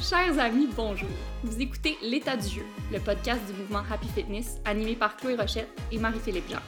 Chers 0.00 0.38
amis, 0.38 0.66
bonjour. 0.74 1.10
Vous 1.44 1.60
écoutez 1.60 1.98
L'état 2.02 2.34
du 2.34 2.48
jeu, 2.48 2.62
le 2.90 2.98
podcast 3.00 3.40
du 3.46 3.52
mouvement 3.52 3.82
Happy 3.90 4.08
Fitness 4.08 4.58
animé 4.64 4.96
par 4.96 5.14
Chloé 5.16 5.36
Rochette 5.36 5.68
et 5.92 5.98
Marie-Philippe 5.98 6.48
Jean. 6.48 6.60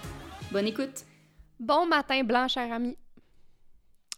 Bonne 0.51 0.67
écoute. 0.67 1.07
Bon 1.59 1.87
matin 1.87 2.23
blanc, 2.25 2.47
cher 2.47 2.71
ami. 2.71 2.97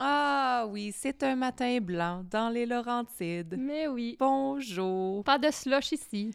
Ah 0.01 0.67
oui, 0.69 0.93
c'est 0.93 1.23
un 1.23 1.37
matin 1.37 1.79
blanc 1.81 2.25
dans 2.29 2.49
les 2.49 2.67
Laurentides. 2.67 3.55
Mais 3.57 3.87
oui. 3.87 4.17
Bonjour. 4.19 5.23
Pas 5.23 5.39
de 5.39 5.51
slush 5.53 5.93
ici. 5.93 6.35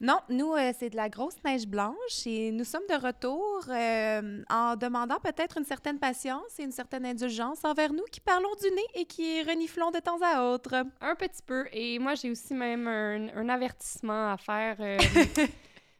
Non, 0.00 0.18
nous, 0.28 0.52
euh, 0.54 0.72
c'est 0.78 0.90
de 0.90 0.96
la 0.96 1.08
grosse 1.08 1.36
neige 1.44 1.66
blanche 1.66 2.26
et 2.26 2.50
nous 2.50 2.64
sommes 2.64 2.82
de 2.90 2.94
retour 3.06 3.64
euh, 3.68 4.42
en 4.50 4.74
demandant 4.76 5.18
peut-être 5.20 5.56
une 5.58 5.64
certaine 5.64 5.98
patience 5.98 6.58
et 6.58 6.64
une 6.64 6.72
certaine 6.72 7.06
indulgence 7.06 7.64
envers 7.64 7.92
nous 7.92 8.02
qui 8.10 8.20
parlons 8.20 8.50
du 8.60 8.70
nez 8.74 8.84
et 8.94 9.04
qui 9.04 9.42
reniflons 9.44 9.90
de 9.92 10.00
temps 10.00 10.18
à 10.22 10.42
autre. 10.52 10.74
Un 11.00 11.14
petit 11.14 11.42
peu. 11.46 11.66
Et 11.72 11.98
moi, 12.00 12.14
j'ai 12.16 12.30
aussi 12.30 12.54
même 12.54 12.88
un, 12.88 13.28
un 13.36 13.48
avertissement 13.48 14.32
à 14.32 14.36
faire. 14.36 14.76
euh, 14.80 14.98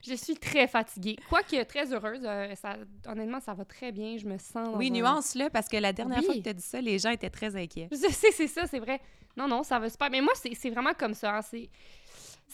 je 0.06 0.14
suis 0.14 0.34
très 0.36 0.66
fatiguée. 0.66 1.16
Quoique 1.30 1.62
très 1.62 1.92
heureuse. 1.94 2.22
ça, 2.60 2.76
honnêtement, 3.08 3.40
ça 3.40 3.54
va 3.54 3.64
très 3.64 3.92
bien. 3.92 4.16
Je 4.18 4.26
me 4.26 4.38
sens. 4.38 4.68
Oui, 4.74 4.88
un- 4.88 4.90
nuance-le 5.00 5.48
parce 5.50 5.68
que 5.68 5.76
la 5.76 5.92
dernière 5.92 6.18
Oui. 6.18 6.24
fois 6.26 6.34
que 6.34 6.40
tu 6.40 6.48
as 6.48 6.52
dit 6.52 6.62
ça, 6.62 6.80
les 6.80 6.98
gens 6.98 7.10
étaient 7.10 7.30
très 7.30 7.54
inquiets. 7.56 7.88
Je 7.92 7.96
sais, 8.12 8.32
c'est 8.32 8.48
ça, 8.48 8.66
c'est 8.66 8.80
vrai. 8.80 9.00
Non, 9.36 9.48
non, 9.48 9.62
ça 9.62 9.78
va 9.78 9.88
super. 9.88 10.10
Mais 10.10 10.20
moi, 10.20 10.32
c'est 10.36 10.54
c'est 10.54 10.70
vraiment 10.70 10.92
comme 10.94 11.14
ça. 11.14 11.36
hein, 11.36 11.42
c'est- 11.42 11.68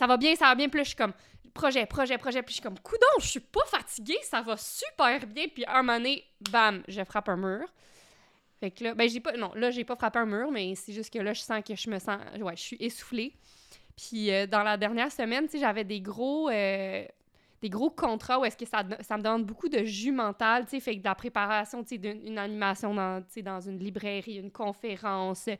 Ça 0.00 0.06
va 0.06 0.16
bien, 0.16 0.34
ça 0.34 0.46
va 0.46 0.54
bien. 0.54 0.70
Puis 0.70 0.80
je 0.80 0.88
suis 0.88 0.96
comme 0.96 1.12
projet, 1.52 1.84
projet, 1.84 2.16
projet. 2.16 2.42
Puis 2.42 2.52
je 2.52 2.54
suis 2.54 2.62
comme, 2.62 2.78
coudon, 2.78 3.20
je 3.20 3.27
suis 3.27 3.40
pas 3.40 3.66
fatiguée, 3.66 4.16
ça 4.23 4.40
va 4.40 4.56
super 4.56 5.26
bien. 5.26 5.45
Puis 5.46 5.62
un 5.68 5.82
moment 5.82 5.98
donné, 5.98 6.24
bam, 6.50 6.82
je 6.88 7.04
frappe 7.04 7.28
un 7.28 7.36
mur. 7.36 7.66
Fait 8.60 8.70
que 8.70 8.84
là, 8.84 8.95
ben, 8.95 9.06
j'ai 9.06 9.20
pas, 9.20 9.36
non, 9.36 9.52
là, 9.54 9.70
j'ai 9.70 9.84
pas 9.84 9.96
frappé 9.96 10.18
un 10.18 10.24
mur, 10.24 10.51
mais 10.51 10.74
c'est 10.74 10.95
juste 10.95 11.12
que 11.12 11.18
là, 11.18 11.34
je 11.34 11.43
sens 11.43 11.62
que 11.62 11.76
je 11.76 11.90
me 11.90 11.98
sens, 11.98 12.18
ouais, 12.40 12.56
je 12.56 12.62
suis 12.62 12.76
essoufflée. 12.80 13.34
Puis 13.95 14.30
euh, 14.30 14.46
dans 14.46 14.62
la 14.62 14.78
dernière 14.78 15.12
semaine, 15.12 15.45
tu 15.45 15.52
sais, 15.52 15.59
j'avais 15.59 15.84
des 15.84 16.01
gros, 16.01 16.48
euh, 16.48 17.04
des 17.60 17.68
gros 17.68 17.90
contrats 17.90 18.38
où 18.38 18.46
est-ce 18.46 18.56
que 18.56 18.65
ça, 18.65 18.82
ça 19.02 19.18
me 19.18 19.23
demande 19.23 19.45
beaucoup 19.45 19.68
de 19.68 19.84
jus 19.84 20.12
mental, 20.12 20.65
tu 20.65 20.71
sais, 20.71 20.80
fait 20.80 20.95
que 20.96 21.01
de 21.01 21.04
la 21.09 21.15
préparation, 21.15 21.82
tu 21.82 21.90
sais, 21.90 21.98
d'une 21.98 22.26
une 22.26 22.38
animation 22.38 22.95
dans, 22.95 23.23
dans 23.45 23.60
une 23.60 23.78
librairie, 23.78 24.37
une 24.37 24.51
conférence, 24.51 25.51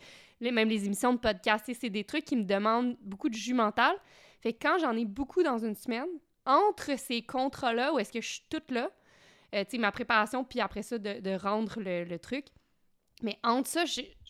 les, 0.41 0.51
même 0.51 0.71
les 0.71 0.87
émissions 0.87 1.13
de 1.13 1.19
podcast, 1.19 1.71
c'est 1.79 1.91
des 1.91 2.05
trucs 2.05 2.25
qui 2.25 2.37
me 2.37 2.45
demandent 2.45 2.97
beaucoup 3.03 3.29
de 3.29 3.35
jus 3.35 3.53
mental. 3.53 3.95
Fait 4.41 4.53
que 4.53 4.59
quand 4.63 4.79
j'en 4.79 4.97
ai 4.97 5.05
beaucoup 5.05 5.43
dans 5.43 5.59
une 5.59 5.75
semaine, 5.75 6.09
entre 6.47 6.99
ces 6.99 7.23
contrats-là, 7.23 7.93
où 7.93 7.99
est-ce 7.99 8.13
que 8.13 8.21
je 8.21 8.29
suis 8.29 8.45
toute 8.49 8.71
là, 8.71 8.91
euh, 9.55 9.65
tu 9.65 9.73
sais, 9.73 9.79
ma 9.79 9.93
préparation, 9.93 10.45
puis 10.45 10.61
après 10.61 10.83
ça, 10.83 10.99
de, 10.99 11.37
rendre 11.37 11.81
le, 11.81 12.19
truc, 12.19 12.47
mais 13.23 13.39
entre 13.43 13.69
ça, 13.69 13.85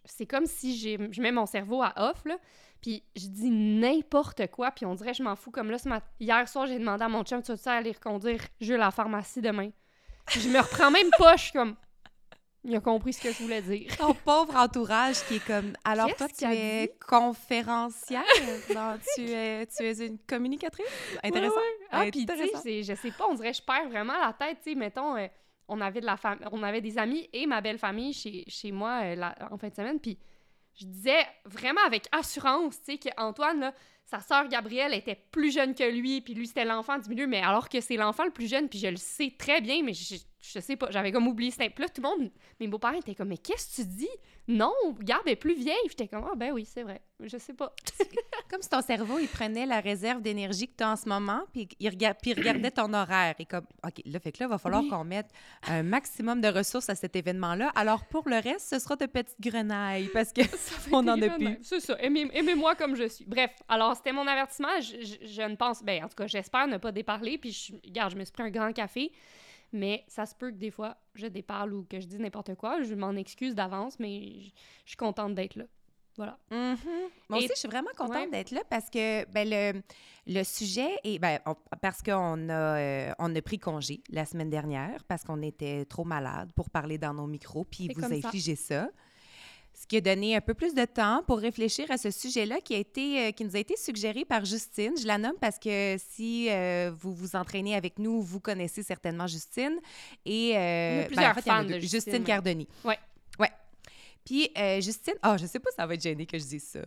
c'est 0.05 0.27
comme 0.27 0.47
si 0.47 0.79
je 0.79 1.21
mets 1.21 1.33
mon 1.33 1.47
cerveau 1.47 1.83
à 1.83 1.93
off, 1.97 2.25
là, 2.25 2.39
puis 2.81 3.03
je 3.15 3.27
dis 3.27 3.51
n'importe 3.51 4.47
quoi, 4.49 4.71
puis 4.71 4.87
on 4.87 4.95
dirait 4.95 5.13
je 5.13 5.23
m'en 5.23 5.37
fous. 5.37 5.51
Comme 5.51 5.71
là, 5.71 5.79
ce 5.79 5.89
hier 6.19 6.49
soir, 6.49 6.67
j'ai 6.67 6.79
demandé 6.79 7.05
à 7.05 7.09
mon 7.09 7.23
chum, 7.25 7.43
tu 7.43 7.53
vas-tu 7.53 7.69
aller 7.69 7.93
reconduire 7.93 8.41
Jules 8.61 8.77
à 8.77 8.87
la 8.87 8.91
pharmacie 8.91 9.43
demain? 9.43 9.71
Je 10.31 10.49
me 10.49 10.61
reprends 10.61 10.91
même 10.91 11.11
pas, 11.19 11.37
je 11.37 11.45
suis 11.45 11.53
comme... 11.53 11.77
Il 12.63 12.77
a 12.77 12.81
compris 12.81 13.15
ce 13.15 13.23
que 13.23 13.33
je 13.33 13.39
voulais 13.39 13.63
dire. 13.63 13.97
Ton 13.97 14.13
pauvre 14.15 14.55
entourage 14.55 15.17
qui 15.27 15.37
est 15.37 15.47
comme. 15.47 15.73
Alors, 15.85 16.07
Qu'est-ce 16.09 16.19
toi, 16.19 16.29
tu 16.29 16.45
es 16.57 16.87
dit? 16.89 16.93
conférencière? 17.09 18.23
Non, 18.75 18.99
tu, 19.15 19.23
es, 19.31 19.67
tu 19.67 19.83
es 19.83 20.07
une 20.07 20.19
communicatrice? 20.19 20.87
Intéressant. 21.23 21.55
Ouais, 21.57 21.61
ouais. 21.61 21.87
Ah, 21.91 22.05
puis 22.13 22.27
tu 22.27 22.33
sais, 22.61 22.83
je 22.83 22.95
sais 22.95 23.11
pas, 23.13 23.27
on 23.29 23.35
dirait 23.35 23.51
que 23.53 23.57
je 23.57 23.63
perds 23.63 23.89
vraiment 23.89 24.19
la 24.19 24.33
tête, 24.33 24.59
tu 24.63 24.71
sais, 24.73 24.77
mettons, 24.77 25.17
euh, 25.17 25.27
on 25.69 25.81
avait 25.81 26.01
de 26.01 26.07
la 26.07 26.17
fam- 26.17 26.39
on 26.53 26.63
avait 26.63 26.81
des 26.81 26.99
amis 26.99 27.29
et 27.33 27.47
ma 27.47 27.61
belle 27.61 27.79
famille 27.79 28.13
chez, 28.13 28.45
chez 28.47 28.73
moi 28.73 29.01
euh, 29.05 29.15
la- 29.15 29.35
en 29.51 29.57
fin 29.57 29.69
de 29.69 29.75
semaine, 29.75 29.99
puis 30.01 30.19
je 30.79 30.85
disais 30.87 31.23
vraiment 31.47 31.81
avec 31.87 32.09
assurance, 32.13 32.77
tu 32.83 32.93
sais, 32.93 32.99
qu'Antoine, 32.99 33.61
là, 33.61 33.75
sa 34.05 34.21
sœur 34.21 34.49
Gabrielle 34.49 34.93
était 34.95 35.19
plus 35.31 35.53
jeune 35.53 35.75
que 35.75 35.85
lui, 35.85 36.21
puis 36.21 36.35
lui, 36.35 36.47
c'était 36.47 36.65
l'enfant 36.65 36.99
du 36.99 37.09
milieu, 37.09 37.27
mais 37.27 37.41
alors 37.43 37.69
que 37.69 37.81
c'est 37.81 37.97
l'enfant 37.97 38.25
le 38.25 38.31
plus 38.33 38.49
jeune, 38.51 38.69
puis 38.69 38.79
je 38.79 38.89
le 38.89 38.97
sais 38.97 39.33
très 39.39 39.61
bien, 39.61 39.83
mais 39.83 39.95
je, 39.95 40.17
je 40.41 40.59
sais 40.61 40.77
pas, 40.77 40.91
j'avais 40.91 41.13
comme 41.13 41.27
oublié. 41.29 41.51
C'était... 41.51 41.71
Puis 41.71 41.83
là, 41.85 41.89
tout 41.89 42.01
le 42.03 42.09
monde, 42.09 42.31
mes 42.59 42.67
beaux-parents 42.69 42.99
étaient 42.99 43.15
comme, 43.15 43.29
mais 43.29 43.39
qu'est-ce 43.39 43.77
que 43.77 43.83
tu 43.83 43.89
dis? 43.89 44.09
Non, 44.49 44.73
regarde, 44.99 45.23
elle 45.27 45.33
est 45.33 45.37
plus 45.37 45.55
vieille. 45.55 45.77
J'étais 45.89 46.09
comme, 46.09 46.25
ah 46.31 46.35
ben 46.35 46.51
oui, 46.53 46.65
c'est 46.65 46.83
vrai, 46.83 47.01
je 47.21 47.37
sais 47.37 47.53
pas. 47.53 47.73
Comme 48.51 48.63
si 48.63 48.69
ton 48.69 48.81
cerveau, 48.83 49.21
il 49.21 49.29
prenait 49.29 49.65
la 49.65 49.79
réserve 49.79 50.23
d'énergie 50.23 50.67
que 50.67 50.75
tu 50.79 50.83
as 50.83 50.91
en 50.91 50.97
ce 50.97 51.09
moment, 51.09 51.43
puis 51.53 51.69
il, 51.79 51.89
rega- 51.89 52.15
puis 52.15 52.33
il 52.33 52.35
regardait 52.37 52.73
ton 52.73 52.93
horaire. 52.93 53.37
Et 53.39 53.45
comme, 53.45 53.65
OK, 53.87 54.03
là, 54.05 54.19
fait 54.19 54.33
que 54.33 54.39
là, 54.41 54.47
il 54.47 54.51
va 54.51 54.59
falloir 54.59 54.83
Oui. 54.83 54.89
qu'on 54.89 55.05
mette 55.05 55.29
un 55.69 55.85
maximum 55.85 56.41
de 56.41 56.49
ressources 56.49 56.89
à 56.91 56.97
cet 56.97 57.15
événement-là. 57.15 57.71
Alors, 57.77 58.05
pour 58.07 58.29
le 58.29 58.41
reste, 58.43 58.69
ce 58.71 58.81
sera 58.81 58.97
de 58.97 59.07
petites 59.07 59.41
grenailles, 59.41 60.09
parce 60.13 60.33
que 60.33 60.41
on 60.93 61.03
n'en 61.05 61.21
a 61.23 61.29
plus. 61.29 61.59
C'est 61.63 61.79
ça. 61.79 61.95
Aimez- 62.01 62.31
Aimez-moi 62.33 62.75
comme 62.75 62.97
je 62.97 63.07
suis. 63.07 63.25
Bref, 63.25 63.53
alors 63.69 63.95
c'était 63.95 64.13
mon 64.13 64.27
avertissement. 64.27 64.81
Je, 64.81 65.01
je- 65.01 65.27
je 65.29 65.43
ne 65.43 65.55
pense. 65.55 65.85
Ben, 65.85 66.03
en 66.03 66.09
tout 66.09 66.17
cas, 66.17 66.27
j'espère 66.27 66.67
ne 66.67 66.79
pas 66.79 66.91
déparler. 66.91 67.39
Puis, 67.39 67.53
je, 67.53 67.73
regarde, 67.89 68.11
je 68.13 68.17
me 68.17 68.25
suis 68.25 68.33
pris 68.33 68.43
un 68.43 68.51
grand 68.51 68.73
café. 68.73 69.13
Mais 69.73 70.05
ça 70.09 70.27
se 70.27 70.35
peut 70.35 70.51
que 70.51 70.57
des 70.57 70.71
fois, 70.71 70.97
je 71.15 71.27
déparle 71.27 71.73
ou 71.75 71.85
que 71.85 72.01
je 72.01 72.07
dise 72.07 72.19
n'importe 72.19 72.55
quoi. 72.57 72.83
Je 72.83 72.95
m'en 72.95 73.13
excuse 73.13 73.55
d'avance, 73.55 73.99
mais 74.01 74.41
je, 74.41 74.49
je 74.85 74.89
suis 74.91 74.97
contente 74.97 75.35
d'être 75.35 75.55
là. 75.57 75.65
Voilà. 76.17 76.39
Mhm. 76.51 76.77
Moi 77.29 77.39
Et- 77.39 77.45
aussi, 77.45 77.49
je 77.55 77.59
suis 77.61 77.69
vraiment 77.69 77.91
contente 77.97 78.17
Ouais. 78.17 78.31
d'être 78.31 78.51
là 78.51 78.63
parce 78.69 78.91
que 78.91 79.25
ben, 79.31 79.49
le, 79.49 79.81
le 80.27 80.43
sujet 80.45 80.91
est. 81.05 81.19
Ben, 81.21 81.39
on- 81.47 81.55
parce 81.81 82.03
qu'on 82.03 82.49
a, 82.49 82.53
euh, 82.79 83.13
on 83.21 83.35
a 83.35 83.43
pris 83.43 83.59
congé 83.61 84.03
la 84.11 84.25
semaine 84.27 84.51
dernière 84.51 85.05
parce 85.05 85.23
qu'on 85.23 85.41
était 85.41 85.85
trop 85.85 86.05
malade 86.05 86.51
pour 86.57 86.69
parler 86.69 86.99
dans 86.99 87.15
nos 87.15 87.27
micros, 87.29 87.65
puis 87.65 87.89
vous 87.95 88.01
ça. 88.01 88.09
infliger 88.09 88.57
ça. 88.57 88.91
Ce 89.81 89.87
qui 89.87 89.97
a 89.97 90.03
donné 90.03 90.37
un 90.37 90.43
peu 90.43 90.53
plus 90.53 90.75
de 90.75 90.85
temps 90.85 91.23
pour 91.27 91.39
réfléchir 91.39 91.91
à 91.91 91.97
ce 91.97 92.11
sujet-là 92.11 92.61
qui 92.61 92.75
a 92.75 92.79
été, 92.79 93.19
euh, 93.19 93.31
qui 93.31 93.47
nous 93.47 93.57
a 93.57 93.59
été 93.59 93.77
suggéré 93.79 94.27
par 94.27 94.45
Justine. 94.45 94.93
Je 95.01 95.07
la 95.07 95.17
nomme 95.17 95.39
parce 95.41 95.59
que 95.59 95.97
si 96.11 96.51
euh, 96.51 96.93
vous 96.95 97.15
vous 97.15 97.35
entraînez 97.35 97.75
avec 97.75 97.99
nous, 97.99 98.21
vous 98.21 98.41
connaissez 98.41 98.83
certainement 98.83 99.27
Justine. 99.27 99.81
Et, 100.27 100.53
euh, 100.55 101.05
a 101.05 101.07
plusieurs 101.07 101.31
en 101.31 101.35
fait, 101.35 101.41
fans 101.41 101.65
de. 101.65 101.79
Justine. 101.79 102.23
Cardoni. 102.25 102.69
Ouais. 102.85 102.99
Ouais. 103.39 103.51
Puis 104.23 104.51
Justine, 104.83 105.15
ah, 105.23 105.39
je 105.39 105.47
sais 105.47 105.59
pas 105.59 105.71
si 105.71 105.77
ça 105.77 105.87
va 105.87 105.95
être 105.95 106.03
gêné 106.03 106.27
que 106.27 106.39
je 106.39 106.45
dise 106.45 106.65
ça. 106.65 106.81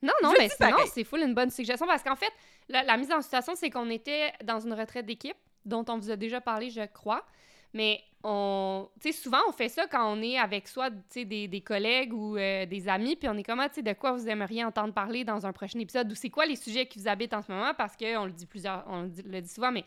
Non, 0.00 0.14
non, 0.22 0.32
Je 0.34 0.38
mais 0.38 0.48
dis 0.48 0.90
c'est, 0.94 1.04
full 1.04 1.20
une 1.20 1.34
bonne 1.34 1.50
suggestion 1.50 1.86
parce 1.86 2.02
qu'en 2.02 2.16
fait, 2.16 2.32
la, 2.70 2.82
la 2.84 2.96
mise 2.96 3.12
en 3.12 3.20
situation, 3.20 3.52
c'est 3.54 3.68
qu'on 3.68 3.90
était 3.90 4.32
dans 4.42 4.60
une 4.60 4.72
retraite 4.72 5.04
d'équipe 5.04 5.36
dont 5.66 5.84
on 5.90 5.98
vous 5.98 6.10
a 6.10 6.16
déjà 6.16 6.40
parlé, 6.40 6.70
je 6.70 6.86
crois. 6.86 7.26
Mais 7.72 8.02
on, 8.22 8.88
souvent 9.12 9.38
on 9.48 9.52
fait 9.52 9.68
ça 9.68 9.86
quand 9.86 10.12
on 10.12 10.20
est 10.22 10.38
avec 10.38 10.68
soit, 10.68 10.90
des, 11.14 11.48
des 11.48 11.60
collègues 11.60 12.12
ou 12.12 12.36
euh, 12.36 12.66
des 12.66 12.88
amis, 12.88 13.16
puis 13.16 13.28
on 13.28 13.36
est 13.36 13.42
comme, 13.42 13.60
Ah, 13.60 13.68
de 13.68 13.92
quoi 13.92 14.12
vous 14.12 14.28
aimeriez 14.28 14.64
entendre 14.64 14.92
parler 14.92 15.24
dans 15.24 15.46
un 15.46 15.52
prochain 15.52 15.78
épisode? 15.78 16.10
Ou 16.10 16.14
c'est 16.14 16.30
quoi 16.30 16.46
les 16.46 16.56
sujets 16.56 16.86
qui 16.86 16.98
vous 16.98 17.08
habitent 17.08 17.32
en 17.34 17.42
ce 17.42 17.50
moment? 17.50 17.72
Parce 17.74 17.96
qu'on 17.96 18.26
le 18.26 18.32
dit 18.32 18.46
plusieurs, 18.46 18.84
on 18.88 19.02
le 19.02 19.40
dit, 19.40 19.48
souvent, 19.48 19.72
mais 19.72 19.84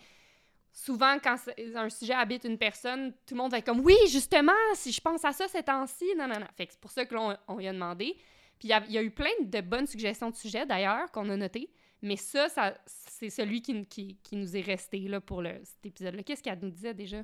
souvent 0.72 1.18
quand 1.24 1.36
un 1.76 1.90
sujet 1.90 2.14
habite 2.14 2.46
une 2.46 2.58
personne, 2.58 3.14
tout 3.26 3.36
le 3.36 3.42
monde 3.42 3.52
va 3.52 3.60
être 3.60 3.66
comme, 3.66 3.82
oui, 3.82 3.96
justement, 4.10 4.52
si 4.74 4.92
je 4.92 5.02
pense 5.02 5.24
à 5.24 5.32
ça 5.32 5.48
ces 5.48 5.62
temps-ci, 5.64 6.06
non, 6.18 6.28
non, 6.28 6.40
non. 6.40 6.48
Fait 6.58 6.68
c'est 6.70 6.80
pour 6.80 6.92
ça 6.92 7.06
que 7.06 7.14
là, 7.14 7.40
on, 7.48 7.60
y 7.60 7.68
a 7.68 7.74
demandé. 7.74 8.16
Puis 8.58 8.70
il 8.70 8.70
y 8.70 8.74
a- 8.74 8.84
il 8.88 8.94
y, 8.94 8.98
a 8.98 9.04
eu 9.04 9.12
plein 9.12 9.30
de 9.42 9.62
bonnes 9.62 9.88
suggestions 9.88 10.30
de 10.30 10.36
sujets, 10.36 10.66
d'ailleurs, 10.66 11.12
qu'on 11.12 11.30
a 11.30 11.38
notées. 11.38 11.70
Mais 12.02 12.16
ça, 12.16 12.50
ça 12.50 12.74
c'est 12.86 13.30
celui 13.30 13.62
qui, 13.62 13.86
qui, 13.86 14.18
qui 14.24 14.36
nous 14.36 14.58
est 14.58 14.62
resté 14.62 15.00
là, 15.02 15.22
pour 15.22 15.42
le, 15.42 15.52
cet 15.64 15.86
épisode-là. 15.86 16.24
Qu'est-ce 16.24 16.42
qu'elle 16.44 16.60
nous 16.62 16.72
disait 16.72 16.94
déjà? 16.94 17.24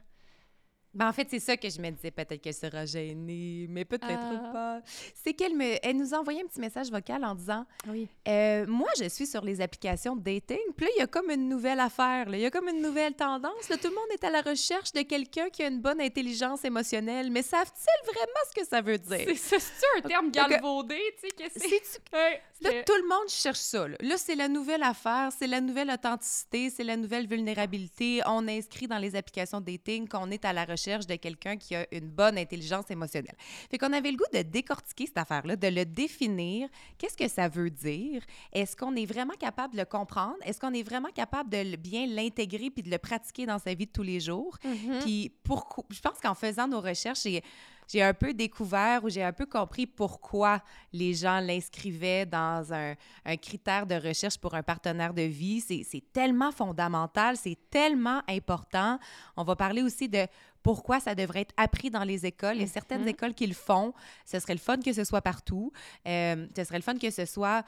Ben, 0.94 1.08
en 1.08 1.14
fait, 1.14 1.28
c'est 1.30 1.40
ça 1.40 1.56
que 1.56 1.70
je 1.70 1.80
me 1.80 1.92
disais. 1.92 2.10
Peut-être 2.10 2.42
qu'elle 2.42 2.54
sera 2.54 2.84
gênée, 2.86 3.68
mais 3.70 3.86
peut-être 3.86 4.08
Ah. 4.10 4.50
pas. 4.52 4.82
C'est 5.14 5.34
qu'elle 5.34 5.56
me, 5.56 5.76
elle 5.86 5.98
nous 5.98 6.14
a 6.16 6.18
envoyé 6.20 6.42
un 6.42 6.48
petit 6.48 6.60
message 6.60 6.90
vocal 6.90 7.24
en 7.24 7.36
disant 7.36 7.66
Oui. 7.88 8.08
euh, 8.28 8.66
Moi, 8.68 8.90
je 9.00 9.08
suis 9.08 9.28
sur 9.28 9.44
les 9.46 9.62
applications 9.62 10.16
de 10.16 10.22
dating. 10.24 10.58
Puis 10.76 10.86
là, 10.88 10.92
il 10.98 11.00
y 11.00 11.04
a 11.04 11.08
comme 11.08 11.30
une 11.30 11.48
nouvelle 11.48 11.80
affaire. 11.80 12.28
là. 12.30 12.38
Il 12.38 12.42
y 12.42 12.46
a 12.46 12.52
comme 12.52 12.68
une 12.70 12.82
nouvelle 12.82 13.14
tendance. 13.14 13.70
Là, 13.70 13.78
tout 13.78 13.90
le 13.90 13.96
monde 13.96 14.08
est 14.14 14.24
à 14.24 14.32
la 14.32 14.42
recherche 14.42 14.92
de 14.94 15.02
quelqu'un 15.04 15.50
qui 15.50 15.62
a 15.64 15.68
une 15.68 15.80
bonne 15.82 16.02
intelligence 16.02 16.66
émotionnelle. 16.66 17.30
Mais 17.30 17.44
savent-ils 17.44 18.06
vraiment 18.12 18.42
ce 18.50 18.60
que 18.62 18.68
ça 18.68 18.82
veut 18.82 18.98
dire? 18.98 19.26
C'est 19.26 19.36
ça, 19.36 19.58
c'est 19.60 19.86
un 20.00 20.08
terme 20.08 20.32
galvaudé, 20.32 21.00
tu 21.22 21.28
sais, 21.30 21.36
que 21.36 21.52
c'est? 21.54 21.60
C'est-tu 21.70 22.16
Ouais, 22.16 22.42
Là, 22.62 22.84
tout 22.86 22.94
le 23.02 23.08
monde 23.08 23.30
cherche 23.30 23.60
ça. 23.60 23.88
Là, 23.88 23.96
Là, 24.02 24.18
c'est 24.18 24.36
la 24.36 24.48
nouvelle 24.48 24.82
affaire, 24.82 25.30
c'est 25.38 25.46
la 25.46 25.62
nouvelle 25.62 25.92
authenticité, 25.92 26.70
c'est 26.70 26.84
la 26.84 26.98
nouvelle 26.98 27.28
vulnérabilité. 27.28 28.22
On 28.26 28.48
inscrit 28.48 28.88
dans 28.88 28.98
les 28.98 29.16
applications 29.16 29.62
de 29.62 29.66
dating 29.66 30.08
qu'on 30.08 30.32
est 30.32 30.46
à 30.46 30.52
la 30.52 30.66
recherche 30.66 31.06
de 31.06 31.16
quelqu'un 31.16 31.58
qui 31.58 31.76
a 31.76 31.86
une 31.92 32.10
bonne 32.10 32.38
intelligence 32.38 32.90
émotionnelle. 32.90 33.36
Fait 33.70 33.78
qu'on 33.78 33.94
avait 33.94 34.10
le 34.10 34.18
goût 34.18 34.26
de 34.34 34.42
décortiquer 34.42 35.06
cette 35.06 35.18
affaire-là, 35.20 35.56
de 35.56 35.68
le 35.68 35.86
définir. 35.86 36.70
Qu'est-ce 36.98 37.16
que 37.16 37.28
ça 37.28 37.48
veut 37.48 37.70
dire? 37.70 38.24
Est-ce 38.52 38.76
qu'on 38.76 38.96
est 38.96 39.06
vraiment 39.06 39.36
capable 39.36 39.74
de 39.74 39.80
le 39.80 39.86
comprendre? 39.86 40.38
Est-ce 40.44 40.60
qu'on 40.60 40.74
est 40.74 40.84
vraiment 40.84 41.12
capable 41.14 41.50
de 41.52 41.76
bien 41.76 42.08
l'intégrer 42.08 42.72
puis 42.72 42.82
de 42.82 42.90
le 42.90 42.98
pratiquer 42.98 43.46
dans 43.46 43.60
sa 43.60 43.76
vie 43.76 43.86
de 43.86 43.92
tous 43.92 44.02
les 44.02 44.20
jours? 44.20 44.58
Mhm. 44.64 45.00
Puis 45.02 45.32
pourquoi 45.44 45.84
je 45.92 46.02
pense 46.02 46.20
qu'en 46.20 46.34
faisant 46.34 46.68
nos 46.68 46.82
recherches, 46.82 47.22
j'ai 47.24 47.44
j'ai 47.92 48.04
un 48.04 48.14
peu 48.14 48.34
découvert 48.34 49.04
ou 49.04 49.10
j'ai 49.10 49.24
un 49.24 49.34
peu 49.34 49.46
compris 49.48 49.88
pourquoi 49.88 50.62
les 50.94 51.14
gens 51.16 51.40
l'inscrivaient 51.40 52.26
dans 52.26 52.72
un, 52.72 52.94
un 53.26 53.36
critère 53.38 53.88
de 53.88 53.96
recherche 53.96 54.38
pour 54.38 54.54
un 54.54 54.62
partenaire 54.64 55.14
de 55.14 55.24
vie. 55.24 55.60
C'est 55.62 56.04
tellement 56.14 56.52
fondamental, 56.52 57.36
c'est 57.36 57.58
tellement 57.72 58.22
important. 58.30 59.00
On 59.36 59.44
va 59.44 59.56
parler 59.56 59.82
aussi 59.82 60.08
de 60.08 60.28
pourquoi 60.62 61.00
ça 61.00 61.16
devrait 61.16 61.42
être 61.42 61.56
appris 61.58 61.90
dans 61.90 62.04
les 62.04 62.26
écoles. 62.26 62.58
Il 62.58 62.62
y 62.62 62.66
a 62.66 62.68
certaines 62.68 63.02
Mhm. 63.02 63.08
écoles 63.08 63.34
qui 63.34 63.48
le 63.48 63.54
font. 63.56 63.94
Ce 64.26 64.40
serait 64.40 64.54
le 64.54 64.60
fun 64.60 64.78
que 64.78 64.94
ce 64.94 65.04
soit 65.04 65.22
partout. 65.22 65.72
Euh, 66.08 66.46
ce 66.56 66.64
serait 66.66 66.78
le 66.78 66.84
fun 66.84 66.96
que 66.96 67.10
ce 67.10 67.26
soit 67.26 67.64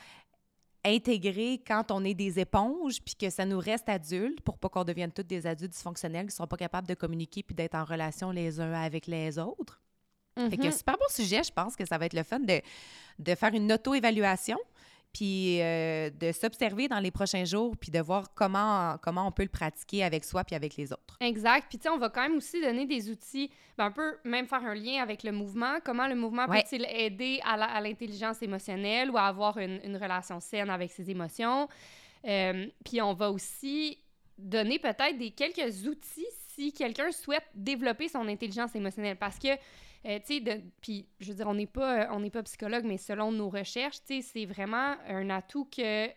intégrer 0.84 1.62
quand 1.66 1.92
on 1.92 2.04
est 2.04 2.14
des 2.16 2.40
éponges, 2.40 3.02
puis 3.04 3.16
que 3.16 3.30
ça 3.30 3.46
nous 3.46 3.60
reste 3.60 3.88
adultes, 3.88 4.42
pour 4.42 4.58
pas 4.58 4.68
qu'on 4.70 4.84
devienne 4.84 5.12
tous 5.12 5.24
des 5.24 5.46
adultes 5.46 5.72
dysfonctionnels 5.74 6.28
qui 6.28 6.36
sont 6.36 6.48
pas 6.48 6.58
capables 6.58 6.88
de 6.88 6.96
communiquer 6.96 7.44
puis 7.44 7.56
d'être 7.56 7.76
en 7.76 7.86
relation 7.86 8.32
les 8.32 8.60
uns 8.60 8.74
avec 8.74 9.08
les 9.08 9.38
autres. 9.38 9.80
Fait 10.38 10.58
que 10.58 10.64
Mhm. 10.66 10.72
super 10.72 10.98
bon 10.98 11.06
sujet, 11.10 11.44
je 11.44 11.52
pense 11.52 11.76
que 11.76 11.86
ça 11.86 11.98
va 11.98 12.06
être 12.06 12.14
le 12.14 12.24
fun 12.24 12.40
de, 12.40 12.62
de 13.20 13.36
faire 13.36 13.54
une 13.54 13.72
auto-évaluation, 13.72 14.58
puis 15.14 15.62
euh, 15.62 16.10
de 16.10 16.32
s'observer 16.32 16.88
dans 16.88 17.00
les 17.00 17.12
prochains 17.12 17.44
jours, 17.44 17.76
puis 17.76 17.92
de 17.92 18.00
voir 18.00 18.34
comment, 18.34 18.96
comment 19.04 19.28
on 19.28 19.32
peut 19.34 19.44
le 19.44 19.50
pratiquer 19.50 20.06
avec 20.06 20.24
soi 20.24 20.46
puis 20.46 20.56
avec 20.56 20.78
les 20.78 20.94
autres. 20.94 21.18
Exact. 21.20 21.66
Puis, 21.68 21.78
tu 21.78 21.84
sais, 21.84 21.90
on 21.90 21.98
va 21.98 22.10
quand 22.10 22.22
même 22.22 22.38
aussi 22.38 22.62
donner 22.62 22.86
des 22.86 23.10
outils, 23.10 23.52
ben, 23.78 23.86
un 23.88 23.92
peu 23.92 24.18
même 24.24 24.48
faire 24.48 24.64
un 24.64 24.74
lien 24.74 25.02
avec 25.04 25.24
le 25.24 25.34
mouvement. 25.34 25.80
Comment 25.84 26.08
le 26.08 26.16
mouvement 26.16 26.46
Ouais. 26.48 26.64
peut-il 26.64 26.86
aider 26.90 27.42
à 27.44 27.82
l'intelligence 27.82 28.42
émotionnelle 28.42 29.12
ou 29.12 29.18
à 29.18 29.24
avoir 29.24 29.58
une, 29.58 29.82
une 29.84 29.98
relation 29.98 30.40
saine 30.40 30.70
avec 30.70 30.92
ses 30.92 31.10
émotions? 31.12 31.68
Euh, 32.26 32.68
puis, 32.86 33.02
on 33.02 33.14
va 33.14 33.32
aussi 33.32 33.98
donner 34.38 34.80
peut-être 34.80 35.18
des 35.18 35.32
quelques 35.32 35.86
outils 35.88 36.26
si 36.56 36.72
quelqu'un 36.72 37.12
souhaite 37.12 37.44
développer 37.54 38.08
son 38.08 38.26
intelligence 38.30 38.74
émotionnelle. 38.76 39.18
Parce 39.18 39.38
que, 39.38 39.50
euh, 40.06 40.20
tu 40.26 40.44
sais, 40.44 40.64
puis 40.82 41.08
je 41.20 41.30
veux 41.30 41.36
dire, 41.36 41.48
on 41.48 41.54
n'est 41.54 41.68
pas, 41.68 42.04
euh, 42.04 42.08
on 42.12 42.20
n'est 42.20 42.30
pas 42.32 42.44
psychologue, 42.44 42.84
mais 42.86 42.98
selon 42.98 43.32
nos 43.32 43.50
recherches, 43.50 44.04
tu 44.06 44.22
sais, 44.22 44.22
c'est 44.22 44.46
vraiment 44.46 44.96
un 45.08 45.30
atout 45.30 45.66
que 45.66 46.08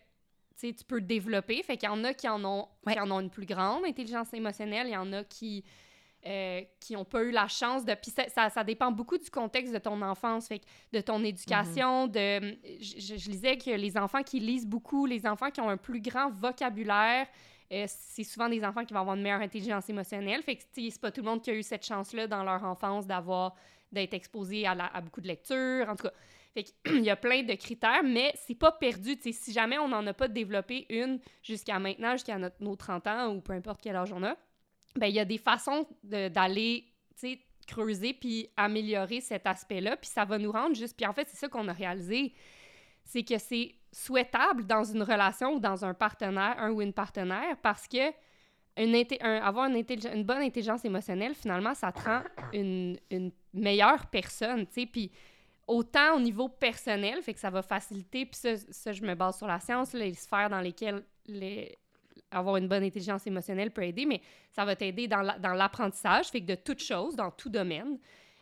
tu 0.59 0.73
peux 0.87 1.01
développer. 1.01 1.61
Fait 1.63 1.77
qu'il 1.77 1.87
y 1.89 1.91
en 1.91 2.03
a 2.03 2.13
qui 2.13 2.27
en 2.27 2.43
ont, 2.45 2.67
Ouais. 2.87 2.93
qui 2.93 2.99
en 2.99 3.11
ont 3.11 3.19
une 3.19 3.29
plus 3.29 3.45
grande 3.45 3.85
intelligence 3.85 4.33
émotionnelle, 4.33 4.87
il 4.87 4.93
y 4.93 4.97
en 4.97 5.11
a 5.13 5.23
qui 5.23 5.63
euh, 6.27 6.63
qui 6.79 6.93
n'ont 6.93 7.05
pas 7.05 7.21
eu 7.21 7.29
la 7.29 7.47
chance 7.47 7.85
de... 7.85 7.93
Puis 7.93 8.09
ça, 8.09 8.27
ça, 8.29 8.49
ça 8.49 8.63
dépend 8.63 8.91
beaucoup 8.91 9.15
du 9.19 9.29
contexte 9.29 9.71
de 9.71 9.77
ton 9.77 10.01
enfance, 10.01 10.47
fait 10.47 10.57
que 10.57 10.65
de 10.91 10.99
ton 10.99 11.23
éducation, 11.23 12.07
de... 12.07 12.57
Je, 12.81 13.15
je- 13.15 13.29
lisais 13.29 13.59
que 13.59 13.69
les 13.69 13.95
enfants 13.95 14.23
qui 14.23 14.39
lisent 14.39 14.65
beaucoup, 14.65 15.05
les 15.05 15.27
enfants 15.27 15.51
qui 15.51 15.61
ont 15.61 15.69
un 15.69 15.77
plus 15.77 16.01
grand 16.01 16.31
vocabulaire, 16.31 17.27
euh, 17.71 17.85
c'est 17.87 18.23
souvent 18.23 18.49
des 18.49 18.65
enfants 18.65 18.83
qui 18.85 18.91
vont 18.95 19.01
avoir 19.01 19.15
une 19.15 19.21
meilleure 19.21 19.41
intelligence 19.41 19.87
émotionnelle. 19.87 20.41
Fait 20.41 20.55
que 20.55 20.63
c'est 20.73 20.99
pas 20.99 21.11
tout 21.11 21.21
le 21.21 21.29
monde 21.29 21.43
qui 21.43 21.51
a 21.51 21.53
eu 21.53 21.61
cette 21.61 21.85
chance-là 21.85 22.25
dans 22.25 22.43
leur 22.43 22.63
enfance 22.63 23.05
d'avoir 23.05 23.55
d'être 23.95 24.13
exposé 24.13 24.67
à, 24.67 25.01
beaucoup 25.01 25.21
de 25.21 25.27
lectures, 25.27 25.89
en 25.89 25.95
tout 25.95 26.03
cas. 26.03 26.13
Fait 26.53 26.63
qu'il 26.63 27.03
y 27.03 27.09
a 27.09 27.15
plein 27.15 27.43
de 27.43 27.53
critères, 27.55 28.03
mais 28.03 28.31
c'est 28.35 28.55
pas 28.55 28.71
perdu. 28.71 29.17
si 29.19 29.51
jamais 29.51 29.79
on 29.79 29.87
n'en 29.87 30.05
a 30.05 30.13
pas 30.13 30.27
développé 30.27 30.85
une 30.89 31.19
jusqu'à 31.41 31.79
maintenant, 31.79 32.11
jusqu'à 32.11 32.37
notre, 32.37 32.57
nos 32.61 32.75
30 32.75 33.07
ans 33.07 33.33
ou 33.33 33.41
peu 33.41 33.53
importe 33.53 33.81
quel 33.81 33.95
âge 33.95 34.13
on 34.13 34.23
a, 34.23 34.35
ben 34.95 35.07
il 35.07 35.15
y 35.15 35.19
a 35.19 35.25
des 35.25 35.37
façons 35.37 35.87
d'aller 36.03 36.85
creuser 37.67 38.13
puis 38.13 38.47
améliorer 38.55 39.21
cet 39.21 39.47
aspect-là, 39.47 39.97
puis 39.97 40.09
ça 40.09 40.23
va 40.23 40.37
nous 40.37 40.51
rendre 40.51 40.75
juste. 40.75 40.95
Puis 40.95 41.05
en 41.05 41.13
fait, 41.13 41.27
c'est 41.27 41.37
ça 41.37 41.49
qu'on 41.49 41.67
a 41.67 41.73
réalisé, 41.73 42.33
c'est 43.03 43.23
que 43.23 43.37
c'est 43.37 43.75
souhaitable 43.91 44.65
dans 44.65 44.83
une 44.83 45.03
relation 45.03 45.55
ou 45.55 45.59
dans 45.59 45.83
un 45.83 45.93
partenaire, 45.93 46.55
un 46.59 46.71
ou 46.71 46.81
une 46.81 46.93
partenaire, 46.93 47.57
parce 47.61 47.87
que 47.87 48.11
avoir 49.21 49.69
une, 49.69 50.23
bonne 50.23 50.41
intelligence 50.41 50.83
émotionnelle, 50.85 51.33
finalement, 51.33 51.73
ça 51.73 51.91
te 51.91 51.99
rend 52.01 52.21
une, 52.53 52.97
meilleure 53.53 54.07
personne, 54.07 54.67
tu 54.67 54.81
sais, 54.81 54.85
puis 54.85 55.11
autant 55.65 56.17
au 56.17 56.19
niveau 56.19 56.49
personnel, 56.49 57.21
fait 57.21 57.33
que 57.33 57.39
ça 57.39 57.49
va 57.49 57.61
faciliter, 57.61 58.25
puis 58.25 58.39
ça, 58.69 58.91
je 58.91 59.01
me 59.01 59.15
base 59.15 59.37
sur 59.37 59.47
la 59.47 59.59
science, 59.59 59.93
les 59.93 60.13
sphères 60.13 60.49
dans 60.49 60.59
lesquelles 60.59 61.03
les, 61.25 61.77
avoir 62.31 62.57
une 62.57 62.67
bonne 62.67 62.83
intelligence 62.83 63.25
émotionnelle 63.25 63.71
peut 63.71 63.83
aider, 63.83 64.05
mais 64.05 64.21
ça 64.51 64.65
va 64.65 64.75
t'aider 64.75 65.07
dans 65.07 65.21
la- 65.21 65.39
dans 65.39 65.53
l'apprentissage, 65.53 66.27
fait 66.27 66.41
que 66.41 66.47
de 66.47 66.55
toute 66.55 66.81
chose, 66.81 67.15
dans 67.15 67.31
tout 67.31 67.49
domaine. 67.49 67.97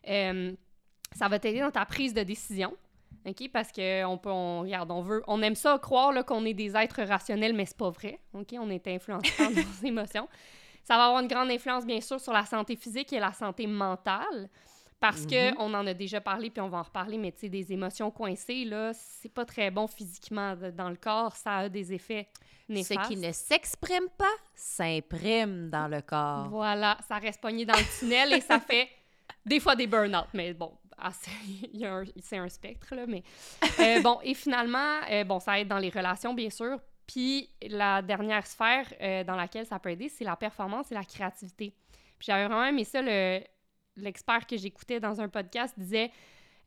Euh, 0.07 0.53
ça 1.13 1.27
va 1.27 1.39
t'aider 1.39 1.59
dans 1.59 1.71
ta 1.71 1.85
prise 1.85 2.13
de 2.13 2.23
décision, 2.23 2.75
OK? 3.25 3.49
Parce 3.51 3.71
que 3.71 4.03
on 4.05 4.17
peut, 4.17 4.29
on, 4.31 4.61
regarde, 4.61 4.91
on 4.91 5.01
veut, 5.01 5.23
on 5.27 5.41
aime 5.41 5.55
ça 5.55 5.77
croire 5.79 6.25
qu'on 6.25 6.45
est 6.45 6.53
des 6.53 6.75
êtres 6.75 7.03
rationnels, 7.03 7.53
mais 7.53 7.65
c'est 7.65 7.77
pas 7.77 7.89
vrai, 7.89 8.19
OK? 8.33 8.53
On 8.59 8.69
est 8.69 8.87
influencé 8.87 9.31
par 9.37 9.49
nos 9.51 9.57
émotions. 9.87 10.27
Ça 10.83 10.97
va 10.97 11.05
avoir 11.05 11.21
une 11.21 11.27
grande 11.29 11.49
influence, 11.49 11.85
bien 11.85 12.01
sûr, 12.01 12.19
sur 12.19 12.33
la 12.33 12.45
santé 12.45 12.75
physique 12.75 13.13
et 13.13 13.19
la 13.19 13.31
santé 13.31 13.65
mentale. 13.67 14.49
Parce 14.99 15.25
que 15.25 15.51
Mhm. 15.51 15.55
on 15.59 15.73
en 15.73 15.85
a 15.87 15.93
déjà 15.93 16.21
parlé, 16.21 16.49
puis 16.49 16.61
on 16.61 16.69
va 16.69 16.77
en 16.79 16.83
reparler, 16.83 17.17
mais 17.17 17.31
tu 17.33 17.39
sais, 17.41 17.49
des 17.49 17.73
émotions 17.73 18.09
coincées, 18.09 18.63
là, 18.63 18.91
c'est 18.93 19.31
pas 19.33 19.43
très 19.45 19.69
bon 19.69 19.85
physiquement 19.87 20.55
dans 20.73 20.89
le 20.89 20.95
corps. 20.95 21.35
Ça 21.35 21.57
a 21.57 21.69
des 21.69 21.91
effets 21.93 22.29
néfastes. 22.69 23.01
Ce 23.03 23.07
qui 23.09 23.17
ne 23.17 23.31
s'exprime 23.33 24.07
pas 24.17 24.31
s'imprime 24.55 25.69
dans 25.69 25.87
le 25.87 26.01
corps. 26.01 26.47
Voilà, 26.49 26.97
ça 27.07 27.17
reste 27.17 27.41
pogné 27.41 27.65
dans 27.65 27.75
le 27.77 27.99
tunnel 27.99 28.33
et 28.33 28.41
ça 28.41 28.59
fait 28.61 28.87
des 29.45 29.59
fois 29.59 29.75
des 29.75 29.87
burn-out. 29.87 30.27
Mais 30.33 30.53
bon, 30.53 30.71
c'est 32.21 32.37
un 32.37 32.49
spectre, 32.49 32.95
là. 32.95 33.05
Mais 33.07 33.23
euh, 33.79 34.01
bon, 34.01 34.19
et 34.23 34.33
finalement, 34.33 34.99
euh, 35.11 35.23
bon, 35.23 35.39
ça 35.39 35.59
aide 35.59 35.67
dans 35.67 35.77
les 35.79 35.89
relations, 35.89 36.33
bien 36.33 36.49
sûr. 36.49 36.79
Puis 37.07 37.49
la 37.69 38.01
dernière 38.01 38.47
sphère 38.47 38.85
euh, 39.01 39.23
dans 39.23 39.35
laquelle 39.35 39.65
ça 39.65 39.79
peut 39.79 39.89
aider, 39.91 40.09
c'est 40.09 40.23
la 40.23 40.35
performance 40.35 40.91
et 40.91 40.95
la 40.95 41.03
créativité. 41.03 41.73
Puis 42.17 42.27
j'avais 42.27 42.45
vraiment 42.45 42.65
aimé 42.65 42.85
ça, 42.85 43.01
le- 43.01 43.41
l'expert 43.97 44.47
que 44.47 44.55
j'écoutais 44.57 44.99
dans 44.99 45.19
un 45.19 45.27
podcast 45.27 45.73
disait 45.77 46.11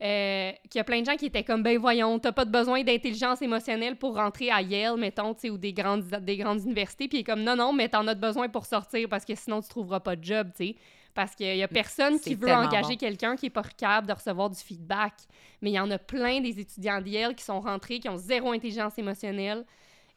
euh, 0.03 0.53
qu'il 0.71 0.79
y 0.79 0.81
a 0.81 0.85
plein 0.85 1.01
de 1.01 1.07
gens 1.07 1.17
qui 1.17 1.25
étaient 1.27 1.43
comme, 1.43 1.63
ben 1.63 1.79
voyons, 1.79 2.19
t'as 2.19 2.33
pas 2.33 2.45
de 2.45 2.51
besoin 2.51 2.83
d'intelligence 2.85 3.41
émotionnelle 3.41 3.97
pour 3.97 4.15
rentrer 4.17 4.51
à 4.51 4.61
Yale, 4.61 4.99
mettons, 4.99 5.33
tu 5.33 5.41
sais, 5.41 5.51
ou 5.51 5.57
des 5.57 5.73
grandes, 5.73 6.05
des 6.05 6.37
grandes 6.37 6.61
universités. 6.61 7.09
Puis 7.09 7.19
il 7.19 7.21
est 7.23 7.25
comme, 7.25 7.43
non, 7.43 7.57
non, 7.57 7.73
mais 7.73 7.89
t'en 7.89 8.07
as 8.07 8.15
besoin 8.15 8.51
pour 8.51 8.67
sortir 8.67 9.09
parce 9.09 9.25
que 9.25 9.35
sinon 9.35 9.63
tu 9.63 9.71
trouveras 9.71 10.01
pas 10.01 10.15
de 10.17 10.23
job, 10.23 10.51
tu 10.55 10.67
sais. 10.67 10.77
Parce 11.17 11.35
qu'il 11.35 11.57
y 11.57 11.63
a 11.63 11.67
personne 11.67 12.21
qui 12.21 12.35
veut 12.35 12.53
engager 12.53 12.91
bon. 12.91 12.97
quelqu'un 12.99 13.37
qui 13.37 13.47
est 13.47 13.51
pas 13.51 13.63
capable 13.63 14.07
de 14.07 14.13
recevoir 14.13 14.51
du 14.51 14.57
feedback. 14.61 15.15
Mais 15.63 15.71
il 15.71 15.75
y 15.75 15.81
en 15.81 15.91
a 15.91 15.99
plein 15.99 16.43
des 16.43 16.61
étudiants 16.61 17.03
Yale 17.03 17.35
qui 17.35 17.43
sont 17.43 17.59
rentrés, 17.59 18.01
qui 18.01 18.09
ont 18.11 18.19
zéro 18.19 18.53
intelligence 18.53 18.99
émotionnelle, 18.99 19.65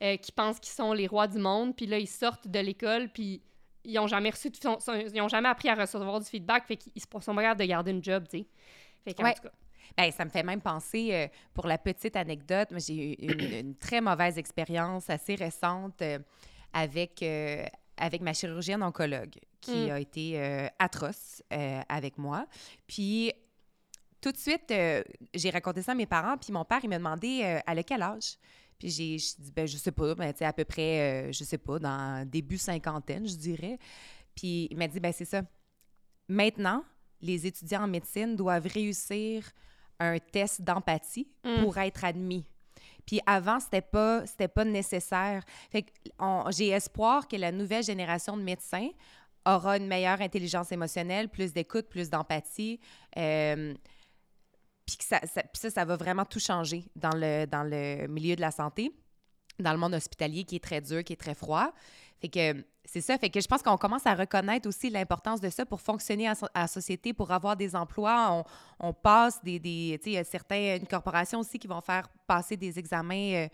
euh, 0.04 0.18
qui 0.18 0.34
pensent 0.34 0.60
qu'ils 0.60 0.74
sont 0.74 0.92
les 0.92 1.08
rois 1.08 1.28
du 1.28 1.40
monde, 1.40 1.74
puis 1.74 1.86
là, 1.86 1.98
ils 1.98 2.06
sortent 2.08 2.50
de 2.50 2.60
l'école, 2.60 3.08
puis 3.08 3.42
ils 3.86 3.98
ont 3.98 4.08
jamais 4.08 4.30
reçu 4.30 4.50
de- 4.50 4.58
son- 4.58 4.78
son- 4.82 4.94
ils 4.94 5.22
ont 5.22 5.30
jamais 5.30 5.48
appris 5.48 5.70
à 5.70 5.76
recevoir 5.76 6.20
du 6.20 6.26
feedback, 6.26 6.66
fait 6.68 6.76
qu'ils 6.76 7.02
sont 7.02 7.34
pas 7.34 7.42
capables 7.44 7.62
de 7.62 7.66
garder 7.66 7.92
une 7.92 8.04
job, 8.04 8.26
tu 8.30 8.40
sais. 8.40 8.46
Fait 9.06 9.14
qu'en 9.14 9.24
Ouais. 9.24 9.34
tout 9.36 9.44
cas, 9.44 9.52
Ben, 9.98 10.12
ça 10.12 10.24
me 10.26 10.30
fait 10.30 10.44
même 10.44 10.62
penser, 10.62 11.10
euh, 11.14 11.28
pour 11.54 11.66
la 11.66 11.78
petite 11.78 12.16
anecdote, 12.18 12.68
j'ai 12.78 13.12
eu 13.14 13.14
une, 13.26 13.54
une 13.54 13.76
très 13.76 14.02
mauvaise 14.02 14.38
expérience 14.38 15.10
assez 15.10 15.36
récente 15.36 16.02
euh, 16.02 16.20
avec, 16.74 17.24
euh, 17.24 17.64
avec 17.98 18.22
ma 18.22 18.34
chirurgienne 18.34 18.84
oncologue 18.84 19.36
qui 19.62 19.72
Mm. 19.88 19.92
a 19.92 20.00
été 20.00 20.40
euh, 20.40 20.68
atroce 20.80 21.44
euh, 21.54 21.82
avec 21.90 22.18
moi. 22.18 22.46
Puis, 22.88 23.32
tout 24.22 24.32
de 24.32 24.38
suite, 24.38 24.72
euh, 24.72 25.04
j'ai 25.34 25.50
raconté 25.50 25.82
ça 25.82 25.94
à 25.94 25.96
mes 25.96 26.06
parents, 26.06 26.38
puis 26.38 26.52
mon 26.52 26.66
père, 26.66 26.80
il 26.84 26.90
m'a 26.90 26.98
demandé 26.98 27.42
a 27.66 27.84
quel 27.84 28.02
âge? 28.02 28.38
Puis 28.78 28.90
j'ai 28.90 29.16
dit, 29.18 29.52
ben, 29.54 29.68
je 29.68 29.76
sais 29.78 29.92
pas, 29.92 30.16
ben, 30.16 30.34
à 30.40 30.54
peu 30.54 30.64
près, 30.66 31.32
je 31.34 31.44
sais 31.44 31.58
pas, 31.58 31.80
dans 31.80 32.28
début 32.28 32.58
cinquantaine, 32.58 33.28
je 33.28 33.36
dirais. 33.36 33.78
Puis 34.36 34.68
il 34.72 34.78
m'a 34.78 34.88
dit, 34.88 35.00
ben, 35.02 35.12
c'est 35.12 35.26
ça. 35.26 35.42
Maintenant, 36.30 36.84
les 37.22 37.46
étudiants 37.48 37.84
en 37.84 37.88
médecine 37.88 38.36
doivent 38.36 38.68
réussir 38.68 39.52
un 40.00 40.18
test 40.20 40.62
d'empathie 40.62 41.28
Mm. 41.44 41.62
pour 41.64 41.78
être 41.78 42.06
admis. 42.06 42.46
Puis 43.06 43.20
avant, 43.26 43.60
c'était 43.60 43.82
pas, 43.82 44.26
c'était 44.28 44.48
pas 44.48 44.64
nécessaire. 44.64 45.44
Fait 45.72 45.86
j'ai 46.52 46.70
espoir 46.70 47.28
que 47.28 47.36
la 47.36 47.52
nouvelle 47.52 47.84
génération 47.84 48.38
de 48.38 48.44
médecins 48.44 48.90
aura 49.46 49.78
une 49.78 49.88
meilleure 49.88 50.22
intelligence 50.22 50.72
émotionnelle, 50.72 51.30
plus 51.30 51.54
d'écoute, 51.54 51.88
plus 51.90 52.10
d'empathie. 52.10 52.80
euh, 53.18 53.74
puis 54.86 54.98
ça, 55.02 55.22
ça, 55.54 55.70
ça, 55.70 55.86
va 55.86 55.96
vraiment 55.98 56.26
tout 56.26 56.40
changer 56.40 56.84
dans 56.96 57.16
le, 57.16 57.46
dans 57.46 57.64
le 57.64 58.08
milieu 58.08 58.36
de 58.36 58.42
la 58.42 58.50
santé, 58.50 58.92
dans 59.60 59.72
le 59.72 59.78
monde 59.78 59.94
hospitalier 59.94 60.46
qui 60.46 60.56
est 60.56 60.64
très 60.64 60.82
dur, 60.82 61.04
qui 61.04 61.14
est 61.14 61.20
très 61.20 61.36
froid. 61.36 61.72
Fait 62.20 62.28
que 62.28 62.66
c'est 62.86 63.02
ça. 63.02 63.18
Fait 63.18 63.30
que 63.30 63.40
je 63.40 63.48
pense 63.48 63.62
qu'on 63.62 63.78
commence 63.78 64.06
à 64.08 64.16
reconnaître 64.16 64.68
aussi 64.68 64.90
l'importance 64.90 65.40
de 65.40 65.50
ça 65.50 65.66
pour 65.66 65.80
fonctionner 65.80 66.28
à, 66.28 66.34
la 66.56 66.68
société, 66.68 67.14
pour 67.14 67.32
avoir 67.32 67.56
des 67.56 67.76
emplois. 67.76 68.44
On, 68.80 68.94
passe 68.94 69.42
des. 69.44 69.60
des 69.60 70.00
tu 70.04 70.14
sais, 70.14 70.24
certaines 70.24 70.88
corporations 70.88 71.40
aussi 71.40 71.60
qui 71.60 71.68
vont 71.68 71.82
faire 71.82 72.10
passer 72.26 72.58
des 72.58 72.80
examens 72.80 73.34
euh, 73.34 73.48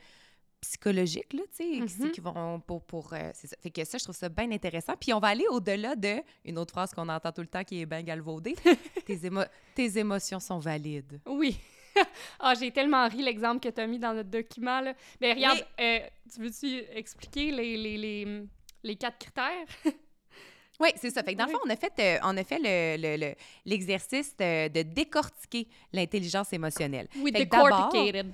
psychologiques, 0.70 1.34
là, 1.34 1.42
tu 1.56 1.64
sais, 1.80 1.86
qui- 1.86 2.02
Mhm. 2.02 2.12
qui 2.12 2.22
vont 2.22 2.60
pour. 2.60 2.84
pour 2.84 3.14
euh, 3.14 3.32
c'est 3.34 3.48
ça. 3.48 3.56
Fait 3.62 3.70
que 3.70 3.84
ça, 3.86 3.98
je 3.98 4.04
trouve 4.04 4.16
ça 4.16 4.30
bien 4.30 4.52
intéressant. 4.52 4.94
Puis 5.00 5.14
on 5.14 5.20
va 5.20 5.28
aller 5.30 5.46
au-delà 5.50 5.96
de 5.96 6.16
une 6.44 6.58
autre 6.58 6.72
phrase 6.74 6.92
qu'on 6.94 7.08
entend 7.10 7.32
tout 7.32 7.42
le 7.42 7.48
temps 7.48 7.64
qui 7.64 7.82
est 7.82 7.86
bien 7.86 8.02
galvaudée 8.02 8.56
tes, 9.06 9.18
émo- 9.18 9.48
tes 9.76 9.98
émotions 9.98 10.40
sont 10.40 10.60
valides. 10.60 11.20
oui. 11.28 11.58
ah, 12.42 12.54
j'ai 12.60 12.72
tellement 12.72 13.08
ri 13.08 13.22
l'exemple 13.22 13.62
que 13.62 13.70
tu 13.74 13.80
as 13.80 13.88
mis 13.88 14.00
dans 14.00 14.14
notre 14.14 14.30
document, 14.30 14.82
là. 14.82 14.94
Mais 15.22 15.32
regarde, 15.32 15.66
euh, 15.80 16.00
tu 16.34 16.42
veux-tu 16.42 16.84
expliquer 16.94 17.52
les, 17.52 17.78
les, 17.78 17.98
les, 17.98 18.44
les 18.84 18.96
quatre 18.98 19.18
critères? 19.18 19.66
Oui, 20.78 20.90
c'est 20.98 21.10
ça. 21.10 21.24
Fait 21.24 21.32
que 21.34 21.38
dans 21.38 21.46
le 21.46 21.52
fond, 21.52 21.60
on 21.66 21.70
a 21.70 21.76
fait, 21.78 21.94
euh, 22.00 22.18
on 22.24 22.36
a 22.36 22.44
fait 22.44 22.60
le- 22.60 23.02
le- 23.02 23.16
le- 23.30 23.36
l'exercice 23.66 24.36
de, 24.36 24.82
décortiquer 24.82 25.70
l'intelligence 25.94 26.52
émotionnelle. 26.52 27.08
Oui, 27.20 27.32
decorticated. 27.32 28.34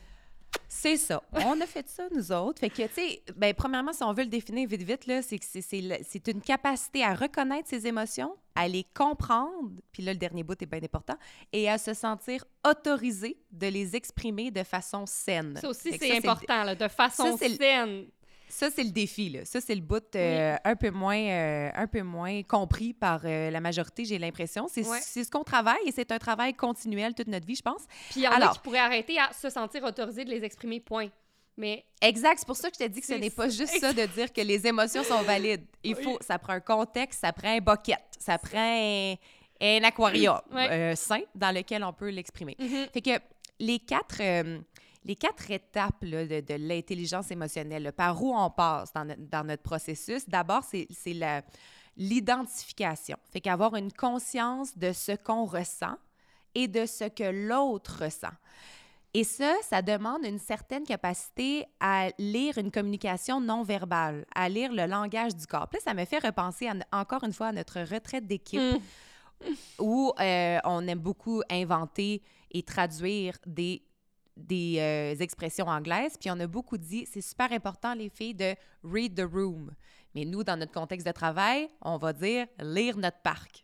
C'est 0.67 0.97
ça. 0.97 1.21
On 1.33 1.59
a 1.61 1.65
fait 1.65 1.87
ça, 1.89 2.07
nous 2.15 2.31
autres. 2.31 2.59
Fait 2.59 2.69
que, 2.69 2.83
tu 2.87 2.93
sais, 2.93 3.21
ben, 3.35 3.53
premièrement, 3.53 3.93
si 3.93 4.03
on 4.03 4.13
veut 4.13 4.23
le 4.23 4.29
définir 4.29 4.67
vite, 4.67 4.81
vite, 4.83 5.05
là, 5.05 5.21
c'est 5.21 5.37
que 5.37 5.45
c'est- 5.45 6.27
une 6.27 6.41
capacité 6.41 7.03
à 7.03 7.13
reconnaître 7.13 7.69
ses 7.69 7.85
émotions, 7.87 8.35
à 8.55 8.67
les 8.67 8.85
comprendre, 8.95 9.69
puis 9.91 10.01
là, 10.01 10.13
le 10.13 10.17
dernier 10.19 10.43
bout 10.43 10.59
est 10.61 10.65
bien 10.65 10.81
important, 10.81 11.15
et 11.53 11.69
à 11.69 11.77
se 11.77 11.93
sentir 11.93 12.45
autorisé 12.67 13.37
de 13.51 13.67
les 13.67 13.95
exprimer 13.95 14.49
de 14.49 14.63
façon 14.63 15.05
saine. 15.05 15.57
Ça 15.61 15.69
aussi, 15.69 15.91
c'est 15.97 16.17
important, 16.17 16.63
là, 16.63 16.73
de 16.75 16.87
façon 16.87 17.37
Ça, 17.37 17.47
saine. 17.49 18.07
Ça, 18.51 18.69
c'est 18.69 18.83
le 18.83 18.91
défi, 18.91 19.29
là. 19.29 19.45
Ça, 19.45 19.61
c'est 19.61 19.73
le 19.75 19.81
bout 19.81 20.03
euh, 20.15 20.55
un, 20.63 20.75
peu 20.75 20.89
moins, 20.91 21.17
euh, 21.17 21.69
un 21.73 21.87
peu 21.87 22.01
moins 22.01 22.43
compris 22.43 22.93
par 22.93 23.21
euh, 23.23 23.49
la 23.49 23.59
majorité, 23.61 24.03
j'ai 24.05 24.19
l'impression. 24.19 24.67
C'est 24.67 24.85
Ouais. 24.87 24.99
ce 25.01 25.29
qu'on 25.29 25.43
travaille 25.43 25.79
et 25.85 25.91
c'est 25.91 26.11
un 26.11 26.19
travail 26.19 26.53
continuel 26.53 27.13
toute 27.13 27.27
notre 27.27 27.47
vie, 27.47 27.55
je 27.55 27.61
pense. 27.61 27.83
Puis 28.09 28.19
il 28.19 28.23
y 28.23 28.27
en 28.27 28.31
a 28.31 28.35
Alors- 28.35 28.53
qui 28.53 28.59
pourraient 28.59 28.79
arrêter 28.79 29.17
à 29.19 29.31
se 29.33 29.49
sentir 29.49 29.83
autorisés 29.83 30.25
de 30.25 30.29
les 30.29 30.43
exprimer, 30.43 30.79
point. 30.79 31.07
Mais 31.57 31.85
Exact. 32.01 32.39
C'est 32.39 32.45
pour 32.47 32.55
ça 32.57 32.69
que 32.69 32.75
je 32.79 32.85
te 32.85 32.89
dis 32.89 33.01
que 33.01 33.05
ce 33.07 33.13
n'est 33.13 33.29
pas 33.29 33.47
juste 33.49 33.77
ça 33.79 33.93
de 33.93 34.05
dire 34.05 34.31
que 34.33 34.41
les 34.41 34.65
émotions 34.67 35.03
sont 35.03 35.21
valides. 35.21 35.65
Il 35.83 35.95
faut, 35.95 36.17
ça 36.21 36.37
prend 36.39 36.53
un 36.53 36.59
contexte, 36.59 37.21
ça 37.21 37.31
prend 37.33 37.49
un 37.55 37.59
bucket, 37.59 37.99
ça 38.19 38.37
prend 38.37 38.57
un, 38.59 39.15
un 39.61 39.83
aquarium 39.83 40.39
Ouais. 40.51 40.93
sain 40.95 41.21
dans 41.35 41.53
lequel 41.55 41.83
on 41.83 41.93
peut 41.93 42.09
l'exprimer. 42.09 42.55
Mhm. 42.59 42.87
Fait 42.93 43.01
que 43.01 43.11
les 43.59 43.79
quatre, 43.79 44.21
les 45.03 45.15
quatre 45.15 45.49
étapes 45.51 46.03
là, 46.03 46.25
de, 46.25 46.41
de 46.41 46.53
l'intelligence 46.55 47.31
émotionnelle, 47.31 47.83
là, 47.83 47.91
par 47.91 48.21
où 48.23 48.35
on 48.35 48.49
passe 48.51 48.93
dans, 48.93 49.05
notre- 49.05 49.21
dans 49.29 49.43
notre 49.43 49.63
processus, 49.63 50.27
d'abord, 50.29 50.63
c'est 50.63 50.87
l'identification. 51.97 53.17
Fait 53.31 53.41
qu'avoir 53.41 53.75
une 53.75 53.91
conscience 53.91 54.77
de 54.77 54.91
ce 54.93 55.13
qu'on 55.13 55.45
ressent 55.45 55.95
et 56.55 56.67
de 56.67 56.85
ce 56.85 57.05
que 57.05 57.23
l'autre 57.47 58.03
ressent. 58.03 58.33
Et 59.13 59.25
ça, 59.25 59.53
ça 59.63 59.81
demande 59.81 60.23
une 60.23 60.39
certaine 60.39 60.83
capacité 60.85 61.65
à 61.81 62.09
lire 62.17 62.57
une 62.57 62.71
communication 62.71 63.41
non 63.41 63.61
verbale, 63.63 64.25
à 64.33 64.47
lire 64.47 64.71
le 64.71 64.85
langage 64.85 65.35
du 65.35 65.45
corps. 65.47 65.67
Puis 65.67 65.79
là, 65.79 65.91
ça 65.91 65.93
me 65.93 66.05
fait 66.05 66.19
repenser 66.19 66.67
à- 66.69 66.75
encore 66.97 67.23
une 67.25 67.33
fois 67.33 67.47
à 67.47 67.51
notre 67.51 67.81
retraite 67.81 68.25
d'équipe 68.25 68.61
Mm. 68.61 69.45
où 69.79 70.13
euh, 70.19 70.59
on 70.63 70.87
aime 70.87 70.99
beaucoup 70.99 71.41
inventer 71.49 72.21
et 72.51 72.63
traduire 72.63 73.37
des, 73.45 73.81
des 74.37 74.77
euh, 74.79 75.21
expressions 75.21 75.67
anglaises. 75.67 76.17
Puis 76.19 76.29
on 76.31 76.39
a 76.39 76.47
beaucoup 76.47 76.77
dit, 76.77 77.07
c'est 77.11 77.21
super 77.21 77.51
important, 77.51 77.93
les 77.93 78.09
filles, 78.09 78.35
de 78.35 78.55
read 78.83 79.15
the 79.15 79.27
room. 79.31 79.71
Mais 80.15 80.25
nous, 80.25 80.43
dans 80.43 80.57
notre 80.57 80.71
contexte 80.71 81.05
de 81.05 81.11
travail, 81.11 81.69
on 81.81 81.97
va 81.97 82.13
dire 82.13 82.47
lire 82.59 82.97
notre 82.97 83.19
parc. 83.21 83.63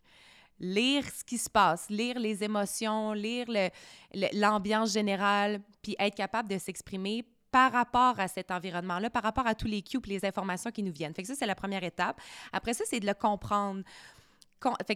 Lire 0.59 1.05
ce 1.05 1.23
qui 1.23 1.37
se 1.37 1.49
passe, 1.49 1.87
lire 1.89 2.19
les 2.19 2.43
émotions, 2.43 3.13
lire 3.13 3.45
l'ambiance 4.33 4.91
générale, 4.91 5.61
puis 5.83 5.95
être 5.99 6.15
capable 6.15 6.49
de 6.49 6.57
s'exprimer 6.57 7.23
par 7.51 7.71
rapport 7.71 8.19
à 8.19 8.27
cet 8.27 8.51
environnement-là, 8.51 9.09
par 9.09 9.23
rapport 9.23 9.45
à 9.45 9.55
tous 9.55 9.67
les 9.67 9.81
cues 9.81 9.99
et 10.05 10.09
les 10.09 10.25
informations 10.25 10.71
qui 10.71 10.83
nous 10.83 10.91
viennent. 10.91 11.13
Fait 11.13 11.23
ça, 11.23 11.35
c'est 11.35 11.45
la 11.45 11.55
première 11.55 11.83
étape. 11.83 12.19
Après 12.51 12.73
ça, 12.73 12.83
c'est 12.87 12.99
de 12.99 13.05
le 13.05 13.13
comprendre. 13.13 13.83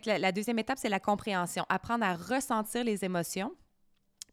La 0.06 0.32
deuxième 0.32 0.58
étape, 0.60 0.80
c'est 0.80 0.90
la 0.90 1.00
compréhension. 1.00 1.66
Apprendre 1.70 2.04
à 2.04 2.16
ressentir 2.16 2.84
les 2.84 3.06
émotions, 3.06 3.54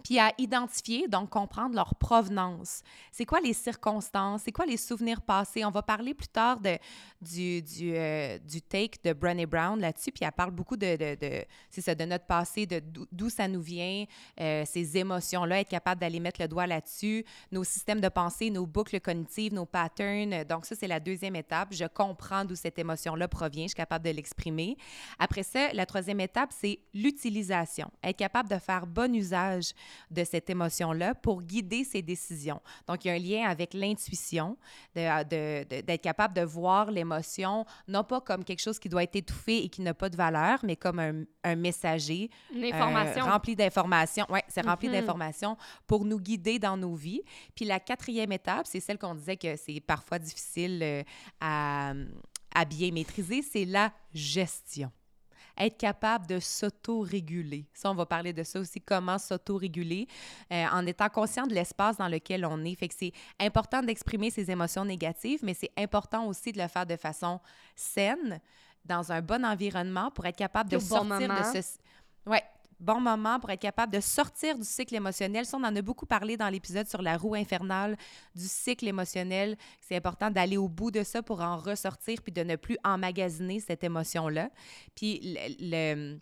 puis 0.04 0.18
à 0.18 0.32
identifier, 0.38 1.08
donc 1.08 1.30
comprendre 1.30 1.74
leur 1.74 1.94
provenance. 1.96 2.82
C'est 3.12 3.26
quoi 3.26 3.40
les 3.40 3.52
circonstances? 3.52 4.42
C'est 4.44 4.52
quoi 4.52 4.64
les 4.64 4.76
souvenirs 4.76 5.20
passés? 5.20 5.64
On 5.64 5.70
va 5.70 5.82
parler 5.82 6.14
plus 6.14 6.28
tard 6.28 6.60
de, 6.60 6.78
du, 7.20 7.60
du, 7.62 7.94
euh, 7.94 8.38
du 8.38 8.62
take 8.62 8.98
de 9.02 9.12
Brené 9.12 9.44
Brown 9.44 9.78
là-dessus, 9.80 10.12
puis 10.12 10.24
elle 10.24 10.32
parle 10.32 10.52
beaucoup 10.52 10.76
de, 10.76 10.96
de, 10.96 11.14
de- 11.20 11.44
c'est 11.70 11.80
ça, 11.80 11.94
de 11.94 12.04
notre 12.04 12.26
passé, 12.26 12.64
de 12.64 12.82
d'où 13.10 13.28
ça 13.28 13.48
nous 13.48 13.60
vient, 13.60 14.04
euh, 14.40 14.64
ces 14.64 14.96
émotions-là, 14.96 15.60
être 15.60 15.68
capable 15.68 16.00
d'aller 16.00 16.20
mettre 16.20 16.40
le 16.40 16.48
doigt 16.48 16.66
là-dessus, 16.66 17.24
nos 17.50 17.64
systèmes 17.64 18.00
de 18.00 18.08
pensée, 18.08 18.50
nos 18.50 18.66
boucles 18.66 19.00
cognitives, 19.00 19.52
nos 19.52 19.66
patterns. 19.66 20.44
Donc 20.44 20.64
ça, 20.64 20.74
c'est 20.74 20.86
la 20.86 21.00
deuxième 21.00 21.36
étape. 21.36 21.68
Je 21.72 21.84
comprends 21.84 22.44
d'où 22.44 22.54
cette 22.54 22.78
émotion-là 22.78 23.28
provient, 23.28 23.64
je 23.64 23.68
suis 23.68 23.74
capable 23.76 24.04
de 24.04 24.10
l'exprimer. 24.10 24.76
Après 25.18 25.42
ça, 25.42 25.72
la 25.72 25.86
troisième 25.86 26.20
étape, 26.20 26.50
c'est 26.56 26.78
l'utilisation. 26.94 27.90
Être 28.02 28.16
capable 28.16 28.48
de 28.48 28.58
faire 28.58 28.86
bon 28.86 29.14
usage 29.14 29.72
de 30.11 30.25
cette 30.25 30.50
émotion-là 30.50 31.14
pour 31.14 31.42
guider 31.42 31.85
ses 31.85 32.02
décisions. 32.02 32.61
Donc, 32.87 33.04
il 33.04 33.09
y 33.09 33.11
a 33.11 33.14
un 33.14 33.18
lien 33.18 33.49
avec 33.50 33.75
l'intuition, 33.75 34.57
de- 34.95 35.25
de- 35.25 35.64
de- 35.68 35.80
d'être 35.83 36.02
capable 36.02 36.35
de 36.35 36.42
voir 36.42 36.90
l'émotion, 36.90 37.64
non 37.87 38.04
pas 38.04 38.21
comme 38.21 38.45
quelque 38.45 38.61
chose 38.62 38.78
qui 38.78 38.88
doit 38.88 39.02
être 39.02 39.16
étouffé 39.16 39.64
et 39.64 39.68
qui 39.68 39.83
n'a 39.83 39.95
pas 39.95 40.09
de 40.09 40.16
valeur, 40.16 40.59
mais 40.64 40.76
comme 40.76 40.99
un, 40.99 41.25
un 41.45 41.57
messager 41.57 42.30
Une 42.54 42.64
euh, 42.64 42.68
information. 42.73 43.25
rempli 43.25 43.57
d'informations. 43.57 44.26
Oui, 44.30 44.40
c'est 44.49 44.62
rempli 44.64 44.88
Mhm. 44.88 44.95
d'informations 44.95 45.57
pour 45.87 46.04
nous 46.04 46.18
guider 46.21 46.59
dans 46.59 46.76
nos 46.76 46.95
vies. 46.95 47.23
Puis 47.54 47.64
la 47.64 47.80
quatrième 47.80 48.33
étape, 48.33 48.66
c'est 48.66 48.80
celle 48.80 48.99
qu'on 48.99 49.14
disait 49.14 49.37
que 49.37 49.57
c'est 49.57 49.80
parfois 49.80 50.18
difficile 50.18 50.80
euh, 50.83 51.02
à, 51.40 51.92
à 52.54 52.64
bien 52.64 52.90
maîtriser, 52.92 53.42
c'est 53.42 53.64
la 53.64 53.92
gestion. 54.12 54.90
Être 55.58 55.76
capable 55.76 56.26
de 56.26 56.38
s'auto-réguler. 56.38 57.66
Ça, 57.74 57.90
on 57.90 57.94
va 57.94 58.06
parler 58.06 58.32
de 58.32 58.42
ça 58.42 58.60
aussi, 58.60 58.80
comment 58.80 59.18
s'auto-réguler 59.18 60.06
euh, 60.52 60.66
en 60.72 60.86
étant 60.86 61.08
conscient 61.08 61.46
de 61.46 61.54
l'espace 61.54 61.96
dans 61.96 62.08
lequel 62.08 62.46
on 62.46 62.64
est. 62.64 62.74
Fait 62.74 62.88
que 62.88 62.94
c'est 62.96 63.12
important 63.40 63.82
d'exprimer 63.82 64.30
ses 64.30 64.50
émotions 64.50 64.84
négatives, 64.84 65.40
mais 65.42 65.54
c'est 65.54 65.72
important 65.76 66.26
aussi 66.26 66.52
de 66.52 66.62
le 66.62 66.68
faire 66.68 66.86
de 66.86 66.96
façon 66.96 67.40
saine, 67.74 68.40
dans 68.84 69.12
un 69.12 69.20
bon 69.20 69.44
environnement 69.44 70.10
pour 70.10 70.26
être 70.26 70.36
capable 70.36 70.70
de 70.70 70.76
au 70.76 70.80
bon 70.80 70.86
sortir 70.86 71.28
moment. 71.28 71.52
de 71.52 71.60
ce... 71.60 71.78
Ouais, 72.26 72.42
bon 72.80 73.00
moment 73.00 73.40
pour 73.40 73.50
être 73.50 73.61
capable 73.61 73.92
de 73.92 74.00
sortir 74.00 74.56
du 74.56 74.64
cycle 74.64 74.94
émotionnel. 74.94 75.44
Ça, 75.44 75.56
on 75.56 75.64
en 75.64 75.75
a 75.75 75.82
beaucoup 75.82 76.06
parlé 76.06 76.37
dans 76.37 76.49
l'épisode 76.49 76.88
sur 76.88 77.02
la 77.02 77.16
roue 77.16 77.35
infernale 77.35 77.97
du 78.35 78.47
cycle 78.47 78.87
émotionnel. 78.87 79.56
C'est 79.80 79.97
important 79.97 80.30
d'aller 80.30 80.56
au 80.56 80.68
bout 80.68 80.90
de 80.90 81.02
ça 81.02 81.23
pour 81.23 81.40
en 81.40 81.56
ressortir 81.56 82.23
puis 82.23 82.32
de 82.32 82.42
ne 82.42 82.56
plus 82.56 82.76
emmagasiner 82.85 83.61
cette 83.61 83.82
émotion-là. 83.85 84.50
Puis 84.94 85.20
le- 85.23 85.56
le- 85.70 86.20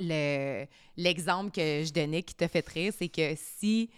le- 0.00 0.66
l'exemple 0.96 1.50
que 1.50 1.82
je 1.84 1.92
donnais 1.92 2.22
qui 2.22 2.34
t'a 2.34 2.48
fait 2.48 2.66
rire, 2.68 2.92
c'est 2.96 3.08
que 3.08 3.34
si 3.36 3.90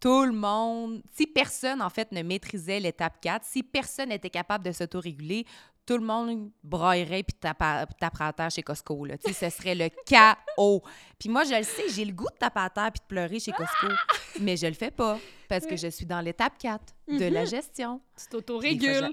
tout 0.00 0.24
le 0.24 0.32
monde, 0.32 1.00
si 1.14 1.28
personne 1.28 1.80
en 1.80 1.88
fait 1.88 2.10
ne 2.10 2.22
maîtrisait 2.22 2.80
l'étape 2.80 3.20
4, 3.20 3.44
si 3.46 3.62
personne 3.62 4.08
n'était 4.08 4.30
capable 4.30 4.64
de 4.64 4.72
s'autoréguler, 4.72 5.46
tout 5.84 5.96
le 5.96 6.04
monde 6.04 6.50
braillerait 6.62 7.22
puis 7.22 7.34
taper 7.34 7.84
taperait 7.98 8.24
à 8.24 8.32
terre 8.32 8.50
chez 8.50 8.62
Costco. 8.62 9.04
Là. 9.04 9.16
Ce 9.20 9.50
serait 9.50 9.74
le 9.74 9.88
chaos. 10.06 10.82
Puis 11.18 11.28
moi, 11.28 11.44
je 11.44 11.54
le 11.54 11.64
sais, 11.64 11.88
j'ai 11.88 12.04
le 12.04 12.12
goût 12.12 12.28
de 12.32 12.38
taper 12.38 12.60
à 12.60 12.70
terre 12.70 12.92
puis 12.92 13.00
de 13.00 13.06
pleurer 13.06 13.40
chez 13.40 13.52
Costco, 13.52 13.88
mais 14.40 14.56
je 14.56 14.66
le 14.66 14.74
fais 14.74 14.90
pas 14.90 15.18
parce 15.48 15.66
que 15.66 15.76
je 15.76 15.88
suis 15.88 16.06
dans 16.06 16.20
l'étape 16.20 16.56
4 16.58 16.94
de 17.08 17.26
la 17.26 17.44
gestion. 17.44 18.00
Tu 18.16 18.28
t'auto-régules. 18.28 19.12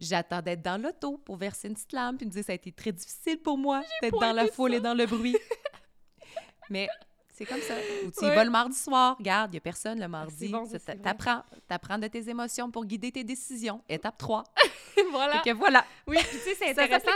J'attends 0.00 0.42
d'être 0.42 0.62
dans 0.62 0.80
l'auto 0.80 1.18
pour 1.18 1.36
verser 1.36 1.68
une 1.68 1.74
petite 1.74 1.92
larme 1.92 2.16
puis 2.16 2.26
me 2.26 2.30
dire 2.30 2.44
ça 2.44 2.52
a 2.52 2.56
été 2.56 2.72
très 2.72 2.90
difficile 2.90 3.38
pour 3.38 3.56
moi 3.56 3.82
d'être 4.02 4.18
dans 4.18 4.32
la 4.32 4.48
foule 4.48 4.72
ça. 4.72 4.76
et 4.78 4.80
dans 4.80 4.94
le 4.94 5.06
bruit. 5.06 5.36
Mais 6.70 6.88
c'est 7.34 7.44
comme 7.44 7.60
ça. 7.60 7.74
Ou 8.06 8.10
tu 8.12 8.24
y 8.24 8.28
Ouais. 8.28 8.34
vas 8.36 8.44
le 8.44 8.50
mardi 8.50 8.76
soir, 8.76 9.16
regarde, 9.18 9.50
il 9.50 9.54
n'y 9.54 9.58
a 9.58 9.60
personne 9.60 10.00
le 10.00 10.08
mardi. 10.08 10.48
Bon. 10.48 10.64
T'apprends, 11.02 11.42
t'apprends 11.68 11.98
de 11.98 12.06
tes 12.06 12.28
émotions 12.30 12.70
pour 12.70 12.84
guider 12.86 13.10
tes 13.12 13.24
décisions. 13.24 13.82
Étape 13.88 14.16
3. 14.16 14.44
voilà. 15.10 15.42
Fait 15.42 15.50
que 15.50 15.56
voilà. 15.56 15.84
Oui, 16.06 16.16
tu 16.30 16.38
sais, 16.38 16.54
c'est 16.54 16.70
intéressant. 16.70 17.10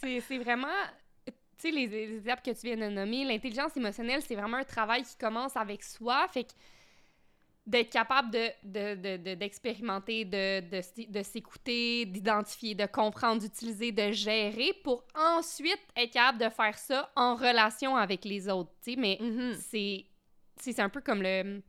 c'est 0.00 0.38
vraiment. 0.38 0.68
Tu 1.26 1.32
sais, 1.58 1.70
les, 1.70 1.86
les 1.86 2.18
étapes 2.18 2.44
que 2.44 2.50
tu 2.52 2.66
viens 2.66 2.76
de 2.76 2.94
nommer, 2.94 3.24
l'intelligence 3.24 3.76
émotionnelle, 3.76 4.20
c'est 4.26 4.34
vraiment 4.36 4.58
un 4.58 4.64
travail 4.64 5.02
qui 5.02 5.16
commence 5.16 5.56
avec 5.56 5.82
soi. 5.82 6.26
Fait 6.28 6.44
que 6.44 6.52
d'être 7.66 7.90
capable 7.90 8.30
de, 8.30 8.48
de, 8.62 8.94
de- 8.94 9.16
de- 9.22 9.34
d'expérimenter, 9.34 10.24
de, 10.24 10.60
de, 10.70 10.80
s'é- 10.80 11.06
de 11.06 11.22
s'écouter, 11.22 12.06
d'identifier, 12.06 12.74
de 12.76 12.86
comprendre, 12.86 13.40
d'utiliser, 13.42 13.90
de 13.90 14.12
gérer 14.12 14.72
pour 14.84 15.02
ensuite 15.14 15.80
être 15.96 16.12
capable 16.12 16.38
de 16.44 16.48
faire 16.48 16.78
ça 16.78 17.10
en 17.16 17.34
relation 17.34 17.96
avec 17.96 18.24
les 18.24 18.48
autres. 18.48 18.70
Mais 18.96 19.18
c'est 19.58 20.04
sais, 20.60 20.72
c'est 20.72 20.80
un 20.80 20.88
peu 20.88 21.00
comme 21.00 21.22
le 21.22 21.60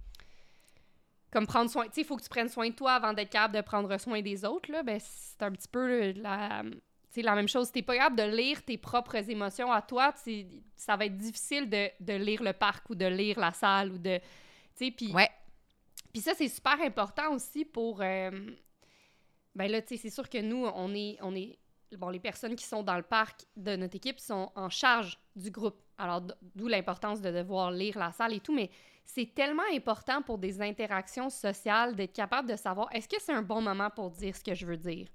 comme 1.31 1.45
prendre 1.45 1.69
soin 1.69 1.85
tu 1.87 1.91
sais 1.95 2.01
il 2.01 2.05
faut 2.05 2.15
que 2.15 2.23
tu 2.23 2.29
prennes 2.29 2.47
soin 2.47 2.69
de 2.69 2.73
toi 2.73 2.93
avant 2.93 3.11
d'être 3.13 3.29
capable 3.29 3.55
de 3.57 3.61
prendre 3.61 3.97
soin 3.99 4.21
des 4.21 4.45
autres 4.45 4.71
là 4.71 4.81
ben 4.81 4.97
c'est 4.99 5.41
un 5.43 5.51
petit 5.51 5.67
peu 5.67 6.11
la 6.13 6.63
sais 7.09 7.21
la 7.21 7.35
même 7.35 7.49
chose 7.49 7.69
t'es 7.71 7.81
pas 7.81 7.97
capable 7.97 8.15
de 8.15 8.23
lire 8.23 8.63
tes 8.63 8.77
propres 8.77 9.29
émotions 9.29 9.69
à 9.71 9.81
toi 9.81 10.13
ça 10.77 10.95
va 10.95 11.05
être 11.05 11.17
difficile 11.17 11.69
de, 11.69 11.89
de 11.99 12.13
lire 12.13 12.41
le 12.41 12.53
parc 12.53 12.89
ou 12.89 12.95
de 12.95 13.05
lire 13.05 13.37
la 13.39 13.51
salle 13.51 13.91
ou 13.91 13.97
de 13.97 14.17
tu 14.19 14.85
sais 14.85 14.91
puis 14.91 15.11
Ouais. 15.11 15.29
Puis 16.11 16.21
ça 16.21 16.33
c'est 16.35 16.47
super 16.49 16.79
important 16.81 17.33
aussi 17.33 17.65
pour 17.65 18.01
euh, 18.01 18.31
ben 19.55 19.71
là 19.71 19.81
tu 19.81 19.89
sais 19.89 19.97
c'est 19.97 20.09
sûr 20.09 20.29
que 20.29 20.37
nous 20.39 20.65
on 20.65 20.93
est 20.93 21.17
on 21.21 21.35
est 21.35 21.57
bon 21.97 22.09
les 22.09 22.19
personnes 22.19 22.55
qui 22.55 22.65
sont 22.65 22.83
dans 22.83 22.95
le 22.97 23.03
parc 23.03 23.41
de 23.55 23.75
notre 23.75 23.95
équipe 23.95 24.19
sont 24.19 24.51
en 24.55 24.69
charge 24.69 25.17
du 25.35 25.51
groupe 25.51 25.79
alors 25.97 26.21
d'où 26.55 26.67
l'importance 26.67 27.21
de 27.21 27.31
devoir 27.31 27.71
lire 27.71 27.97
la 27.97 28.11
salle 28.11 28.33
et 28.33 28.39
tout 28.39 28.53
mais 28.53 28.69
c'est 29.05 29.33
tellement 29.33 29.63
important 29.73 30.21
pour 30.21 30.37
des 30.37 30.61
interactions 30.61 31.29
sociales 31.29 31.95
d'être 31.95 32.13
capable 32.13 32.49
de 32.49 32.55
savoir 32.57 32.89
est-ce 32.93 33.07
que 33.07 33.15
c'est 33.21 33.31
un 33.33 33.41
bon 33.41 33.61
moment 33.61 33.89
pour 33.89 34.11
dire 34.11 34.35
ce 34.35 34.43
que 34.43 34.53
je 34.53 34.65
veux 34.65 34.75
dire? 34.75 35.07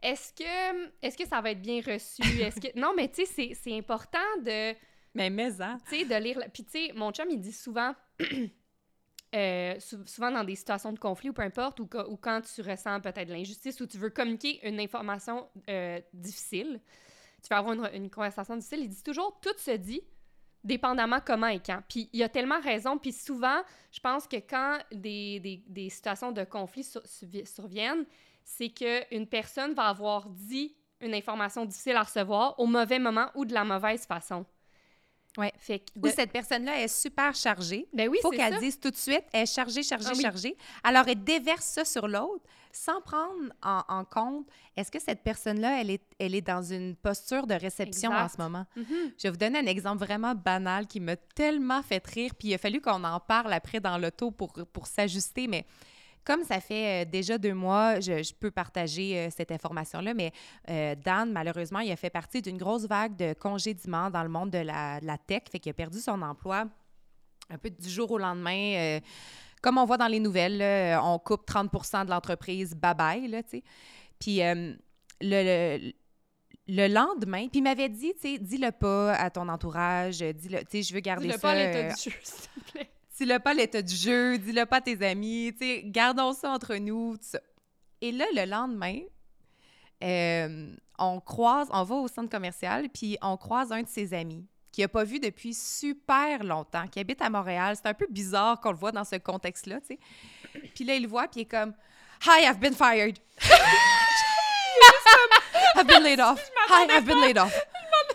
Est-ce 0.00 0.32
que 0.32 0.90
est-ce 1.04 1.18
que 1.18 1.26
ça 1.26 1.40
va 1.40 1.50
être 1.50 1.60
bien 1.60 1.80
reçu? 1.84 2.22
Est-ce 2.40 2.60
que 2.60 2.78
non 2.78 2.92
mais 2.96 3.08
tu 3.08 3.26
sais 3.26 3.26
c'est- 3.26 3.54
c'est 3.54 3.76
important 3.76 4.18
de 4.44 4.74
Mais 5.14 5.28
mais, 5.28 5.60
hein? 5.60 5.78
tu 5.88 5.98
sais, 5.98 6.04
de 6.04 6.14
lire. 6.22 6.38
la- 6.38 6.48
Puis, 6.48 6.64
tu 6.64 6.70
sais, 6.70 6.92
mon 6.94 7.10
chum, 7.12 7.26
il 7.30 7.40
dit 7.40 7.52
souvent 7.52 7.94
euh, 9.34 9.78
sou- 9.80 10.06
souvent 10.06 10.30
dans 10.30 10.44
des 10.44 10.54
situations 10.54 10.92
de 10.92 10.98
conflit 10.98 11.30
ou 11.30 11.32
peu 11.32 11.42
importe, 11.42 11.80
ou, 11.80 11.86
quand 11.86 12.40
tu 12.42 12.62
ressens 12.62 13.00
peut-être 13.00 13.28
l'injustice 13.28 13.80
ou 13.80 13.86
tu 13.86 13.98
veux 13.98 14.10
communiquer 14.10 14.66
une 14.66 14.78
information 14.80 15.48
euh, 15.68 16.00
difficile, 16.12 16.80
tu 17.42 17.48
vas 17.48 17.58
avoir 17.58 17.92
une, 17.94 18.10
conversation 18.10 18.56
difficile, 18.56 18.80
il 18.80 18.88
dit 18.88 19.02
toujours 19.02 19.38
tout 19.40 19.56
se 19.56 19.72
dit 19.72 20.02
dépendamment 20.62 21.18
comment 21.24 21.48
et 21.48 21.60
quand. 21.60 21.82
Puis 21.88 22.08
il 22.12 22.22
a 22.22 22.28
tellement 22.28 22.60
raison, 22.60 22.98
puis 22.98 23.12
souvent, 23.12 23.62
je 23.90 24.00
pense 24.00 24.28
que 24.28 24.36
quand 24.36 24.78
des, 24.92 25.62
des, 25.66 25.90
situations 25.90 26.30
de 26.30 26.44
conflit 26.44 26.84
sur- 26.84 27.02
survi- 27.02 27.46
surviennent, 27.46 28.04
c'est 28.44 28.68
qu'une 28.68 29.26
personne 29.26 29.74
va 29.74 29.88
avoir 29.88 30.28
dit 30.28 30.76
une 31.00 31.14
information 31.14 31.64
difficile 31.64 31.96
à 31.96 32.02
recevoir 32.02 32.58
au 32.60 32.66
mauvais 32.66 32.98
moment 32.98 33.28
ou 33.34 33.44
de 33.44 33.52
la 33.54 33.64
mauvaise 33.64 34.06
façon. 34.06 34.46
Ouais. 35.38 35.52
Fait 35.58 35.78
que 35.78 35.84
Ou 36.02 36.08
cette 36.10 36.30
personne-là 36.30 36.80
est 36.82 36.88
super 36.88 37.34
chargée. 37.34 37.88
ben 37.92 38.08
oui, 38.08 38.18
faut 38.20 38.30
qu'elle 38.30 38.58
dise 38.58 38.78
tout 38.78 38.90
de 38.90 38.96
suite, 38.96 39.24
elle 39.32 39.44
est 39.44 39.46
chargée, 39.46 39.82
chargée, 39.82 40.08
Ah 40.10 40.14
oui. 40.14 40.22
chargée. 40.22 40.56
Alors, 40.84 41.08
elle 41.08 41.24
déverse 41.24 41.64
ça 41.64 41.84
sur 41.84 42.06
l'autre 42.06 42.44
sans 42.74 43.00
prendre 43.02 43.52
en, 43.62 43.82
en 43.88 44.04
compte, 44.04 44.46
est-ce 44.76 44.90
que 44.90 44.98
cette 44.98 45.22
personne-là, 45.22 45.80
elle 45.82 45.90
est, 45.90 46.02
elle 46.18 46.34
est 46.34 46.40
dans 46.40 46.62
une 46.62 46.96
posture 46.96 47.46
de 47.46 47.54
réception 47.54 48.10
en 48.12 48.28
ce 48.28 48.38
moment? 48.38 48.64
Mhm. 48.76 48.86
Je 49.18 49.22
vais 49.24 49.30
vous 49.30 49.36
donner 49.36 49.58
un 49.58 49.66
exemple 49.66 50.04
vraiment 50.04 50.34
banal 50.34 50.86
qui 50.86 50.98
m'a 51.00 51.16
tellement 51.16 51.82
fait 51.82 52.04
rire, 52.06 52.32
puis 52.38 52.48
il 52.48 52.54
a 52.54 52.58
fallu 52.58 52.80
qu'on 52.80 53.04
en 53.04 53.20
parle 53.20 53.52
après 53.52 53.80
dans 53.80 53.98
l'auto 53.98 54.30
pour, 54.30 54.54
pour 54.72 54.86
s'ajuster, 54.86 55.48
mais 55.48 55.66
comme 56.24 56.44
ça 56.44 56.60
fait 56.60 57.04
euh, 57.04 57.10
déjà 57.10 57.38
deux 57.38 57.54
mois, 57.54 58.00
je, 58.00 58.22
je 58.22 58.32
peux 58.34 58.50
partager 58.50 59.18
euh, 59.18 59.28
cette 59.36 59.50
information-là, 59.50 60.14
mais 60.14 60.32
euh, 60.70 60.94
Dan, 60.94 61.32
malheureusement, 61.32 61.80
il 61.80 61.90
a 61.90 61.96
fait 61.96 62.10
partie 62.10 62.42
d'une 62.42 62.58
grosse 62.58 62.86
vague 62.86 63.16
de 63.16 63.32
congédiements 63.34 64.10
dans 64.10 64.22
le 64.22 64.28
monde 64.28 64.50
de 64.50 64.58
la, 64.58 65.00
de 65.00 65.06
la 65.06 65.18
tech, 65.18 65.42
fait 65.50 65.58
qu'il 65.58 65.70
a 65.70 65.74
perdu 65.74 66.00
son 66.00 66.22
emploi 66.22 66.66
un 67.50 67.58
peu 67.58 67.70
du 67.70 67.88
jour 67.88 68.10
au 68.10 68.18
lendemain. 68.18 69.00
comme 69.60 69.76
on 69.76 69.84
voit 69.84 69.98
dans 69.98 70.06
les 70.06 70.20
nouvelles, 70.20 70.58
là, 70.58 71.02
on 71.04 71.18
coupe 71.18 71.46
30% 71.46 72.06
de 72.06 72.10
l'entreprise, 72.10 72.74
bye-bye, 72.74 73.28
là, 73.28 73.42
tu 73.42 73.50
sais. 73.50 73.62
Puis 74.22 74.40
euh, 74.40 74.72
le, 75.20 75.78
le, 75.80 75.92
le 76.68 76.86
lendemain, 76.86 77.48
puis 77.48 77.58
il 77.58 77.62
m'avait 77.62 77.88
dit, 77.88 78.12
tu 78.14 78.20
sais, 78.20 78.38
dis-le 78.38 78.70
pas 78.70 79.14
à 79.14 79.30
ton 79.30 79.48
entourage, 79.48 80.20
dis-le, 80.20 80.60
tu 80.60 80.66
sais, 80.70 80.82
je 80.82 80.94
veux 80.94 81.00
garder 81.00 81.26
Dis-le 81.26 81.34
ça... 81.34 81.40
pas 81.40 81.50
à 81.50 81.54
l'état 81.56 81.78
euh, 81.78 81.92
du 81.92 82.00
jeu, 82.00 82.16
s'il 82.22 82.62
te 82.62 82.70
plaît. 82.70 82.90
Dis-le 83.22 83.38
pas 83.38 83.54
l'état 83.54 83.82
du 83.82 83.94
jeu, 83.94 84.36
dis-le 84.36 84.66
pas 84.66 84.78
à 84.78 84.80
tes 84.80 85.00
amis, 85.06 85.52
tu 85.52 85.64
sais, 85.64 85.82
gardons 85.84 86.32
ça 86.32 86.50
entre 86.50 86.74
nous, 86.74 87.16
tout 87.16 87.22
ça. 87.22 87.38
Et 88.00 88.10
là, 88.10 88.24
le 88.34 88.50
lendemain, 88.50 88.98
euh, 90.02 90.74
on 90.98 91.20
croise, 91.20 91.68
on 91.70 91.84
va 91.84 91.94
au 91.94 92.08
centre 92.08 92.28
commercial, 92.28 92.88
puis 92.88 93.16
on 93.22 93.36
croise 93.36 93.70
un 93.70 93.82
de 93.82 93.88
ses 93.88 94.12
amis 94.12 94.44
qui 94.72 94.80
n'a 94.80 94.88
pas 94.88 95.04
vu 95.04 95.20
depuis 95.20 95.54
super 95.54 96.42
longtemps, 96.42 96.88
qui 96.88 96.98
habite 96.98 97.22
à 97.22 97.30
Montréal. 97.30 97.76
C'est 97.76 97.88
un 97.88 97.94
peu 97.94 98.08
bizarre 98.10 98.60
qu'on 98.60 98.72
le 98.72 98.76
voit 98.76 98.90
dans 98.90 99.04
ce 99.04 99.14
contexte-là, 99.14 99.78
tu 99.82 99.94
sais. 99.94 100.00
Puis 100.74 100.82
là, 100.82 100.96
il 100.96 101.04
le 101.04 101.08
voit, 101.08 101.28
puis 101.28 101.42
il 101.42 101.42
est 101.42 101.46
comme 101.46 101.74
«Hi, 102.26 102.42
I've 102.42 102.58
been 102.58 102.74
fired!» 102.74 103.20
Il 103.40 103.52
est 103.52 104.90
juste 104.90 105.06
comme 105.06 105.76
«I've 105.76 105.86
been 105.86 106.02
laid 106.02 106.18
off! 106.18 106.40
Hi, 106.70 106.88
I've 106.90 107.04
been 107.04 107.20
laid 107.20 107.38
off!» 107.38 107.56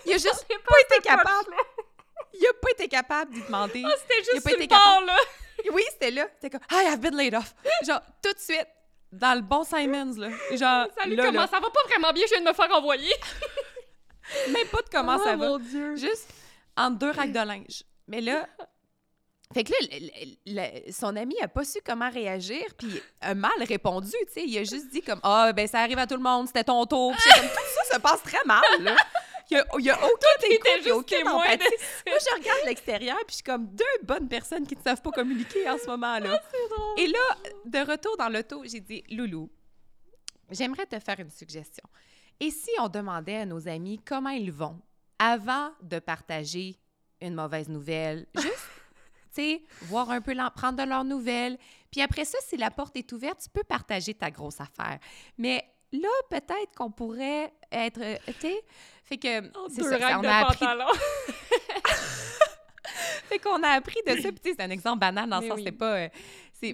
Il 0.05 0.11
a 0.11 0.17
juste 0.17 0.45
pas 0.47 0.75
été 0.89 1.01
capable. 1.01 1.53
Il 2.39 2.45
a 2.47 2.53
pas 2.61 2.69
été 2.71 2.87
capable 2.87 3.33
d'y 3.33 3.41
demander. 3.41 3.83
Ah, 3.85 3.91
c'était 4.01 4.13
Il 4.15 4.29
a 4.29 4.31
juste 4.33 4.43
pas 4.43 4.49
sur 4.51 4.59
été 4.61 4.73
le 4.73 4.79
bord, 4.79 5.01
là. 5.05 5.15
Oui, 5.73 5.83
c'était 5.91 6.11
là. 6.11 6.27
C'était 6.35 6.49
comme, 6.57 6.67
Hi, 6.77 6.85
I've 6.93 6.99
been 6.99 7.15
laid 7.15 7.33
off. 7.35 7.53
Genre, 7.85 8.01
tout 8.23 8.33
de 8.33 8.39
suite, 8.39 8.67
dans 9.11 9.33
le 9.35 9.41
bon 9.41 9.63
Simons, 9.63 10.13
là. 10.17 10.29
Genre, 10.51 10.87
Salut, 11.01 11.15
là, 11.15 11.25
comment 11.25 11.41
là. 11.41 11.47
ça 11.47 11.59
va? 11.59 11.69
Pas 11.69 11.83
vraiment 11.89 12.13
bien, 12.13 12.25
je 12.27 12.33
viens 12.35 12.41
de 12.43 12.47
me 12.49 12.53
faire 12.53 12.71
envoyer. 12.75 13.13
Même 14.49 14.67
pas 14.67 14.81
de 14.81 14.89
comment 14.91 15.17
Oh, 15.19 15.23
ça 15.23 15.35
va. 15.35 15.47
mon 15.47 15.57
Dieu. 15.57 15.95
Juste 15.95 16.29
entre 16.75 16.97
deux 16.99 17.11
racks 17.11 17.31
de 17.31 17.39
linge. 17.39 17.83
Mais 18.07 18.21
là, 18.21 18.45
fait 19.53 19.63
que 19.63 19.71
là, 19.71 19.77
le- 19.91 20.25
le- 20.53 20.61
le- 20.85 20.91
son 20.91 21.15
ami 21.15 21.35
a 21.41 21.47
pas 21.47 21.63
su 21.63 21.79
comment 21.85 22.09
réagir, 22.09 22.63
puis 22.77 23.01
a 23.21 23.33
mal 23.33 23.51
répondu, 23.67 24.11
tu 24.27 24.33
sais. 24.33 24.43
Il 24.45 24.57
a 24.57 24.63
juste 24.63 24.89
dit 24.91 25.01
comme, 25.01 25.19
ah, 25.23 25.51
ben 25.53 25.67
ça 25.67 25.79
arrive 25.79 25.97
à 25.97 26.05
tout 26.07 26.15
le 26.17 26.21
monde, 26.23 26.47
c'était 26.47 26.65
ton 26.65 26.85
tour. 26.85 27.11
Comme, 27.15 27.47
tout 27.47 27.85
ça 27.89 27.95
se 27.95 27.99
passe 28.01 28.21
très 28.23 28.43
mal, 28.45 28.61
là. 28.81 28.95
Il 29.49 29.55
y 29.55 29.89
a, 29.89 29.95
a 29.95 29.97
aucun 29.97 30.27
écoute, 30.43 30.67
il 30.67 30.69
y 30.69 30.71
a 30.71 30.77
juste 30.77 30.91
aucune 30.91 31.17
témoin 31.19 31.55
de. 31.55 31.61
Moi, 32.09 32.17
je 32.19 32.37
regarde 32.37 32.65
l'extérieur, 32.65 33.17
puis 33.19 33.29
je 33.29 33.35
suis 33.35 33.43
comme 33.43 33.67
deux 33.67 33.85
bonnes 34.03 34.27
personnes 34.27 34.67
qui 34.67 34.75
ne 34.75 34.81
savent 34.81 35.01
pas 35.01 35.11
communiquer 35.11 35.69
en 35.69 35.77
ce 35.77 35.87
moment-là. 35.87 36.41
Et 36.97 37.07
là, 37.07 37.37
de 37.65 37.91
retour 37.91 38.17
dans 38.17 38.27
l'auto, 38.27 38.63
j'ai 38.65 38.81
dit, 38.81 39.03
Loulou, 39.09 39.49
j'aimerais 40.51 40.85
te 40.85 40.99
faire 40.99 41.19
une 41.19 41.29
suggestion. 41.29 41.83
Et 42.39 42.51
si 42.51 42.69
on 42.79 42.89
demandait 42.89 43.37
à 43.37 43.45
nos 43.45 43.67
amis 43.67 43.99
comment 44.05 44.29
ils 44.29 44.51
vont 44.51 44.79
avant 45.17 45.71
de 45.81 45.99
partager 45.99 46.77
une 47.21 47.33
mauvaise 47.33 47.69
nouvelle, 47.69 48.27
juste, 48.35 48.69
tu 49.33 49.41
sais, 49.41 49.61
voir 49.83 50.09
un 50.11 50.21
peu, 50.21 50.35
prendre 50.55 50.83
de 50.83 50.87
leurs 50.87 51.05
nouvelles. 51.05 51.57
Puis 51.91 52.01
après 52.01 52.25
ça, 52.25 52.37
si 52.41 52.57
la 52.57 52.69
porte 52.69 52.95
est 52.97 53.11
ouverte, 53.13 53.39
tu 53.41 53.49
peux 53.49 53.63
partager 53.63 54.13
ta 54.13 54.29
grosse 54.29 54.59
affaire. 54.59 54.99
Mais 55.37 55.63
là, 55.91 56.09
peut-être 56.29 56.75
qu'on 56.75 56.91
pourrait 56.91 57.53
être, 57.71 58.01
euh, 58.01 58.17
tu 58.27 58.33
sais, 58.41 58.61
fait 59.07 59.17
que 59.17 59.27
c'est 59.69 59.81
Deux 59.81 59.89
ça, 59.89 59.99
ça, 59.99 60.19
on 60.19 60.21
de 60.21 60.27
a 60.27 60.47
appris 60.47 60.65
fait 63.29 63.39
qu'on 63.39 63.61
a 63.63 63.69
appris 63.69 63.99
de 64.05 64.21
ça. 64.21 64.29
Puis, 64.31 64.53
c'est 64.57 64.61
un 64.61 64.69
exemple 64.69 64.99
banal 64.99 65.29
dans 65.29 65.37
le 65.37 65.41
Mais 65.43 65.47
sens, 65.49 65.57
oui. 65.57 65.63
c'était 65.63 65.77
pas. 65.77 65.93
euh, 65.95 66.09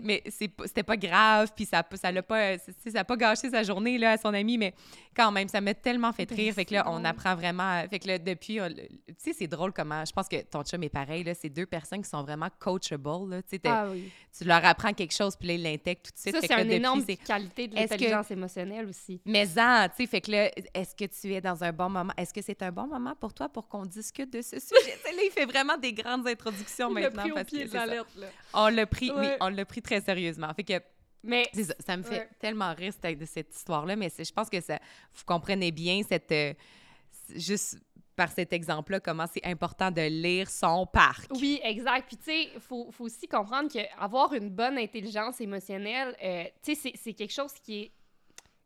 mais 0.04 0.24
c'était 0.28 0.84
pas 0.84 0.98
grave, 0.98 1.52
puis 1.56 1.66
ça 1.66 1.84
ça 1.96 2.12
l'a 2.12 2.24
pas, 2.24 2.58
ça 2.58 3.00
a 3.00 3.04
pas 3.04 3.16
gâché 3.18 3.50
sa 3.50 3.64
journée 3.64 3.98
là, 3.98 4.12
à 4.12 4.18
son 4.18 4.34
ami, 4.34 4.58
mais 4.58 4.74
quand 5.16 5.32
même, 5.32 5.48
ça 5.48 5.62
m'a 5.62 5.74
tellement 5.74 6.12
fait 6.14 6.26
Ben, 6.26 6.36
rire. 6.36 6.54
Fait 6.54 6.66
que 6.66 6.74
là, 6.74 6.86
on 6.90 7.04
apprend 7.06 7.36
vraiment. 7.36 7.84
Fait 7.90 8.00
que 8.00 8.08
là, 8.08 8.18
depuis, 8.18 8.56
le- 8.56 8.70
tu 9.08 9.14
sais, 9.18 9.34
c'est 9.34 9.48
drôle 9.48 9.72
comment. 9.74 10.04
Je 10.06 10.12
pense 10.12 10.28
que 10.28 10.42
ton 10.42 10.64
chum 10.64 10.82
est 10.84 10.90
pareil, 10.90 11.24
là. 11.24 11.34
C'est 11.36 11.50
deux 11.50 11.66
personnes 11.66 12.02
qui 12.02 12.10
sont 12.10 12.24
vraiment 12.24 12.48
coachable, 12.60 13.30
là. 13.30 13.42
Ah 13.66 13.88
oui. 13.92 14.10
tu 14.38 14.44
leur 14.46 14.64
apprends 14.66 14.94
quelque 14.94 15.14
chose, 15.14 15.36
puis 15.36 15.48
là, 15.50 15.54
ils 15.56 15.64
l'intègrent 15.64 16.02
tout 16.02 16.12
de 16.14 16.18
suite. 16.20 16.36
Ça, 16.36 16.42
c'est 16.48 16.62
une 16.64 16.72
énorme 16.72 17.06
qualité 17.06 17.68
de 17.68 17.76
que- 17.76 17.80
l'intelligence 17.82 18.32
émotionnelle 18.32 18.88
aussi. 18.88 19.22
mais 19.26 19.48
en, 19.60 19.88
tu 19.90 19.96
sais, 19.98 20.08
fait 20.08 20.22
que 20.22 20.32
là, 20.32 20.52
est-ce 20.74 20.96
que 20.96 21.06
tu 21.06 21.34
es 21.34 21.42
dans 21.42 21.64
un 21.64 21.72
bon 21.72 21.90
moment? 21.90 22.14
Est-ce 22.18 22.34
que 22.34 22.42
c'est 22.42 22.62
un 22.64 22.72
bon 22.72 22.88
moment 22.88 23.14
pour 23.20 23.34
toi 23.34 23.50
pour 23.50 23.68
qu'on 23.68 23.86
discute 23.86 24.32
de 24.34 24.42
ce 24.42 24.60
sujet? 24.60 24.98
Là, 25.14 25.22
il 25.24 25.32
fait 25.32 25.46
vraiment 25.46 25.78
des 25.78 25.94
grandes 25.94 26.28
introductions 26.28 26.90
maintenant. 26.90 27.26
au 27.30 27.34
parce 27.36 27.48
pied 27.50 27.60
que 27.60 27.64
de 27.66 27.70
c'est 27.72 27.78
ça. 27.78 27.86
l'alerte, 27.86 28.10
là. 28.18 28.28
On 28.54 28.68
l'a 28.70 28.86
pris, 28.86 29.12
oui, 29.16 29.28
on 29.42 29.50
l'a 29.50 29.66
pris 29.66 29.82
très 29.82 30.02
sérieusement. 30.02 30.54
Fait 30.54 30.64
que 30.64 30.74
Mais 31.24 31.50
ça, 31.54 31.74
ça 31.86 31.98
me 31.98 32.04
fait 32.04 32.20
Ouais. 32.20 32.30
tellement 32.40 32.74
rire 32.74 32.94
cette, 33.02 33.18
de 33.20 33.26
cette 33.26 33.56
histoire-là, 33.56 33.96
mais 33.96 34.10
je 34.18 34.32
pense 34.32 34.50
que 34.50 34.60
ça, 34.62 34.80
vous 35.14 35.24
comprenez 35.26 35.72
bien 35.72 36.02
cette, 36.08 36.32
euh, 36.32 36.54
juste 37.36 37.78
par 38.16 38.32
cet 38.32 38.54
exemple-là, 38.54 39.00
comment 39.00 39.26
c'est 39.26 39.44
important 39.44 39.90
de 39.90 40.02
lire 40.02 40.48
son 40.50 40.86
parc. 40.86 41.32
Oui, 41.32 41.60
exact. 41.64 42.08
Puis, 42.08 42.18
tu 42.18 42.24
sais, 42.26 42.50
il 42.54 42.60
faut, 42.60 42.92
faut 42.92 43.06
aussi 43.06 43.28
comprendre 43.28 43.72
qu'avoir 43.72 44.34
une 44.34 44.50
bonne 44.50 44.78
intelligence 44.78 45.42
émotionnelle, 45.42 46.16
euh, 46.24 46.44
tu 46.64 46.76
sais, 46.76 46.82
c'est- 46.92 46.98
c'est 47.02 47.14
quelque 47.14 47.34
chose 47.34 47.54
qui 47.64 47.82
est, 47.82 47.92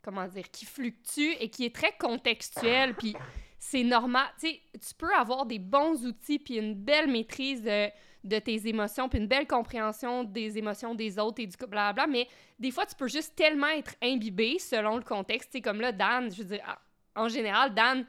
comment 0.01 0.27
dire, 0.27 0.51
qui 0.51 0.65
fluctue 0.65 1.31
et 1.39 1.49
qui 1.49 1.63
est 1.63 1.73
très 1.73 1.93
contextuel. 1.97 2.93
Puis, 2.95 3.15
c'est 3.57 3.83
normal. 3.83 4.27
Tu 4.39 4.49
sais, 4.49 4.61
tu 4.73 4.93
peux 4.95 5.13
avoir 5.15 5.45
des 5.45 5.59
bons 5.59 6.05
outils 6.05 6.39
puis 6.39 6.57
une 6.57 6.73
belle 6.75 7.09
maîtrise 7.09 7.61
de, 7.61 7.87
de 8.27 8.39
tes 8.39 8.67
émotions 8.67 9.09
puis 9.09 9.19
une 9.19 9.27
belle 9.27 9.47
compréhension 9.47 10.23
des 10.23 10.57
émotions 10.57 10.93
des 10.95 11.17
autres 11.19 11.41
et 11.41 11.47
du 11.47 11.55
blablabla, 11.57 12.07
mais 12.07 12.27
des 12.59 12.71
fois, 12.71 12.85
tu 12.85 12.95
peux 12.95 13.07
juste 13.07 13.35
tellement 13.35 13.67
être 13.69 13.95
imbibé 14.01 14.59
selon 14.59 14.97
le 14.97 15.03
contexte. 15.03 15.51
Sais, 15.51 15.61
comme 15.61 15.81
là, 15.81 15.91
Dan, 15.91 16.31
je 16.31 16.37
veux 16.43 16.47
dire, 16.55 16.63
ah, 16.65 16.79
en 17.15 17.27
général, 17.27 17.73
Dan, 17.73 18.05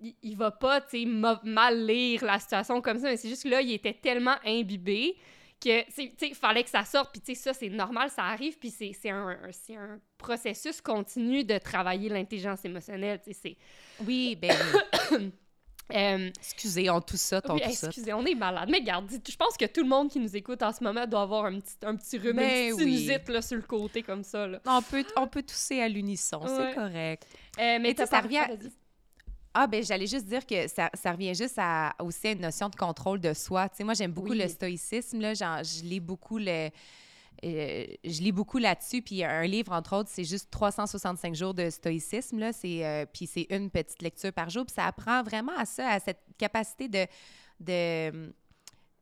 il, 0.00 0.14
il 0.22 0.36
va 0.36 0.50
pas, 0.50 0.80
tu 0.80 1.04
mal 1.06 1.86
lire 1.86 2.24
la 2.24 2.38
situation 2.38 2.80
comme 2.80 2.98
ça, 2.98 3.08
mais 3.08 3.16
c'est 3.16 3.28
juste 3.28 3.44
que 3.44 3.48
là, 3.48 3.60
il 3.60 3.72
était 3.72 3.94
tellement 3.94 4.36
imbibé 4.44 5.16
que, 5.60 5.84
tu 5.86 5.92
sais, 6.16 6.28
il 6.28 6.34
fallait 6.36 6.62
que 6.62 6.70
ça 6.70 6.84
sorte, 6.84 7.10
puis 7.12 7.20
tu 7.20 7.34
sais, 7.34 7.40
ça, 7.42 7.52
c'est 7.52 7.68
normal, 7.68 8.10
ça 8.10 8.22
arrive, 8.22 8.56
puis 8.58 8.70
c'est 8.70 8.92
c'est 8.92 9.10
un, 9.10 9.28
un- 9.28 9.50
c'est 9.50 9.74
un 9.74 9.98
processus 10.16 10.80
continu 10.80 11.42
de 11.42 11.58
travailler 11.58 12.08
l'intelligence 12.08 12.64
émotionnelle, 12.64 13.18
tu 13.24 13.32
sais, 13.32 13.38
c'est... 13.42 13.56
Oui, 14.06 14.36
ben. 14.40 14.54
euh, 15.94 16.30
excusez, 16.38 16.90
on 16.90 17.00
tout 17.00 17.16
ça, 17.16 17.40
on 17.48 17.54
oui, 17.54 17.60
tout 17.64 17.70
ça. 17.72 17.86
excusez, 17.88 18.12
on 18.12 18.24
est 18.26 18.34
malade. 18.34 18.68
Mais 18.70 18.82
garde, 18.82 19.06
je 19.10 19.36
pense 19.36 19.56
que 19.56 19.64
tout 19.66 19.82
le 19.82 19.88
monde 19.88 20.10
qui 20.10 20.20
nous 20.20 20.36
écoute 20.36 20.62
en 20.62 20.72
ce 20.72 20.82
moment 20.84 21.06
doit 21.06 21.22
avoir 21.22 21.46
un 21.46 21.58
petit, 21.60 21.74
un 21.84 21.96
petit 21.96 22.18
rhume, 22.18 22.36
Ben 22.36 22.68
une 22.70 22.76
petite 22.76 22.86
oui. 22.86 22.98
sinusite 22.98 23.28
là, 23.28 23.42
sur 23.42 23.56
le 23.56 23.62
côté 23.62 24.02
comme 24.02 24.22
ça. 24.22 24.46
Là. 24.46 24.60
On 24.66 24.82
peut, 24.82 25.04
on 25.16 25.26
peut 25.26 25.42
tousser 25.42 25.80
à 25.80 25.88
l'unisson, 25.88 26.40
Ouais. 26.42 26.48
c'est 26.48 26.74
correct. 26.74 27.26
Euh, 27.58 27.78
mais 27.80 27.94
tu 27.94 28.04
ça 28.06 28.20
revient- 28.20 28.38
ah, 28.44 28.48
vas-y. 28.48 28.70
Ah, 29.54 29.66
ben 29.66 29.82
j'allais 29.82 30.06
juste 30.06 30.26
dire 30.26 30.46
que 30.46 30.68
ça, 30.68 30.90
ça 30.94 31.10
revient 31.12 31.34
juste 31.34 31.56
à, 31.58 31.94
aussi 32.00 32.28
à 32.28 32.32
une 32.32 32.42
notion 32.42 32.68
de 32.68 32.76
contrôle 32.76 33.18
de 33.20 33.32
soi. 33.32 33.68
Tu 33.70 33.78
sais, 33.78 33.84
moi, 33.84 33.94
j'aime 33.94 34.12
beaucoup 34.12 34.30
Oui. 34.30 34.38
le 34.38 34.46
stoïcisme. 34.46 35.20
Là, 35.20 35.34
genre, 35.34 35.64
je 35.64 35.82
lis 35.84 36.00
beaucoup 36.00 36.38
le... 36.38 36.68
euh, 37.44 37.84
je 38.04 38.22
lis 38.22 38.32
beaucoup 38.32 38.58
là-dessus, 38.58 39.02
puis 39.02 39.24
un 39.24 39.44
livre, 39.44 39.72
entre 39.72 39.96
autres, 39.96 40.10
c'est 40.12 40.24
juste 40.24 40.50
365 40.50 41.34
jours 41.34 41.54
de 41.54 41.70
stoïcisme, 41.70 42.38
là, 42.38 42.50
euh, 42.64 43.06
puis 43.12 43.26
c'est 43.26 43.46
une 43.50 43.70
petite 43.70 44.02
lecture 44.02 44.32
par 44.32 44.50
jour, 44.50 44.64
puis 44.66 44.74
ça 44.74 44.86
apprend 44.86 45.22
vraiment 45.22 45.56
à 45.56 45.64
ça, 45.64 45.88
à 45.88 46.00
cette 46.00 46.20
capacité 46.36 46.88
de, 46.88 47.06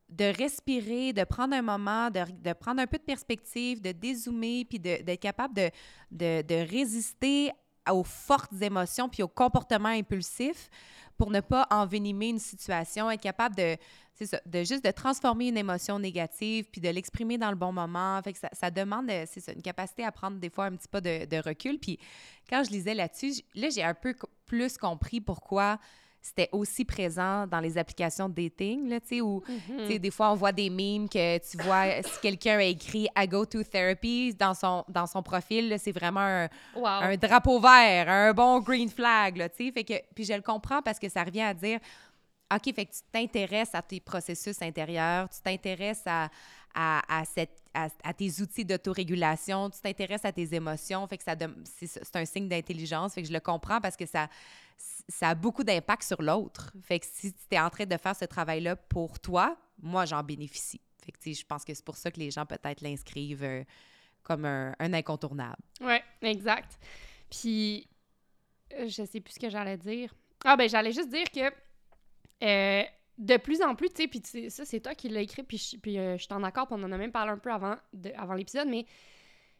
de, 0.09 0.37
respirer, 0.37 1.13
de 1.13 1.23
prendre 1.23 1.55
un 1.55 1.61
moment, 1.61 2.09
de, 2.09 2.53
prendre 2.53 2.81
un 2.81 2.87
peu 2.87 2.97
de 2.97 3.03
perspective, 3.03 3.81
de 3.81 3.91
dézoomer, 3.91 4.65
puis 4.65 4.79
d'être 4.79 5.19
capable 5.19 5.55
de, 5.55 5.69
de, 6.11 6.41
de 6.41 6.69
résister 6.69 7.51
aux 7.89 8.03
fortes 8.03 8.61
émotions 8.61 9.07
puis 9.07 9.23
aux 9.23 9.27
comportements 9.29 9.89
impulsifs 9.89 10.69
pour 11.17 11.31
ne 11.31 11.39
pas 11.39 11.65
envenimer 11.71 12.29
une 12.29 12.39
situation, 12.39 13.09
être 13.09 13.21
capable 13.21 13.55
de, 13.55 13.77
c'est 14.17 14.25
ça, 14.25 14.41
de 14.45 14.63
juste 14.63 14.83
de 14.83 14.91
transformer 14.91 15.49
une 15.49 15.57
émotion 15.57 15.99
négative 15.99 16.65
puis 16.71 16.81
de 16.81 16.89
l'exprimer 16.89 17.37
dans 17.37 17.49
le 17.51 17.55
bon 17.55 17.71
moment. 17.71 18.19
Fait 18.23 18.33
que 18.33 18.39
ça, 18.39 18.49
ça 18.51 18.71
demande, 18.71 19.09
euh, 19.09 19.25
c'est 19.27 19.39
ça, 19.39 19.51
une 19.51 19.61
capacité 19.61 20.03
à 20.03 20.11
prendre 20.11 20.37
des 20.37 20.49
fois 20.49 20.65
un 20.65 20.75
petit 20.75 20.87
pas 20.87 21.01
de, 21.01 21.25
de 21.25 21.37
recul. 21.37 21.77
Puis 21.79 21.99
quand 22.49 22.63
je 22.63 22.71
lisais 22.71 22.95
là-dessus, 22.95 23.43
là, 23.53 23.69
j'ai 23.69 23.83
un 23.83 23.93
peu 23.93 24.15
plus 24.45 24.77
compris 24.77 25.21
pourquoi 25.21 25.77
c'était 26.19 26.49
aussi 26.51 26.83
présent 26.83 27.47
dans 27.47 27.59
les 27.59 27.77
applications 27.77 28.27
de 28.27 28.33
dating, 28.33 28.89
là, 28.89 28.99
tu 28.99 29.07
sais, 29.07 29.21
où, 29.21 29.41
tu 29.45 29.87
sais, 29.87 29.99
des 29.99 30.11
fois, 30.11 30.31
on 30.31 30.35
voit 30.35 30.51
des 30.51 30.69
memes 30.69 31.07
que 31.07 31.37
tu 31.37 31.57
vois, 31.57 32.01
si 32.01 32.19
quelqu'un 32.21 32.57
a 32.57 32.63
écrit 32.63 33.07
«I 33.17 33.27
go 33.27 33.45
to 33.45 33.63
therapy» 33.63 34.33
dans 34.37 34.53
son, 34.53 34.83
dans 34.89 35.05
son 35.05 35.21
profil, 35.23 35.73
c'est 35.79 35.93
vraiment 35.93 36.19
un, 36.19 36.49
Wow. 36.75 36.85
un 36.85 37.17
drapeau 37.17 37.59
vert, 37.59 38.09
un 38.09 38.33
bon 38.33 38.59
green 38.59 38.89
flag, 38.89 39.37
là, 39.37 39.47
tu 39.47 39.67
sais. 39.67 39.71
Fait 39.71 39.83
que, 39.83 39.93
puis 40.15 40.25
je 40.25 40.33
le 40.33 40.41
comprends 40.41 40.81
parce 40.81 40.99
que 40.99 41.07
ça 41.07 41.23
revient 41.23 41.43
à 41.43 41.53
dire, 41.53 41.79
OK, 42.53 42.73
fait 42.73 42.85
que 42.85 42.91
tu 42.91 43.01
t'intéresses 43.11 43.75
à 43.75 43.81
tes 43.81 43.99
processus 43.99 44.61
intérieurs, 44.61 45.29
tu 45.29 45.41
t'intéresses 45.41 46.03
à, 46.05 46.29
à, 46.73 47.25
cette, 47.25 47.61
à, 47.73 48.13
tes 48.13 48.41
outils 48.41 48.63
d'autorégulation, 48.63 49.69
tu 49.69 49.81
t'intéresses 49.81 50.23
à 50.23 50.31
tes 50.31 50.53
émotions, 50.53 51.07
fait 51.07 51.17
que 51.17 51.23
ça 51.23 51.35
c'est 51.63 52.15
un 52.15 52.25
signe 52.25 52.47
d'intelligence, 52.47 53.15
fait 53.15 53.21
que 53.21 53.27
je 53.27 53.33
le 53.33 53.39
comprends 53.39 53.81
parce 53.81 53.97
que 53.97 54.05
ça, 54.05 54.29
ça 55.09 55.29
a 55.29 55.35
beaucoup 55.35 55.63
d'impact 55.63 56.03
sur 56.03 56.21
l'autre. 56.21 56.71
Fait 56.83 56.99
que 56.99 57.05
si 57.11 57.33
tu 57.33 57.39
es 57.51 57.59
en 57.59 57.69
train 57.69 57.85
de 57.85 57.97
faire 57.97 58.15
ce 58.15 58.25
travail-là 58.25 58.75
pour 58.75 59.19
toi, 59.19 59.57
moi, 59.81 60.05
j'en 60.05 60.23
bénéficie. 60.23 60.81
Fait 61.03 61.11
que, 61.11 61.33
je 61.33 61.45
pense 61.45 61.63
que 61.63 61.73
c'est 61.73 61.85
pour 61.85 61.97
ça 61.97 62.11
que 62.11 62.19
les 62.19 62.31
gens 62.31 62.45
peut-être 62.45 62.81
l'inscrivent 62.81 63.43
euh, 63.43 63.63
comme 64.23 64.45
un, 64.45 64.73
un 64.79 64.93
incontournable. 64.93 65.61
Ouais, 65.81 66.03
exact. 66.21 66.77
Puis, 67.29 67.87
euh, 68.73 68.87
je 68.87 69.05
sais 69.05 69.21
plus 69.21 69.33
ce 69.33 69.39
que 69.39 69.49
j'allais 69.49 69.77
dire. 69.77 70.13
Ah, 70.43 70.55
ben, 70.55 70.69
j'allais 70.69 70.91
juste 70.91 71.09
dire 71.09 71.29
que 71.31 71.53
euh, 72.43 72.83
de 73.17 73.37
plus 73.37 73.61
en 73.61 73.73
plus, 73.75 73.89
tu 73.89 74.03
sais, 74.03 74.07
puis 74.07 74.21
ça, 74.49 74.63
c'est 74.65 74.79
toi 74.79 74.93
qui 74.93 75.09
l'as 75.09 75.21
écrit, 75.21 75.43
puis 75.43 75.57
je, 75.57 75.77
euh, 75.97 76.17
je 76.17 76.23
suis 76.23 76.33
en 76.33 76.43
accord, 76.43 76.67
puis 76.67 76.75
on 76.79 76.83
en 76.83 76.91
a 76.91 76.97
même 76.97 77.11
parlé 77.11 77.31
un 77.31 77.37
peu 77.37 77.51
avant, 77.51 77.75
de- 77.93 78.11
avant 78.15 78.35
l'épisode, 78.35 78.67
mais 78.67 78.85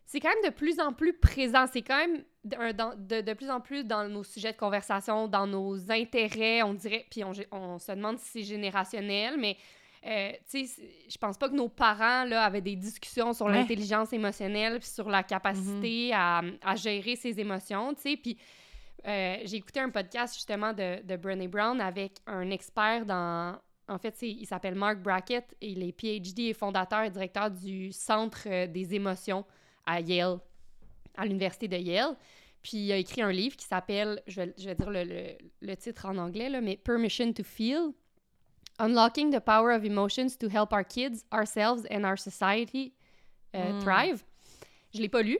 c'est 0.06 0.20
quand 0.20 0.30
même 0.30 0.52
de 0.52 0.56
plus 0.56 0.80
en 0.80 0.94
plus 0.94 1.14
présent. 1.14 1.66
C'est 1.72 1.82
quand 1.82 1.98
même 1.98 2.24
de, 2.46 2.96
de, 3.18 3.22
de 3.22 3.34
plus 3.34 3.50
en 3.50 3.60
plus 3.60 3.84
dans 3.84 4.08
nos 4.08 4.24
sujets 4.24 4.54
de 4.54 4.58
conversation, 4.58 5.28
dans 5.28 5.48
nos 5.48 5.92
intérêts, 5.92 6.62
on 6.64 6.74
dirait, 6.76 7.06
puis 7.12 7.24
on, 7.24 7.32
on 7.52 7.78
se 7.80 7.92
demande 7.92 8.18
si 8.20 8.30
c'est 8.30 8.44
générationnel, 8.44 9.36
mais 9.38 9.58
euh, 10.06 10.32
tu 10.50 10.66
sais, 10.66 10.82
je 11.10 11.18
pense 11.18 11.38
pas 11.38 11.50
que 11.50 11.56
nos 11.56 11.68
parents 11.68 12.24
là, 12.24 12.44
avaient 12.44 12.62
des 12.62 12.76
discussions 12.76 13.34
sur 13.34 13.48
Ouais. 13.48 13.54
l'intelligence 13.54 14.14
émotionnelle, 14.14 14.80
puis 14.80 14.88
sur 14.88 15.10
la 15.10 15.24
capacité 15.24 16.14
à, 16.14 16.42
à 16.62 16.76
gérer 16.76 17.16
ses 17.16 17.38
émotions, 17.40 17.94
tu 17.96 18.02
sais, 18.04 18.16
puis 18.18 18.38
euh, 19.06 19.38
j'ai 19.44 19.58
écouté 19.58 19.80
un 19.80 19.90
podcast 19.90 20.34
justement 20.36 20.74
de, 20.74 21.02
de 21.04 21.16
Brené 21.18 21.48
Brown 21.48 21.80
avec 21.82 22.14
un 22.26 22.50
expert 22.50 23.06
dans. 23.06 23.58
En 23.90 23.98
fait, 23.98 24.22
il 24.22 24.46
s'appelle 24.46 24.76
Mark 24.76 24.98
Brackett 25.00 25.56
et 25.62 25.70
il 25.70 25.82
est 25.82 25.94
PhD 25.94 26.50
et 26.50 26.54
fondateur 26.54 27.04
et 27.04 27.10
directeur 27.10 27.50
du 27.50 27.92
Centre 27.94 28.44
euh, 28.48 28.68
des 28.68 28.94
émotions 28.96 29.46
à 29.86 30.02
Yale, 30.02 30.40
à 31.16 31.26
l'Université 31.26 31.70
de 31.70 31.78
Yale. 31.78 32.16
Puis 32.62 32.78
il 32.88 32.92
a 32.92 32.98
écrit 32.98 33.22
un 33.22 33.32
livre 33.32 33.56
qui 33.56 33.66
s'appelle, 33.66 34.22
je 34.28 34.42
vais, 34.42 34.54
je 34.58 34.66
vais 34.66 34.76
dire 34.76 34.90
le, 34.90 35.04
le- 35.06 35.38
le 35.62 35.76
titre 35.78 36.06
en 36.06 36.18
anglais, 36.18 36.50
là, 36.50 36.60
mais 36.60 36.76
Permission 36.76 37.32
to 37.32 37.44
Feel 37.44 37.92
Unlocking 38.80 39.32
the 39.32 39.40
Power 39.40 39.74
of 39.74 39.86
Emotions 39.86 40.36
to 40.38 40.48
Help 40.50 40.72
Our 40.74 40.84
Kids, 40.84 41.24
Ourselves 41.34 41.88
and 41.90 42.04
Our 42.04 42.18
Society 42.18 42.94
euh, 43.56 43.72
Mm. 43.72 43.80
Thrive. 43.80 44.24
Je 44.94 45.00
l'ai 45.02 45.10
pas 45.10 45.22
lu, 45.22 45.38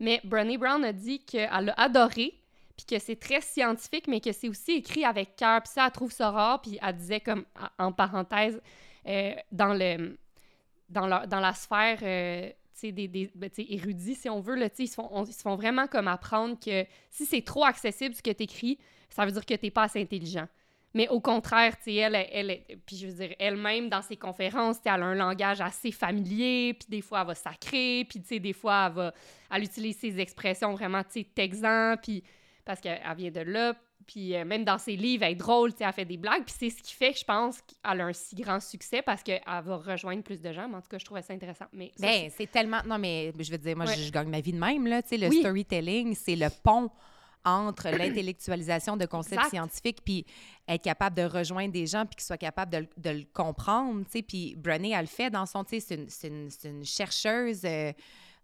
mais 0.00 0.20
Brené 0.24 0.58
Brown 0.58 0.84
a 0.84 0.92
dit 0.92 1.20
qu'elle 1.24 1.68
a 1.70 1.80
adoré, 1.80 2.34
puis 2.76 2.86
que 2.86 2.98
c'est 2.98 3.16
très 3.16 3.40
scientifique, 3.40 4.08
mais 4.08 4.20
que 4.20 4.32
c'est 4.32 4.48
aussi 4.48 4.72
écrit 4.72 5.04
avec 5.04 5.36
cœur. 5.36 5.62
Puis 5.62 5.72
ça, 5.72 5.86
elle 5.86 5.92
trouve 5.92 6.12
ça 6.12 6.30
rare, 6.30 6.60
puis 6.62 6.78
elle 6.82 6.96
disait 6.96 7.20
comme, 7.20 7.44
en 7.78 7.92
parenthèse, 7.92 8.60
euh, 9.06 9.34
dans, 9.52 9.74
le, 9.74 10.18
dans, 10.88 11.06
la, 11.06 11.26
dans 11.26 11.40
la 11.40 11.52
sphère 11.52 11.98
euh, 12.02 12.48
tu 12.48 12.80
sais, 12.80 12.92
des, 12.92 13.06
des 13.06 13.30
ben, 13.34 13.50
érudits, 13.58 14.16
si 14.16 14.28
on 14.28 14.40
veut, 14.40 14.58
ils, 14.78 14.88
se 14.88 14.94
font, 14.94 15.08
on- 15.12 15.24
ils 15.24 15.32
font 15.32 15.54
vraiment 15.56 15.86
comme 15.86 16.08
apprendre 16.08 16.58
que 16.58 16.84
si 17.10 17.24
c'est 17.26 17.42
trop 17.42 17.64
accessible 17.64 18.14
ce 18.14 18.22
que 18.22 18.32
tu 18.32 18.42
écris, 18.44 18.78
ça 19.10 19.24
veut 19.24 19.32
dire 19.32 19.46
que 19.46 19.54
tu 19.54 19.70
pas 19.70 19.84
assez 19.84 20.00
intelligent. 20.00 20.48
Mais 20.92 21.08
au 21.08 21.20
contraire, 21.20 21.76
tu 21.76 21.84
sais, 21.84 21.94
elle, 21.94 22.14
elle, 22.14 22.50
elle- 22.50 22.78
puis 22.86 22.96
je 22.96 23.06
veux 23.06 23.12
dire, 23.12 23.34
elle-même, 23.38 23.88
dans 23.88 24.02
ses 24.02 24.16
conférences, 24.16 24.78
elle 24.84 25.02
a 25.02 25.04
un 25.06 25.14
langage 25.14 25.60
assez 25.60 25.90
familier, 25.92 26.74
puis 26.74 26.86
des 26.88 27.00
fois, 27.00 27.20
elle 27.20 27.26
va 27.28 27.34
sacrer, 27.34 28.06
puis 28.08 28.20
des 28.40 28.52
fois, 28.52 28.86
elle 28.88 28.92
va, 28.94 29.14
elle 29.52 29.64
utilise 29.64 29.98
ses 29.98 30.18
expressions 30.20 30.72
vraiment, 30.72 31.02
texans, 31.34 31.96
puis 32.00 32.22
parce 32.64 32.80
qu'elle 32.80 33.00
elle 33.04 33.16
vient 33.16 33.30
de 33.30 33.40
là, 33.40 33.74
puis 34.06 34.34
euh, 34.36 34.44
même 34.44 34.64
dans 34.64 34.76
ses 34.78 34.96
livres, 34.96 35.24
elle 35.24 35.32
est 35.32 35.36
drôle, 35.36 35.72
elle 35.80 35.92
fait 35.92 36.04
des 36.04 36.16
blagues, 36.18 36.44
puis 36.44 36.54
c'est 36.58 36.70
ce 36.70 36.82
qui 36.82 36.92
fait 36.94 37.12
que 37.12 37.18
je 37.18 37.24
pense 37.24 37.58
qu'elle 37.62 38.00
a 38.00 38.04
un 38.06 38.12
si 38.12 38.34
grand 38.34 38.60
succès, 38.60 39.00
parce 39.02 39.22
qu'elle 39.22 39.40
va 39.46 39.76
rejoindre 39.76 40.22
plus 40.22 40.40
de 40.42 40.52
gens, 40.52 40.68
mais 40.68 40.76
en 40.76 40.80
tout 40.82 40.88
cas, 40.88 40.98
je 40.98 41.04
trouvais 41.04 41.22
ça 41.22 41.32
intéressant. 41.32 41.66
Mais 41.72 41.90
ça, 41.96 42.06
Ben, 42.06 42.30
c'est 42.36 42.50
tellement. 42.50 42.80
Non, 42.86 42.98
mais 42.98 43.32
je 43.38 43.50
veux 43.50 43.58
dire, 43.58 43.76
moi, 43.76 43.86
Ouais. 43.86 43.94
je, 43.96 44.02
je 44.02 44.10
gagne 44.12 44.28
ma 44.28 44.40
vie 44.40 44.52
de 44.52 44.58
même, 44.58 44.86
là. 44.86 45.00
Le 45.10 45.28
Oui. 45.28 45.40
storytelling, 45.40 46.14
c'est 46.14 46.36
le 46.36 46.48
pont 46.62 46.90
entre 47.46 47.88
l'intellectualisation 47.98 48.96
de 48.96 49.04
concepts 49.06 49.34
Exact. 49.36 49.50
scientifiques 49.50 49.98
puis 50.04 50.24
être 50.68 50.82
capable 50.82 51.16
de 51.16 51.22
rejoindre 51.24 51.72
des 51.72 51.86
gens 51.86 52.04
puis 52.06 52.16
qu'ils 52.16 52.24
soient 52.24 52.38
capables 52.38 52.72
de, 52.72 52.78
le- 52.78 52.88
de 52.96 53.10
le 53.10 53.24
comprendre. 53.32 54.02
Puis 54.26 54.54
Brené, 54.56 54.92
elle 54.92 55.02
le 55.02 55.06
fait 55.06 55.28
dans 55.30 55.44
son... 55.46 55.62
C'est 55.68 55.90
une, 56.24 56.48
une 56.64 56.84
chercheuse... 56.84 57.62
euh, 57.64 57.92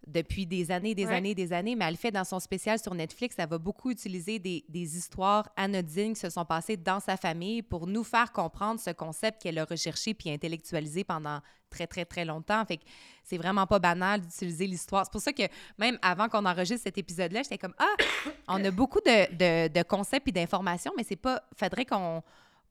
depuis 0.06 0.46
des 0.46 0.70
années, 0.70 0.94
des 0.94 1.06
Ouais. 1.06 1.14
années, 1.14 1.34
des 1.34 1.52
années, 1.52 1.76
mais 1.76 1.84
elle 1.84 1.92
le 1.94 1.98
fait 1.98 2.10
dans 2.10 2.24
son 2.24 2.40
spécial 2.40 2.78
sur 2.78 2.94
Netflix. 2.94 3.36
Elle 3.38 3.48
va 3.48 3.58
beaucoup 3.58 3.90
utiliser 3.90 4.38
des, 4.38 4.64
des 4.68 4.96
histoires 4.96 5.48
anodines 5.56 6.14
qui 6.14 6.20
se 6.20 6.30
sont 6.30 6.44
passées 6.44 6.76
dans 6.76 7.00
sa 7.00 7.16
famille 7.16 7.62
pour 7.62 7.86
nous 7.86 8.02
faire 8.04 8.32
comprendre 8.32 8.80
ce 8.80 8.90
concept 8.90 9.42
qu'elle 9.42 9.58
a 9.58 9.64
recherché 9.64 10.14
puis 10.14 10.30
intellectualisé 10.30 11.04
pendant 11.04 11.40
très, 11.68 11.86
très, 11.86 12.04
très 12.04 12.24
longtemps. 12.24 12.64
Fait 12.64 12.78
que 12.78 12.82
c'est 13.24 13.36
vraiment 13.38 13.66
pas 13.66 13.78
banal 13.78 14.20
d'utiliser 14.22 14.66
l'histoire. 14.66 15.04
C'est 15.04 15.12
pour 15.12 15.20
ça 15.20 15.32
que 15.32 15.44
même 15.78 15.98
avant 16.02 16.28
qu'on 16.28 16.44
enregistre 16.46 16.84
cet 16.84 16.98
épisode-là, 16.98 17.42
j'étais 17.42 17.58
comme 17.58 17.74
Ah, 17.78 17.94
on 18.48 18.64
a 18.64 18.70
beaucoup 18.70 19.00
de, 19.00 19.34
de, 19.36 19.72
de 19.72 19.82
concepts 19.84 20.26
et 20.28 20.32
d'informations, 20.32 20.92
mais 20.96 21.04
c'est 21.04 21.16
pas. 21.16 21.42
Faudrait 21.56 21.84
qu'on 21.84 22.22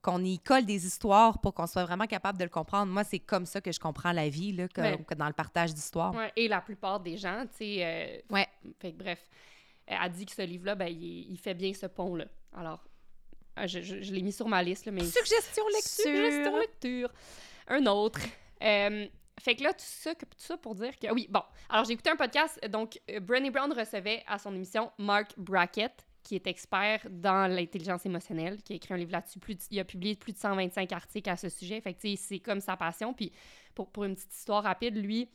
qu'on 0.01 0.23
y 0.23 0.39
colle 0.39 0.65
des 0.65 0.85
histoires 0.85 1.39
pour 1.41 1.53
qu'on 1.53 1.67
soit 1.67 1.83
vraiment 1.85 2.05
capable 2.07 2.37
de 2.37 2.43
le 2.45 2.49
comprendre. 2.49 2.91
Moi, 2.91 3.03
c'est 3.03 3.19
comme 3.19 3.45
ça 3.45 3.59
que 3.59 3.71
je 3.71 3.79
comprends 3.79 4.11
la 4.13 4.29
vie, 4.29 4.53
là, 4.53 4.67
comme, 4.69 4.83
Ouais. 4.85 5.03
que 5.05 5.13
dans 5.13 5.27
le 5.27 5.33
partage 5.33 5.73
d'histoires. 5.73 6.13
Ouais, 6.15 6.31
et 6.35 6.47
la 6.47 6.61
plupart 6.61 6.99
des 7.01 7.17
gens, 7.17 7.43
tu 7.51 7.57
sais. 7.57 7.77
euh, 7.83 8.33
Ouais. 8.33 8.47
Fait 8.79 8.93
que 8.93 8.97
bref, 8.97 9.19
elle 9.85 9.97
a 10.01 10.07
dit 10.09 10.25
que 10.25 10.31
ce 10.31 10.41
livre-là, 10.43 10.75
ben, 10.75 10.87
il, 10.87 11.31
il 11.31 11.37
fait 11.37 11.53
bien 11.53 11.73
ce 11.73 11.85
pont-là. 11.87 12.25
Alors, 12.55 12.83
euh, 13.57 13.67
je, 13.67 13.81
je- 13.81 14.01
je 14.01 14.13
l'ai 14.13 14.21
mis 14.21 14.31
sur 14.31 14.47
ma 14.47 14.63
liste, 14.63 14.85
là, 14.85 14.91
mais. 14.93 15.03
Suggestion 15.03 15.63
Suggestion 15.81 16.57
lecture. 16.59 17.11
Un 17.67 17.85
autre. 17.87 18.21
Euh, 18.63 19.05
fait 19.39 19.55
que 19.55 19.63
là, 19.63 19.73
tout 19.73 19.79
ça, 19.85 20.15
que- 20.15 20.25
tout 20.25 20.31
ça 20.37 20.55
pour 20.57 20.75
dire 20.75 20.97
que. 20.97 21.11
Oui, 21.13 21.27
bon. 21.29 21.41
Alors, 21.69 21.83
j'ai 21.85 21.93
écouté 21.93 22.09
un 22.09 22.15
podcast. 22.15 22.59
Donc, 22.69 22.99
euh, 23.11 23.19
Brené 23.19 23.51
Brown 23.51 23.71
recevait 23.73 24.23
à 24.27 24.37
son 24.39 24.53
émission 24.55 24.91
Mark 24.97 25.31
Brackett, 25.37 26.05
qui 26.23 26.35
est 26.35 26.47
expert 26.47 27.01
dans 27.09 27.47
l'intelligence 27.51 28.05
émotionnelle, 28.05 28.61
qui 28.61 28.73
a 28.73 28.75
écrit 28.75 28.93
un 28.93 28.97
livre 28.97 29.11
là-dessus. 29.11 29.39
Plus 29.39 29.55
de- 29.55 29.61
il 29.71 29.79
a 29.79 29.85
publié 29.85 30.15
plus 30.15 30.33
de 30.33 30.37
125 30.37 30.91
articles 30.91 31.29
à 31.29 31.37
ce 31.37 31.49
sujet. 31.49 31.79
Fait 31.81 31.93
que, 31.93 32.15
c'est 32.15 32.39
comme 32.39 32.59
sa 32.61 32.75
passion. 32.77 33.13
Puis, 33.13 33.31
pour, 33.75 33.89
pour 33.89 34.03
une 34.03 34.15
petite 34.15 34.33
histoire 34.33 34.63
rapide, 34.63 34.95
lui, 34.97 35.29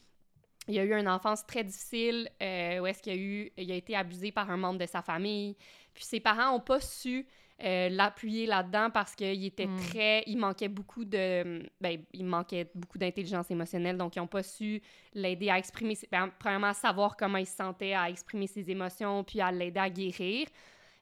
il 0.68 0.78
a 0.78 0.84
eu 0.84 0.94
une 0.98 1.08
enfance 1.08 1.44
très 1.46 1.62
difficile 1.64 2.28
euh, 2.42 2.78
où 2.80 2.86
est-ce 2.86 3.02
qu'il 3.02 3.12
a 3.12 3.16
eu 3.16 3.52
il 3.58 3.70
a 3.70 3.74
été 3.74 3.94
abusé 3.94 4.32
par 4.32 4.50
un 4.50 4.56
membre 4.56 4.78
de 4.80 4.86
sa 4.86 5.02
famille 5.02 5.56
puis 5.92 6.04
ses 6.04 6.20
parents 6.20 6.52
n'ont 6.52 6.60
pas 6.60 6.80
su 6.80 7.26
euh, 7.62 7.90
l'appuyer 7.90 8.46
là-dedans 8.46 8.88
parce 8.90 9.14
qu'il 9.14 9.44
était 9.44 9.66
Mm. 9.66 9.76
très 9.76 10.22
il 10.26 10.38
manquait 10.38 10.68
beaucoup 10.68 11.04
de 11.04 11.62
ben 11.82 12.02
il 12.14 12.24
manquait 12.24 12.70
beaucoup 12.74 12.96
d'intelligence 12.96 13.50
émotionnelle 13.50 13.98
donc 13.98 14.16
ils 14.16 14.20
n'ont 14.20 14.26
pas 14.26 14.42
su 14.42 14.80
l'aider 15.12 15.50
à 15.50 15.58
exprimer 15.58 15.98
ben, 16.10 16.30
premièrement 16.38 16.68
à 16.68 16.74
savoir 16.74 17.14
comment 17.18 17.36
il 17.38 17.46
se 17.46 17.56
sentait 17.56 17.92
à 17.92 18.08
exprimer 18.08 18.46
ses 18.46 18.70
émotions 18.70 19.22
puis 19.22 19.42
à 19.42 19.52
l'aider 19.52 19.80
à 19.80 19.90
guérir 19.90 20.46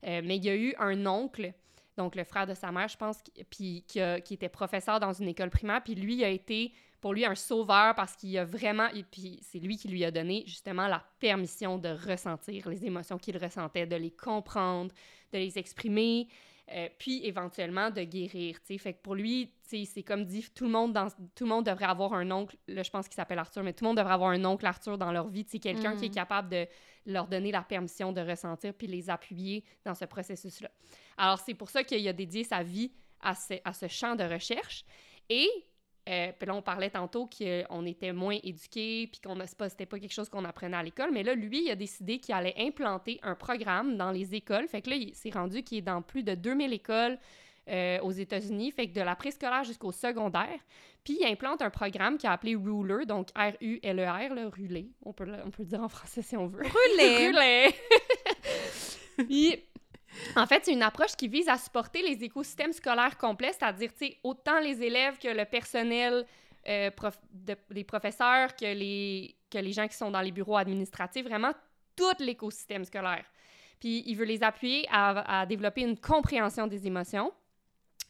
mais 0.03 0.37
il 0.37 0.45
y 0.45 0.51
a 0.51 0.57
eu 0.57 0.75
un 0.79 1.07
oncle 1.07 1.53
donc 1.97 2.15
le 2.17 2.25
frère 2.25 2.47
de 2.47 2.55
sa 2.55 2.73
mère 2.73 2.89
je 2.89 2.97
pense 2.97 3.21
qui- 3.23 3.45
puis 3.45 3.85
qui, 3.87 4.01
qui 4.25 4.35
était 4.35 4.49
professeur 4.49 4.99
dans 5.01 5.13
une 5.13 5.29
école 5.29 5.51
primaire 5.51 5.83
puis 5.83 5.95
lui 5.95 6.25
a 6.25 6.29
été 6.29 6.73
pour 7.01 7.13
lui 7.13 7.25
un 7.25 7.35
sauveur 7.35 7.95
parce 7.97 8.15
qu'il 8.15 8.37
a 8.39 8.45
vraiment 8.45 8.89
et 8.95 9.03
puis 9.03 9.41
c'est 9.43 9.59
lui 9.59 9.77
qui 9.77 9.89
lui 9.89 10.05
a 10.05 10.11
donné 10.11 10.45
justement 10.47 10.87
la 10.87 11.05
permission 11.19 11.77
de 11.77 11.89
ressentir 11.89 12.69
les 12.69 12.85
émotions 12.85 13.19
qu'il 13.19 13.37
ressentait, 13.37 13.87
de 13.87 13.97
les 13.97 14.13
comprendre, 14.13 14.93
de 15.33 15.39
les 15.39 15.59
exprimer, 15.59 16.29
euh, 16.73 16.89
puis 16.99 17.25
éventuellement 17.27 17.91
de 17.91 18.03
guérir. 18.03 18.57
tu 18.61 18.67
sais. 18.75 18.79
Fait 18.79 18.95
que 18.95 19.03
pour 19.03 19.15
lui, 19.15 19.47
tu 19.69 19.85
sais, 19.85 19.85
c'est 19.85 20.03
comme 20.03 20.25
dit, 20.25 20.47
tout 20.55 20.65
le 20.65 20.71
monde 20.71 20.93
dans 20.93 21.09
tout 21.35 21.45
le 21.45 21.51
monde 21.51 21.67
devrait 21.67 21.85
avoir 21.87 22.15
un 22.15 22.31
oncle. 22.31 22.57
Là, 22.69 22.83
je 22.83 22.91
pense 22.91 23.07
qu'il 23.09 23.15
s'appelle 23.17 23.39
Arthur, 23.39 23.63
mais 23.63 23.73
tout 23.73 23.85
le 23.85 23.89
monde 23.89 23.97
devrait 23.99 24.15
avoir 24.15 24.31
un 24.31 24.45
oncle 24.45 24.65
Arthur 24.67 24.97
dans 24.99 25.13
leur 25.13 25.29
vie. 25.29 25.45
Tu 25.45 25.53
sais, 25.53 25.59
quelqu'un 25.59 25.97
qui 25.97 26.07
est 26.07 26.09
Mhm. 26.09 26.15
capable 26.15 26.49
de 26.49 26.67
leur 27.07 27.27
donner 27.29 27.51
la 27.53 27.63
permission 27.63 28.13
de 28.13 28.21
ressentir 28.21 28.73
puis 28.75 28.87
les 28.87 29.11
appuyer 29.11 29.65
dans 29.85 29.95
ce 29.95 30.05
processus-là. 30.05 30.71
Alors 31.17 31.39
c'est 31.41 31.55
pour 31.55 31.69
ça 31.71 31.85
qu'il 31.85 32.07
a 32.09 32.13
dédié 32.13 32.45
sa 32.45 32.63
vie 32.63 32.93
à 33.21 33.35
ce, 33.35 33.55
à 33.65 33.73
ce 33.73 33.89
champ 33.89 34.15
de 34.17 34.25
recherche 34.25 34.85
et 35.29 35.49
euh, 36.09 36.33
puis 36.37 36.49
là, 36.49 36.55
on 36.55 36.63
parlait 36.63 36.91
tantôt 36.91 37.29
qu'on 37.29 37.87
était 37.87 38.13
moins 38.13 38.37
éduqués, 38.43 39.07
puis 39.07 39.21
qu'on 39.21 39.39
c'était 39.47 39.87
pas, 39.87 39.99
quelque 39.99 40.13
chose 40.13 40.29
qu'on 40.29 40.45
apprenait 40.45 40.77
à 40.77 40.83
l'école. 40.83 41.11
Mais 41.13 41.23
là, 41.23 41.35
lui, 41.35 41.65
il 41.67 41.71
a 41.71 41.77
décidé 41.77 42.19
qu'il 42.19 42.35
allait 42.35 42.55
implanter 42.59 43.21
un 43.23 43.37
programme 43.37 43.97
dans 43.97 44.11
les 44.11 44.35
écoles. 44.35 44.67
Fait 44.67 44.83
que 44.83 44.91
là, 44.91 44.97
il 44.97 45.15
s'est 45.15 45.31
rendu 45.31 45.63
qu'il 45.63 45.79
est 45.79 45.83
dans 45.83 46.03
plus 46.03 46.25
de 46.25 46.35
2000 46.35 46.73
écoles 46.73 47.19
euh, 47.69 48.01
aux 48.01 48.11
États-Unis, 48.11 48.73
fait 48.73 48.89
que 48.89 48.95
de 48.95 49.01
la 49.01 49.15
préscolaire 49.15 49.63
jusqu'au 49.63 49.93
secondaire. 49.93 50.59
Puis 51.05 51.19
il 51.21 51.27
implante 51.27 51.63
un 51.63 51.71
programme 51.71 52.19
qui 52.19 52.27
a 52.27 52.33
appelé 52.33 52.57
Ruler, 52.57 53.07
donc 53.07 53.29
R-U-L-E-R, 53.37 54.35
le 54.35 54.49
Rulé. 54.49 54.91
On 55.05 55.13
peut, 55.13 55.25
le, 55.25 55.35
on 55.45 55.51
peut 55.51 55.63
le 55.63 55.69
dire 55.69 55.83
en 55.83 55.89
français 55.89 56.23
si 56.23 56.37
on 56.37 56.47
veut. 56.47 56.63
Rouler! 56.63 57.27
Rouler! 57.29 57.75
Puis, 59.29 59.63
en 60.37 60.47
fait, 60.47 60.65
c'est 60.65 60.73
une 60.73 60.83
approche 60.83 61.15
qui 61.17 61.29
vise 61.29 61.49
à 61.49 61.57
supporter 61.57 62.03
les 62.03 62.23
écosystèmes 62.25 62.73
scolaires 62.73 63.17
complets, 63.19 63.53
c'est-à-dire, 63.53 63.91
autant 64.23 64.59
les 64.61 64.83
élèves 64.83 65.19
que 65.19 65.29
le 65.29 65.45
personnel, 65.45 66.25
euh, 66.69 66.91
prof- 66.91 67.19
de- 67.31 67.57
les 67.71 67.85
professeurs, 67.85 68.55
que 68.55 68.65
les, 68.75 69.35
que 69.51 69.59
les 69.59 69.73
gens 69.73 69.89
qui 69.89 69.97
sont 69.97 70.11
dans 70.11 70.21
les 70.21 70.33
bureaux 70.33 70.57
administratifs, 70.57 71.25
vraiment 71.25 71.53
tout 71.97 72.13
l'écosystème 72.21 72.85
scolaire. 72.85 73.25
Puis, 73.81 74.05
il 74.07 74.15
veut 74.17 74.25
les 74.25 74.43
appuyer 74.43 74.87
à, 74.91 75.41
à 75.41 75.47
développer 75.47 75.83
une 75.83 75.99
compréhension 75.99 76.67
des 76.67 76.87
émotions, 76.87 77.33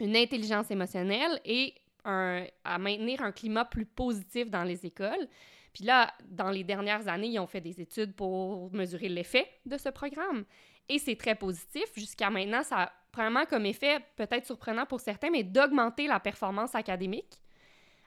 une 0.00 0.16
intelligence 0.16 0.70
émotionnelle 0.70 1.40
et 1.44 1.74
un- 2.04 2.44
à 2.64 2.78
maintenir 2.78 3.22
un 3.22 3.32
climat 3.32 3.64
plus 3.64 3.86
positif 3.86 4.50
dans 4.50 4.64
les 4.64 4.84
écoles. 4.86 5.28
Puis 5.72 5.84
là, 5.84 6.12
dans 6.26 6.50
les 6.50 6.64
dernières 6.64 7.08
années, 7.08 7.28
ils 7.28 7.38
ont 7.38 7.46
fait 7.46 7.60
des 7.60 7.80
études 7.80 8.14
pour 8.14 8.72
mesurer 8.72 9.08
l'effet 9.08 9.48
de 9.64 9.78
ce 9.78 9.88
programme. 9.88 10.44
Et 10.88 10.98
c'est 10.98 11.16
très 11.16 11.34
positif. 11.34 11.84
Jusqu'à 11.96 12.28
maintenant, 12.28 12.62
ça 12.62 12.76
a 12.82 12.92
vraiment 13.14 13.44
comme 13.46 13.64
effet, 13.66 13.98
peut-être 14.16 14.44
surprenant 14.46 14.84
pour 14.84 15.00
certains, 15.00 15.30
mais 15.30 15.44
d'augmenter 15.44 16.06
la 16.06 16.20
performance 16.20 16.74
académique. 16.74 17.38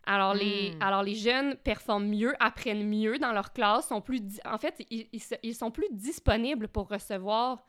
Alors, 0.05 0.35
les, 0.35 0.71
Mm. 0.75 0.81
alors, 0.83 1.01
les 1.01 1.15
jeunes 1.15 1.55
performent 1.55 2.07
mieux, 2.07 2.33
apprennent 2.39 2.87
mieux 2.87 3.17
dans 3.17 3.31
leur 3.31 3.51
classe, 3.53 3.87
sont 3.87 4.01
plus... 4.01 4.21
En 4.45 4.59
fait, 4.59 4.85
ils, 4.91 5.07
ils 5.41 5.55
sont 5.55 5.71
plus 5.71 5.87
disponibles 5.91 6.67
pour 6.67 6.87
recevoir 6.87 7.63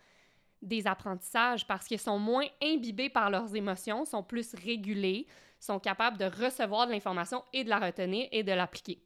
des 0.60 0.86
apprentissages 0.86 1.66
parce 1.66 1.86
qu'ils 1.86 1.98
sont 2.00 2.18
moins 2.18 2.44
imbibés 2.62 3.08
par 3.08 3.30
leurs 3.30 3.54
émotions, 3.56 4.04
sont 4.04 4.22
plus 4.22 4.54
régulés, 4.54 5.26
sont 5.58 5.78
capables 5.78 6.18
de 6.18 6.24
recevoir 6.26 6.86
de 6.86 6.92
l'information 6.92 7.42
et 7.52 7.64
de 7.64 7.68
la 7.70 7.78
retenir 7.78 8.28
et 8.32 8.42
de 8.42 8.52
l'appliquer. 8.52 9.00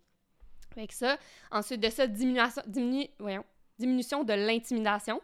Que 0.75 0.95
ça, 0.95 1.17
ensuite 1.51 1.81
de 1.81 1.91
ça, 1.91 2.07
diminution, 2.07 2.63
diminu- 2.67 3.11
voyons, 3.19 3.45
diminution 3.79 4.23
de 4.25 4.33
l'intimidation. 4.33 5.21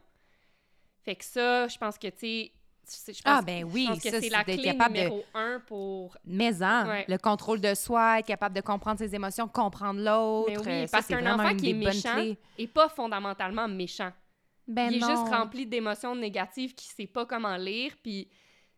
Fait 1.05 1.15
que 1.15 1.25
ça, 1.25 1.69
je 1.69 1.79
pense 1.79 1.97
que, 1.99 2.09
tu 2.09 2.19
sais, 2.19 2.53
c'est- 2.83 3.12
je 3.17 3.23
pense, 3.23 3.33
Ah, 3.39 3.43
ben 3.43 3.65
oui, 3.65 3.85
je 3.85 3.91
pense 3.93 4.03
que 4.03 4.11
ça, 4.11 4.21
c'est 4.21 4.29
la 4.29 4.43
clé 4.45 4.61
capable 4.61 4.95
de- 4.95 4.99
numéro 5.01 5.25
un 5.35 5.61
pour... 5.61 6.17
Mais 6.25 6.62
hein, 6.62 6.89
Ouais. 6.89 7.05
le 7.09 7.17
contrôle 7.19 7.61
de 7.61 7.75
soi, 7.75 8.19
être 8.19 8.27
capable 8.27 8.57
de 8.57 8.61
comprendre 8.61 8.99
ses 8.99 9.15
émotions, 9.15 9.47
comprendre 9.49 10.01
l'autre. 10.01 10.51
Mais 10.51 10.59
oui, 10.59 10.67
euh, 10.69 10.87
ça, 10.89 10.97
parce 10.99 11.07
qu'un 11.07 11.35
enfant 11.35 11.55
qui 11.57 11.71
est 11.71 11.75
méchant, 11.75 12.35
et 12.59 12.67
pas 12.67 12.89
fondamentalement 12.89 13.69
méchant. 13.69 14.12
Ben 14.69 14.91
il 14.91 14.97
est 14.97 15.07
juste 15.07 15.29
rempli 15.29 15.65
d'émotions 15.65 16.17
négatives 16.17 16.75
qui 16.75 16.87
sait 16.89 17.07
pas 17.07 17.25
comment 17.25 17.57
lire, 17.57 17.93
puis 18.03 18.29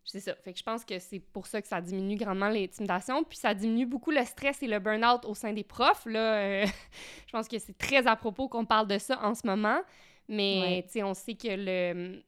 c'est 0.05 0.21
ça. 0.21 0.35
Fait 0.37 0.53
que 0.53 0.59
je 0.59 0.65
pense 0.65 0.85
que 0.85 0.99
c'est 0.99 1.19
pour 1.21 1.47
ça 1.47 1.61
que 1.61 1.69
ça 1.69 1.81
diminue 1.81 2.17
grandement 2.17 2.49
l'intimidation, 2.49 3.25
puis 3.25 3.37
ça 3.39 3.53
diminue 3.55 3.87
beaucoup 3.87 4.11
le 4.11 4.25
stress 4.25 4.63
et 4.63 4.67
le 4.67 4.79
burn-out 4.79 5.25
au 5.27 5.35
sein 5.35 5.53
des 5.53 5.65
profs. 5.65 6.07
Là, 6.07 6.35
euh, 6.39 6.67
je 7.27 7.33
pense 7.33 7.47
que 7.49 7.59
c'est 7.59 7.77
très 7.77 8.07
à 8.07 8.17
propos 8.17 8.49
qu'on 8.49 8.65
parle 8.65 8.87
de 8.89 8.99
ça 8.99 9.19
en 9.23 9.35
ce 9.35 9.47
moment, 9.47 9.81
mais 10.29 10.85
Ouais. 10.95 11.03
on 11.03 11.15
sait 11.15 11.35
que 11.35 11.49
le, 11.49 12.23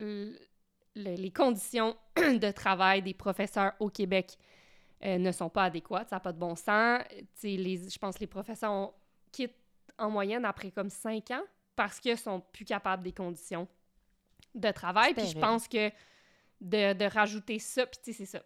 le- 0.00 0.38
le- 0.96 1.14
les 1.16 1.30
conditions 1.30 1.96
de 2.16 2.50
travail 2.50 3.02
des 3.02 3.14
professeurs 3.14 3.72
au 3.80 3.88
Québec 3.88 4.36
euh, 5.04 5.18
ne 5.18 5.32
sont 5.32 5.48
pas 5.50 5.64
adéquates, 5.64 6.08
ça 6.08 6.16
n'a 6.16 6.20
pas 6.20 6.32
de 6.32 6.38
bon 6.38 6.54
sens. 6.56 7.02
Je 7.42 7.98
pense 7.98 8.14
que 8.14 8.20
les 8.20 8.26
professeurs 8.26 8.92
quittent 9.32 9.56
en 9.98 10.10
moyenne 10.10 10.44
après 10.44 10.70
comme 10.70 10.90
cinq 10.90 11.30
ans 11.30 11.42
parce 11.76 11.98
qu'ils 12.00 12.16
sont 12.18 12.40
plus 12.52 12.64
capables 12.64 13.02
des 13.02 13.12
conditions 13.12 13.68
de 14.54 14.70
travail. 14.70 15.14
Puis 15.14 15.26
je 15.26 15.38
pense 15.38 15.66
que 15.68 15.90
de, 16.64 16.94
de 16.94 17.04
rajouter 17.04 17.58
ça, 17.58 17.86
puis 17.86 17.98
tu 18.02 18.12
sais, 18.12 18.24
c'est 18.24 18.38
ça. 18.38 18.42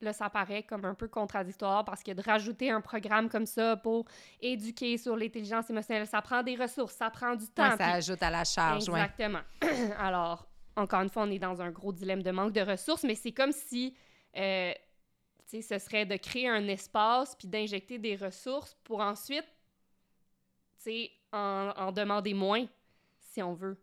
Là, 0.00 0.12
ça 0.12 0.28
paraît 0.28 0.64
comme 0.64 0.84
un 0.84 0.94
peu 0.94 1.08
contradictoire 1.08 1.84
parce 1.84 2.02
que 2.02 2.10
de 2.10 2.20
rajouter 2.20 2.70
un 2.70 2.80
programme 2.80 3.28
comme 3.28 3.46
ça 3.46 3.76
pour 3.76 4.04
éduquer 4.40 4.98
sur 4.98 5.16
l'intelligence 5.16 5.70
émotionnelle, 5.70 6.06
ça 6.06 6.20
prend 6.20 6.42
des 6.42 6.56
ressources, 6.56 6.94
ça 6.94 7.08
prend 7.08 7.36
du 7.36 7.46
temps. 7.46 7.70
Ouais, 7.70 7.76
ça 7.76 7.92
ajoute 7.92 8.22
à 8.22 8.30
la 8.30 8.44
charge, 8.44 8.88
ouais. 8.88 9.00
Exactement. 9.00 9.40
Alors, 9.98 10.48
encore 10.76 11.02
une 11.02 11.08
fois, 11.08 11.22
on 11.22 11.30
est 11.30 11.38
dans 11.38 11.62
un 11.62 11.70
gros 11.70 11.92
dilemme 11.92 12.22
de 12.22 12.30
manque 12.32 12.52
de 12.52 12.60
ressources, 12.62 13.04
mais 13.04 13.14
c'est 13.14 13.32
comme 13.32 13.52
si, 13.52 13.94
euh, 14.36 14.72
tu 15.48 15.62
sais, 15.62 15.78
ce 15.78 15.84
serait 15.84 16.04
de 16.04 16.16
créer 16.16 16.48
un 16.48 16.66
espace 16.66 17.36
puis 17.36 17.46
d'injecter 17.46 17.98
des 17.98 18.16
ressources 18.16 18.76
pour 18.82 19.00
ensuite, 19.00 19.46
tu 20.78 20.90
sais, 20.90 21.10
en, 21.32 21.72
en 21.76 21.92
demander 21.92 22.34
moins, 22.34 22.66
si 23.20 23.40
on 23.40 23.54
veut. 23.54 23.80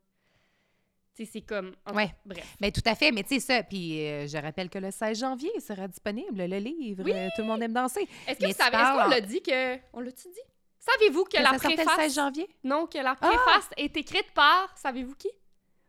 C'est 1.25 1.41
comme... 1.41 1.73
Ouais. 1.93 2.13
Bref. 2.25 2.45
Ben, 2.59 2.71
tout 2.71 2.81
à 2.85 2.95
fait, 2.95 3.11
mais 3.11 3.23
tu 3.23 3.35
sais 3.35 3.39
ça. 3.39 3.63
Puis 3.63 4.05
euh, 4.05 4.27
je 4.27 4.37
rappelle 4.37 4.69
que 4.69 4.77
le 4.79 4.91
16 4.91 5.19
janvier 5.19 5.51
sera 5.59 5.87
disponible, 5.87 6.43
le 6.45 6.57
livre. 6.57 7.03
Oui! 7.05 7.11
euh, 7.13 7.27
tout 7.35 7.41
le 7.41 7.47
monde 7.47 7.61
aime 7.63 7.73
danser. 7.73 8.07
Est-ce 8.27 8.37
que 8.39 8.45
Mais 8.45 8.51
vous 8.51 8.57
savez, 8.57 8.77
est-ce 8.77 9.03
qu'on 9.03 9.09
l'a 9.09 9.21
dit 9.21 9.41
que... 9.41 9.75
On 9.93 9.99
l'a-tu 10.01 10.27
dit? 10.27 10.39
Savez-vous 10.79 11.23
que, 11.25 11.37
Que 11.37 11.43
la 11.43 11.49
sortait 11.57 11.69
le 11.71 11.75
16 11.77 11.85
préface... 11.85 12.15
janvier? 12.15 12.47
Non, 12.63 12.87
que 12.87 12.97
la 12.97 13.11
Ah! 13.11 13.27
préface 13.27 13.69
est 13.77 13.95
écrite 13.97 14.31
par... 14.33 14.71
Savez-vous 14.75 15.15
qui? 15.15 15.29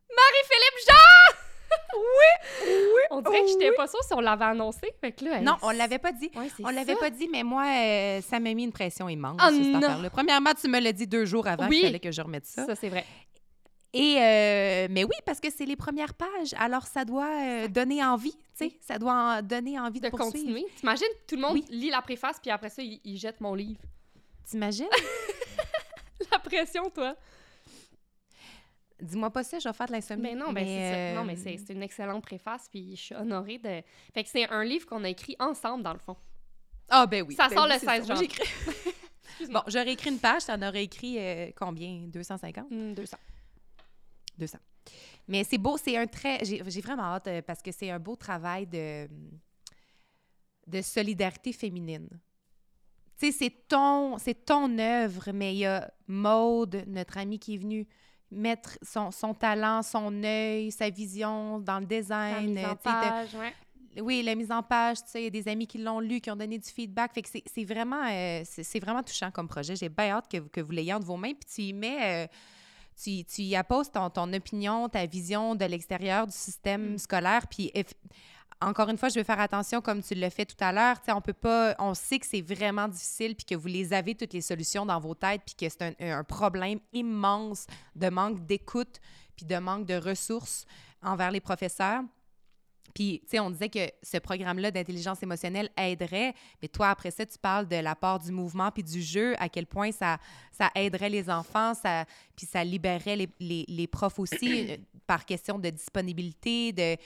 Marie-Philippe 0.08 0.86
Jean! 0.88 1.36
oui! 1.96 2.66
Oui! 2.66 3.00
On 3.10 3.20
dirait 3.20 3.42
que 3.42 3.48
j'étais 3.48 3.72
pas 3.72 3.86
sûre 3.86 4.02
si 4.02 4.12
on 4.12 4.20
l'avait 4.20 4.44
annoncé. 4.46 4.92
Fait 5.00 5.12
que 5.12 5.24
là, 5.24 5.40
Non, 5.40 5.56
on 5.62 5.70
l'avait 5.70 5.98
pas 6.00 6.10
dit. 6.12 6.30
Ouais, 6.34 6.48
On 6.64 6.70
l'avait 6.70 6.96
pas 6.96 7.10
dit, 7.10 7.28
mais 7.28 7.44
moi, 7.44 7.64
euh, 7.64 8.20
ça 8.22 8.40
m'a 8.40 8.52
mis 8.54 8.64
une 8.64 8.72
pression 8.72 9.08
immense, 9.08 9.40
Oh 9.40 9.50
cette 9.50 9.76
affaire-là. 9.76 10.10
Premièrement, 10.10 10.50
tu 10.60 10.68
me 10.68 10.80
l'as 10.80 10.92
dit 10.92 11.06
deux 11.06 11.24
jours 11.24 11.46
avant 11.46 11.68
Oui. 11.68 11.76
qu'il 11.78 11.86
fallait 11.86 12.00
que 12.00 12.10
je 12.10 12.20
remette 12.22 12.46
ça. 12.46 12.66
Ça, 12.66 12.74
c'est 12.74 12.88
vrai. 12.88 13.04
Et, 13.92 14.16
euh, 14.18 14.86
mais 14.90 15.02
oui, 15.04 15.14
parce 15.26 15.40
que 15.40 15.50
c'est 15.50 15.64
les 15.66 15.74
premières 15.76 16.14
pages. 16.14 16.54
Alors, 16.56 16.86
ça 16.86 17.04
doit 17.04 17.28
euh, 17.42 17.68
donner 17.68 18.04
envie, 18.04 18.32
tu 18.32 18.38
sais. 18.54 18.76
Ça 18.80 18.98
doit 18.98 19.12
en 19.12 19.42
donner 19.42 19.80
envie 19.80 20.00
de, 20.00 20.06
De 20.06 20.10
poursuivre. 20.10 20.44
continuer. 20.46 20.64
T'imagines, 20.76 21.06
tout 21.26 21.34
le 21.34 21.42
monde 21.42 21.54
Oui. 21.54 21.64
lit 21.70 21.90
la 21.90 22.00
préface, 22.00 22.38
puis 22.40 22.50
après 22.52 22.70
ça, 22.70 22.82
il, 22.82 23.00
il 23.04 23.16
jette 23.18 23.40
mon 23.40 23.54
livre. 23.54 23.80
T'imagines? 24.48 24.86
La 26.30 26.38
pression, 26.38 26.88
toi. 26.90 27.16
Dis-moi 29.00 29.30
pas 29.30 29.42
ça, 29.42 29.58
je 29.58 29.66
vais 29.68 29.72
faire 29.72 29.86
de 29.86 29.92
l'insomnie. 29.92 30.22
Ben 30.22 30.38
non, 30.38 30.52
ben 30.52 30.64
c'est 30.64 30.90
ça. 30.90 30.96
euh, 30.96 31.14
Non, 31.14 31.24
mais 31.24 31.36
c'est 31.36 31.72
une 31.72 31.82
excellente 31.82 32.22
préface, 32.22 32.68
puis 32.70 32.94
je 32.94 33.00
suis 33.00 33.14
honorée 33.14 33.56
de... 33.58 33.82
Fait 34.12 34.22
que 34.22 34.28
c'est 34.28 34.46
un 34.50 34.62
livre 34.62 34.86
qu'on 34.86 35.02
a 35.04 35.08
écrit 35.08 35.34
ensemble, 35.40 35.82
dans 35.82 35.94
le 35.94 35.98
fond. 35.98 36.16
Ah, 36.90 37.06
ben 37.06 37.24
oui. 37.26 37.34
Ça 37.34 37.48
ben 37.48 37.56
sort 37.56 37.64
oui, 37.66 37.72
le 37.72 37.78
c'est 37.80 37.86
16 37.86 38.06
ça. 38.06 38.14
Moi, 38.14 38.22
janvier. 38.22 38.30
Bon, 39.50 39.62
j'aurais 39.68 39.92
écrit 39.92 40.10
une 40.10 40.18
page, 40.18 40.44
t'en 40.44 40.60
aurais 40.60 40.84
écrit 40.84 41.16
euh, 41.18 41.50
combien? 41.56 42.02
250? 42.08 42.66
Hmm, 42.70 42.92
200. 42.92 43.16
200. 44.40 44.58
Mais 45.28 45.44
c'est 45.44 45.58
beau, 45.58 45.76
c'est 45.76 45.96
un 45.96 46.06
très... 46.06 46.44
J'ai 46.44 46.80
vraiment 46.80 47.04
hâte 47.04 47.28
euh, 47.28 47.42
parce 47.42 47.62
que 47.62 47.70
c'est 47.70 47.90
un 47.90 47.98
beau 48.00 48.16
travail 48.16 48.66
de, 48.66 49.06
de 50.66 50.82
solidarité 50.82 51.52
féminine. 51.52 52.08
Tu 53.18 53.26
sais, 53.26 53.32
c'est 53.32 53.68
ton, 53.68 54.16
c'est 54.18 54.44
ton 54.46 54.78
œuvre, 54.78 55.30
mais 55.32 55.54
il 55.54 55.58
y 55.58 55.66
a 55.66 55.92
Maude, 56.08 56.84
notre 56.86 57.18
amie 57.18 57.38
qui 57.38 57.54
est 57.54 57.58
venue 57.58 57.86
mettre 58.30 58.78
son, 58.82 59.10
son 59.10 59.34
talent, 59.34 59.82
son 59.82 60.22
œil, 60.24 60.70
sa 60.70 60.88
vision 60.88 61.58
dans 61.58 61.78
le 61.80 61.86
La 61.90 62.00
design. 62.00 62.46
mise 62.54 62.64
en 62.64 62.68
euh, 62.70 62.74
de- 62.74 62.78
page, 62.78 63.34
ouais. 63.34 63.52
oui, 64.00 64.22
la 64.22 64.34
mise 64.36 64.50
en 64.52 64.62
page, 64.62 64.98
tu 65.04 65.10
sais, 65.10 65.20
il 65.20 65.24
y 65.24 65.26
a 65.26 65.30
des 65.30 65.48
amis 65.48 65.66
qui 65.66 65.78
l'ont 65.78 66.00
lu, 66.00 66.20
qui 66.20 66.30
ont 66.30 66.36
donné 66.36 66.56
du 66.58 66.68
feedback. 66.68 67.12
Fait 67.12 67.22
que 67.22 67.28
c'est- 67.28 67.64
vraiment, 67.64 68.02
euh, 68.08 68.42
c'est 68.44 68.80
vraiment 68.80 69.02
touchant 69.02 69.30
comme 69.30 69.48
projet. 69.48 69.74
J'ai 69.76 69.88
bien 69.88 70.10
hâte 70.10 70.30
que, 70.30 70.38
vous- 70.38 70.48
que 70.48 70.60
vous 70.60 70.70
l'ayez 70.72 70.94
entre 70.94 71.06
vos 71.06 71.16
mains. 71.16 71.32
Puis 71.34 71.50
tu 71.54 71.62
y 71.62 71.72
mets, 71.72 72.24
euh, 72.24 72.28
tu, 73.02 73.24
tu 73.24 73.42
y 73.42 73.56
apposes 73.56 73.90
ton, 73.90 74.10
ton 74.10 74.32
opinion, 74.32 74.88
ta 74.88 75.06
vision 75.06 75.54
de 75.54 75.64
l'extérieur 75.64 76.26
du 76.26 76.32
système 76.32 76.94
Mm. 76.94 76.98
scolaire. 76.98 77.46
Puis 77.48 77.72
encore 78.60 78.88
une 78.90 78.98
fois, 78.98 79.08
je 79.08 79.14
vais 79.14 79.24
faire 79.24 79.40
attention, 79.40 79.80
comme 79.80 80.02
tu 80.02 80.14
l'as 80.14 80.30
fait 80.30 80.44
tout 80.44 80.62
à 80.62 80.72
l'heure. 80.72 80.96
On 81.08 81.20
peut 81.20 81.32
pas, 81.32 81.74
on 81.78 81.94
sait 81.94 82.18
que 82.18 82.26
c'est 82.26 82.42
vraiment 82.42 82.88
difficile, 82.88 83.34
puis 83.34 83.44
que 83.46 83.54
vous 83.54 83.68
les 83.68 83.92
avez 83.92 84.14
toutes 84.14 84.34
les 84.34 84.42
solutions 84.42 84.84
dans 84.84 85.00
vos 85.00 85.14
têtes, 85.14 85.42
puis 85.46 85.54
que 85.54 85.68
c'est 85.68 85.96
un, 86.00 86.18
un 86.18 86.24
problème 86.24 86.78
immense 86.92 87.66
de 87.96 88.10
manque 88.10 88.44
d'écoute, 88.46 89.00
puis 89.36 89.46
de 89.46 89.56
manque 89.56 89.86
de 89.86 89.94
ressources 89.94 90.66
envers 91.02 91.30
les 91.30 91.40
professeurs. 91.40 92.02
Puis, 92.94 93.20
tu 93.22 93.30
sais, 93.30 93.40
on 93.40 93.50
disait 93.50 93.68
que 93.68 93.90
ce 94.02 94.18
programme-là 94.18 94.70
d'intelligence 94.70 95.22
émotionnelle 95.22 95.70
aiderait, 95.76 96.34
mais 96.60 96.68
toi, 96.68 96.90
après 96.90 97.10
ça, 97.10 97.24
tu 97.24 97.38
parles 97.38 97.68
de 97.68 97.76
l'apport 97.76 98.18
du 98.18 98.32
mouvement 98.32 98.70
puis 98.70 98.82
du 98.82 99.00
jeu, 99.00 99.34
à 99.38 99.48
quel 99.48 99.66
point 99.66 99.92
ça, 99.92 100.18
ça 100.50 100.70
aiderait 100.74 101.10
les 101.10 101.30
enfants, 101.30 101.74
ça, 101.74 102.04
puis 102.36 102.46
ça 102.46 102.64
libérerait 102.64 103.16
les, 103.16 103.28
les, 103.38 103.64
les 103.68 103.86
profs 103.86 104.18
aussi 104.18 104.70
euh, 104.70 104.76
par 105.06 105.24
question 105.24 105.58
de 105.58 105.70
disponibilité, 105.70 106.72
de, 106.72 106.96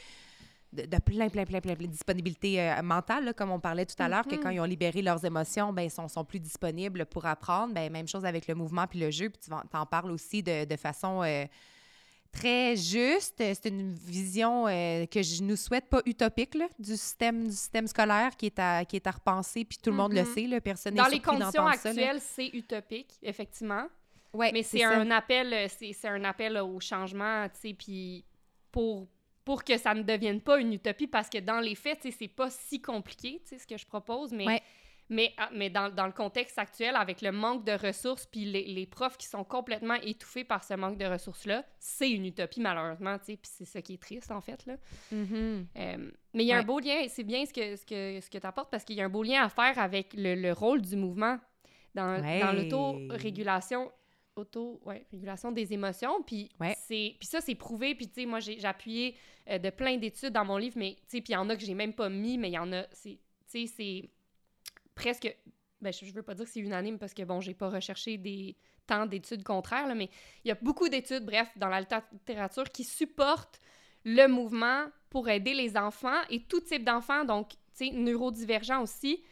de, 0.73 0.87
de 0.87 0.99
plein, 1.01 1.29
plein, 1.29 1.45
plein, 1.45 1.61
plein, 1.61 1.75
plein 1.75 1.87
de 1.87 1.93
disponibilité 1.93 2.61
euh, 2.61 2.83
mentale, 2.83 3.25
là, 3.25 3.33
comme 3.33 3.51
on 3.51 3.61
parlait 3.61 3.87
tout 3.87 4.01
à 4.03 4.09
l'heure, 4.09 4.27
que 4.27 4.37
quand 4.37 4.51
ils 4.51 4.61
ont 4.61 4.65
libéré 4.65 5.03
leurs 5.03 5.25
émotions, 5.25 5.73
ben, 5.73 5.83
ils 5.83 5.91
sont, 5.91 6.09
sont 6.09 6.25
plus 6.25 6.41
disponibles 6.41 7.07
pour 7.07 7.27
apprendre. 7.27 7.75
Ben, 7.75 7.93
même 7.93 8.09
chose 8.09 8.25
avec 8.25 8.49
le 8.49 8.55
mouvement 8.55 8.87
puis 8.87 8.99
le 8.99 9.11
jeu, 9.11 9.29
puis 9.31 9.41
tu 9.43 9.51
t'en 9.71 9.87
parles 9.87 10.11
aussi 10.11 10.43
de, 10.43 10.65
de 10.65 10.77
façon... 10.77 11.23
euh, 11.23 11.45
très 12.35 12.77
juste. 12.77 13.37
C'est 13.39 13.67
une 13.67 13.95
vision 13.95 14.67
euh, 14.67 15.07
que 15.07 15.23
je 15.23 15.43
nous 15.43 15.57
souhaite 15.57 15.87
pas 15.89 16.03
utopique 16.07 16.55
là, 16.55 16.67
du 16.79 16.93
système 16.97 17.47
du 17.47 17.53
système 17.55 17.87
scolaire 17.87 18.37
qui 18.37 18.47
est 18.47 18.59
à 18.59 18.85
qui 18.85 18.97
est 18.97 19.07
à 19.07 19.11
repenser 19.13 19.65
puis 19.65 19.79
tout 19.83 19.91
le 19.91 19.97
monde 19.97 20.13
le 20.13 20.23
Mhm. 20.23 20.35
sait 20.35 20.47
là, 20.47 20.61
personne 20.61 20.95
Dans 20.95 21.07
les 21.07 21.21
conditions 21.21 21.67
actuelles, 21.67 22.21
c'est 22.21 22.49
utopique, 22.53 23.13
effectivement. 23.23 23.87
Ouais, 24.33 24.51
Mais 24.53 24.63
c'est 24.65 24.81
ça. 24.81 24.91
un 24.91 25.11
appel, 25.13 25.53
euh, 25.55 25.67
c'est 25.69 26.09
un 26.09 26.25
appel 26.25 26.59
au 26.59 26.81
changement, 26.81 27.47
tu 27.51 27.69
sais, 27.69 27.75
puis 27.75 28.25
pour 28.73 29.07
pour 29.45 29.63
que 29.63 29.77
ça 29.77 29.93
ne 29.93 30.03
devienne 30.03 30.41
pas 30.41 30.59
une 30.59 30.73
utopie, 30.73 31.07
parce 31.07 31.29
que 31.29 31.37
dans 31.39 31.61
les 31.61 31.75
faits, 31.75 31.99
c'est 32.19 32.29
pas 32.29 32.49
si 32.51 32.81
compliqué, 32.81 33.43
tu 33.45 33.51
sais, 33.51 33.59
ce 33.59 33.67
que 33.67 33.77
je 33.77 33.85
propose, 33.87 34.33
mais... 34.33 34.47
Ouais. 34.47 34.63
Mais, 35.11 35.35
ah, 35.37 35.51
mais 35.53 35.69
dans, 35.69 35.95
dans 35.95 36.07
le 36.07 36.13
contexte 36.13 36.59
actuel, 36.59 36.97
avec 36.97 37.21
le 37.21 37.31
manque 37.31 37.65
de 37.65 37.73
ressources, 37.73 38.25
puis 38.27 38.47
les, 38.47 38.65
les 38.65 38.87
profs 38.87 39.19
qui 39.19 39.27
sont 39.27 39.45
complètement 39.45 39.95
étouffés 39.97 40.45
par 40.45 40.65
ce 40.65 40.73
manque 40.75 40.97
de 40.97 41.05
ressources-là, 41.05 41.63
c'est 41.79 42.11
une 42.11 42.25
utopie, 42.25 42.61
malheureusement, 42.61 43.19
tu 43.19 43.25
sais, 43.27 43.37
puis 43.37 43.51
c'est 43.53 43.67
ça 43.67 43.83
qui 43.83 43.95
est 43.95 44.03
triste, 44.03 44.31
en 44.31 44.41
fait, 44.41 44.65
là. 44.65 44.77
Mhm. 45.13 45.67
Euh, 45.77 46.11
mais 46.33 46.45
il 46.45 46.47
y 46.47 46.53
a 46.53 46.59
un 46.59 46.63
beau 46.63 46.79
lien, 46.81 47.05
c'est 47.09 47.23
bien 47.25 47.45
ce 47.45 47.53
que, 47.53 47.77
ce 47.77 47.85
que, 47.85 48.21
ce 48.21 48.31
que 48.31 48.39
tu 48.39 48.47
apportes, 48.47 48.71
parce 48.71 48.83
qu'il 48.85 48.97
y 48.97 49.03
a 49.03 49.05
un 49.05 49.11
beau 49.11 49.23
lien 49.23 49.43
à 49.45 49.49
faire 49.51 49.79
avec 49.79 50.15
le, 50.15 50.35
le 50.37 50.53
rôle 50.53 50.81
du 50.81 50.97
mouvement 50.97 51.39
dans, 51.95 52.19
dans 52.19 52.23
Ouais. 52.25 52.55
l'auto-régulation 52.55 53.93
auto 54.37 54.81
ouais, 54.85 55.07
régulation 55.13 55.53
des 55.53 55.73
émotions 55.73 56.21
puis 56.25 56.49
Ouais. 56.59 56.75
c'est 56.89 57.15
puis 57.21 57.29
ça 57.29 57.41
c'est 57.41 57.55
prouvé 57.55 57.95
puis 57.95 58.09
tu 58.09 58.15
sais 58.23 58.27
moi 58.27 58.41
j'ai 58.41 58.59
j'ai 58.59 58.67
appuyé 58.67 59.15
euh, 59.49 59.59
de 59.59 59.71
plein 59.71 59.97
d'études 59.97 60.33
dans 60.33 60.45
mon 60.45 60.57
livre 60.57 60.75
mais 60.77 60.97
tu 61.03 61.03
sais 61.07 61.21
puis 61.21 61.35
il 61.35 61.37
y 61.37 61.37
en 61.37 61.49
a 61.51 61.55
que 61.55 61.65
j'ai 61.65 61.75
même 61.75 61.93
pas 61.93 62.09
mis 62.09 62.37
mais 62.37 62.49
il 62.49 62.55
y 62.55 62.59
en 62.59 62.73
a 62.73 62.83
c'est 62.91 63.11
tu 63.49 63.67
sais 63.67 63.67
c'est 63.69 64.11
presque 64.95 65.35
ben 65.81 65.93
je, 65.93 66.07
je 66.07 66.13
veux 66.13 66.23
pas 66.23 66.35
dire 66.35 66.45
que 66.45 66.51
c'est 66.51 66.61
unanime 66.61 66.99
parce 66.99 67.15
que 67.15 67.23
bon 67.23 67.41
j'ai 67.41 67.55
pas 67.55 67.69
recherché 67.69 68.17
des 68.17 68.57
tant 68.87 69.07
d'études 69.07 69.43
contraires 69.43 69.87
là, 69.87 69.95
mais 69.95 70.09
il 70.45 70.49
y 70.49 70.51
a 70.51 70.55
beaucoup 70.55 70.89
d'études 70.89 71.25
bref 71.25 71.49
dans 71.57 71.69
la 71.69 71.81
littérature 71.81 72.71
qui 72.71 72.85
supportent 72.85 73.59
le 74.05 74.27
mouvement 74.27 74.87
pour 75.11 75.29
aider 75.29 75.55
les 75.55 75.77
enfants 75.77 76.21
et 76.31 76.43
tout 76.43 76.61
type 76.61 76.85
d'enfants 76.85 77.25
donc 77.25 77.51
tu 77.51 77.57
sais 77.73 77.91
neurodivergents 77.91 78.83
aussi 78.83 79.23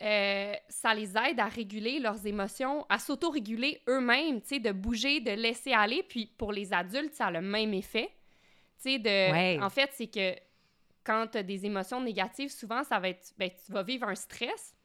euh, 0.00 0.54
ça 0.68 0.94
les 0.94 1.16
aide 1.16 1.40
à 1.40 1.46
réguler 1.46 1.98
leurs 1.98 2.24
émotions, 2.24 2.86
à 2.88 3.00
s'auto-réguler 3.00 3.82
eux-mêmes, 3.88 4.40
tu 4.40 4.48
sais, 4.48 4.60
de 4.60 4.70
bouger, 4.70 5.20
de 5.20 5.32
laisser 5.32 5.72
aller. 5.72 6.04
Puis 6.08 6.26
pour 6.26 6.52
les 6.52 6.72
adultes, 6.72 7.14
ça 7.14 7.26
a 7.26 7.30
le 7.32 7.40
même 7.40 7.74
effet. 7.74 8.08
Tu 8.80 8.92
sais, 8.92 8.98
de... 9.00 9.32
Ouais. 9.32 9.58
En 9.60 9.70
fait, 9.70 9.90
c'est 9.92 10.06
que 10.06 10.36
quand 11.02 11.26
tu 11.32 11.38
as 11.38 11.42
des 11.42 11.66
émotions 11.66 12.00
négatives, 12.00 12.50
souvent, 12.50 12.84
ça 12.84 13.00
va 13.00 13.08
être... 13.08 13.32
Ben, 13.38 13.50
tu 13.50 13.72
vas 13.72 13.82
vivre 13.82 14.06
un 14.06 14.14
stress. 14.14 14.76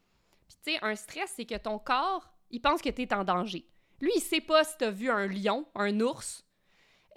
Tu 0.65 0.71
un 0.81 0.95
stress, 0.95 1.33
c'est 1.35 1.45
que 1.45 1.57
ton 1.57 1.79
corps, 1.79 2.29
il 2.49 2.61
pense 2.61 2.81
que 2.81 2.89
tu 2.89 3.01
es 3.01 3.13
en 3.13 3.23
danger. 3.23 3.65
Lui, 3.99 4.11
il 4.15 4.21
sait 4.21 4.41
pas 4.41 4.63
si 4.63 4.77
tu 4.77 4.85
as 4.85 4.91
vu 4.91 5.09
un 5.09 5.27
lion, 5.27 5.65
un 5.75 5.99
ours, 5.99 6.45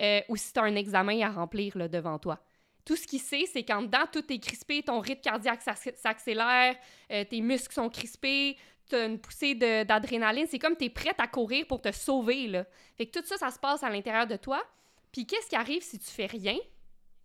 euh, 0.00 0.20
ou 0.28 0.36
si 0.36 0.52
tu 0.52 0.60
as 0.60 0.64
un 0.64 0.76
examen 0.76 1.20
à 1.22 1.30
remplir 1.30 1.76
là, 1.76 1.88
devant 1.88 2.18
toi. 2.18 2.38
Tout 2.84 2.96
ce 2.96 3.06
qu'il 3.06 3.20
sait, 3.20 3.46
c'est 3.46 3.64
qu'en 3.64 3.82
dedans, 3.82 4.04
tout 4.12 4.32
est 4.32 4.38
crispé, 4.38 4.82
ton 4.82 5.00
rythme 5.00 5.22
cardiaque 5.22 5.62
s'ac- 5.62 5.96
s'accélère, 5.96 6.76
euh, 7.10 7.24
tes 7.24 7.40
muscles 7.40 7.74
sont 7.74 7.88
crispés, 7.88 8.56
t'as 8.88 9.06
une 9.06 9.18
poussée 9.18 9.54
d'adrénaline. 9.56 10.46
C'est 10.46 10.60
comme 10.60 10.76
t'es 10.76 10.90
prête 10.90 11.18
à 11.18 11.26
courir 11.26 11.66
pour 11.66 11.80
te 11.80 11.90
sauver, 11.90 12.46
là. 12.46 12.64
Fait 12.96 13.06
que 13.06 13.18
tout 13.18 13.26
ça, 13.26 13.36
ça 13.36 13.50
se 13.50 13.58
passe 13.58 13.82
à 13.82 13.90
l'intérieur 13.90 14.26
de 14.26 14.36
toi. 14.36 14.62
Puis 15.10 15.26
qu'est-ce 15.26 15.48
qui 15.48 15.56
arrive 15.56 15.82
si 15.82 15.98
tu 15.98 16.06
fais 16.10 16.26
rien? 16.26 16.56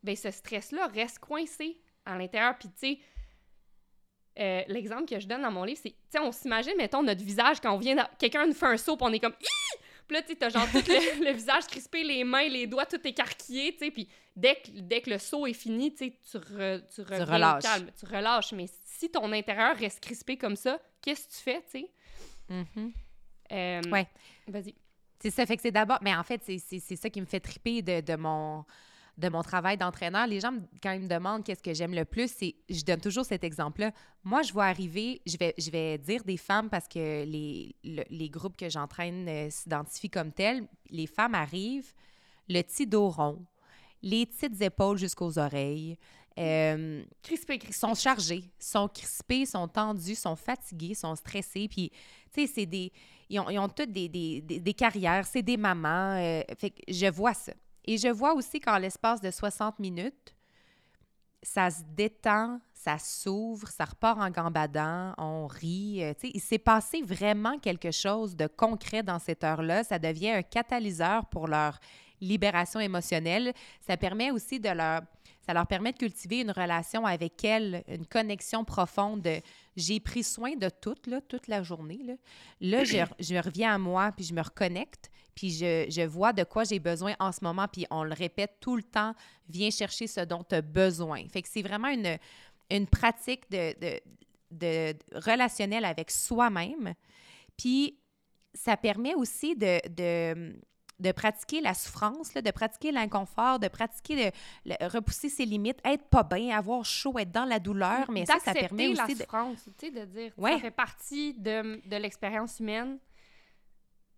Ben 0.01 0.15
ce 0.15 0.31
stress-là 0.31 0.87
reste 0.87 1.19
coincé 1.19 1.79
à 2.05 2.17
l'intérieur. 2.17 2.57
Puis 2.57 2.69
tu 2.69 2.77
sais, 2.79 2.99
euh, 4.41 4.63
l'exemple 4.67 5.05
que 5.05 5.19
je 5.19 5.27
donne 5.27 5.43
dans 5.43 5.51
mon 5.51 5.63
livre, 5.63 5.79
c'est, 5.81 5.91
tu 5.91 5.95
sais, 6.09 6.19
on 6.19 6.31
s'imagine, 6.31 6.73
mettons, 6.77 7.03
notre 7.03 7.23
visage 7.23 7.59
quand 7.61 7.73
on 7.73 7.77
vient, 7.77 7.95
quelqu'un 8.17 8.45
nous 8.47 8.53
fait 8.53 8.65
un 8.65 8.77
saut, 8.77 8.97
puis 8.97 9.05
on 9.07 9.13
est 9.13 9.19
comme, 9.19 9.35
Ih! 9.39 9.77
Puis 10.07 10.17
là, 10.17 10.23
tu 10.23 10.29
sais, 10.29 10.35
t'as 10.35 10.49
genre 10.49 10.67
tout 10.71 10.79
le, 10.87 11.25
le 11.25 11.31
visage 11.31 11.67
crispé, 11.67 12.03
les 12.03 12.23
mains, 12.25 12.47
les 12.49 12.67
doigts, 12.67 12.85
tout 12.85 12.99
écarquillé, 13.07 13.73
tu 13.73 13.85
sais, 13.85 13.91
puis 13.91 14.09
dès 14.35 14.55
que, 14.55 14.71
dès 14.73 15.01
que 15.01 15.09
le 15.11 15.17
saut 15.19 15.47
est 15.47 15.53
fini, 15.53 15.91
tu 15.93 16.05
sais, 16.07 16.17
tu, 16.29 16.37
re- 16.37 16.81
tu 16.93 17.01
relâches. 17.01 17.63
calme, 17.63 17.89
tu 17.97 18.05
relâches. 18.05 18.51
Mais 18.53 18.65
si 18.85 19.09
ton 19.09 19.31
intérieur 19.31 19.77
reste 19.77 20.01
crispé 20.01 20.37
comme 20.37 20.55
ça, 20.57 20.79
qu'est-ce 21.01 21.27
que 21.27 21.33
tu 21.33 21.39
fais, 21.39 21.63
tu 21.71 21.79
sais? 21.79 21.91
Euh, 23.51 23.81
Ouais. 23.91 24.07
Vas-y. 24.47 24.75
C'est 25.19 25.29
ça, 25.29 25.45
fait 25.45 25.55
que 25.55 25.61
c'est 25.61 25.71
d'abord. 25.71 25.99
Mais 26.01 26.15
en 26.15 26.23
fait, 26.23 26.41
c'est 26.43 26.95
ça 26.95 27.09
qui 27.09 27.21
me 27.21 27.25
fait 27.27 27.39
triper 27.39 27.81
de, 27.81 28.01
de 28.01 28.15
mon 28.15 28.65
de 29.21 29.29
mon 29.29 29.41
travail 29.43 29.77
d'entraîneur. 29.77 30.27
Les 30.27 30.39
gens, 30.39 30.51
quand 30.83 30.91
ils 30.91 31.01
me 31.01 31.07
demandent 31.07 31.43
qu'est-ce 31.43 31.63
que 31.63 31.73
j'aime 31.73 31.93
le 31.93 32.03
plus, 32.05 32.29
c'est 32.31 32.55
je 32.69 32.83
donne 32.83 32.99
toujours 32.99 33.23
cet 33.25 33.43
exemple-là. 33.43 33.91
Moi, 34.23 34.41
je 34.41 34.51
vois 34.51 34.65
arriver, 34.65 35.21
je 35.25 35.37
vais, 35.37 35.53
je 35.57 35.69
vais 35.71 35.97
dire 35.97 36.23
des 36.23 36.37
femmes 36.37 36.69
parce 36.69 36.87
que 36.87 37.23
les, 37.23 37.75
le- 37.83 38.03
les 38.09 38.29
groupes 38.29 38.57
que 38.57 38.69
j'entraîne 38.69 39.27
euh, 39.29 39.49
s'identifient 39.49 40.09
comme 40.09 40.31
tels. 40.31 40.67
Les 40.89 41.07
femmes 41.07 41.35
arrivent, 41.35 41.93
le 42.49 42.61
petit 42.61 42.85
dos 42.87 43.09
rond, 43.09 43.45
les 44.01 44.25
petites 44.25 44.59
épaules 44.61 44.97
jusqu'aux 44.97 45.37
oreilles. 45.37 45.97
euh, 46.39 47.03
Crispé, 47.21 47.57
crispé. 47.59 47.73
sont 47.77 47.93
chargés, 47.95 48.43
sont 48.59 48.87
crispés, 48.87 49.45
sont 49.45 49.67
tendus, 49.67 50.15
sont 50.15 50.35
fatigués, 50.35 50.95
sont 50.95 51.15
stressés. 51.15 51.67
Puis, 51.69 51.89
tu 52.33 52.41
sais, 52.41 52.47
c'est 52.47 52.65
des. 52.65 52.91
Ils 53.29 53.39
ont, 53.39 53.49
ils 53.49 53.59
ont 53.59 53.69
toutes 53.69 53.91
des, 53.91 54.09
des, 54.09 54.41
des- 54.41 54.59
des 54.59 54.73
carrières, 54.73 55.25
c'est 55.25 55.41
des 55.43 55.57
mamans. 55.57 56.15
euh, 56.17 56.41
fait 56.57 56.71
que 56.71 56.81
je 56.87 57.07
vois 57.11 57.33
ça. 57.33 57.53
Et 57.85 57.97
je 57.97 58.07
vois 58.07 58.33
aussi 58.33 58.59
qu'en 58.59 58.77
l'espace 58.77 59.21
de 59.21 59.31
60 59.31 59.79
minutes, 59.79 60.35
ça 61.43 61.71
se 61.71 61.81
détend, 61.95 62.59
ça 62.73 62.97
s'ouvre, 62.99 63.67
ça 63.69 63.85
repart 63.85 64.19
en 64.19 64.29
gambadant, 64.29 65.13
on 65.17 65.47
rit. 65.47 66.03
euh, 66.03 66.13
il 66.23 66.39
s'est 66.41 66.59
passé 66.59 67.01
vraiment 67.01 67.57
quelque 67.57 67.91
chose 67.91 68.35
de 68.35 68.47
concret 68.47 69.03
dans 69.03 69.19
cette 69.19 69.43
heure-là. 69.43 69.83
Ça 69.83 69.97
devient 69.97 70.31
un 70.31 70.43
catalyseur 70.43 71.25
pour 71.25 71.47
leur 71.47 71.79
libération 72.19 72.79
émotionnelle. 72.79 73.53
Ça 73.81 73.97
permet 73.97 74.31
aussi 74.31 74.59
de 74.59 74.69
leur 74.69 75.01
ça 75.43 75.53
leur 75.55 75.65
permet 75.65 75.91
de 75.91 75.97
cultiver 75.97 76.41
une 76.41 76.51
relation 76.51 77.03
avec 77.05 77.43
elle, 77.43 77.83
une 77.87 78.05
connexion 78.05 78.63
profonde. 78.63 79.21
de 79.23 79.41
J'ai 79.75 79.99
pris 79.99 80.23
soin 80.23 80.55
de 80.55 80.69
tout, 80.69 80.95
là, 81.07 81.21
toute 81.21 81.47
la 81.47 81.63
journée. 81.63 82.01
Là, 82.03 82.13
là 82.61 82.83
je, 82.83 82.97
je 83.19 83.35
reviens 83.35 83.75
à 83.75 83.77
moi, 83.77 84.11
puis 84.15 84.25
je 84.25 84.33
me 84.33 84.41
reconnecte, 84.41 85.11
puis 85.35 85.51
je, 85.51 85.85
je 85.89 86.01
vois 86.01 86.33
de 86.33 86.43
quoi 86.43 86.63
j'ai 86.63 86.79
besoin 86.79 87.15
en 87.19 87.31
ce 87.31 87.39
moment, 87.43 87.67
puis 87.67 87.85
on 87.89 88.03
le 88.03 88.13
répète 88.13 88.57
tout 88.59 88.75
le 88.75 88.83
temps, 88.83 89.13
viens 89.49 89.69
chercher 89.69 90.07
ce 90.07 90.21
dont 90.21 90.43
tu 90.43 90.55
as 90.55 90.61
besoin. 90.61 91.27
Fait 91.29 91.41
que 91.41 91.47
c'est 91.49 91.61
vraiment 91.61 91.89
une, 91.89 92.17
une 92.69 92.87
pratique 92.87 93.49
de, 93.49 93.73
de, 93.79 93.99
de, 94.51 94.97
relationnelle 95.13 95.85
avec 95.85 96.11
soi-même. 96.11 96.93
Puis 97.57 97.97
ça 98.53 98.77
permet 98.77 99.13
aussi 99.15 99.55
de, 99.55 99.79
de, 99.89 100.55
de 101.01 101.11
pratiquer 101.11 101.59
la 101.61 101.73
souffrance, 101.73 102.33
là, 102.33 102.41
de 102.41 102.51
pratiquer 102.51 102.91
l'inconfort, 102.91 103.59
de 103.59 103.67
pratiquer 103.67 104.31
le, 104.65 104.71
le- 104.79 104.87
repousser 104.87 105.29
ses 105.29 105.45
limites, 105.45 105.79
être 105.83 106.03
pas 106.09 106.23
bien, 106.23 106.55
avoir 106.57 106.85
chaud, 106.85 107.17
être 107.19 107.31
dans 107.31 107.45
la 107.45 107.59
douleur, 107.59 108.09
mais 108.11 108.25
ça, 108.25 108.37
ça 108.39 108.53
permet 108.53 108.93
la 108.93 109.03
aussi 109.05 109.15
de... 109.15 109.19
souffrance, 109.23 109.63
tu 109.77 109.87
sais, 109.87 109.91
de 109.91 110.05
dire, 110.05 110.31
Ouais. 110.37 110.53
ça 110.53 110.59
fait 110.59 110.71
partie 110.71 111.33
de, 111.33 111.81
de 111.87 111.95
l'expérience 111.97 112.59
humaine. 112.59 112.99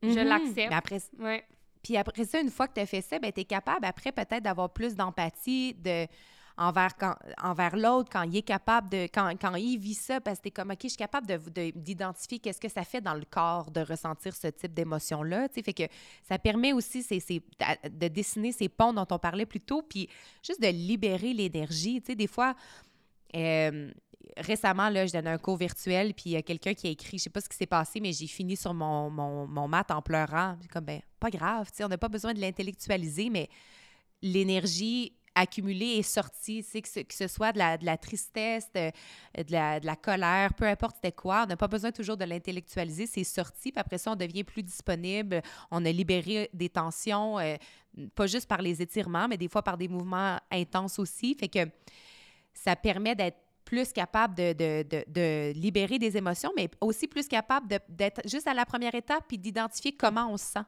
Mhm. 0.02 0.13
Je 0.13 0.19
l'accepte. 0.19 0.69
Mais 0.69 0.76
après, 0.76 1.00
Ouais. 1.19 1.46
Puis 1.82 1.98
après 1.98 2.24
ça, 2.24 2.39
une 2.39 2.50
fois 2.50 2.67
que 2.69 2.76
tu 2.76 2.80
as 2.80 2.86
fait 2.86 3.02
ça, 3.02 3.19
ben, 3.19 3.32
tu 3.32 3.41
es 3.41 3.46
capable 3.46 3.86
après 3.86 4.12
peut-être 4.13 4.41
d'avoir 4.43 4.69
plus 4.72 4.96
d'empathie 4.96 5.74
de, 5.74 6.08
envers, 6.58 7.76
l'autre 7.76 8.10
quand 8.12 8.24
il 8.24 8.38
est 8.38 8.42
capable 8.44 8.89
de. 8.89 9.08
Quand, 9.13 9.56
il 9.56 9.78
vit 9.78 9.94
ça, 9.94 10.22
parce 10.22 10.38
que 10.38 10.44
tu 10.44 10.48
es 10.50 10.52
comme, 10.52 10.72
OK, 10.72 10.80
je 10.84 10.89
suis 10.89 10.98
capable 10.98 11.28
de- 11.28 11.38
de- 11.38 11.72
d'identifier 11.76 12.39
qu'est-ce 12.39 12.60
que 12.60 12.70
ça 12.70 12.84
fait 12.84 13.02
dans 13.02 13.16
le 13.16 13.26
corps 13.26 13.72
de 13.72 13.82
ressentir 13.82 14.36
ce 14.36 14.48
type 14.48 14.74
d'émotion-là. 14.74 15.50
tu 15.50 15.56
sais. 15.56 15.63
Fait 15.63 15.74
que 15.74 15.84
ça 16.28 16.38
permet 16.38 16.74
aussi 16.74 17.02
de 17.02 18.08
dessiner 18.08 18.52
ces 18.52 18.70
ponts 18.70 18.94
dont 18.94 19.08
on 19.10 19.20
parlait 19.20 19.46
plus 19.46 19.62
tôt, 19.62 19.82
puis 19.82 20.08
juste 20.46 20.62
de 20.62 20.68
libérer 20.68 21.34
l'énergie. 21.34 22.02
Tu 22.02 22.16
des 22.16 22.28
fois. 22.28 22.56
euh, 23.36 23.92
récemment, 24.38 24.89
là, 24.89 25.06
je 25.06 25.13
donnais 25.13 25.30
un 25.30 25.38
cours 25.38 25.58
virtuel, 25.58 26.13
puis 26.13 26.24
il 26.28 26.32
y 26.32 26.36
a 26.36 26.42
quelqu'un 26.42 26.74
qui 26.74 26.88
a 26.88 26.89
écrit, 26.89 27.18
je 27.18 27.24
sais 27.24 27.30
pas 27.30 27.42
ce 27.42 27.50
qui 27.50 27.58
s'est 27.58 27.66
passé, 27.66 28.00
mais 28.00 28.12
j'ai 28.12 28.28
fini 28.28 28.56
sur 28.56 28.74
mon, 28.74 29.10
mat 29.68 29.89
en 29.92 30.02
pleurant. 30.02 30.58
Comme, 30.72 30.86
ben, 30.86 31.02
pas 31.20 31.30
grave, 31.30 31.70
on 31.82 31.88
n'a 31.88 31.98
pas 31.98 32.10
besoin 32.10 32.34
de 32.34 32.39
l'intellectualiser, 32.39 33.30
mais 33.30 33.50
l'énergie 34.22 35.13
est 35.36 36.02
sortie, 36.02 36.63
tu 36.63 36.69
sais, 36.69 36.82
que 36.82 36.88
ce, 36.88 37.00
que 37.02 37.13
ce 37.13 37.28
soit 37.28 37.52
de 37.52 37.58
la, 37.58 37.78
de 37.78 37.86
la 37.86 37.98
tristesse, 37.98 38.72
de, 38.74 38.91
de 39.38 39.52
la, 39.52 39.80
de 39.80 39.86
la 39.86 39.96
colère, 39.96 40.54
peu 40.54 40.65
importe 40.65 40.96
c'était 40.96 41.12
quoi, 41.12 41.43
on 41.43 41.48
n'a 41.48 41.58
pas 41.58 41.67
besoin 41.67 41.91
toujours 41.91 42.17
de 42.17 42.26
l'intellectualiser, 42.26 43.08
c'est 43.08 43.24
sorti, 43.24 43.72
puis 43.72 43.80
après 43.80 43.98
ça, 43.98 44.12
on 44.12 44.15
devient 44.15 44.43
plus 44.43 44.63
disponible, 44.63 45.41
on 45.72 45.84
a 45.86 45.91
libéré 45.91 46.50
des 46.54 46.69
tensions, 46.69 47.39
euh, 47.39 47.56
pas 48.15 48.28
juste 48.28 48.48
par 48.48 48.62
les 48.62 48.82
étirements, 48.82 49.28
mais 49.28 49.38
des 49.38 49.48
fois 49.48 49.63
par 49.63 49.78
des 49.78 49.88
mouvements 49.88 50.39
intenses 50.52 51.00
aussi, 51.00 51.36
fait 51.36 51.50
que 51.50 51.69
ça 52.54 52.76
permet 52.76 53.15
d'être 53.15 53.38
plus 53.65 53.91
capable 53.93 54.36
de, 54.36 54.54
de, 54.54 54.84
de, 54.84 55.04
de 55.08 55.54
libérer 55.56 55.98
des 55.98 56.17
émotions, 56.17 56.52
mais 56.56 56.69
aussi 56.82 57.08
plus 57.08 57.28
capable 57.28 57.67
d'être 57.89 58.22
juste 58.28 58.48
à 58.48 58.54
la 58.54 58.65
première 58.65 58.93
étape 58.93 59.24
puis 59.28 59.38
d'identifier 59.38 59.93
comment 59.93 60.32
on 60.32 60.38
se 60.38 60.46
sent. 60.46 60.65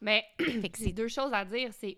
Mais 0.00 0.24
c'est 0.74 0.92
deux 0.92 1.08
choses 1.08 1.32
à 1.32 1.44
dire. 1.44 1.70
C'est 1.78 1.96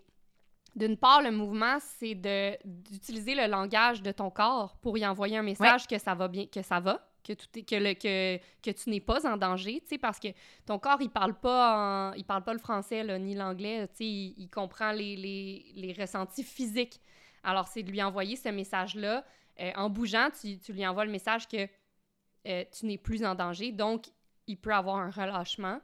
d'une 0.76 0.96
part, 0.96 1.22
le 1.22 1.30
mouvement, 1.30 1.78
c'est 1.80 2.14
de 2.14 2.56
d'utiliser 2.64 3.34
le 3.34 3.46
langage 3.46 4.02
de 4.02 4.12
ton 4.12 4.30
corps 4.30 4.76
pour 4.76 4.96
y 4.98 5.06
envoyer 5.06 5.36
un 5.38 5.42
message 5.42 5.86
que 5.88 5.98
ça 5.98 6.14
va 6.14 6.28
bien, 6.28 6.46
que 6.46 6.62
ça 6.62 6.78
va, 6.80 7.08
que 7.24 7.32
tout 7.32 7.46
est, 7.56 7.62
que 7.62 7.74
le 7.76 7.94
que, 7.94 8.38
que 8.62 8.70
tu 8.70 8.90
n'es 8.90 9.00
pas 9.00 9.26
en 9.26 9.36
danger, 9.36 9.80
tu 9.80 9.88
sais, 9.88 9.98
parce 9.98 10.20
que 10.20 10.28
ton 10.66 10.78
corps 10.78 11.00
il 11.00 11.10
parle 11.10 11.34
pas 11.34 12.10
en- 12.10 12.12
il 12.12 12.24
parle 12.24 12.44
pas 12.44 12.52
le 12.52 12.58
français 12.60 13.02
là, 13.02 13.18
ni 13.18 13.34
l'anglais, 13.34 13.88
tu 13.88 13.94
sais, 13.96 14.04
il, 14.04 14.34
il 14.36 14.48
comprend 14.50 14.92
les, 14.92 15.16
les, 15.16 15.72
les 15.74 15.92
ressentis 15.92 16.44
physiques. 16.44 17.00
Alors 17.42 17.66
c'est 17.68 17.82
de 17.82 17.90
lui 17.90 18.02
envoyer 18.02 18.36
ce 18.36 18.50
message 18.50 18.94
là 18.96 19.24
en 19.76 19.88
bougeant, 19.88 20.28
tu, 20.38 20.58
tu 20.58 20.72
lui 20.74 20.86
envoies 20.86 21.06
le 21.06 21.10
message 21.10 21.48
que 21.48 21.66
euh, 22.46 22.64
tu 22.70 22.84
n'es 22.86 22.98
plus 22.98 23.24
en 23.24 23.34
danger, 23.34 23.72
donc 23.72 24.04
il 24.46 24.58
peut 24.58 24.74
avoir 24.74 24.96
un 24.98 25.10
relâchement. 25.10 25.80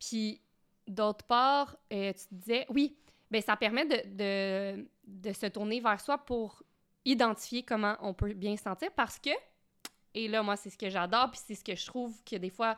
Puis 0.00 0.40
d'autre 0.88 1.24
part, 1.24 1.76
euh, 1.92 2.12
tu 2.12 2.34
disais, 2.34 2.66
oui, 2.70 2.96
ben 3.30 3.42
ça 3.42 3.56
permet 3.56 3.84
de, 3.84 4.16
de, 4.16 4.88
de 5.06 5.32
se 5.32 5.46
tourner 5.46 5.80
vers 5.80 6.00
soi 6.00 6.18
pour 6.18 6.62
identifier 7.04 7.62
comment 7.62 7.96
on 8.00 8.14
peut 8.14 8.32
bien 8.34 8.56
se 8.56 8.62
sentir 8.62 8.90
parce 8.92 9.18
que, 9.18 9.30
et 10.14 10.28
là, 10.28 10.42
moi, 10.42 10.56
c'est 10.56 10.70
ce 10.70 10.78
que 10.78 10.88
j'adore, 10.88 11.30
puis 11.30 11.40
c'est 11.44 11.54
ce 11.54 11.64
que 11.64 11.74
je 11.74 11.86
trouve 11.86 12.22
que 12.24 12.36
des 12.36 12.50
fois, 12.50 12.76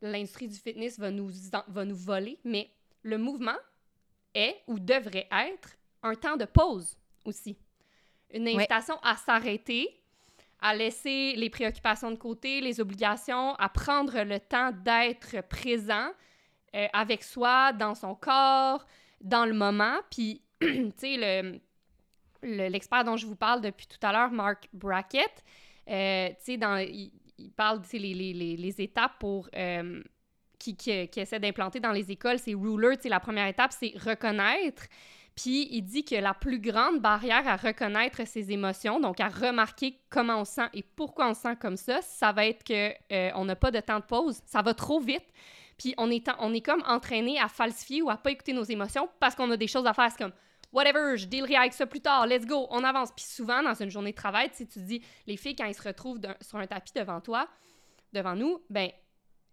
l'industrie 0.00 0.48
du 0.48 0.56
fitness 0.56 0.98
va 0.98 1.10
nous, 1.10 1.30
va 1.68 1.84
nous 1.84 1.96
voler, 1.96 2.38
mais 2.44 2.70
le 3.02 3.18
mouvement 3.18 3.56
est 4.34 4.56
ou 4.66 4.78
devrait 4.78 5.28
être 5.30 5.76
un 6.02 6.14
temps 6.14 6.36
de 6.36 6.44
pause 6.44 6.96
aussi. 7.24 7.56
Une 8.32 8.48
invitation 8.48 8.98
à 9.02 9.16
s'arrêter, 9.16 10.00
à 10.60 10.74
laisser 10.74 11.34
les 11.36 11.50
préoccupations 11.50 12.10
de 12.10 12.16
côté, 12.16 12.60
les 12.60 12.80
obligations, 12.80 13.54
à 13.56 13.68
prendre 13.68 14.22
le 14.22 14.40
temps 14.40 14.72
d'être 14.72 15.42
présent 15.48 16.10
euh, 16.74 16.86
avec 16.92 17.22
soi, 17.22 17.72
dans 17.72 17.94
son 17.94 18.14
corps, 18.14 18.84
dans 19.24 19.46
le 19.46 19.54
moment. 19.54 19.96
Puis, 20.10 20.42
tu 20.60 20.92
sais, 20.96 21.16
le, 22.42 22.68
l'expert 22.68 23.04
dont 23.04 23.16
je 23.16 23.26
vous 23.26 23.36
parle 23.36 23.60
depuis 23.60 23.86
tout 23.86 23.98
à 24.06 24.12
l'heure, 24.12 24.30
Mark 24.30 24.68
Brackett, 24.72 25.42
euh, 25.90 26.28
tu 26.44 26.58
sais, 26.58 27.10
il, 27.38 27.50
parle, 27.56 27.82
tu 27.82 27.88
sais, 27.88 27.98
les, 27.98 28.14
les, 28.14 28.56
les, 28.56 28.80
étapes 28.80 29.18
pour... 29.18 29.48
Euh, 29.56 30.02
qui, 30.56 30.76
qui, 30.76 31.08
qui, 31.08 31.20
essaie 31.20 31.40
d'implanter 31.40 31.80
dans 31.80 31.90
les 31.90 32.10
écoles, 32.10 32.38
c'est 32.38 32.54
ruler, 32.54 32.96
tu 32.96 33.02
sais, 33.02 33.08
la 33.08 33.20
première 33.20 33.48
étape, 33.48 33.72
c'est 33.72 33.92
reconnaître. 33.98 34.84
Puis 35.34 35.68
il 35.72 35.82
dit 35.82 36.04
que 36.04 36.14
la 36.14 36.32
plus 36.32 36.60
grande 36.60 37.00
barrière 37.00 37.46
à 37.48 37.56
reconnaître 37.56 38.26
ses 38.26 38.52
émotions, 38.52 39.00
donc 39.00 39.20
à 39.20 39.28
remarquer 39.28 39.98
comment 40.08 40.40
on 40.40 40.44
sent 40.44 40.68
et 40.74 40.82
pourquoi 40.82 41.28
on 41.28 41.34
sent 41.34 41.56
comme 41.60 41.76
ça, 41.76 42.00
ça 42.02 42.32
va 42.32 42.46
être 42.46 42.62
que 42.62 42.92
euh, 43.12 43.30
on 43.34 43.44
n'a 43.44 43.56
pas 43.56 43.72
de 43.72 43.80
temps 43.80 43.98
de 43.98 44.04
pause, 44.04 44.40
ça 44.46 44.62
va 44.62 44.74
trop 44.74 45.00
vite. 45.00 45.26
Puis 45.78 45.94
on 45.98 46.10
est, 46.10 46.64
comme 46.64 46.82
entraîné 46.86 47.38
à 47.38 47.48
falsifier 47.48 48.02
ou 48.02 48.10
à 48.10 48.16
pas 48.16 48.30
écouter 48.30 48.52
nos 48.52 48.64
émotions 48.64 49.08
parce 49.20 49.34
qu'on 49.34 49.50
a 49.50 49.56
des 49.56 49.66
choses 49.66 49.86
à 49.86 49.92
faire. 49.92 50.10
C'est 50.10 50.22
comme 50.22 50.32
whatever, 50.72 51.16
je 51.16 51.26
dealerai 51.26 51.56
avec 51.56 51.72
ça 51.72 51.86
plus 51.86 52.00
tard, 52.00 52.26
let's 52.26 52.46
go, 52.46 52.66
on 52.70 52.84
avance. 52.84 53.10
Puis 53.12 53.24
souvent, 53.24 53.62
dans 53.62 53.74
une 53.74 53.90
journée 53.90 54.10
de 54.10 54.16
travail, 54.16 54.50
si 54.52 54.66
tu 54.66 54.80
dis, 54.80 55.02
les 55.26 55.36
filles, 55.36 55.56
quand 55.56 55.66
ils 55.66 55.74
se 55.74 55.82
retrouvent 55.82 56.20
sur 56.40 56.58
un 56.58 56.66
tapis 56.66 56.92
devant 56.94 57.20
toi, 57.20 57.48
devant 58.12 58.34
nous, 58.34 58.60
ben, 58.68 58.90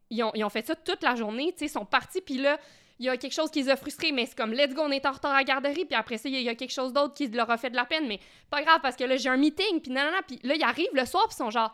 ils 0.10 0.24
ont, 0.24 0.32
ils 0.34 0.44
ont 0.44 0.50
fait 0.50 0.66
ça 0.66 0.76
toute 0.76 1.04
la 1.04 1.16
journée, 1.16 1.54
tu 1.54 1.60
sais, 1.60 1.66
ils 1.66 1.70
sont 1.70 1.86
partis, 1.86 2.22
puis 2.22 2.38
là, 2.38 2.60
il 3.00 3.06
y 3.06 3.10
a 3.10 3.18
quelque 3.18 3.34
chose 3.34 3.50
qui 3.50 3.64
les 3.64 3.70
a 3.70 3.76
frustrés, 3.76 4.12
mais 4.12 4.26
c'est 4.26 4.38
comme 4.38 4.52
let's 4.52 4.74
go, 4.74 4.84
on 4.84 4.92
est 4.92 5.06
en 5.06 5.12
retard 5.12 5.32
à 5.32 5.38
la 5.38 5.44
garderie, 5.44 5.86
puis 5.86 5.96
après 5.96 6.18
ça, 6.18 6.30
il 6.30 6.40
y, 6.40 6.50
a 6.50 6.56
quelque 6.56 6.72
chose 6.72 6.94
d'autre 6.94 7.14
qui 7.14 7.28
leur 7.30 7.50
a 7.50 7.58
fait 7.58 7.70
de 7.70 7.76
la 7.76 7.86
peine, 7.86 8.08
mais 8.08 8.20
pas 8.50 8.62
grave 8.62 8.80
parce 8.82 8.96
que 8.96 9.04
là, 9.04 9.16
j'ai 9.16 9.30
un 9.30 9.38
meeting, 9.38 9.82
puis 9.82 9.92
nanana, 9.92 10.22
puis 10.28 10.40
là, 10.44 10.56
ils 10.56 10.64
arrivent 10.64 10.94
le 10.94 11.06
soir, 11.06 11.28
puis 11.28 11.36
ils 11.36 11.44
sont 11.44 11.50
genre 11.50 11.74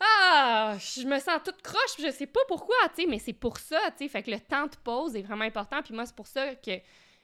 ah, 0.00 0.76
je 0.78 1.06
me 1.06 1.18
sens 1.18 1.40
toute 1.44 1.62
croche, 1.62 1.96
je 1.98 2.10
sais 2.10 2.26
pas 2.26 2.40
pourquoi, 2.48 2.76
tu 2.94 3.02
sais, 3.02 3.08
mais 3.08 3.18
c'est 3.18 3.32
pour 3.32 3.58
ça, 3.58 3.78
tu 3.92 4.04
sais, 4.04 4.08
fait 4.08 4.22
que 4.22 4.30
le 4.30 4.40
temps 4.40 4.66
de 4.66 4.76
pause 4.84 5.16
est 5.16 5.22
vraiment 5.22 5.44
important, 5.44 5.82
puis 5.82 5.94
moi, 5.94 6.04
c'est 6.04 6.14
pour 6.14 6.26
ça 6.26 6.54
que 6.56 6.72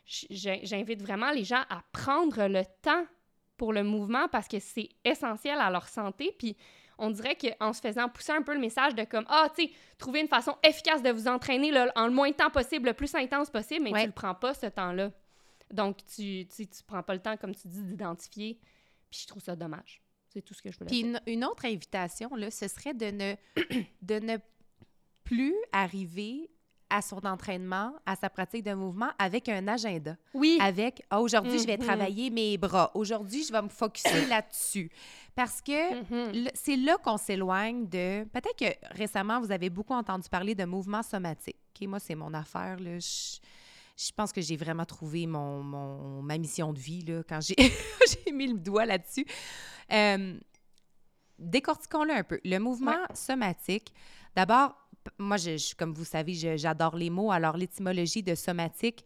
j'invite 0.05 1.03
vraiment 1.03 1.31
les 1.31 1.45
gens 1.45 1.63
à 1.69 1.83
prendre 1.93 2.47
le 2.47 2.63
temps 2.83 3.07
pour 3.57 3.73
le 3.73 3.85
mouvement 3.85 4.27
parce 4.29 4.49
que 4.49 4.59
c'est 4.59 4.89
essentiel 5.05 5.59
à 5.61 5.71
leur 5.71 5.87
santé, 5.89 6.35
puis 6.39 6.57
on 6.99 7.11
dirait 7.11 7.37
qu'en 7.37 7.73
se 7.73 7.81
faisant 7.81 8.09
pousser 8.09 8.33
un 8.33 8.43
peu 8.43 8.55
le 8.55 8.61
message 8.61 8.95
de 8.95 9.05
comme 9.05 9.25
ah 9.29 9.49
tu 9.55 9.65
sais 9.65 9.73
trouver 9.99 10.21
une 10.21 10.29
façon 10.29 10.57
efficace 10.63 11.03
de 11.03 11.11
vous 11.11 11.29
entraîner 11.29 11.71
là, 11.71 11.91
en 11.97 12.07
le 12.07 12.13
moins 12.13 12.31
de 12.31 12.35
temps 12.35 12.51
possible 12.51 12.89
le 12.89 12.95
plus 12.95 13.15
intense 13.15 13.51
possible 13.51 13.85
mais 13.85 14.01
tu 14.01 14.07
le 14.07 14.13
prends 14.13 14.35
pas 14.35 14.55
ce 14.55 14.67
temps-là. 14.67 15.11
Donc 15.71 15.99
tu 16.05 16.47
tu 16.47 16.67
tu 16.67 16.83
prends 16.87 17.03
pas 17.03 17.15
le 17.15 17.21
temps 17.21 17.37
comme 17.37 17.55
tu 17.55 17.67
dis 17.69 17.83
d'identifier 17.83 18.61
puis 19.11 19.21
je 19.23 19.27
trouve 19.27 19.43
ça 19.43 19.57
dommage 19.57 20.02
c'est 20.33 20.43
tout 20.43 20.55
ce 20.55 20.63
que 20.63 20.71
je 20.71 20.79
voulais 20.79 20.89
puis 20.89 21.01
une, 21.01 21.21
une, 21.27 21.45
autre 21.45 21.65
invitation 21.65 22.35
là 22.35 22.51
ce 22.51 22.69
serait 22.69 22.95
de 22.95 23.07
ne 23.07 23.35
de 24.03 24.19
ne 24.19 24.37
plus 25.25 25.55
arriver 25.73 26.51
à 26.93 27.01
son 27.01 27.25
entraînement, 27.25 27.95
à 28.05 28.17
sa 28.17 28.29
pratique 28.29 28.65
de 28.65 28.75
mouvement 28.75 29.09
avec 29.19 29.49
un 29.49 29.67
agenda. 29.67 30.15
Oui. 30.35 30.59
Avec 30.61 31.03
ah, 31.09 31.23
aujourd'hui, 31.23 31.59
je 31.59 31.67
vais 31.67 31.77
mm-hmm. 31.77 31.87
travailler 31.87 32.29
mes 32.29 32.59
bras. 32.59 32.91
Aujourd'hui, 32.93 33.45
je 33.45 33.51
vais 33.51 33.63
me 33.63 33.71
focuser 33.71 34.27
là-dessus. 34.29 34.91
Parce 35.35 35.63
que 35.63 36.03
mm-hmm. 36.03 36.51
c'est 36.53 36.77
là 36.77 36.99
qu'on 36.99 37.17
s'éloigne 37.17 37.89
de. 37.89 38.25
Peut-être 38.25 38.57
que 38.59 38.95
récemment, 38.95 39.41
vous 39.41 39.51
avez 39.51 39.71
beaucoup 39.71 39.95
entendu 39.95 40.29
parler 40.29 40.55
de 40.55 40.67
mouvement 40.67 41.03
somatique. 41.03 41.57
moi, 41.83 41.99
c'est 41.99 42.15
mon 42.15 42.35
affaire. 42.35 42.79
Là. 42.79 42.99
Je, 42.99 43.39
pense 44.15 44.33
que 44.33 44.41
j'ai 44.41 44.57
vraiment 44.57 44.85
trouvé 44.85 45.27
mon, 45.27 45.63
mon, 45.63 46.23
ma 46.23 46.39
mission 46.39 46.73
de 46.73 46.79
vie 46.79 47.03
là, 47.03 47.23
quand 47.29 47.41
j'ai 47.41 47.57
mis 48.33 48.49
le 48.49 48.59
doigt 48.59 48.87
là-dessus. 48.87 49.27
Euh, 49.93 50.39
décortiquons-le 51.39 52.13
un 52.13 52.25
peu. 52.25 52.41
Le 52.45 52.59
mouvement 52.59 53.05
somatique, 53.15 53.93
d'abord, 54.35 54.77
moi, 55.19 55.37
je, 55.37 55.75
comme 55.75 55.93
vous 55.93 56.05
savez, 56.05 56.35
j'adore 56.57 56.97
les 56.97 57.11
mots. 57.11 57.33
Alors, 57.33 57.57
l'étymologie 57.57 58.23
de 58.23 58.35
somatique, 58.35 59.05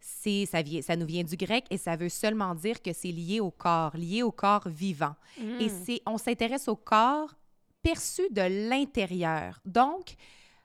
c'est 0.00 0.46
ça, 0.46 0.62
vient, 0.62 0.82
ça 0.82 0.96
nous 0.96 1.06
vient 1.06 1.24
du 1.24 1.36
grec 1.36 1.64
et 1.70 1.78
ça 1.78 1.96
veut 1.96 2.08
seulement 2.08 2.54
dire 2.54 2.82
que 2.82 2.92
c'est 2.92 3.12
lié 3.12 3.40
au 3.40 3.50
corps, 3.50 3.96
lié 3.96 4.22
au 4.22 4.32
corps 4.32 4.68
vivant. 4.68 5.14
Et 5.60 5.68
c'est, 5.68 6.00
on 6.06 6.18
s'intéresse 6.18 6.68
au 6.68 6.76
corps 6.76 7.34
perçu 7.82 8.22
de 8.30 8.68
l'intérieur. 8.68 9.60
Donc, 9.64 10.14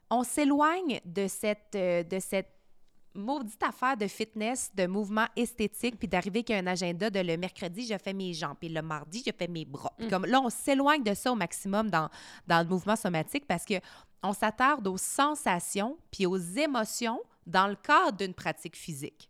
on 0.10 0.24
s'éloigne 0.24 1.00
de 1.06 1.28
cette, 1.28 1.76
euh, 1.76 2.04
de 2.04 2.20
cette 2.20 2.61
maudite 3.14 3.62
affaire 3.64 3.98
de 3.98 4.08
fitness, 4.08 4.72
de 4.76 4.88
mouvement 4.88 5.28
esthétique, 5.36 5.98
puis 5.98 6.08
d'arriver 6.08 6.44
qu'un 6.44 6.66
agenda 6.68 7.10
de 7.10 7.20
le 7.20 7.38
mercredi, 7.38 7.86
je 7.86 7.98
fais 7.98 8.14
mes 8.14 8.34
jambes, 8.34 8.58
puis 8.60 8.70
le 8.70 8.82
mardi, 8.82 9.24
je 9.26 9.32
fais 9.38 9.48
mes 9.48 9.66
bras. 9.66 9.94
Mm. 10.00 10.08
Comme 10.10 10.26
là, 10.26 10.42
on 10.42 10.50
s'éloigne 10.50 11.04
de 11.04 11.14
ça 11.14 11.32
au 11.32 11.36
maximum 11.36 11.90
dans, 11.90 12.10
dans 12.48 12.62
le 12.62 12.68
mouvement 12.68 12.96
somatique 12.96 13.46
parce 13.48 13.66
que 13.66 13.76
on 14.24 14.34
s'attarde 14.34 14.88
aux 14.88 14.98
sensations 14.98 15.98
puis 16.12 16.26
aux 16.26 16.38
émotions 16.38 17.20
dans 17.46 17.68
le 17.68 17.76
cadre 17.76 18.18
d'une 18.18 18.34
pratique 18.34 18.76
physique. 18.76 19.30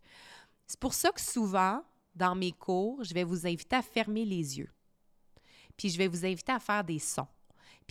C'est 0.66 0.78
pour 0.78 0.94
ça 0.94 1.10
que 1.10 1.20
souvent, 1.20 1.82
dans 2.14 2.34
mes 2.34 2.52
cours, 2.52 3.02
je 3.04 3.14
vais 3.14 3.24
vous 3.24 3.46
inviter 3.46 3.76
à 3.76 3.82
fermer 3.82 4.24
les 4.24 4.58
yeux. 4.58 4.70
Puis 5.76 5.88
je 5.88 5.98
vais 5.98 6.08
vous 6.08 6.24
inviter 6.24 6.52
à 6.52 6.60
faire 6.60 6.84
des 6.84 6.98
sons, 6.98 7.26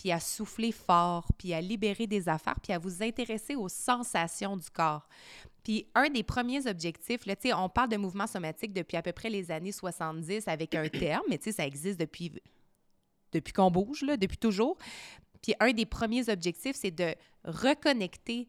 puis 0.02 0.10
à 0.10 0.18
souffler 0.18 0.72
fort, 0.72 1.28
puis 1.38 1.54
à 1.54 1.60
libérer 1.60 2.08
des 2.08 2.28
affaires, 2.28 2.58
puis 2.60 2.72
à 2.72 2.78
vous 2.80 3.04
intéresser 3.04 3.54
aux 3.54 3.68
sensations 3.68 4.56
du 4.56 4.68
corps. 4.68 5.06
Puis 5.62 5.86
un 5.94 6.08
des 6.08 6.24
premiers 6.24 6.66
objectifs, 6.66 7.24
là, 7.24 7.36
on 7.56 7.68
parle 7.68 7.90
de 7.90 7.96
mouvement 7.96 8.26
somatique 8.26 8.72
depuis 8.72 8.96
à 8.96 9.02
peu 9.02 9.12
près 9.12 9.30
les 9.30 9.52
années 9.52 9.70
70 9.70 10.48
avec 10.48 10.74
un 10.74 10.88
terme, 10.88 11.22
mais 11.30 11.38
ça 11.40 11.64
existe 11.64 12.00
depuis, 12.00 12.32
depuis 13.30 13.52
qu'on 13.52 13.70
bouge, 13.70 14.02
là, 14.02 14.16
depuis 14.16 14.38
toujours. 14.38 14.76
Puis 15.40 15.54
un 15.60 15.70
des 15.72 15.86
premiers 15.86 16.28
objectifs, 16.28 16.74
c'est 16.74 16.90
de 16.90 17.14
reconnecter 17.44 18.48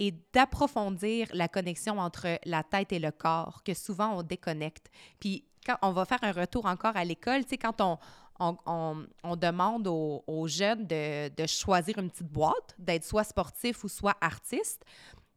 et 0.00 0.12
d'approfondir 0.32 1.28
la 1.32 1.46
connexion 1.46 2.00
entre 2.00 2.40
la 2.44 2.64
tête 2.64 2.92
et 2.92 2.98
le 2.98 3.12
corps, 3.12 3.62
que 3.62 3.72
souvent 3.72 4.18
on 4.18 4.24
déconnecte. 4.24 4.90
Puis 5.20 5.44
quand 5.64 5.76
on 5.82 5.92
va 5.92 6.04
faire 6.06 6.22
un 6.22 6.32
retour 6.32 6.66
encore 6.66 6.96
à 6.96 7.04
l'école, 7.04 7.44
tu 7.44 7.50
sais, 7.50 7.58
quand 7.58 7.80
on, 7.80 7.98
on, 8.38 9.06
on, 9.24 9.36
demande 9.36 9.86
aux, 9.86 10.22
aux 10.26 10.46
jeunes 10.46 10.86
de, 10.86 11.28
de, 11.28 11.46
choisir 11.46 11.98
une 11.98 12.10
petite 12.10 12.30
boîte, 12.30 12.74
d'être 12.78 13.04
soit 13.04 13.24
sportif 13.24 13.84
ou 13.84 13.88
soit 13.88 14.16
artiste, 14.20 14.84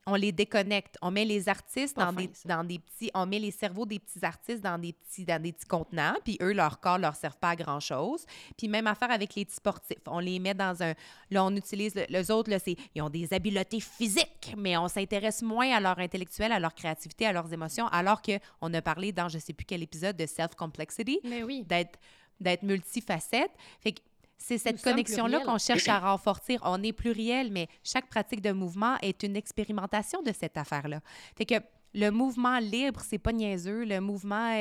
on 0.08 0.16
les 0.16 0.32
déconnecte. 0.32 0.98
On 1.02 1.12
met 1.12 1.26
les 1.26 1.48
artistes 1.48 1.96
dans 1.96 2.12
des, 2.12 2.30
dans 2.46 2.64
des, 2.64 2.80
petits... 2.80 3.12
On 3.14 3.26
met 3.26 3.40
les 3.40 3.52
cerveaux 3.52 3.86
des 3.86 4.00
petits 4.00 4.24
artistes 4.26 4.62
dans 4.62 4.80
des 4.80 4.94
petits, 4.94 5.26
dans 5.26 5.42
des 5.42 5.54
petits 5.54 5.68
contenants, 5.68 6.16
puis 6.24 6.38
eux, 6.42 6.54
leur 6.54 6.80
corps 6.80 6.98
leur 6.98 7.16
servent 7.16 7.38
pas 7.38 7.50
à 7.50 7.56
grand-chose. 7.56 8.26
Puis 8.58 8.68
même 8.68 8.88
affaire 8.88 9.12
avec 9.12 9.36
les 9.36 9.46
petits 9.46 9.58
sportifs. 9.58 10.00
On 10.08 10.20
les 10.20 10.40
met 10.40 10.54
dans 10.54 10.82
un... 10.82 10.94
Là, 11.30 11.46
on 11.46 11.56
utilise... 11.56 11.94
les 12.10 12.32
autres, 12.32 12.50
là, 12.50 12.58
c'est... 12.58 12.76
Ils 12.96 13.02
ont 13.02 13.10
des 13.10 13.32
habiletés 13.34 13.80
physiques, 13.80 14.56
mais 14.58 14.76
on 14.76 14.88
s'intéresse 14.88 15.44
moins 15.44 15.72
à 15.72 15.80
leur 15.80 16.00
intellectuel, 16.00 16.52
à 16.52 16.60
leur 16.60 16.74
créativité, 16.74 17.28
à 17.28 17.34
leurs 17.34 17.54
émotions, 17.54 17.88
alors 17.88 18.22
qu'on 18.22 18.74
a 18.74 18.82
parlé 18.82 19.12
dans 19.12 19.30
je 19.30 19.38
sais 19.38 19.54
plus 19.54 19.66
quel 19.66 19.84
épisode 19.84 20.18
de 20.18 20.26
self-complexity. 20.26 21.20
Mais 21.24 21.44
oui. 21.44 21.64
D'être 21.68 22.00
d'être 22.42 22.64
multifacette. 22.64 23.52
Fait 23.80 23.94
que 23.94 24.02
c'est 24.38 24.58
cette 24.58 24.82
connexion-là 24.82 25.42
qu'on 25.42 25.58
cherche 25.58 25.88
à 25.88 26.00
renforcer. 26.00 26.58
On 26.64 26.82
est 26.82 26.94
pluriel, 26.94 27.52
mais 27.52 27.68
chaque 27.84 28.08
pratique 28.08 28.42
de 28.42 28.52
mouvement 28.52 28.98
est 29.02 29.24
une 29.24 29.36
expérimentation 29.36 30.22
de 30.24 30.32
cette 30.32 30.58
affaire-là. 30.58 31.00
Fait 31.38 31.46
que 31.46 31.56
le 31.94 32.10
mouvement 32.10 32.58
libre, 32.58 33.02
c'est 33.08 33.20
pas 33.20 33.34
niaiseux. 33.34 33.84
Le 33.84 34.00
mouvement 34.00 34.56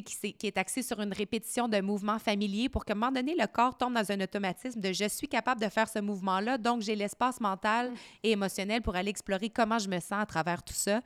qui, 0.00 0.32
qui, 0.32 0.46
est 0.46 0.56
axé 0.56 0.82
sur 0.82 1.00
une 1.00 1.12
répétition 1.12 1.68
de 1.68 1.80
mouvements 1.80 2.18
familiers 2.18 2.68
pour 2.68 2.84
qu'à 2.84 2.94
un 2.94 2.96
moment 2.96 3.12
donné, 3.12 3.34
le 3.38 3.46
corps 3.46 3.76
tombe 3.76 3.94
dans 3.94 4.10
un 4.10 4.20
automatisme 4.20 4.80
de 4.80 4.92
je 4.92 5.08
suis 5.08 5.28
capable 5.28 5.60
de 5.60 5.68
faire 5.68 5.88
ce 5.88 5.98
mouvement-là, 5.98 6.56
donc 6.56 6.80
j'ai 6.80 6.94
l'espace 6.94 7.40
mental 7.40 7.90
mm. 7.90 7.94
et 8.22 8.30
émotionnel 8.30 8.80
pour 8.80 8.96
aller 8.96 9.10
explorer 9.10 9.50
comment 9.50 9.78
je 9.78 9.88
me 9.88 10.00
sens 10.00 10.22
à 10.22 10.26
travers 10.26 10.62
tout 10.62 10.74
ça. 10.74 11.00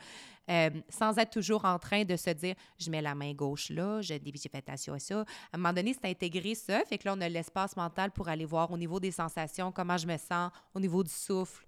Euh, 0.49 0.71
sans 0.89 1.19
être 1.19 1.31
toujours 1.31 1.65
en 1.65 1.77
train 1.77 2.05
de 2.05 2.15
se 2.15 2.31
dire 2.31 2.55
je 2.79 2.89
mets 2.89 3.03
la 3.03 3.17
main 3.17 3.33
gauche 3.33 3.69
là, 3.71 4.01
j'ai 4.01 4.21
fait 4.21 4.59
attention 4.59 4.95
à 4.95 4.99
ça. 5.01 5.21
À 5.21 5.25
un 5.55 5.59
moment 5.59 5.73
donné, 5.73 5.93
c'est 5.93 6.09
intégrer 6.09 6.55
ça, 6.55 6.85
fait 6.85 6.99
que 6.99 7.09
là, 7.09 7.15
on 7.17 7.21
a 7.21 7.29
l'espace 7.29 7.77
mental 7.77 8.13
pour 8.13 8.29
aller 8.29 8.45
voir 8.45 8.71
au 8.71 8.79
niveau 8.79 9.01
des 9.01 9.11
sensations, 9.11 9.73
comment 9.73 9.97
je 9.97 10.07
me 10.07 10.17
sens, 10.17 10.53
au 10.73 10.79
niveau 10.79 11.03
du 11.03 11.11
souffle. 11.11 11.67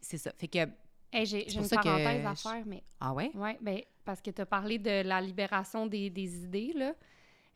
c'est 0.00 0.16
ça. 0.16 0.32
Fait 0.34 0.48
que. 0.48 0.66
j'ai 1.24 1.52
une 1.54 1.68
parenthèse 1.68 2.24
à 2.24 2.34
faire, 2.34 2.62
mais. 2.64 2.82
Ah 3.00 3.12
ouais? 3.12 3.30
Oui, 3.34 3.50
ben, 3.60 3.80
parce 4.02 4.22
que 4.22 4.30
tu 4.30 4.40
as 4.40 4.46
parlé 4.46 4.78
de 4.78 5.02
la 5.02 5.20
libération 5.20 5.86
des, 5.86 6.08
des 6.08 6.44
idées, 6.44 6.72
là. 6.74 6.94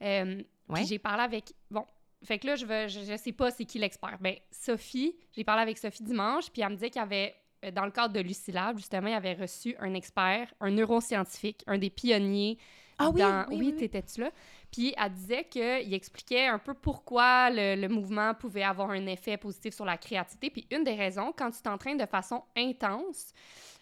Euh, 0.03 0.43
j'ai 0.87 0.99
parlé 0.99 1.23
avec. 1.23 1.55
Bon, 1.71 1.87
fait 2.23 2.39
que 2.39 2.49
là, 2.49 2.57
je, 2.57 2.67
veux, 2.67 2.89
je, 2.89 3.01
je 3.01 3.17
sais 3.17 3.33
pas 3.33 3.51
c'est 3.51 3.65
qui 3.65 3.79
l'expert. 3.79 4.19
Ben, 4.21 4.37
Sophie, 4.51 5.17
j'ai 5.33 5.45
parlé 5.45 5.63
avec 5.63 5.79
Sophie 5.79 6.03
dimanche, 6.03 6.51
puis 6.51 6.63
elle 6.63 6.71
me 6.71 6.75
disait 6.75 6.91
qu'il 6.91 7.01
y 7.01 7.05
avait 7.05 7.35
dans 7.75 7.85
le 7.85 7.91
cadre 7.91 8.15
de 8.15 8.21
Lucilab, 8.21 8.77
justement, 8.77 9.09
il 9.09 9.15
avait 9.15 9.35
reçu 9.35 9.75
un 9.81 9.95
expert, 9.95 10.53
un 10.61 10.71
neuroscientifique, 10.71 11.63
un 11.67 11.79
des 11.79 11.91
pionniers 11.91 12.59
Ah 12.99 13.11
oui, 13.11 13.21
dans- 13.21 13.47
oui, 13.49 13.57
oui, 13.57 13.57
oui, 13.59 13.67
oui. 13.73 13.77
t'étais-tu 13.79 14.21
là? 14.21 14.31
Puis 14.71 14.95
elle 14.97 15.13
disait 15.13 15.45
qu'il 15.45 15.95
expliquait 15.95 16.47
un 16.47 16.59
peu 16.59 16.75
pourquoi 16.75 17.51
le, 17.51 17.75
le 17.81 17.89
mouvement 17.89 18.35
pouvait 18.35 18.63
avoir 18.63 18.91
un 18.91 19.07
effet 19.07 19.37
positif 19.37 19.75
sur 19.75 19.85
la 19.85 19.97
créativité. 19.97 20.51
Puis 20.51 20.67
une 20.71 20.85
des 20.85 20.95
raisons, 20.95 21.33
quand 21.37 21.51
tu 21.51 21.63
t'entraînes 21.63 21.99
de 21.99 22.07
façon 22.07 22.43
intense, 22.57 23.33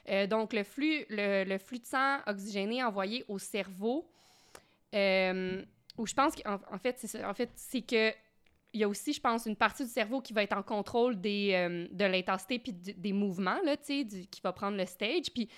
euh, 0.08 0.26
donc 0.26 0.52
le 0.52 0.62
flux, 0.62 1.04
le, 1.10 1.44
le 1.44 1.58
flux 1.58 1.80
de 1.80 1.86
sang 1.86 2.18
oxygéné 2.26 2.84
envoyé 2.84 3.24
au 3.28 3.38
cerveau, 3.38 4.08
euh, 4.94 5.62
où 5.98 6.06
je 6.06 6.14
pense 6.14 6.34
qu'en 6.36 6.60
en 6.72 6.78
fait, 6.78 6.96
c'est 6.98 7.24
en 7.24 7.34
fait, 7.34 7.50
que 7.88 8.12
y 8.78 8.84
a 8.84 8.88
aussi, 8.88 9.12
je 9.12 9.20
pense, 9.20 9.46
une 9.46 9.56
partie 9.56 9.84
du 9.84 9.90
cerveau 9.90 10.20
qui 10.20 10.32
va 10.32 10.42
être 10.42 10.56
en 10.56 10.62
contrôle 10.62 11.20
des, 11.20 11.52
euh, 11.54 11.86
de 11.90 12.04
l'intensité 12.04 12.58
puis 12.58 12.72
des 12.72 13.12
mouvements, 13.12 13.58
là, 13.64 13.76
tu 13.76 14.08
sais, 14.08 14.26
qui 14.30 14.40
va 14.42 14.52
prendre 14.52 14.76
le 14.76 14.86
stage. 14.86 15.30
Puis 15.32 15.48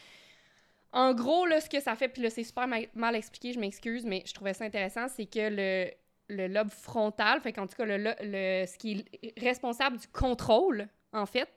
en 0.92 1.14
gros, 1.14 1.46
là, 1.46 1.60
ce 1.60 1.68
que 1.68 1.80
ça 1.80 1.94
fait, 1.96 2.08
puis 2.08 2.22
là, 2.22 2.30
c'est 2.30 2.44
super 2.44 2.66
ma- 2.66 2.80
mal 2.94 3.14
expliqué, 3.14 3.52
je 3.52 3.60
m'excuse, 3.60 4.04
mais 4.04 4.22
je 4.26 4.32
trouvais 4.32 4.54
ça 4.54 4.64
intéressant, 4.64 5.06
c'est 5.08 5.26
que 5.26 5.50
le, 5.50 5.90
le 6.28 6.46
lobe 6.48 6.70
frontal, 6.70 7.40
fait 7.40 7.52
tout 7.52 7.66
cas, 7.66 7.84
le, 7.84 7.98
le- 7.98 8.66
ce 8.66 8.78
qui 8.78 9.04
est 9.22 9.38
responsable 9.40 9.98
du 9.98 10.08
contrôle, 10.08 10.88
en 11.12 11.26
fait, 11.26 11.48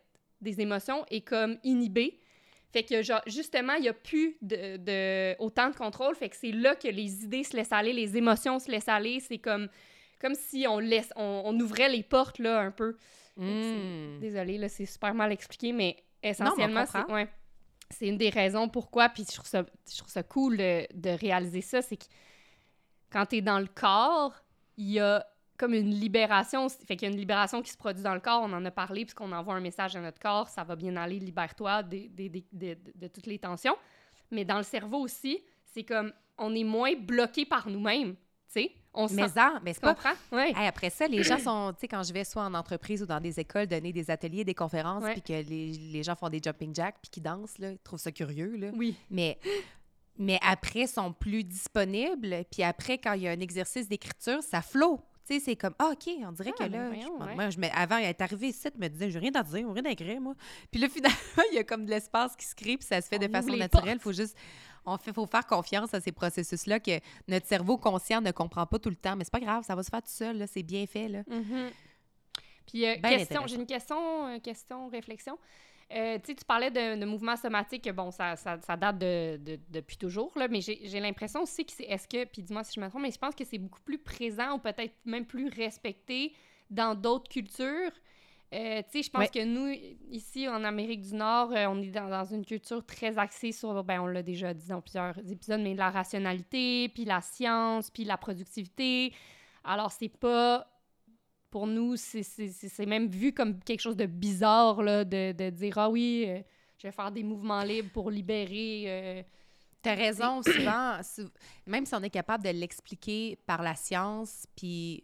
des 0.41 0.59
émotions, 0.59 1.05
est 1.09 1.21
comme 1.21 1.57
inhibé. 1.63 2.19
Fait 2.73 2.83
que, 2.83 3.01
genre, 3.03 3.21
justement, 3.27 3.73
il 3.73 3.81
n'y 3.81 3.89
a 3.89 3.93
plus 3.93 4.37
de, 4.41 4.77
de- 4.77 5.35
autant 5.39 5.69
de 5.69 5.75
contrôle. 5.75 6.15
Fait 6.15 6.29
que 6.29 6.35
c'est 6.37 6.51
là 6.53 6.75
que 6.75 6.87
les 6.87 7.23
idées 7.25 7.43
se 7.43 7.55
laissent 7.55 7.73
aller, 7.73 7.93
les 7.93 8.15
émotions 8.17 8.59
se 8.59 8.71
laissent 8.71 8.87
aller. 8.87 9.19
C'est 9.19 9.39
comme, 9.39 9.67
comme 10.21 10.35
si 10.35 10.65
on, 10.67 10.77
laisse, 10.79 11.11
on, 11.15 11.41
on 11.45 11.59
ouvrait 11.59 11.89
les 11.89 12.03
portes, 12.03 12.37
là, 12.37 12.61
un 12.61 12.71
peu. 12.71 12.95
Mm. 13.37 14.19
Désolée, 14.19 14.57
là, 14.59 14.69
c'est 14.69 14.85
super 14.85 15.13
mal 15.15 15.31
expliqué, 15.31 15.73
mais 15.73 15.97
essentiellement, 16.21 16.85
c'est 16.85 17.11
ouais, 17.11 17.27
c'est 17.89 18.07
une 18.07 18.17
des 18.17 18.29
raisons 18.29 18.69
pourquoi, 18.69 19.09
puis 19.09 19.25
je 19.27 19.35
trouve 19.35 19.47
ça, 19.47 19.65
je 19.91 19.97
trouve 19.97 20.11
ça 20.11 20.23
cool 20.23 20.57
de, 20.57 20.87
de 20.93 21.09
réaliser 21.09 21.61
ça, 21.61 21.81
c'est 21.81 21.97
que 21.97 22.05
quand 23.11 23.25
tu 23.25 23.37
es 23.37 23.41
dans 23.41 23.59
le 23.59 23.67
corps, 23.67 24.33
il 24.77 24.91
y 24.91 24.99
a 24.99 25.25
comme 25.57 25.73
une 25.73 25.91
libération, 25.91 26.67
fait 26.69 26.95
qu'il 26.95 27.07
y 27.07 27.11
a 27.11 27.13
une 27.13 27.19
libération 27.19 27.61
qui 27.61 27.71
se 27.71 27.77
produit 27.77 28.03
dans 28.03 28.15
le 28.15 28.19
corps, 28.19 28.41
on 28.43 28.53
en 28.53 28.65
a 28.65 28.71
parlé, 28.71 29.05
puisqu'on 29.05 29.31
envoie 29.31 29.53
un 29.53 29.59
message 29.59 29.95
à 29.95 30.01
notre 30.01 30.19
corps, 30.19 30.49
ça 30.49 30.63
va 30.63 30.75
bien 30.75 30.95
aller, 30.97 31.19
libère-toi 31.19 31.83
de 31.83 33.07
toutes 33.07 33.27
les 33.27 33.37
tensions. 33.37 33.75
Mais 34.31 34.43
dans 34.43 34.57
le 34.57 34.63
cerveau 34.63 34.99
aussi, 34.99 35.43
c'est 35.65 35.83
comme, 35.83 36.13
on 36.37 36.55
est 36.55 36.63
moins 36.63 36.95
bloqué 36.95 37.45
par 37.45 37.69
nous-mêmes, 37.69 38.15
tu 38.15 38.21
sais, 38.47 38.71
on 38.93 39.07
se 39.07 39.13
Mais 39.13 39.23
sent... 39.27 39.33
ça, 39.35 39.59
mais 39.63 39.73
c'est 39.73 39.79
Tu 39.79 39.85
pas 39.85 39.93
comprends? 39.95 40.13
Ouais. 40.31 40.49
Hey, 40.49 40.67
après 40.67 40.89
ça, 40.89 41.07
les 41.07 41.23
gens 41.23 41.39
sont, 41.39 41.71
tu 41.73 41.81
sais, 41.81 41.87
quand 41.87 42.03
je 42.03 42.11
vais 42.13 42.23
soit 42.25 42.43
en 42.43 42.53
entreprise 42.53 43.01
ou 43.01 43.05
dans 43.05 43.21
des 43.21 43.39
écoles 43.39 43.67
donner 43.67 43.93
des 43.93 44.11
ateliers, 44.11 44.43
des 44.43 44.53
conférences, 44.55 45.03
puis 45.13 45.21
que 45.21 45.33
les, 45.33 45.71
les 45.71 46.03
gens 46.03 46.15
font 46.15 46.29
des 46.29 46.41
jumping 46.43 46.75
jacks, 46.75 46.97
puis 47.01 47.09
qu'ils 47.09 47.23
dansent, 47.23 47.57
là, 47.57 47.71
ils 47.71 47.79
trouvent 47.79 47.99
ça 47.99 48.11
curieux, 48.11 48.55
là. 48.57 48.67
Oui. 48.73 48.95
Mais, 49.09 49.39
mais 50.17 50.39
après, 50.45 50.87
sont 50.87 51.13
plus 51.13 51.43
disponibles, 51.43 52.43
puis 52.51 52.63
après, 52.63 52.97
quand 52.97 53.13
il 53.13 53.21
y 53.23 53.27
a 53.27 53.31
un 53.31 53.39
exercice 53.39 53.87
d'écriture, 53.87 54.43
ça 54.43 54.61
flot. 54.61 54.99
Tu 55.27 55.35
sais, 55.35 55.39
c'est 55.39 55.55
comme, 55.55 55.75
ah, 55.79 55.91
OK, 55.93 56.09
on 56.27 56.31
dirait 56.31 56.51
Ah, 56.59 56.63
que 56.67 56.71
là, 56.71 56.89
je- 56.89 56.95
voyons, 56.95 57.17
moi, 57.17 57.27
ouais. 57.27 57.35
moi, 57.35 57.49
je 57.51 57.59
me- 57.59 57.69
avant, 57.75 57.97
elle 57.97 58.05
est 58.07 58.21
arrivée 58.21 58.47
ici, 58.47 58.67
elle 58.73 58.79
me 58.81 58.87
disait, 58.89 59.11
j'ai 59.11 59.19
rien 59.19 59.31
à 59.35 59.43
dire, 59.43 59.71
rien 59.71 59.85
à 59.85 59.91
écrire, 59.91 60.19
moi. 60.19 60.33
Puis 60.71 60.81
là, 60.81 60.89
finalement, 60.93 61.43
il 61.51 61.55
y 61.55 61.59
a 61.59 61.63
comme 61.63 61.85
de 61.85 61.91
l'espace 61.91 62.35
qui 62.35 62.45
se 62.45 62.55
crée, 62.55 62.75
puis 62.77 62.85
ça 62.87 62.99
se 63.01 63.07
fait 63.07 63.17
On 63.17 63.27
de 63.27 63.31
façon 63.31 63.55
naturelle. 63.55 63.99
portes. 63.99 64.01
faut 64.01 64.11
juste, 64.13 64.35
on 64.85 64.97
fait, 64.97 65.13
faut 65.13 65.25
faire 65.25 65.45
confiance 65.45 65.93
à 65.93 66.01
ces 66.01 66.11
processus-là 66.11 66.79
que 66.79 66.99
notre 67.27 67.47
cerveau 67.47 67.77
conscient 67.77 68.21
ne 68.21 68.31
comprend 68.31 68.65
pas 68.65 68.79
tout 68.79 68.89
le 68.89 68.95
temps, 68.95 69.15
mais 69.15 69.23
c'est 69.23 69.31
pas 69.33 69.39
grave, 69.39 69.63
ça 69.63 69.75
va 69.75 69.83
se 69.83 69.89
faire 69.89 70.01
tout 70.01 70.09
seul, 70.09 70.45
c'est 70.47 70.63
bien 70.63 70.85
fait, 70.87 71.07
là. 71.07 71.23
Mhm. 71.27 71.69
Puis, 72.65 72.85
euh, 72.85 72.95
Ben 73.01 73.17
question, 73.17 73.47
j'ai 73.47 73.55
une 73.55 73.65
question, 73.65 74.27
euh, 74.27 74.39
question, 74.39 74.87
réflexion. 74.87 75.37
Euh, 75.93 76.17
tu 76.23 76.33
parlais 76.47 76.71
de, 76.71 76.99
de 76.99 77.05
mouvement 77.05 77.35
somatique, 77.35 77.89
bon, 77.91 78.11
ça, 78.11 78.37
ça, 78.37 78.57
ça 78.61 78.77
date 78.77 78.97
de, 78.97 79.35
de- 79.37 79.59
depuis 79.69 79.97
toujours, 79.97 80.31
là, 80.37 80.47
mais 80.47 80.61
j'ai 80.61 80.79
j'ai 80.87 81.01
l'impression 81.01 81.41
aussi 81.41 81.65
que 81.65 81.73
c'est, 81.73 81.83
est-ce 81.83 82.07
que, 82.07 82.23
puis 82.23 82.41
dis-moi 82.43 82.63
si 82.63 82.73
je 82.75 82.79
me 82.79 82.87
trompe, 82.87 83.01
mais 83.01 83.11
je 83.11 83.17
pense 83.17 83.35
que 83.35 83.43
c'est 83.43 83.57
beaucoup 83.57 83.81
plus 83.81 83.97
présent 83.97 84.53
ou 84.55 84.59
peut-être 84.59 84.93
même 85.03 85.25
plus 85.25 85.49
respecté 85.49 86.33
dans 86.69 86.95
d'autres 86.95 87.29
cultures. 87.29 87.91
Euh, 88.53 88.81
tu 88.83 88.97
sais, 88.97 89.03
je 89.03 89.09
pense 89.09 89.21
Ouais. 89.21 89.29
que 89.29 89.45
nous, 89.45 89.67
ici, 90.09 90.47
en 90.49 90.63
Amérique 90.65 91.01
du 91.03 91.13
Nord, 91.15 91.51
euh, 91.53 91.67
on 91.69 91.81
est 91.81 91.87
dans, 91.91 92.09
dans 92.09 92.25
une 92.25 92.45
culture 92.45 92.85
très 92.85 93.17
axée 93.17 93.53
sur, 93.53 93.81
ben, 93.83 94.01
on 94.01 94.07
l'a 94.07 94.23
déjà 94.23 94.53
dit 94.53 94.67
dans 94.67 94.81
plusieurs 94.81 95.17
épisodes, 95.31 95.61
mais 95.61 95.73
la 95.73 95.89
rationalité, 95.89 96.89
puis 96.89 97.05
la 97.05 97.21
science, 97.21 97.89
puis 97.89 98.03
la 98.03 98.17
productivité. 98.17 99.13
Alors, 99.63 99.91
c'est 99.91 100.09
pas 100.09 100.67
pour 101.49 101.65
nous, 101.67 101.95
c'est- 101.97 102.23
c'est 102.23 102.49
c'est- 102.49 102.69
c'est 102.69 102.85
même 102.85 103.07
vu 103.07 103.33
comme 103.33 103.59
quelque 103.59 103.81
chose 103.81 103.95
de 103.97 104.05
bizarre 104.05 104.81
là, 104.81 105.03
de, 105.05 105.31
de 105.33 105.49
dire 105.49 105.77
Ah 105.77 105.89
oui, 105.89 106.25
euh, 106.27 106.41
je 106.77 106.87
vais 106.87 106.91
faire 106.93 107.11
des 107.11 107.23
mouvements 107.23 107.63
libres 107.63 107.89
pour 107.93 108.09
libérer. 108.11 108.83
euh, 108.87 109.23
T'as 109.83 109.95
raison, 109.95 110.43
souvent, 110.43 111.01
sou- 111.03 111.27
même 111.65 111.85
si 111.87 111.95
on 111.95 112.03
est 112.03 112.09
capable 112.11 112.43
de 112.43 112.49
l'expliquer 112.51 113.35
par 113.47 113.63
la 113.63 113.73
science, 113.75 114.45
puis 114.55 115.03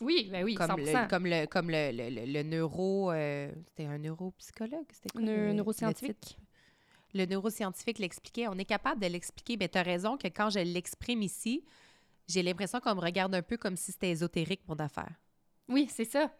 Oui, 0.00 0.28
ben 0.32 0.44
oui, 0.44 0.54
comme, 0.54 0.70
100%. 0.70 1.02
le, 1.02 1.08
comme 1.08 1.26
le 1.26 1.46
comme 1.46 1.70
le, 1.70 1.90
le, 2.32 2.42
neuro, 2.42 3.10
euh, 3.12 3.50
c'était 3.68 3.84
un 3.86 3.98
neuropsychologue, 3.98 4.86
c'était 4.92 5.10
quoi 5.10 5.20
le 5.20 5.52
neuroscientifique. 5.52 6.38
Le, 7.12 7.26
neuroscientifique 7.26 7.98
l'expliquait. 7.98 8.46
On 8.48 8.56
est 8.56 8.64
capable 8.64 9.00
de 9.00 9.06
l'expliquer, 9.08 9.56
mais 9.58 9.68
t'as 9.68 9.82
raison 9.82 10.16
que 10.16 10.28
quand 10.28 10.48
je 10.50 10.60
l'exprime 10.60 11.22
ici, 11.22 11.64
j'ai 12.28 12.42
l'impression 12.42 12.80
qu'on 12.80 12.94
me 12.94 13.00
regarde 13.00 13.34
un 13.34 13.42
peu 13.42 13.56
comme 13.56 13.76
si 13.76 13.92
c'était 13.92 14.10
ésotérique 14.10 14.62
mon 14.68 14.76
affaire. 14.76 15.10
Oui, 15.68 15.86
c'est 15.90 16.04
ça. 16.04 16.32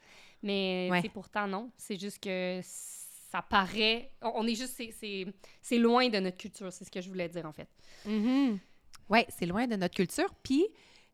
Mais 0.42 0.88
Ouais. 0.90 1.02
tu 1.02 1.10
pourtant, 1.10 1.46
non. 1.46 1.70
C'est 1.76 1.98
juste 2.00 2.18
que 2.22 2.60
ça 2.62 3.42
paraît. 3.42 4.10
On 4.22 4.46
est 4.46 4.54
juste. 4.54 4.80
c'est- 5.60 5.78
loin 5.78 6.08
de 6.08 6.18
notre 6.18 6.36
culture, 6.38 6.72
c'est 6.72 6.84
ce 6.84 6.90
que 6.90 7.00
je 7.00 7.08
voulais 7.08 7.28
dire 7.28 7.44
en 7.46 7.52
fait. 7.52 7.68
Oui, 8.06 9.20
c'est 9.28 9.46
loin 9.46 9.66
de 9.66 9.76
notre 9.76 9.94
culture. 9.94 10.32
Puis, 10.42 10.66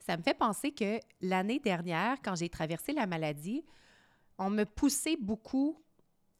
ça 0.06 0.16
me 0.16 0.22
fait 0.22 0.34
penser 0.34 0.70
que 0.70 1.00
l'année 1.20 1.58
dernière, 1.58 2.18
quand 2.22 2.36
j'ai 2.36 2.48
traversé 2.48 2.92
la 2.92 3.06
maladie, 3.06 3.64
on 4.38 4.50
me 4.50 4.62
poussait 4.64 5.16
beaucoup, 5.20 5.82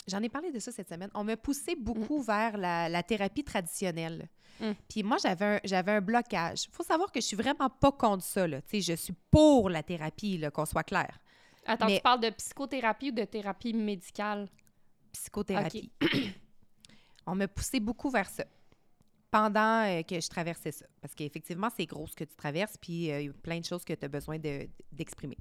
j'en 0.07 0.23
ai 0.23 0.29
parlé 0.29 0.53
de 0.53 0.61
ça 0.61 0.71
cette 0.71 0.89
semaine, 0.89 1.11
on 1.15 1.25
me 1.25 1.35
poussait 1.35 1.75
beaucoup 1.75 2.23
vers 2.23 2.57
la, 2.57 2.89
la 2.89 3.03
thérapie 3.03 3.43
traditionnelle. 3.43 4.29
Mm. 4.61 4.71
Puis 4.89 5.03
moi, 5.03 5.17
j'avais 5.21 5.93
un, 5.93 6.01
blocage. 6.01 6.67
Il 6.67 6.71
faut 6.71 6.85
savoir 6.85 7.11
que 7.11 7.21
je 7.21 7.27
suis 7.27 7.37
vraiment 7.37 7.69
pas 7.69 7.91
contre 7.91 8.23
ça. 8.23 8.47
Là. 8.47 8.63
Tu 8.63 8.81
sais, 8.81 8.93
Je 8.93 8.97
suis 8.97 9.15
pour 9.33 9.69
la 9.69 9.83
thérapie, 9.83 10.41
qu'on 10.55 10.65
soit 10.65 10.85
clair. 10.85 11.19
Attends, 11.67 11.87
Mais- 11.87 11.97
tu 11.97 12.03
parles 12.03 12.21
de 12.21 12.31
psychothérapie 12.31 13.09
ou 13.09 13.15
de 13.15 13.25
thérapie 13.25 13.75
médicale? 13.75 14.49
Psychothérapie. 15.13 15.91
on 17.27 17.35
me 17.35 17.47
poussait 17.47 17.81
beaucoup 17.81 18.11
vers 18.11 18.29
ça 18.29 18.45
pendant 19.31 19.85
euh, 19.85 20.03
que 20.03 20.21
je 20.21 20.29
traversais 20.29 20.73
ça. 20.73 20.87
Parce 21.01 21.15
qu'effectivement, 21.15 21.69
c'est 21.77 21.87
gros 21.87 22.07
ce 22.07 22.15
que 22.17 22.25
tu 22.25 22.35
traverses, 22.37 22.77
puis 22.81 23.11
euh, 23.11 23.21
il 23.21 23.27
y 23.27 23.29
a 23.29 23.33
plein 23.33 23.61
de 23.61 23.65
choses 23.65 23.85
que 23.85 23.93
tu 23.93 24.05
as 24.05 24.09
besoin 24.09 24.39
de- 24.39 24.69
d'exprimer. 24.93 25.37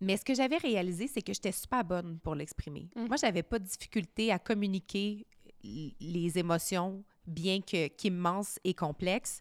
Mais 0.00 0.16
ce 0.16 0.24
que 0.24 0.34
j'avais 0.34 0.58
réalisé, 0.58 1.08
c'est 1.08 1.22
que 1.22 1.32
j'étais 1.32 1.52
super 1.52 1.82
bonne 1.84 2.18
pour 2.22 2.34
l'exprimer. 2.34 2.88
Mm. 2.94 3.06
Moi, 3.06 3.16
j'avais 3.16 3.42
pas 3.42 3.58
de 3.58 3.64
difficulté 3.64 4.30
à 4.30 4.38
communiquer 4.38 5.26
les 5.64 6.38
émotions, 6.38 7.02
bien 7.26 7.60
que 7.60 7.88
qu'immenses 7.88 8.58
et 8.62 8.74
complexes. 8.74 9.40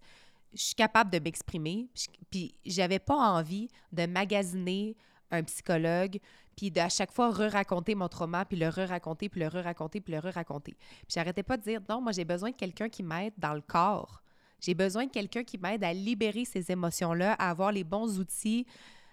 Je 0.54 0.62
suis 0.64 0.76
capable 0.76 1.12
de 1.12 1.20
m'exprimer. 1.20 1.88
Puis- 1.94 2.08
Puis 2.32 2.56
j'avais 2.66 3.00
pas 3.00 3.16
envie 3.16 3.68
de 3.92 4.06
magasiner 4.06 4.96
un 5.32 5.44
psychologue, 5.44 6.20
puis 6.56 6.72
à 6.78 6.90
chaque 6.90 7.12
fois 7.12 7.32
re-raconter 7.32 7.96
mon 7.96 8.08
trauma, 8.08 8.46
puis 8.46 8.58
le 8.58 8.70
re-raconter, 8.70 9.30
puis 9.30 9.42
le 9.42 9.48
re-raconter, 9.48 10.02
puis 10.02 10.14
le 10.14 10.20
re-raconter. 10.20 10.74
Puis 10.74 11.08
j'arrêtais 11.10 11.44
pas 11.44 11.58
de 11.58 11.64
dire 11.64 11.82
non, 11.90 12.02
moi 12.02 12.12
j'ai 12.12 12.26
besoin 12.26 12.52
de 12.52 12.56
quelqu'un 12.56 12.90
qui 12.90 13.04
m'aide 13.04 13.34
dans 13.38 13.54
le 13.54 13.62
corps. 13.62 14.22
J'ai 14.62 14.74
besoin 14.74 15.06
de 15.06 15.12
quelqu'un 15.12 15.44
qui 15.44 15.58
m'aide 15.58 15.84
à 15.84 15.94
libérer 15.94 16.46
ces 16.46 16.72
émotions-là, 16.72 17.34
à 17.34 17.50
avoir 17.50 17.72
les 17.72 17.84
bons 17.84 18.20
outils. 18.20 18.66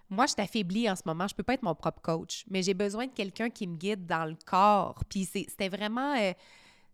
Moi, 0.08 0.26
je 0.26 0.34
t'affaiblis 0.34 0.88
en 0.88 0.96
ce 0.96 1.02
moment. 1.04 1.26
Je 1.26 1.34
peux 1.34 1.42
pas 1.42 1.54
être 1.54 1.62
mon 1.62 1.74
propre 1.74 2.00
coach, 2.00 2.44
mais 2.48 2.62
j'ai 2.62 2.74
besoin 2.74 3.06
de 3.06 3.12
quelqu'un 3.12 3.50
qui 3.50 3.66
me 3.66 3.76
guide 3.76 4.06
dans 4.06 4.24
le 4.24 4.36
corps. 4.46 5.02
Puis 5.08 5.24
c'est- 5.24 5.46
c'était 5.48 5.68
vraiment... 5.68 6.14
euh, 6.16 6.32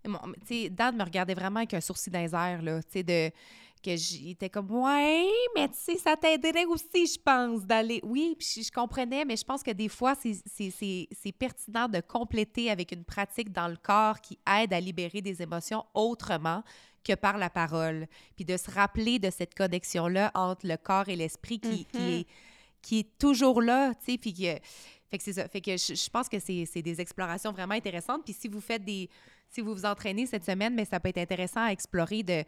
tu 0.05 0.13
sais, 0.47 0.71
Dan 0.71 0.97
me 0.97 1.05
regardait 1.05 1.35
vraiment 1.35 1.59
avec 1.59 1.75
un 1.75 1.81
sourcil 1.81 2.13
dans 2.13 2.21
les 2.21 2.35
airs, 2.35 2.63
là, 2.63 2.83
tu 2.83 2.89
sais, 2.91 3.03
de 3.03 3.31
que 3.81 3.97
j'étais 3.97 4.49
comme 4.51 4.71
ouais 4.71 5.27
mais 5.55 5.69
tu 5.69 5.75
sais 5.79 5.97
ça 5.99 6.17
t'aiderait 6.17 6.65
aussi 6.67 7.07
je 7.07 7.19
pense 7.23 7.65
d'aller 7.65 8.01
oui 8.03 8.37
puis 8.39 8.63
je, 8.65 8.71
comprenais 8.71 9.25
mais 9.25 9.37
je 9.37 9.45
pense 9.45 9.63
que 9.63 9.71
des 9.71 9.89
fois 9.89 10.15
c'est- 10.15 11.33
pertinent 11.39 11.89
de 11.89 12.01
compléter 12.01 12.71
avec 12.71 12.93
une 12.93 13.05
pratique 13.05 13.53
dans 13.53 13.69
le 13.69 13.77
corps 13.77 14.21
qui 14.21 14.39
aide 14.61 14.73
à 14.73 14.81
libérer 14.81 15.21
des 15.21 15.43
émotions 15.43 15.85
autrement 15.95 16.63
que 17.05 17.15
par 17.15 17.39
la 17.39 17.49
parole 17.51 18.07
puis 18.37 18.45
de 18.45 18.57
se 18.57 18.71
rappeler 18.71 19.19
de 19.19 19.31
cette 19.31 19.55
connexion 19.55 20.09
là 20.09 20.31
entre 20.35 20.67
le 20.67 20.77
corps 20.77 21.09
et 21.09 21.17
l'esprit 21.17 21.61
qui, 21.61 21.85
qui 21.87 21.99
Mhm. 21.99 22.09
est 22.21 22.27
qui 22.83 22.99
est 23.01 23.19
toujours 23.19 23.61
là 23.63 23.93
tu 23.95 24.13
sais 24.13 24.19
puis 24.19 24.33
que 24.33 24.55
fait 25.11 25.19
que 25.19 25.25
c'est 25.25 25.33
ça 25.33 25.49
fait 25.49 25.61
que 25.61 25.77
je, 25.77 25.95
je 25.95 26.11
pense 26.11 26.29
que 26.29 26.39
c'est 26.39 26.65
c'est 26.67 26.83
des 26.83 27.01
explorations 27.01 27.53
vraiment 27.53 27.75
intéressantes 27.75 28.23
puis 28.25 28.33
si 28.35 28.49
vous 28.49 28.61
faites 28.61 28.85
des 28.85 29.09
si 29.51 29.61
vous 29.63 29.73
vous 29.75 29.85
entraînez 29.87 30.27
cette 30.27 30.45
semaine 30.45 30.75
mais 30.75 30.85
ça 30.85 31.01
peut 31.01 31.09
être 31.09 31.19
intéressant 31.19 31.63
à 31.65 31.71
explorer 31.73 32.23
de 32.23 32.45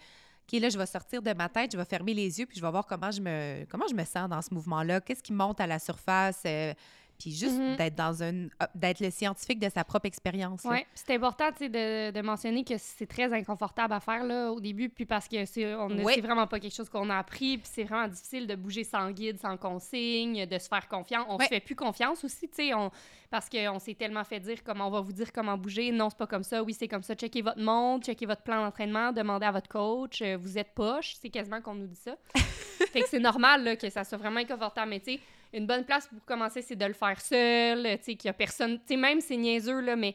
OK, 0.53 0.61
là, 0.61 0.69
je 0.69 0.79
vais 0.79 0.87
sortir 0.87 1.23
de 1.23 1.33
ma 1.33 1.49
tête, 1.49 1.73
je 1.73 1.77
vais 1.77 1.85
fermer 1.85 2.13
les 2.13 2.41
yeux, 2.41 2.47
puis 2.47 2.57
je 2.59 2.63
vais 2.63 2.71
voir 2.71 2.87
comment 2.87 3.11
je 3.11 3.21
me, 3.21 3.65
comment 3.67 3.87
je 3.89 3.95
me 3.95 4.05
sens 4.05 4.29
dans 4.29 4.43
ce 4.43 4.53
mouvement-là, 4.53 5.01
qu'est-ce 5.01 5.23
qui 5.23 5.33
monte 5.33 5.61
à 5.61 5.67
la 5.67 5.79
surface, 5.79 6.43
euh, 6.45 6.75
puis 7.21 7.31
juste 7.33 7.59
Mhm. 7.59 7.77
d'être 7.77 7.95
dans 7.95 8.23
un 8.23 8.49
d'être 8.75 9.01
le 9.01 9.11
scientifique 9.11 9.59
de 9.61 9.69
sa 9.69 9.85
propre 9.85 10.07
expérience. 10.07 10.63
Oui, 10.65 10.79
c'est 10.95 11.15
important 11.15 11.51
de, 11.61 12.11
de 12.11 12.21
mentionner 12.23 12.65
que 12.65 12.75
c'est 12.79 13.07
très 13.07 13.33
inconfortable 13.33 13.93
à 13.93 14.01
faire 14.01 14.25
là, 14.25 14.51
au 14.51 14.59
début, 14.61 14.89
puis 14.89 15.05
parce 15.05 15.29
que 15.29 15.45
c'est 15.45 15.75
vraiment 16.21 16.47
pas 16.47 16.59
quelque 16.59 16.75
chose 16.75 16.89
qu'on 16.89 17.11
a 17.11 17.19
appris, 17.19 17.59
puis 17.59 17.69
c'est 17.71 17.85
vraiment 17.85 18.09
difficile 18.09 18.47
de 18.47 18.55
bouger 18.55 18.85
sans 18.85 19.11
guide, 19.11 19.39
sans 19.39 19.57
consigne, 19.57 20.47
de 20.47 20.59
se 20.59 20.69
faire 20.69 20.89
confiance. 20.89 21.27
On 21.29 21.37
Ouais. 21.37 21.45
se 21.45 21.49
fait 21.51 21.61
plus 21.61 21.77
confiance 21.77 22.25
aussi, 22.25 22.49
tu 22.49 22.55
sais, 22.57 22.75
on- 22.75 22.91
parce 23.31 23.49
qu'on 23.49 23.79
s'est 23.79 23.95
tellement 23.95 24.25
fait 24.25 24.41
dire 24.41 24.65
comment 24.65 24.89
on 24.89 24.91
va 24.91 25.01
vous 25.03 25.13
dire 25.13 25.31
comment 25.33 25.57
bouger. 25.57 25.93
Non, 25.93 26.09
c'est 26.11 26.19
pas 26.19 26.27
comme 26.27 26.43
ça. 26.43 26.63
Oui, 26.65 26.75
c'est 26.75 26.89
comme 26.89 27.03
ça. 27.03 27.15
Checkez 27.15 27.43
votre 27.43 27.61
montre, 27.61 28.07
checkez 28.07 28.27
votre 28.27 28.43
plan 28.43 28.65
d'entraînement, 28.65 29.13
demandez 29.13 29.47
à 29.47 29.53
votre 29.53 29.69
coach, 29.69 30.21
euh, 30.23 30.37
vous 30.41 30.59
êtes 30.59 30.73
poche. 30.75 31.15
C'est 31.21 31.29
quasiment 31.31 31.61
qu'on 31.61 31.75
nous 31.75 31.87
dit 31.87 31.95
ça. 32.03 32.17
fait 32.93 33.03
que 33.03 33.09
c'est 33.09 33.21
normal 33.21 33.63
là, 33.63 33.77
que 33.77 33.89
ça 33.91 34.03
soit 34.05 34.19
vraiment 34.19 34.41
inconfortable, 34.41 34.91
mais 34.91 35.01
tu 35.01 35.13
sais, 35.15 35.21
une 35.53 35.67
bonne 35.67 35.85
place 35.85 36.07
pour 36.07 36.25
commencer, 36.25 36.63
c'est 36.63 36.77
de 36.77 36.85
le 36.85 36.93
faire 36.93 37.21
seul, 37.21 37.83
tu 37.99 38.05
sais, 38.05 38.15
qu'il 38.15 38.29
y 38.29 38.31
a 38.31 38.33
personne, 38.33 38.79
tu 38.79 38.95
sais, 38.95 38.97
même 38.97 39.21
c'est 39.21 39.37
niaiseux, 39.37 39.81
là, 39.81 39.97
mais 39.97 40.15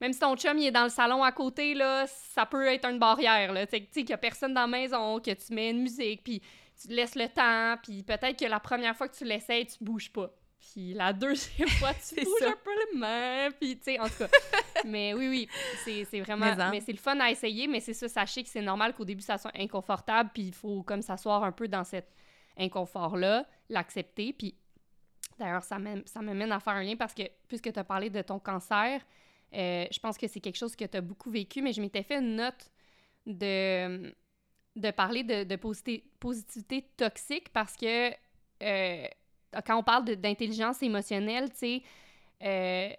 même 0.00 0.12
si 0.12 0.20
ton 0.20 0.36
chum 0.36 0.58
il 0.58 0.66
est 0.66 0.72
dans 0.72 0.84
le 0.84 0.90
salon 0.90 1.22
à 1.22 1.32
côté, 1.32 1.74
là, 1.74 2.06
ça 2.06 2.46
peut 2.46 2.66
être 2.66 2.86
une 2.88 2.98
barrière, 2.98 3.52
là, 3.52 3.66
tu 3.66 3.76
sais, 3.76 3.82
qu'il 3.82 4.10
y 4.10 4.12
a 4.12 4.18
personne 4.18 4.54
dans 4.54 4.62
la 4.62 4.66
maison, 4.66 5.20
que 5.20 5.30
tu 5.30 5.54
mets 5.54 5.70
une 5.70 5.82
musique, 5.82 6.22
puis 6.24 6.40
tu 6.80 6.88
te 6.88 6.92
laisses 6.92 7.14
le 7.14 7.28
temps, 7.28 7.80
puis 7.82 8.02
peut-être 8.02 8.38
que 8.38 8.46
la 8.46 8.60
première 8.60 8.96
fois 8.96 9.08
que 9.08 9.16
tu 9.16 9.24
l'essayes, 9.24 9.66
tu 9.66 9.82
bouges 9.82 10.10
pas. 10.10 10.30
Puis 10.58 10.94
la 10.94 11.12
deuxième 11.12 11.68
fois, 11.78 11.92
tu 11.94 12.24
bouges 12.24 12.40
ça. 12.40 12.48
un 12.48 12.56
peu 12.64 12.70
les 12.92 12.98
mains, 12.98 13.50
puis 13.60 13.76
tu 13.76 13.84
sais, 13.84 14.00
en 14.00 14.08
tout 14.08 14.18
cas. 14.18 14.28
mais 14.86 15.14
oui, 15.14 15.28
oui, 15.28 15.48
c'est 15.84 16.04
c'est 16.04 16.20
vraiment... 16.20 16.54
Mais 16.56 16.62
en. 16.62 16.70
Mais 16.70 16.80
c'est 16.80 16.92
le 16.92 16.98
fun 16.98 17.18
à 17.20 17.30
essayer, 17.30 17.66
mais 17.66 17.80
c'est 17.80 17.94
ça, 17.94 18.08
sachez 18.08 18.42
que 18.42 18.48
c'est 18.48 18.62
normal 18.62 18.94
qu'au 18.94 19.04
début, 19.04 19.22
ça 19.22 19.38
soit 19.38 19.52
inconfortable, 19.56 20.30
puis 20.32 20.44
il 20.44 20.54
faut 20.54 20.82
comme 20.82 21.02
s'asseoir 21.02 21.44
un 21.44 21.52
peu 21.52 21.68
dans 21.68 21.84
cet 21.84 22.08
inconfort-là, 22.58 23.46
l'accepter, 23.68 24.32
puis 24.32 24.54
d'ailleurs, 25.38 25.64
ça 25.64 25.78
m'am- 25.78 26.02
ça 26.06 26.20
m'amène 26.22 26.52
à 26.52 26.60
faire 26.60 26.74
un 26.74 26.82
lien 26.84 26.96
parce 26.96 27.14
que, 27.14 27.22
puisque 27.48 27.72
tu 27.72 27.78
as 27.78 27.84
parlé 27.84 28.10
de 28.10 28.22
ton 28.22 28.38
cancer, 28.38 29.00
euh, 29.54 29.86
je 29.90 29.98
pense 29.98 30.16
que 30.18 30.26
c'est 30.26 30.40
quelque 30.40 30.56
chose 30.56 30.74
que 30.76 30.84
tu 30.84 30.96
as 30.96 31.00
beaucoup 31.00 31.30
vécu, 31.30 31.62
mais 31.62 31.72
je 31.72 31.80
m'étais 31.80 32.02
fait 32.02 32.18
une 32.18 32.36
note 32.36 32.70
de, 33.26 34.12
de 34.76 34.90
parler 34.90 35.22
de, 35.24 35.44
de 35.44 35.56
positi- 35.56 36.02
positivité 36.20 36.82
toxique 36.96 37.48
parce 37.52 37.76
que 37.76 38.10
euh, 38.62 39.06
quand 39.66 39.78
on 39.78 39.82
parle 39.82 40.04
d'intelligence 40.16 40.82
émotionnelle, 40.82 41.50
tu 41.50 41.56
sais, 41.56 41.82
euh, 42.42 42.90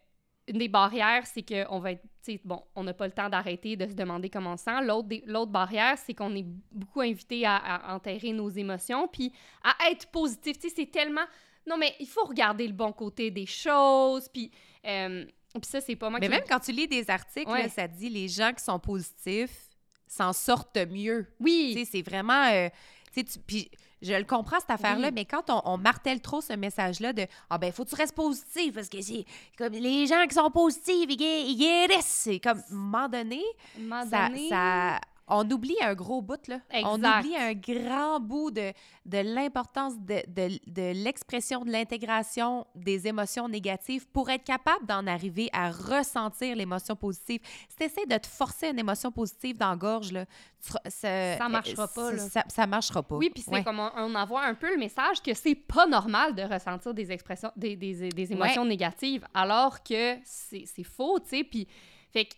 une 0.48 0.60
des 0.60 0.68
barrières, 0.68 1.26
c'est 1.26 1.41
qu'on 1.43 1.80
va 1.80 1.93
être, 1.93 2.04
bon, 2.43 2.62
on 2.76 2.84
n'a 2.84 2.93
pas 2.93 3.08
le 3.08 3.14
temps 3.14 3.30
d'arrêter 3.30 3.76
de 3.76 3.88
se 3.88 3.93
demander 3.93 4.30
comment 4.30 4.54
on 4.54 4.58
sent. 4.58 4.82
L'autre, 4.84 5.52
barrière, 5.52 5.98
c'est 5.98 6.14
qu'on 6.14 6.36
est 6.36 6.46
beaucoup 6.72 7.02
invité 7.02 7.46
à, 7.46 7.56
à 7.56 7.96
enterrer 7.96 8.32
nos 8.32 8.50
émotions, 8.50 9.08
puis 9.08 9.32
à 9.64 9.89
être 9.89 10.08
positif. 10.12 10.60
Tu 10.60 10.70
sais, 10.70 10.76
c'est 10.76 10.91
tellement... 10.91 11.26
Non, 11.68 11.78
mais 11.78 11.96
il 12.00 12.08
faut 12.08 12.26
regarder 12.26 12.68
le 12.68 12.74
bon 12.74 12.91
côté 12.91 13.32
des 13.32 13.48
choses, 13.48 14.28
puis... 14.30 14.52
euh, 14.86 15.26
puis 15.54 15.70
ça, 15.70 15.80
c'est 15.82 15.96
pas 15.96 16.10
moi 16.10 16.20
Mais 16.20 16.28
qui... 16.28 16.32
même 16.34 16.43
quand 16.48 16.60
tu 16.60 16.72
lis 16.74 16.88
des 16.88 17.10
articles, 17.10 17.50
Ouais. 17.50 17.64
là, 17.64 17.70
ça 17.70 17.88
dit 17.88 18.10
les 18.10 18.28
gens 18.28 18.52
qui 18.54 18.64
sont 18.64 18.78
positifs 18.80 19.70
s'en 20.06 20.34
sortent 20.34 20.78
mieux. 20.78 21.26
Oui, 21.39 21.88
c'est 21.89 22.02
vraiment. 22.02 22.43
euh, 22.52 22.70
tu 23.14 23.22
sais, 23.22 23.24
tu- 23.24 23.39
puis 23.39 23.72
je 24.02 24.14
le 24.14 24.24
comprends, 24.24 24.60
cette 24.60 24.70
affaire-là, 24.72 25.08
Oui. 25.08 25.14
mais 25.16 25.26
quand 25.26 25.50
on, 25.50 25.62
on 25.66 25.78
martèle 25.78 26.22
trop 26.22 26.41
ce 26.41 26.54
message-là 26.54 27.14
de 27.14 27.26
Ah, 27.50 27.58
ben, 27.58 27.72
faut 27.72 27.86
que 27.86 27.89
tu 27.89 27.96
restes 27.96 28.16
positif 28.16 28.74
parce 28.76 28.89
que 28.89 29.02
c'est 29.02 29.26
comme 29.58 29.74
les 29.74 30.06
gens 30.08 30.26
qui 30.28 30.36
sont 30.36 30.52
positifs, 30.52 31.08
ils, 31.10 31.18
gué- 31.18 31.43
ils 31.48 31.58
guérissent. 31.58 32.06
C'est 32.26 32.39
comme, 32.39 32.60
à 32.60 32.62
un 32.72 32.76
moment 32.76 33.10
donné, 33.10 33.41
à 33.78 33.80
un 33.80 33.84
moment 33.84 34.10
ça, 34.10 34.28
donné- 34.30 34.50
ça- 34.50 35.00
on 35.28 35.50
oublie 35.50 35.76
un 35.82 35.96
gros 35.96 36.22
bout, 36.22 36.48
là. 36.48 36.60
On 36.84 36.96
oublie 37.04 37.36
un 37.36 37.54
grand 37.54 38.20
bout 38.20 38.52
de, 38.52 38.72
de 39.06 39.18
l'importance 39.18 39.94
de, 39.98 40.22
de- 40.28 40.60
de 40.68 40.92
l'expression, 41.04 41.66
de 41.66 41.72
l'intégration 41.72 42.68
des 42.76 43.08
émotions 43.08 43.48
négatives 43.50 44.08
pour 44.10 44.30
être 44.30 44.44
capable 44.44 44.86
d'en 44.86 45.08
arriver 45.08 45.50
à 45.52 45.72
ressentir 45.72 46.56
l'émotion 46.56 46.96
positive. 46.96 47.42
Si 47.70 47.76
tu 47.76 47.84
essaies 47.86 48.06
de 48.06 48.18
te 48.18 48.28
forcer 48.28 48.70
une 48.70 48.78
émotion 48.80 49.12
positive 49.12 49.58
dans 49.58 49.72
la 49.72 49.76
gorge, 49.76 50.12
là, 50.12 50.26
tu 50.64 50.72
ça, 50.90 51.38
Ça 51.38 51.50
marchera 51.50 51.88
pas, 51.88 52.10
ça- 52.12 52.16
là. 52.16 52.30
Ça, 52.30 52.44
ça 52.48 52.68
marchera 52.68 53.02
pas. 53.04 53.16
Oui, 53.16 53.30
puis 53.34 53.42
c'est 53.44 53.52
Ouais. 53.52 53.64
comme 53.64 53.80
on, 53.80 53.90
on 53.98 54.16
envoie 54.16 54.44
un 54.44 54.54
peu 54.56 54.72
le 54.72 54.78
message 54.78 55.22
que 55.22 55.34
c'est 55.34 55.56
pas 55.56 55.86
normal 55.88 56.36
de 56.36 56.44
ressentir 56.44 56.94
des 56.94 57.12
expressions, 57.12 57.52
des, 57.56 57.76
des, 57.76 58.10
des 58.10 58.32
émotions 58.32 58.66
négatives, 58.66 59.26
alors 59.34 59.82
que 59.84 60.18
c'est 60.24 60.66
c'est 60.66 60.84
faux, 60.84 61.20
tu 61.20 61.30
sais. 61.30 61.44
Puis, 61.44 61.68
fait 62.12 62.26
que, 62.26 62.36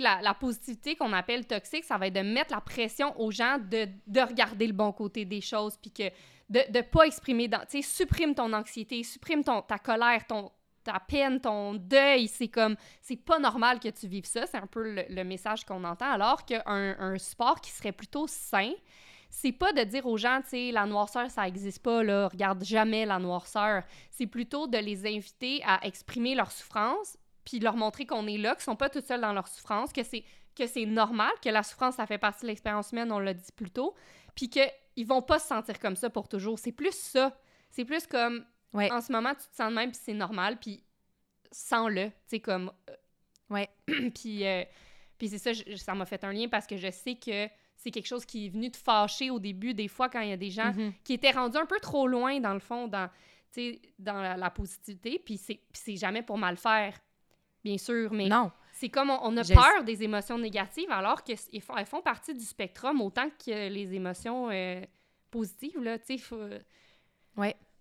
la, 0.00 0.34
positivité 0.34 0.96
qu'on 0.96 1.12
appelle 1.12 1.46
toxique, 1.46 1.84
ça 1.84 1.98
va 1.98 2.06
être 2.08 2.14
de 2.14 2.20
mettre 2.20 2.54
la 2.54 2.60
pression 2.60 3.18
aux 3.20 3.30
gens 3.30 3.58
de, 3.58 3.88
de 4.06 4.20
regarder 4.20 4.66
le 4.66 4.72
bon 4.72 4.92
côté 4.92 5.24
des 5.24 5.40
choses, 5.40 5.76
puis 5.76 5.90
que 5.90 6.10
de 6.50 6.60
ne 6.72 6.82
pas 6.82 7.04
exprimer, 7.04 7.48
tu 7.70 7.82
supprime 7.82 8.34
ton 8.34 8.52
anxiété, 8.52 9.02
supprime 9.02 9.42
ton, 9.42 9.62
ta 9.62 9.78
colère, 9.78 10.26
ton 10.26 10.50
ta 10.84 11.00
peine, 11.00 11.40
ton 11.40 11.74
deuil, 11.74 12.28
c'est 12.28 12.48
comme, 12.48 12.76
c'est 13.00 13.16
pas 13.16 13.38
normal 13.38 13.80
que 13.80 13.88
tu 13.88 14.06
vives 14.06 14.26
ça, 14.26 14.46
c'est 14.46 14.58
un 14.58 14.66
peu 14.66 15.02
le, 15.08 15.24
message 15.24 15.64
qu'on 15.64 15.82
entend, 15.82 16.10
alors 16.10 16.44
qu'un 16.44 16.62
un 16.66 17.18
sport 17.18 17.60
qui 17.60 17.70
serait 17.70 17.92
plutôt 17.92 18.26
sain, 18.26 18.72
c'est 19.30 19.52
pas 19.52 19.72
de 19.72 19.82
dire 19.82 20.06
aux 20.06 20.16
gens, 20.16 20.40
tu 20.48 20.70
la 20.70 20.86
noirceur, 20.86 21.28
ça 21.30 21.48
existe 21.48 21.82
pas, 21.82 22.04
là, 22.04 22.28
regarde 22.28 22.62
jamais 22.62 23.04
la 23.04 23.18
noirceur. 23.18 23.82
C'est 24.10 24.28
plutôt 24.28 24.68
de 24.68 24.78
les 24.78 25.06
inviter 25.06 25.60
à 25.66 25.84
exprimer 25.84 26.36
leur 26.36 26.52
souffrance, 26.52 27.16
puis 27.44 27.60
leur 27.60 27.76
montrer 27.76 28.06
qu'on 28.06 28.26
est 28.26 28.38
là, 28.38 28.54
qu'ils 28.54 28.64
sont 28.64 28.76
pas 28.76 28.88
tout 28.88 29.02
seuls 29.06 29.20
dans 29.20 29.32
leur 29.32 29.48
souffrance, 29.48 29.92
que 29.92 30.02
c'est 30.02 30.24
que 30.56 30.66
c'est 30.68 30.86
normal, 30.86 31.32
que 31.42 31.48
la 31.48 31.64
souffrance, 31.64 31.96
ça 31.96 32.06
fait 32.06 32.16
partie 32.18 32.42
de 32.42 32.46
l'expérience 32.46 32.92
humaine, 32.92 33.10
on 33.10 33.18
l'a 33.18 33.34
dit 33.34 33.50
plus 33.56 33.70
tôt, 33.72 33.94
puis 34.36 34.48
qu'ils 34.48 35.06
vont 35.06 35.20
pas 35.20 35.40
se 35.40 35.48
sentir 35.48 35.80
comme 35.80 35.96
ça 35.96 36.10
pour 36.10 36.28
toujours. 36.28 36.60
C'est 36.60 36.70
plus 36.70 36.94
ça. 36.94 37.36
C'est 37.70 37.84
plus 37.84 38.06
comme, 38.06 38.44
Ouais. 38.72 38.90
en 38.92 39.00
ce 39.00 39.10
moment, 39.10 39.30
tu 39.34 39.48
te 39.48 39.56
sens 39.56 39.70
de 39.70 39.74
même, 39.74 39.90
puis 39.90 40.00
c'est 40.02 40.14
normal, 40.14 40.58
puis 40.60 40.84
sens-le, 41.50 42.06
tu 42.08 42.12
sais, 42.26 42.40
comme... 42.40 42.70
euh, 42.90 42.94
Ouais. 43.50 43.68
puis 44.14 44.46
euh, 44.46 44.64
puis 45.18 45.28
c'est 45.28 45.38
ça, 45.38 45.52
je- 45.52 45.76
ça 45.76 45.94
m'a 45.94 46.06
fait 46.06 46.22
un 46.24 46.32
lien 46.32 46.48
parce 46.48 46.66
que 46.66 46.76
je 46.76 46.90
sais 46.90 47.16
que 47.16 47.48
c'est 47.76 47.90
quelque 47.90 48.06
chose 48.06 48.24
qui 48.24 48.46
est 48.46 48.48
venu 48.48 48.70
te 48.70 48.76
fâcher 48.76 49.30
au 49.30 49.38
début, 49.38 49.74
des 49.74 49.88
fois, 49.88 50.08
quand 50.08 50.20
il 50.20 50.30
y 50.30 50.32
a 50.32 50.36
des 50.36 50.50
gens 50.50 50.72
Mhm. 50.72 50.92
qui 51.04 51.12
étaient 51.14 51.30
rendus 51.32 51.58
un 51.58 51.66
peu 51.66 51.78
trop 51.80 52.06
loin, 52.06 52.40
dans 52.40 52.54
le 52.54 52.60
fond, 52.60 52.88
dans, 52.88 53.08
dans 53.98 54.20
la, 54.22 54.36
la 54.36 54.50
positivité, 54.50 55.18
puis 55.24 55.36
c'est 55.36 55.60
c'est 55.72 55.96
jamais 55.96 56.22
pour 56.22 56.38
mal 56.38 56.56
faire, 56.56 56.98
bien 57.64 57.78
sûr, 57.78 58.12
mais 58.12 58.28
Non. 58.28 58.52
c'est 58.72 58.88
comme 58.90 59.10
on, 59.10 59.18
on 59.22 59.36
a 59.38 59.42
Je- 59.42 59.54
peur 59.54 59.82
des 59.84 60.02
émotions 60.02 60.38
négatives, 60.38 60.90
alors 60.90 61.22
qu'elles 61.24 61.38
font, 61.60 61.76
elles 61.76 61.86
font 61.86 62.02
partie 62.02 62.34
du 62.34 62.44
spectrum 62.44 63.00
autant 63.00 63.28
que 63.30 63.68
les 63.68 63.94
émotions 63.94 64.50
euh, 64.50 64.82
positives, 65.30 65.80
là, 65.82 65.98
tu 65.98 66.06
sais, 66.06 66.18
faut- 66.18 66.36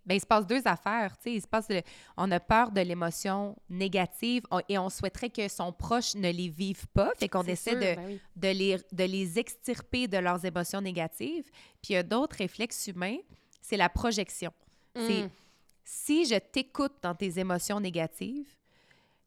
Ben, 0.05 0.15
il 0.15 0.19
se 0.19 0.25
passe 0.25 0.45
deux 0.45 0.61
affaires. 0.67 1.15
tu 1.17 1.23
sais. 1.23 1.33
Il 1.35 1.41
se 1.41 1.47
passe, 1.47 1.69
le- 1.69 1.81
on 2.17 2.29
a 2.31 2.39
peur 2.41 2.71
de 2.71 2.81
l'émotion 2.81 3.55
négative 3.69 4.43
on- 4.51 4.59
et 4.67 4.77
on 4.77 4.89
souhaiterait 4.89 5.29
que 5.29 5.47
son 5.47 5.71
proche 5.71 6.15
ne 6.15 6.29
les 6.29 6.49
vive 6.49 6.85
pas. 6.87 7.11
Fait 7.17 7.29
qu'on 7.29 7.43
essaie 7.43 7.71
sûr, 7.71 7.79
de, 7.79 7.95
ben 7.95 8.05
oui. 8.07 8.19
de, 8.35 8.47
les, 8.49 8.77
de 8.91 9.03
les 9.05 9.39
extirper 9.39 10.09
de 10.09 10.17
leurs 10.17 10.43
émotions 10.43 10.81
négatives. 10.81 11.49
Puis 11.81 11.91
il 11.91 11.93
y 11.93 11.95
a 11.95 12.03
d'autres 12.03 12.35
réflexes 12.35 12.87
humains, 12.87 13.15
c'est 13.61 13.77
la 13.77 13.87
projection. 13.87 14.51
C'est 14.93 15.23
Mm. 15.23 15.29
si 15.85 16.25
je 16.25 16.35
t'écoute 16.35 16.95
dans 17.01 17.15
tes 17.15 17.39
émotions 17.39 17.79
négatives, 17.79 18.53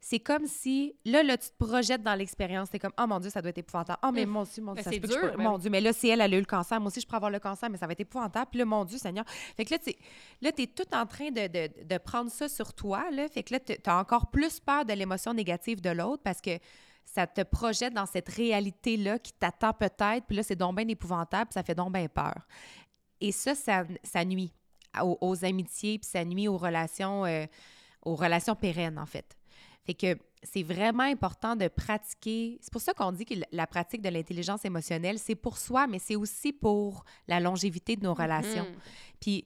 c'est 0.00 0.20
comme 0.20 0.46
si, 0.46 0.94
là, 1.04 1.22
là, 1.24 1.36
tu 1.36 1.48
te 1.48 1.64
projettes 1.64 2.02
dans 2.02 2.14
l'expérience. 2.14 2.68
C'est 2.70 2.78
comme, 2.78 2.92
oh 3.00 3.06
mon 3.08 3.18
Dieu, 3.18 3.30
ça 3.30 3.42
doit 3.42 3.50
être 3.50 3.58
épouvantable. 3.58 3.98
Oh, 4.04 4.10
mais 4.12 4.24
mon 4.24 4.44
Dieu, 4.44 4.62
mon 4.62 4.74
Dieu, 4.74 4.82
Ben, 4.82 4.84
ça 4.84 4.90
se 4.90 4.94
c'est 4.94 5.00
peut 5.00 5.08
que 5.08 5.14
je 5.14 5.18
dur, 5.20 5.30
peux- 5.32 5.36
ben 5.38 5.44
Mon. 5.44 5.58
Dieu, 5.58 5.68
mais 5.70 5.80
là, 5.80 5.92
si 5.92 6.08
elle, 6.08 6.20
elle 6.20 6.34
a 6.34 6.36
eu 6.36 6.40
le 6.40 6.46
cancer, 6.46 6.78
moi 6.80 6.88
aussi, 6.88 7.00
je 7.00 7.06
pourrais 7.06 7.16
avoir 7.16 7.30
le 7.32 7.40
cancer, 7.40 7.68
mais 7.70 7.78
ça 7.78 7.86
va 7.86 7.92
être 7.92 8.00
épouvantable. 8.00 8.48
Puis 8.50 8.58
là, 8.60 8.64
mon 8.66 8.84
Dieu, 8.84 8.98
Seigneur. 8.98 9.24
Fait 9.56 9.64
que 9.64 9.74
là, 9.74 9.78
tu 9.78 9.92
là, 10.42 10.50
es 10.56 10.66
tout 10.68 10.94
en 10.94 11.06
train 11.06 11.30
de, 11.30 11.48
de, 11.48 11.84
de 11.84 11.98
prendre 11.98 12.30
ça 12.30 12.48
sur 12.48 12.72
toi, 12.74 13.10
là. 13.10 13.26
Fait 13.28 13.42
que 13.42 13.54
là, 13.54 13.60
tu 13.60 13.74
as 13.84 13.98
encore 13.98 14.30
plus 14.30 14.60
peur 14.60 14.84
de 14.84 14.92
l'émotion 14.92 15.34
négative 15.34 15.80
de 15.80 15.90
l'autre 15.90 16.22
parce 16.22 16.40
que 16.40 16.58
ça 17.04 17.26
te 17.26 17.42
projette 17.42 17.94
dans 17.94 18.06
cette 18.06 18.28
réalité-là 18.28 19.18
qui 19.18 19.32
t'attend 19.32 19.72
peut-être. 19.72 20.24
Puis 20.26 20.36
là, 20.36 20.42
c'est 20.44 20.56
donc 20.56 20.76
bien 20.76 20.86
épouvantable, 20.86 21.46
puis 21.46 21.54
ça 21.54 21.62
fait 21.64 21.74
donc 21.74 21.92
bien 21.92 22.06
peur. 22.08 22.46
Et 23.20 23.32
ça, 23.32 23.54
ça, 23.56 23.84
ça 24.04 24.24
nuit 24.24 24.52
aux, 25.02 25.18
aux 25.20 25.44
amitiés, 25.44 25.98
puis 25.98 26.08
ça 26.08 26.24
nuit 26.24 26.46
aux 26.48 26.58
relations, 26.58 27.24
euh, 27.24 27.46
aux 28.04 28.14
relations 28.14 28.54
pérennes, 28.54 28.98
en 28.98 29.06
fait. 29.06 29.36
Fait 29.86 29.94
que 29.94 30.18
c'est 30.42 30.62
vraiment 30.62 31.04
important 31.04 31.56
de 31.56 31.68
pratiquer. 31.68 32.58
C'est 32.60 32.72
pour 32.72 32.82
ça 32.82 32.92
qu'on 32.92 33.12
dit 33.12 33.24
que 33.24 33.34
la 33.52 33.66
pratique 33.66 34.02
de 34.02 34.08
l'intelligence 34.08 34.64
émotionnelle, 34.64 35.18
c'est 35.18 35.34
pour 35.34 35.56
soi, 35.58 35.86
mais 35.86 35.98
c'est 35.98 36.16
aussi 36.16 36.52
pour 36.52 37.04
la 37.28 37.40
longévité 37.40 37.96
de 37.96 38.02
nos 38.04 38.14
relations. 38.14 38.64
Mhm. 38.64 38.76
Puis 39.20 39.44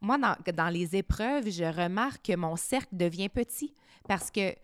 moi, 0.00 0.18
dans, 0.18 0.34
dans 0.54 0.68
les 0.68 0.96
épreuves, 0.96 1.48
je 1.50 1.64
remarque 1.64 2.22
que 2.26 2.36
mon 2.36 2.56
cercle 2.56 2.96
devient 2.96 3.28
petit 3.28 3.72
parce 4.08 4.30
que 4.30 4.54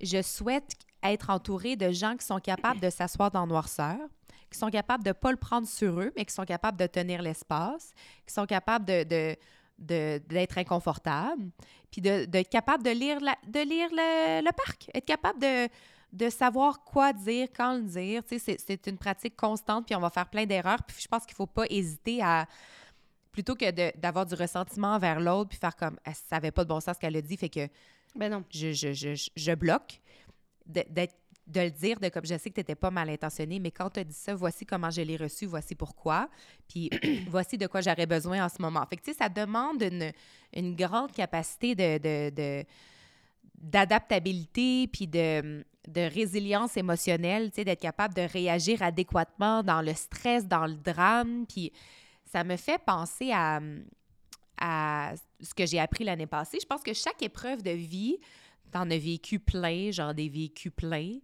je 0.00 0.22
souhaite 0.22 0.72
être 1.02 1.30
entourée 1.30 1.76
de 1.76 1.90
gens 1.90 2.16
qui 2.16 2.24
sont 2.24 2.38
capables 2.40 2.80
de 2.80 2.90
s'asseoir 2.90 3.30
dans 3.30 3.46
noirceur, 3.46 3.98
qui 4.50 4.58
sont 4.58 4.70
capables 4.70 5.04
de 5.04 5.10
ne 5.10 5.12
pas 5.12 5.30
le 5.30 5.36
prendre 5.36 5.66
sur 5.68 6.00
eux, 6.00 6.10
mais 6.16 6.24
qui 6.24 6.32
sont 6.32 6.44
capables 6.44 6.78
de 6.78 6.86
tenir 6.86 7.20
l'espace, 7.20 7.92
qui 8.26 8.32
sont 8.32 8.46
capables 8.46 8.84
de- 8.86 9.36
d'être 9.78 10.58
inconfortables, 10.58 11.50
puis 11.90 12.00
de, 12.00 12.24
d'être 12.24 12.48
capable 12.50 12.82
de 12.82 12.90
lire, 12.90 13.20
la- 13.20 13.38
de 13.46 13.60
lire 13.60 13.88
le, 13.92 14.44
le 14.44 14.52
parc, 14.52 14.90
être 14.94 15.06
capable 15.06 15.40
de, 15.40 15.68
de 16.12 16.28
savoir 16.30 16.82
quoi 16.84 17.12
dire, 17.12 17.48
quand 17.56 17.74
le 17.76 17.82
dire. 17.82 18.22
Tu 18.24 18.38
sais, 18.38 18.56
c'est, 18.58 18.86
une 18.88 18.98
pratique 18.98 19.36
constante, 19.36 19.86
puis 19.86 19.94
on 19.94 20.00
va 20.00 20.10
faire 20.10 20.28
plein 20.28 20.46
d'erreurs. 20.46 20.82
Puis 20.82 20.96
je 21.00 21.06
pense 21.08 21.24
qu'il 21.24 21.34
ne 21.34 21.36
faut 21.36 21.46
pas 21.46 21.64
hésiter 21.70 22.22
à, 22.22 22.46
plutôt 23.30 23.54
que 23.54 23.70
d'avoir 23.96 24.26
du 24.26 24.34
ressentiment 24.34 24.94
envers 24.94 25.20
l'autre, 25.20 25.50
puis 25.50 25.58
faire 25.58 25.76
comme, 25.76 25.98
Ah, 26.04 26.12
ça 26.14 26.36
n'avait 26.36 26.50
pas 26.50 26.64
de 26.64 26.68
bon 26.68 26.80
sens 26.80 26.96
ce 26.96 27.00
qu'elle 27.00 27.16
a 27.16 27.22
dit, 27.22 27.36
fait 27.36 27.48
que 27.48 27.68
Ben 28.16 28.30
non. 28.32 28.42
je, 28.50 28.72
je, 28.72 28.92
je, 28.92 29.30
je- 29.36 29.54
bloque 29.54 30.00
d'être- 30.66 31.14
de 31.48 31.60
le 31.60 31.70
dire, 31.70 31.98
de 31.98 32.08
comme 32.10 32.26
je 32.26 32.36
sais 32.36 32.50
que 32.50 32.54
tu 32.54 32.60
n'étais 32.60 32.74
pas 32.74 32.90
mal 32.90 33.08
intentionné, 33.08 33.58
mais 33.58 33.70
quand 33.70 33.90
tu 33.90 34.00
as 34.00 34.04
dit 34.04 34.14
ça, 34.14 34.34
voici 34.34 34.66
comment 34.66 34.90
je 34.90 35.00
l'ai 35.00 35.16
reçu, 35.16 35.46
voici 35.46 35.74
pourquoi, 35.74 36.28
puis 36.68 36.90
voici 37.28 37.56
de 37.56 37.66
quoi 37.66 37.80
j'aurais 37.80 38.06
besoin 38.06 38.44
en 38.44 38.48
ce 38.48 38.60
moment. 38.60 38.84
Fait 38.86 39.14
ça 39.14 39.28
demande 39.28 39.82
une, 39.82 40.12
une 40.54 40.76
grande 40.76 41.12
capacité 41.12 41.74
de, 41.74 42.64
d'adaptabilité 43.54 44.88
puis 44.88 45.06
de, 45.06 45.64
de 45.88 46.00
résilience 46.00 46.76
émotionnelle, 46.76 47.50
d'être 47.50 47.80
capable 47.80 48.14
de 48.14 48.22
réagir 48.22 48.82
adéquatement 48.82 49.62
dans 49.62 49.80
le 49.80 49.94
stress, 49.94 50.46
dans 50.46 50.66
le 50.66 50.76
drame. 50.76 51.46
Puis 51.46 51.72
ça 52.26 52.44
me 52.44 52.56
fait 52.56 52.78
penser 52.84 53.32
à, 53.32 53.60
à 54.60 55.14
ce 55.40 55.54
que 55.54 55.64
j'ai 55.64 55.80
appris 55.80 56.04
l'année 56.04 56.26
passée. 56.26 56.58
Je 56.60 56.66
pense 56.66 56.82
que 56.82 56.92
chaque 56.92 57.22
épreuve 57.22 57.62
de 57.62 57.70
vie, 57.70 58.18
t'en 58.68 58.90
as 58.90 58.98
vécu 58.98 59.40
plein, 59.40 59.90
genre 59.90 60.14
des 60.14 60.28
vécus 60.28 60.72
pleins, 60.74 61.18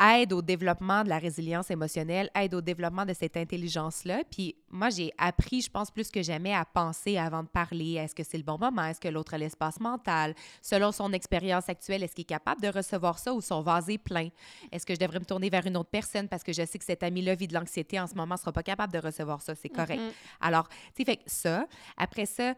aide 0.00 0.32
au 0.32 0.40
développement 0.40 1.04
de 1.04 1.10
la 1.10 1.18
résilience 1.18 1.70
émotionnelle, 1.70 2.30
aide 2.34 2.54
au 2.54 2.60
développement 2.60 3.04
de 3.04 3.12
cette 3.12 3.36
intelligence-là. 3.36 4.22
Puis 4.30 4.56
moi, 4.70 4.88
j'ai 4.88 5.12
appris, 5.18 5.60
je 5.60 5.70
pense, 5.70 5.90
plus 5.90 6.10
que 6.10 6.22
jamais 6.22 6.54
à 6.54 6.64
penser 6.64 7.18
avant 7.18 7.42
de 7.42 7.48
parler. 7.48 7.94
Est-ce 7.94 8.14
que 8.14 8.22
c'est 8.22 8.38
le 8.38 8.42
bon 8.42 8.58
moment? 8.58 8.84
Est-ce 8.84 9.00
que 9.00 9.08
l'autre 9.08 9.34
a 9.34 9.38
l'espace 9.38 9.78
mental? 9.78 10.34
Selon 10.62 10.90
son 10.90 11.12
expérience 11.12 11.68
actuelle, 11.68 12.02
est-ce 12.02 12.14
qu'il 12.14 12.22
est 12.22 12.24
capable 12.24 12.62
de 12.62 12.68
recevoir 12.68 13.18
ça 13.18 13.34
ou 13.34 13.42
son 13.42 13.60
vase 13.60 13.90
est 13.90 13.98
plein? 13.98 14.28
Est-ce 14.72 14.86
que 14.86 14.94
je 14.94 15.00
devrais 15.00 15.20
me 15.20 15.26
tourner 15.26 15.50
vers 15.50 15.66
une 15.66 15.76
autre 15.76 15.90
personne 15.90 16.28
parce 16.28 16.42
que 16.42 16.52
je 16.52 16.64
sais 16.64 16.78
que 16.78 16.84
cet 16.84 17.02
ami-là 17.02 17.34
vit 17.34 17.46
de 17.46 17.54
l'anxiété 17.54 18.00
en 18.00 18.06
ce 18.06 18.14
moment, 18.14 18.34
ne 18.34 18.40
sera 18.40 18.52
pas 18.52 18.62
capable 18.62 18.92
de 18.92 18.98
recevoir 18.98 19.42
ça? 19.42 19.54
C'est 19.54 19.68
correct. 19.68 20.00
Mhm. 20.00 20.12
Alors, 20.40 20.68
tu 20.68 20.76
sais, 20.96 21.04
fait 21.04 21.16
que 21.16 21.22
ça, 21.26 21.66
après 21.98 22.24
ça, 22.24 22.54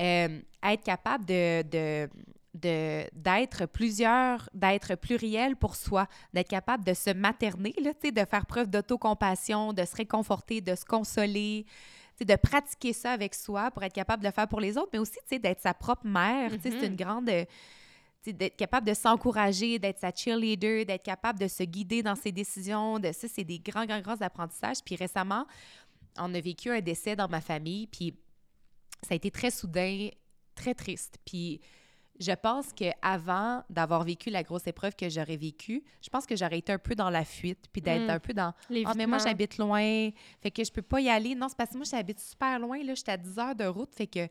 euh, 0.00 0.40
être 0.62 0.84
capable 0.84 1.24
de, 1.24 1.62
de, 1.62 2.08
de- 2.54 3.04
d'être 3.12 3.66
plusieurs, 3.66 4.48
d'être 4.54 4.94
pluriel 4.94 5.56
pour 5.56 5.74
soi, 5.76 6.06
d'être 6.32 6.48
capable 6.48 6.84
de 6.84 6.94
se 6.94 7.10
materner, 7.10 7.74
là, 7.82 7.92
de 7.92 8.24
faire 8.24 8.46
preuve 8.46 8.68
d'autocompassion, 8.70 9.72
de 9.72 9.84
se 9.84 9.96
réconforter, 9.96 10.60
de 10.60 10.74
se 10.74 10.84
consoler, 10.84 11.66
de 12.20 12.36
pratiquer 12.36 12.92
ça 12.92 13.10
avec 13.12 13.34
soi 13.34 13.70
pour 13.72 13.82
être 13.82 13.92
capable 13.92 14.22
de 14.22 14.28
le 14.28 14.32
faire 14.32 14.46
pour 14.48 14.60
les 14.60 14.78
autres, 14.78 14.90
mais 14.92 15.00
aussi, 15.00 15.18
d'être 15.32 15.60
sa 15.60 15.74
propre 15.74 16.06
mère, 16.06 16.52
tu 16.52 16.60
sais, 16.60 16.70
c'est 16.70 16.76
Mhm. 16.78 16.84
une 16.92 16.96
grande... 16.96 17.28
euh, 17.28 17.44
d'être 18.26 18.56
capable 18.56 18.86
de 18.86 18.94
s'encourager, 18.94 19.78
d'être 19.78 19.98
sa 19.98 20.10
cheerleader, 20.10 20.86
d'être 20.86 21.02
capable 21.02 21.38
de 21.38 21.46
se 21.46 21.62
guider 21.62 22.02
dans 22.02 22.14
ses 22.14 22.32
décisions, 22.32 22.98
de 22.98 23.12
ça, 23.12 23.28
c'est 23.28 23.44
des 23.44 23.58
grands, 23.58 23.84
grands, 23.84 24.00
grands 24.00 24.20
apprentissages. 24.22 24.78
Puis 24.82 24.96
récemment, 24.96 25.44
on 26.18 26.32
a 26.32 26.40
vécu 26.40 26.70
un 26.70 26.80
décès 26.80 27.16
dans 27.16 27.28
ma 27.28 27.42
famille, 27.42 27.86
puis 27.86 28.14
ça 29.02 29.08
a 29.12 29.14
été 29.16 29.30
très 29.30 29.50
soudain, 29.50 30.08
très 30.54 30.72
triste. 30.72 31.18
Puis 31.26 31.60
je 32.20 32.32
pense 32.32 32.72
qu'avant 32.72 33.64
d'avoir 33.68 34.04
vécu 34.04 34.30
la 34.30 34.42
grosse 34.42 34.66
épreuve 34.66 34.94
que 34.94 35.08
j'aurais 35.08 35.36
vécue, 35.36 35.82
je 36.02 36.08
pense 36.08 36.26
que 36.26 36.36
j'aurais 36.36 36.58
été 36.58 36.72
un 36.72 36.78
peu 36.78 36.94
dans 36.94 37.10
la 37.10 37.24
fuite, 37.24 37.66
puis 37.72 37.82
d'être 37.82 38.06
Mm. 38.06 38.10
un 38.10 38.18
peu 38.20 38.32
dans 38.32 38.54
ah, 38.84 38.92
mais 38.96 39.06
moi, 39.06 39.18
j'habite 39.18 39.58
loin, 39.58 40.10
fait 40.40 40.50
que 40.50 40.62
je 40.64 40.70
peux 40.70 40.82
pas 40.82 41.00
y 41.00 41.08
aller. 41.08 41.34
Non, 41.34 41.48
c'est 41.48 41.56
parce 41.56 41.70
que 41.70 41.76
moi, 41.76 41.86
j'habite 41.90 42.20
super 42.20 42.58
loin, 42.60 42.82
là, 42.84 42.94
j'étais 42.94 43.12
à 43.12 43.16
10 43.16 43.38
heures 43.38 43.54
de 43.56 43.64
route, 43.64 43.92
fait 43.94 44.06
que 44.06 44.28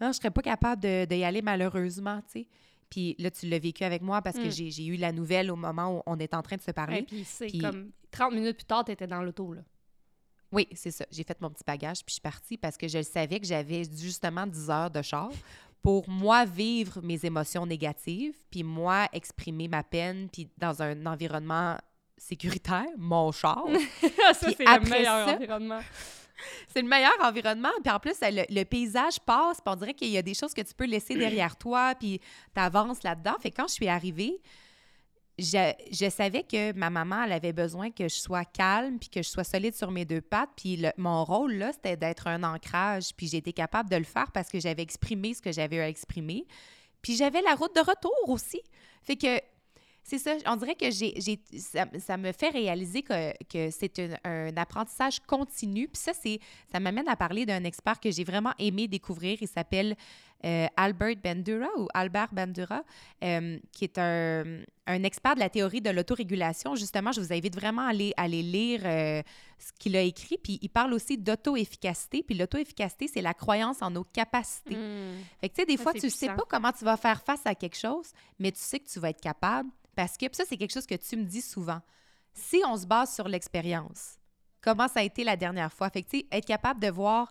non, 0.00 0.08
je 0.12 0.14
serais 0.18 0.30
pas 0.30 0.42
capable 0.42 0.82
de, 0.82 1.04
de 1.04 1.22
aller 1.22 1.42
malheureusement, 1.42 2.20
tu 2.22 2.40
sais. 2.40 2.48
Puis 2.88 3.14
là, 3.20 3.30
tu 3.30 3.46
l'as 3.46 3.60
vécu 3.60 3.84
avec 3.84 4.02
moi 4.02 4.20
parce 4.22 4.36
que 4.36 4.48
Mm. 4.48 4.70
j'ai 4.70 4.86
eu 4.86 4.96
la 4.96 5.12
nouvelle 5.12 5.50
au 5.52 5.56
moment 5.56 5.98
où 5.98 6.02
on 6.06 6.18
est 6.18 6.34
en 6.34 6.42
train 6.42 6.56
de 6.56 6.62
se 6.62 6.72
parler. 6.72 6.96
Ouais, 6.96 7.02
puis 7.04 7.24
c'est 7.24 7.50
comme 7.58 7.92
30 8.10 8.32
minutes 8.34 8.56
plus 8.56 8.64
tard, 8.66 8.84
t'étais 8.84 9.06
dans 9.06 9.22
l'auto, 9.22 9.52
là. 9.52 9.62
Oui, 10.52 10.66
c'est 10.72 10.90
ça. 10.90 11.06
J'ai 11.12 11.22
fait 11.22 11.40
mon 11.40 11.48
petit 11.50 11.62
bagage, 11.64 11.98
puis 11.98 12.06
je 12.08 12.14
suis 12.14 12.20
partie 12.20 12.56
parce 12.56 12.76
que 12.76 12.88
je 12.88 13.00
savais 13.02 13.38
que 13.38 13.46
j'avais 13.46 13.84
justement 13.84 14.48
10 14.48 14.68
heures 14.70 14.90
de 14.90 15.00
char 15.00 15.30
pour 15.82 16.08
moi 16.08 16.44
vivre 16.44 17.00
mes 17.02 17.24
émotions 17.24 17.64
négatives, 17.66 18.34
puis 18.50 18.62
moi 18.62 19.08
exprimer 19.12 19.68
ma 19.68 19.82
peine, 19.82 20.28
puis 20.30 20.48
dans 20.58 20.82
un 20.82 21.06
environnement 21.06 21.76
sécuritaire, 22.16 22.86
mon 22.98 23.32
char. 23.32 23.64
ça, 24.02 24.34
c'est 24.34 24.58
le 24.58 24.88
meilleur 24.90 25.28
ça- 25.28 25.34
environnement. 25.34 25.80
c'est 26.68 26.82
le 26.82 26.88
meilleur 26.88 27.14
environnement. 27.22 27.70
Puis 27.82 27.92
en 27.92 27.98
plus, 27.98 28.14
le, 28.22 28.44
le 28.48 28.64
paysage 28.64 29.18
passe, 29.20 29.60
puis 29.60 29.72
on 29.72 29.76
dirait 29.76 29.94
qu'il 29.94 30.08
y 30.08 30.18
a 30.18 30.22
des 30.22 30.34
choses 30.34 30.52
que 30.52 30.60
tu 30.60 30.74
peux 30.74 30.84
laisser 30.86 31.14
derrière 31.16 31.56
toi, 31.56 31.94
puis 31.98 32.20
tu 32.54 32.60
avances 32.60 33.02
là-dedans. 33.02 33.36
Fait 33.40 33.50
que 33.50 33.56
quand 33.56 33.68
je 33.68 33.74
suis 33.74 33.88
arrivée, 33.88 34.40
je, 35.40 36.10
savais 36.10 36.42
que 36.42 36.72
ma 36.72 36.90
maman, 36.90 37.24
elle 37.24 37.32
avait 37.32 37.52
besoin 37.52 37.90
que 37.90 38.04
je 38.04 38.14
sois 38.14 38.44
calme, 38.44 38.98
puis 38.98 39.08
que 39.08 39.22
je 39.22 39.28
sois 39.28 39.44
solide 39.44 39.74
sur 39.74 39.90
mes 39.90 40.04
deux 40.04 40.20
pattes. 40.20 40.50
Puis 40.56 40.84
mon 40.96 41.24
rôle, 41.24 41.54
là, 41.54 41.72
c'était 41.72 41.96
d'être 41.96 42.26
un 42.26 42.42
ancrage. 42.42 43.14
Puis 43.16 43.34
été 43.34 43.52
capable 43.52 43.90
de 43.90 43.96
le 43.96 44.04
faire 44.04 44.30
parce 44.32 44.48
que 44.48 44.60
j'avais 44.60 44.82
exprimé 44.82 45.34
ce 45.34 45.42
que 45.42 45.52
j'avais 45.52 45.80
à 45.80 45.88
exprimer. 45.88 46.46
Puis 47.02 47.16
j'avais 47.16 47.42
la 47.42 47.54
route 47.54 47.74
de 47.74 47.80
retour 47.80 48.28
aussi. 48.28 48.60
Fait 49.02 49.16
que 49.16 49.40
c'est 50.02 50.18
ça, 50.18 50.34
on 50.46 50.56
dirait 50.56 50.74
que 50.74 50.90
j'ai, 50.90 51.40
ça, 51.98 52.16
me 52.16 52.32
fait 52.32 52.48
réaliser 52.48 53.02
que, 53.02 53.32
que 53.44 53.70
c'est 53.70 53.98
un, 53.98 54.16
un 54.24 54.56
apprentissage 54.56 55.20
continu. 55.20 55.88
Puis 55.88 56.02
ça, 56.02 56.12
ça 56.14 56.80
m'amène 56.80 57.08
à 57.08 57.16
parler 57.16 57.46
d'un 57.46 57.64
expert 57.64 58.00
que 58.00 58.10
j'ai 58.10 58.24
vraiment 58.24 58.52
aimé 58.58 58.88
découvrir. 58.88 59.38
Il 59.40 59.48
s'appelle 59.48 59.96
euh, 60.44 60.66
Albert 60.76 61.16
Bandura 61.22 61.68
ou 61.76 61.88
Albert 61.92 62.32
Bandura, 62.32 62.82
euh, 63.22 63.58
qui 63.72 63.84
est 63.84 63.98
un, 63.98 64.62
un 64.86 65.02
expert 65.02 65.34
de 65.34 65.40
la 65.40 65.50
théorie 65.50 65.80
de 65.80 65.90
l'autorégulation. 65.90 66.74
Justement, 66.76 67.12
je 67.12 67.20
vous 67.20 67.32
invite 67.32 67.54
vraiment 67.54 67.82
à 67.82 67.90
aller, 67.90 68.12
à 68.16 68.22
aller 68.22 68.42
lire 68.42 68.80
euh, 68.84 69.22
ce 69.58 69.72
qu'il 69.78 69.96
a 69.96 70.02
écrit. 70.02 70.38
Puis 70.38 70.58
il 70.62 70.68
parle 70.70 70.94
aussi 70.94 71.18
d'auto-efficacité. 71.18 72.22
Puis 72.22 72.34
l'auto-efficacité, 72.36 73.08
c'est 73.08 73.20
la 73.20 73.34
croyance 73.34 73.82
en 73.82 73.90
nos 73.90 74.04
capacités. 74.04 74.76
Mm. 74.76 75.18
Fait 75.40 75.48
que, 75.48 75.54
tu 75.54 75.60
sais, 75.62 75.66
des 75.66 75.76
Ça, 75.76 75.82
fois, 75.82 75.92
tu 75.92 76.10
sais 76.10 76.26
puissant. 76.26 76.36
pas 76.36 76.44
comment 76.48 76.72
tu 76.72 76.84
vas 76.84 76.96
faire 76.96 77.22
face 77.22 77.44
à 77.44 77.54
quelque 77.54 77.76
chose, 77.76 78.12
mais 78.38 78.52
tu 78.52 78.60
sais 78.60 78.80
que 78.80 78.88
tu 78.88 78.98
vas 78.98 79.10
être 79.10 79.20
capable 79.20 79.68
parce 79.94 80.16
que, 80.16 80.26
puis 80.26 80.36
ça, 80.36 80.44
c'est 80.48 80.56
quelque 80.56 80.72
chose 80.72 80.86
que 80.86 80.94
tu 80.94 81.16
me 81.16 81.24
dis 81.24 81.42
souvent. 81.42 81.80
Si 82.32 82.62
on 82.66 82.76
se 82.76 82.86
base 82.86 83.14
sur 83.14 83.28
l'expérience, 83.28 84.16
comment 84.62 84.88
ça 84.88 85.00
a 85.00 85.02
été 85.02 85.24
la 85.24 85.36
dernière 85.36 85.72
fois? 85.72 85.90
Fait 85.90 86.02
que, 86.02 86.10
tu 86.10 86.18
sais, 86.20 86.26
être 86.32 86.46
capable 86.46 86.80
de 86.80 86.88
voir 86.88 87.30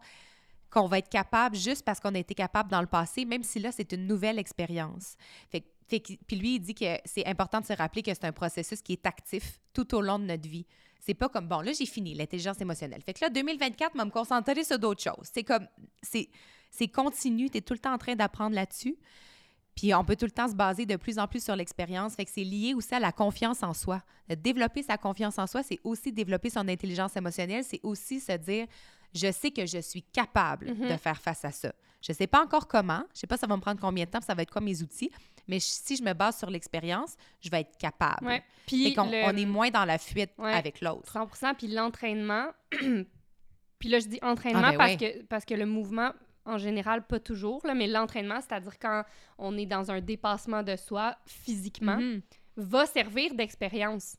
qu'on 0.69 0.87
va 0.87 0.99
être 0.99 1.09
capable 1.09 1.55
juste 1.55 1.83
parce 1.83 1.99
qu'on 1.99 2.13
a 2.15 2.19
été 2.19 2.35
capable 2.35 2.69
dans 2.69 2.81
le 2.81 2.87
passé, 2.87 3.25
même 3.25 3.43
si 3.43 3.59
là, 3.59 3.71
c'est 3.71 3.91
une 3.91 4.05
nouvelle 4.07 4.39
expérience. 4.39 5.15
Fait, 5.49 5.63
puis 5.89 6.35
lui, 6.35 6.55
il 6.55 6.59
dit 6.59 6.75
que 6.75 6.85
c'est 7.05 7.25
important 7.25 7.61
de 7.61 7.65
se 7.65 7.73
rappeler 7.73 8.03
que 8.03 8.13
c'est 8.13 8.25
un 8.25 8.31
processus 8.31 8.81
qui 8.81 8.93
est 8.93 9.05
actif 9.05 9.59
tout 9.73 9.95
au 9.95 10.01
long 10.01 10.19
de 10.19 10.25
notre 10.25 10.47
vie. 10.47 10.65
C'est 10.99 11.13
pas 11.13 11.29
comme, 11.29 11.47
bon, 11.47 11.61
là, 11.61 11.71
j'ai 11.71 11.85
fini 11.85 12.13
l'intelligence 12.13 12.61
émotionnelle. 12.61 13.01
Fait 13.01 13.13
que 13.13 13.23
là, 13.23 13.29
2024, 13.29 13.93
je 13.93 13.97
vais 13.97 14.05
me 14.05 14.11
concentrer 14.11 14.63
sur 14.63 14.77
d'autres 14.77 15.01
choses. 15.01 15.29
C'est 15.33 15.43
comme, 15.43 15.67
c'est 16.01 16.87
continu, 16.89 17.49
tu 17.49 17.57
es 17.57 17.61
tout 17.61 17.73
le 17.73 17.79
temps 17.79 17.93
en 17.93 17.97
train 17.97 18.15
d'apprendre 18.15 18.55
là-dessus. 18.55 18.97
Puis 19.75 19.93
on 19.95 20.03
peut 20.03 20.17
tout 20.17 20.25
le 20.25 20.31
temps 20.31 20.49
se 20.49 20.55
baser 20.55 20.85
de 20.85 20.97
plus 20.97 21.17
en 21.17 21.27
plus 21.27 21.43
sur 21.43 21.55
l'expérience. 21.55 22.13
Fait 22.13 22.25
que 22.25 22.31
c'est 22.31 22.43
lié 22.43 22.73
aussi 22.73 22.93
à 22.93 22.99
la 22.99 23.13
confiance 23.13 23.63
en 23.63 23.73
soi. 23.73 24.03
Développer 24.27 24.83
sa 24.83 24.97
confiance 24.97 25.39
en 25.39 25.47
soi, 25.47 25.63
c'est 25.63 25.79
aussi 25.85 26.11
développer 26.11 26.49
son 26.49 26.67
intelligence 26.67 27.15
émotionnelle. 27.15 27.63
C'est 27.63 27.79
aussi 27.81 28.19
se 28.19 28.33
dire, 28.33 28.67
je 29.13 29.31
sais 29.31 29.51
que 29.51 29.65
je 29.65 29.79
suis 29.79 30.03
capable 30.03 30.71
Mhm. 30.73 30.89
de 30.89 30.97
faire 30.97 31.19
face 31.21 31.43
à 31.45 31.51
ça. 31.51 31.73
Je 32.01 32.13
sais 32.13 32.27
pas 32.27 32.41
encore 32.43 32.67
comment. 32.67 33.03
Je 33.13 33.19
sais 33.19 33.27
pas 33.27 33.37
ça 33.37 33.47
va 33.47 33.55
me 33.57 33.61
prendre 33.61 33.79
combien 33.81 34.05
de 34.05 34.09
temps, 34.09 34.21
ça 34.21 34.33
va 34.33 34.41
être 34.43 34.51
quoi 34.51 34.61
mes 34.61 34.81
outils. 34.81 35.11
Mais 35.47 35.59
si 35.59 35.95
je 35.97 36.03
me 36.03 36.13
base 36.13 36.37
sur 36.37 36.49
l'expérience, 36.49 37.15
je 37.41 37.49
vais 37.49 37.61
être 37.61 37.77
capable. 37.77 38.25
Ouais. 38.25 38.43
Puis 38.67 38.93
qu'on 38.93 39.09
le- 39.09 39.23
on 39.25 39.35
est 39.35 39.45
moins 39.47 39.69
dans 39.71 39.83
la 39.85 39.97
fuite 39.97 40.31
Ouais. 40.37 40.53
avec 40.53 40.79
l'autre. 40.81 41.11
100 41.11 41.55
puis 41.55 41.67
l'entraînement. 41.67 42.47
puis 43.79 43.89
là, 43.89 43.99
je 43.99 44.07
dis 44.07 44.19
entraînement 44.21 44.61
Ah, 44.63 44.71
ben 44.71 44.77
parce, 44.77 44.91
ouais. 44.91 44.97
que, 45.19 45.23
parce 45.25 45.45
que 45.45 45.53
le 45.55 45.65
mouvement, 45.65 46.11
en 46.45 46.57
général, 46.57 47.05
pas 47.05 47.19
toujours, 47.19 47.65
là, 47.65 47.73
mais 47.73 47.87
l'entraînement, 47.87 48.39
c'est-à-dire 48.41 48.77
quand 48.79 49.03
on 49.37 49.57
est 49.57 49.65
dans 49.65 49.91
un 49.91 50.01
dépassement 50.01 50.63
de 50.63 50.75
soi 50.75 51.17
physiquement, 51.25 51.97
Mhm. 51.97 52.21
va 52.57 52.85
servir 52.85 53.33
d'expérience. 53.35 54.17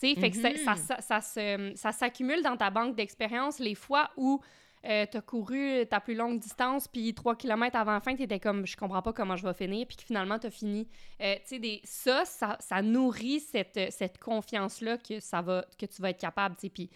Tu 0.00 0.14
sais, 0.14 0.20
fait 0.20 0.30
que 0.30 0.36
ça, 0.36 0.50
ça, 0.56 0.76
ça, 0.76 1.00
ça 1.00 1.20
se- 1.20 1.72
ça 1.76 1.92
s'accumule 1.92 2.42
dans 2.42 2.56
ta 2.56 2.70
banque 2.70 2.96
d'expérience 2.96 3.58
les 3.58 3.74
fois 3.74 4.10
où 4.16 4.40
tu 4.82 4.90
as 4.90 5.22
couru 5.22 5.86
ta 5.88 5.98
plus 5.98 6.14
longue 6.14 6.38
distance, 6.38 6.88
puis 6.88 7.14
3 7.14 7.36
km 7.36 7.74
avant 7.76 7.92
la 7.92 8.00
fin, 8.00 8.14
tu 8.14 8.22
étais 8.22 8.38
comme, 8.38 8.66
je 8.66 8.76
comprends 8.76 9.00
pas 9.00 9.14
comment 9.14 9.34
je 9.34 9.46
vais 9.46 9.54
finir, 9.54 9.86
puis 9.86 9.96
que 9.96 10.02
finalement, 10.02 10.38
tu 10.38 10.48
as 10.48 10.50
fini. 10.50 10.86
Euh, 11.22 11.36
tu 11.48 11.58
sais, 11.58 11.80
ça, 11.84 12.24
ça, 12.26 12.56
ça 12.60 12.82
nourrit 12.82 13.40
cette, 13.40 13.90
cette 13.90 14.18
confiance-là 14.18 14.98
que, 14.98 15.20
ça 15.20 15.40
va, 15.40 15.64
que 15.78 15.86
tu 15.86 16.02
vas 16.02 16.10
être 16.10 16.20
capable, 16.20 16.56
tu 16.56 16.68
puis 16.68 16.90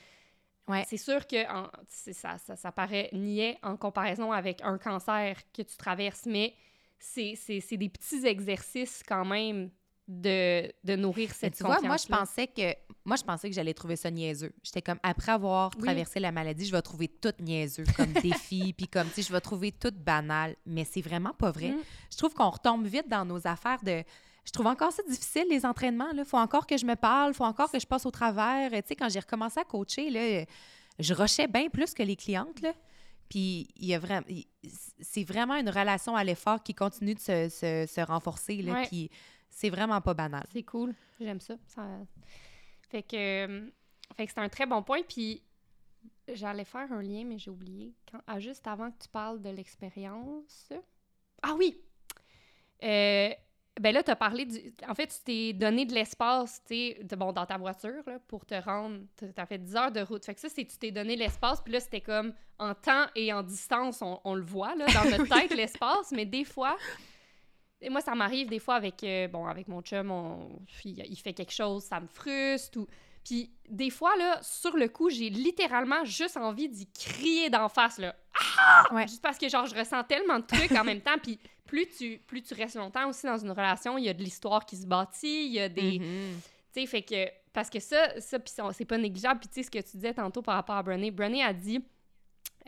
Ouais. 0.69 0.85
c'est 0.87 0.99
sûr 0.99 1.27
que 1.27 1.51
en- 1.51 1.71
c'est- 1.89 2.13
ça, 2.13 2.37
ça, 2.37 2.55
ça 2.57 2.71
paraît 2.73 3.09
niais 3.15 3.57
en 3.63 3.79
comparaison 3.79 4.33
avec 4.33 4.61
un 4.63 4.77
cancer 4.77 5.39
que 5.57 5.63
tu 5.63 5.77
traverses, 5.79 6.27
mais 6.27 6.53
c'est 6.99 7.37
c'est- 7.37 7.61
c'est 7.61 7.79
des 7.79 7.89
petits 7.89 8.27
exercices 8.27 9.03
quand 9.03 9.25
même 9.25 9.71
de, 10.09 10.73
de 10.85 10.97
nourrir 10.97 11.33
cette 11.35 11.55
tu 11.57 11.63
vois, 11.65 11.81
moi 11.83 11.99
je 11.99 12.07
pensais 12.07 12.47
que 12.47 12.75
moi 13.05 13.17
je 13.17 13.23
pensais 13.23 13.49
que 13.51 13.55
j'allais 13.55 13.75
trouver 13.75 13.95
ça 13.97 14.11
niaiseux. 14.11 14.53
J'étais 14.63 14.81
comme 14.83 14.99
après 15.03 15.33
avoir 15.33 15.71
Oui. 15.77 15.83
traversé 15.85 16.19
la 16.19 16.33
maladie, 16.33 16.65
je 16.65 16.73
vais 16.73 16.81
trouver 16.83 17.09
tout 17.09 17.33
niaiseux 17.41 17.85
comme 17.95 18.13
défi, 18.15 18.73
puis 18.77 18.89
comme 18.89 19.07
tu 19.09 19.15
sais, 19.17 19.23
je 19.23 19.33
vais 19.33 19.41
trouver 19.43 19.71
tout 19.71 19.93
banal, 19.95 20.57
mais 20.65 20.85
c'est 20.85 21.03
vraiment 21.03 21.35
pas 21.35 21.51
vrai. 21.51 21.71
Mm. 21.73 21.81
Je 22.11 22.17
trouve 22.17 22.33
qu'on 22.33 22.49
retombe 22.49 22.87
vite 22.87 23.07
dans 23.09 23.25
nos 23.27 23.47
affaires 23.47 23.83
de 23.83 24.03
je 24.47 24.51
trouve 24.53 24.67
encore 24.67 24.93
ça 24.93 25.03
difficile 25.07 25.45
les 25.51 25.67
entraînements 25.67 26.11
là, 26.15 26.25
faut 26.25 26.39
encore 26.39 26.67
que 26.67 26.79
je 26.79 26.87
me 26.87 26.97
parle, 26.97 27.35
faut 27.35 27.45
encore 27.45 27.71
que 27.71 27.79
je 27.79 27.87
passe 27.87 28.07
au 28.07 28.11
travers, 28.11 28.71
tu 28.71 28.79
sais 28.87 28.97
quand 28.97 29.11
j'ai 29.11 29.21
recommencé 29.21 29.61
à 29.61 29.65
coacher 29.65 30.09
là, 30.09 30.45
je 30.99 31.13
rushais 31.15 31.47
bien 31.49 31.69
plus 31.69 31.93
que 31.93 32.03
les 32.03 32.17
clientes 32.17 32.63
là. 32.63 32.73
Puis 33.29 33.69
il 33.77 33.85
y 33.89 33.95
a 33.95 33.99
vraiment, 33.99 34.25
il- 34.31 34.47
c'est 35.03 35.23
vraiment 35.23 35.55
une 35.57 35.69
relation 35.69 36.17
à 36.17 36.25
l'effort 36.25 36.63
qui 36.63 36.73
continue 36.75 37.15
de 37.15 37.21
se, 37.21 37.51
se- 37.51 37.85
se 37.87 38.01
renforcer. 38.01 38.63
Là, 38.63 38.73
Ouais. 38.73 38.87
Puis 38.89 39.11
c'est 39.59 39.71
vraiment 39.71 40.01
pas 40.01 40.15
banal. 40.15 40.45
C'est 40.53 40.63
cool. 40.63 40.95
J'aime 41.21 41.41
ça. 41.41 41.57
Ça- 41.67 41.99
Fait 42.91 43.03
que, 43.03 43.17
euh, 43.17 43.69
fait 44.17 44.27
que 44.27 44.33
c'est 44.33 44.41
un 44.41 44.49
très 44.49 44.67
bon 44.67 44.85
point. 44.85 45.03
Puis 45.03 45.43
j'allais 46.33 46.65
faire 46.65 46.93
un 46.93 47.03
lien, 47.03 47.25
mais 47.25 47.39
j'ai 47.39 47.51
oublié. 47.51 47.93
Quand... 48.11 48.21
Ah, 48.29 48.39
juste 48.39 48.65
avant 48.69 48.89
que 48.93 48.99
tu 49.03 49.09
parles 49.09 49.43
de 49.43 49.51
l'expérience. 49.51 50.69
Ah 51.43 51.55
oui! 51.59 51.77
Euh, 52.85 53.31
ben 53.81 53.93
là, 53.95 54.03
tu 54.05 54.11
as 54.13 54.17
parlé 54.17 54.47
du. 54.47 54.73
En 54.89 54.95
fait, 54.95 55.09
tu 55.09 55.17
t'es 55.25 55.53
donné 55.53 55.87
de 55.87 55.93
l'espace, 55.93 56.63
tu 56.65 56.75
sais, 56.77 57.17
bon, 57.17 57.33
dans 57.33 57.45
ta 57.47 57.59
voiture, 57.59 58.03
là, 58.07 58.19
pour 58.29 58.47
te 58.47 58.55
rendre. 58.55 59.01
Tu 59.17 59.27
as 59.37 59.47
fait 59.47 59.59
10 59.59 59.75
heures 59.75 59.91
de 59.93 60.01
route. 60.03 60.25
Fait 60.25 60.35
que 60.35 60.41
ça, 60.41 60.49
c'est 60.49 60.65
tu 60.67 60.79
t'es 60.79 60.93
donné 60.93 61.17
l'espace, 61.17 61.61
puis 61.61 61.73
là, 61.73 61.81
c'était 61.81 62.01
comme 62.01 62.33
en 62.61 62.75
temps 62.75 63.07
et 63.17 63.33
en 63.33 63.43
distance, 63.43 64.03
on, 64.03 64.21
on 64.23 64.35
le 64.35 64.43
voit, 64.43 64.77
là, 64.77 64.87
dans 64.87 65.11
notre 65.11 65.29
tête, 65.41 65.53
l'espace, 65.57 66.13
mais 66.13 66.27
des 66.27 66.45
fois. 66.45 66.77
Et 67.81 67.91
moi, 67.91 68.01
ça 68.01 68.15
m'arrive 68.15 68.49
des 68.49 68.59
fois 68.59 68.75
avec, 68.75 69.05
euh, 69.05 69.29
bon, 69.29 69.47
avec 69.47 69.69
mon 69.69 69.83
chum, 69.83 70.11
on- 70.11 70.61
il, 70.85 70.99
il 71.09 71.17
fait 71.17 71.33
quelque 71.33 71.53
chose, 71.53 71.85
ça 71.85 72.01
me 72.01 72.09
frustre. 72.09 72.79
Ou... 72.79 72.87
Puis 73.25 73.51
des 73.69 73.91
fois, 73.91 74.17
là, 74.17 74.39
sur 74.43 74.77
le 74.77 74.89
coup, 74.89 75.11
j'ai 75.11 75.31
littéralement 75.31 76.05
juste 76.05 76.37
envie 76.37 76.69
d'y 76.69 76.91
crier 76.91 77.51
d'en 77.51 77.69
face, 77.69 77.99
là. 77.99 78.17
Ah! 78.59 78.85
Ouais. 78.93 79.03
Juste 79.07 79.23
parce 79.23 79.39
que, 79.39 79.49
genre, 79.49 79.67
je 79.67 79.75
ressens 79.77 80.03
tellement 80.05 80.39
de 80.41 80.45
trucs 80.47 80.73
en 80.73 80.83
même 80.83 81.01
temps. 81.01 81.19
Puis 81.23 81.39
plus 81.67 81.87
tu, 81.89 82.19
plus 82.27 82.43
tu 82.43 82.55
restes 82.55 82.77
longtemps 82.77 83.09
aussi 83.09 83.27
dans 83.27 83.37
une 83.39 83.51
relation, 83.51 83.97
il 83.99 84.05
y 84.05 84.09
a 84.09 84.15
de 84.15 84.23
l'histoire 84.23 84.65
qui 84.67 84.77
se 84.77 84.87
bâtit, 84.87 85.47
il 85.47 85.53
y 85.53 85.61
a 85.61 85.69
des... 85.69 85.99
Mhm. 85.99 86.41
Tu 86.75 86.81
sais, 86.81 86.87
fait 86.87 87.03
que... 87.03 87.27
Parce 87.53 87.71
que 87.71 87.81
ça, 87.81 88.21
ça 88.21 88.39
puis 88.39 88.53
ça, 88.53 88.69
c'est 88.73 88.85
pas 88.85 88.99
négligeable. 88.99 89.41
Puis 89.41 89.49
tu 89.49 89.55
sais, 89.57 89.63
ce 89.65 89.71
que 89.71 89.79
tu 89.79 89.97
disais 89.99 90.15
tantôt 90.15 90.43
par 90.43 90.55
rapport 90.55 90.77
à 90.77 90.83
Brené, 90.83 91.11
Brené 91.11 91.43
a 91.45 91.53
dit... 91.53 91.81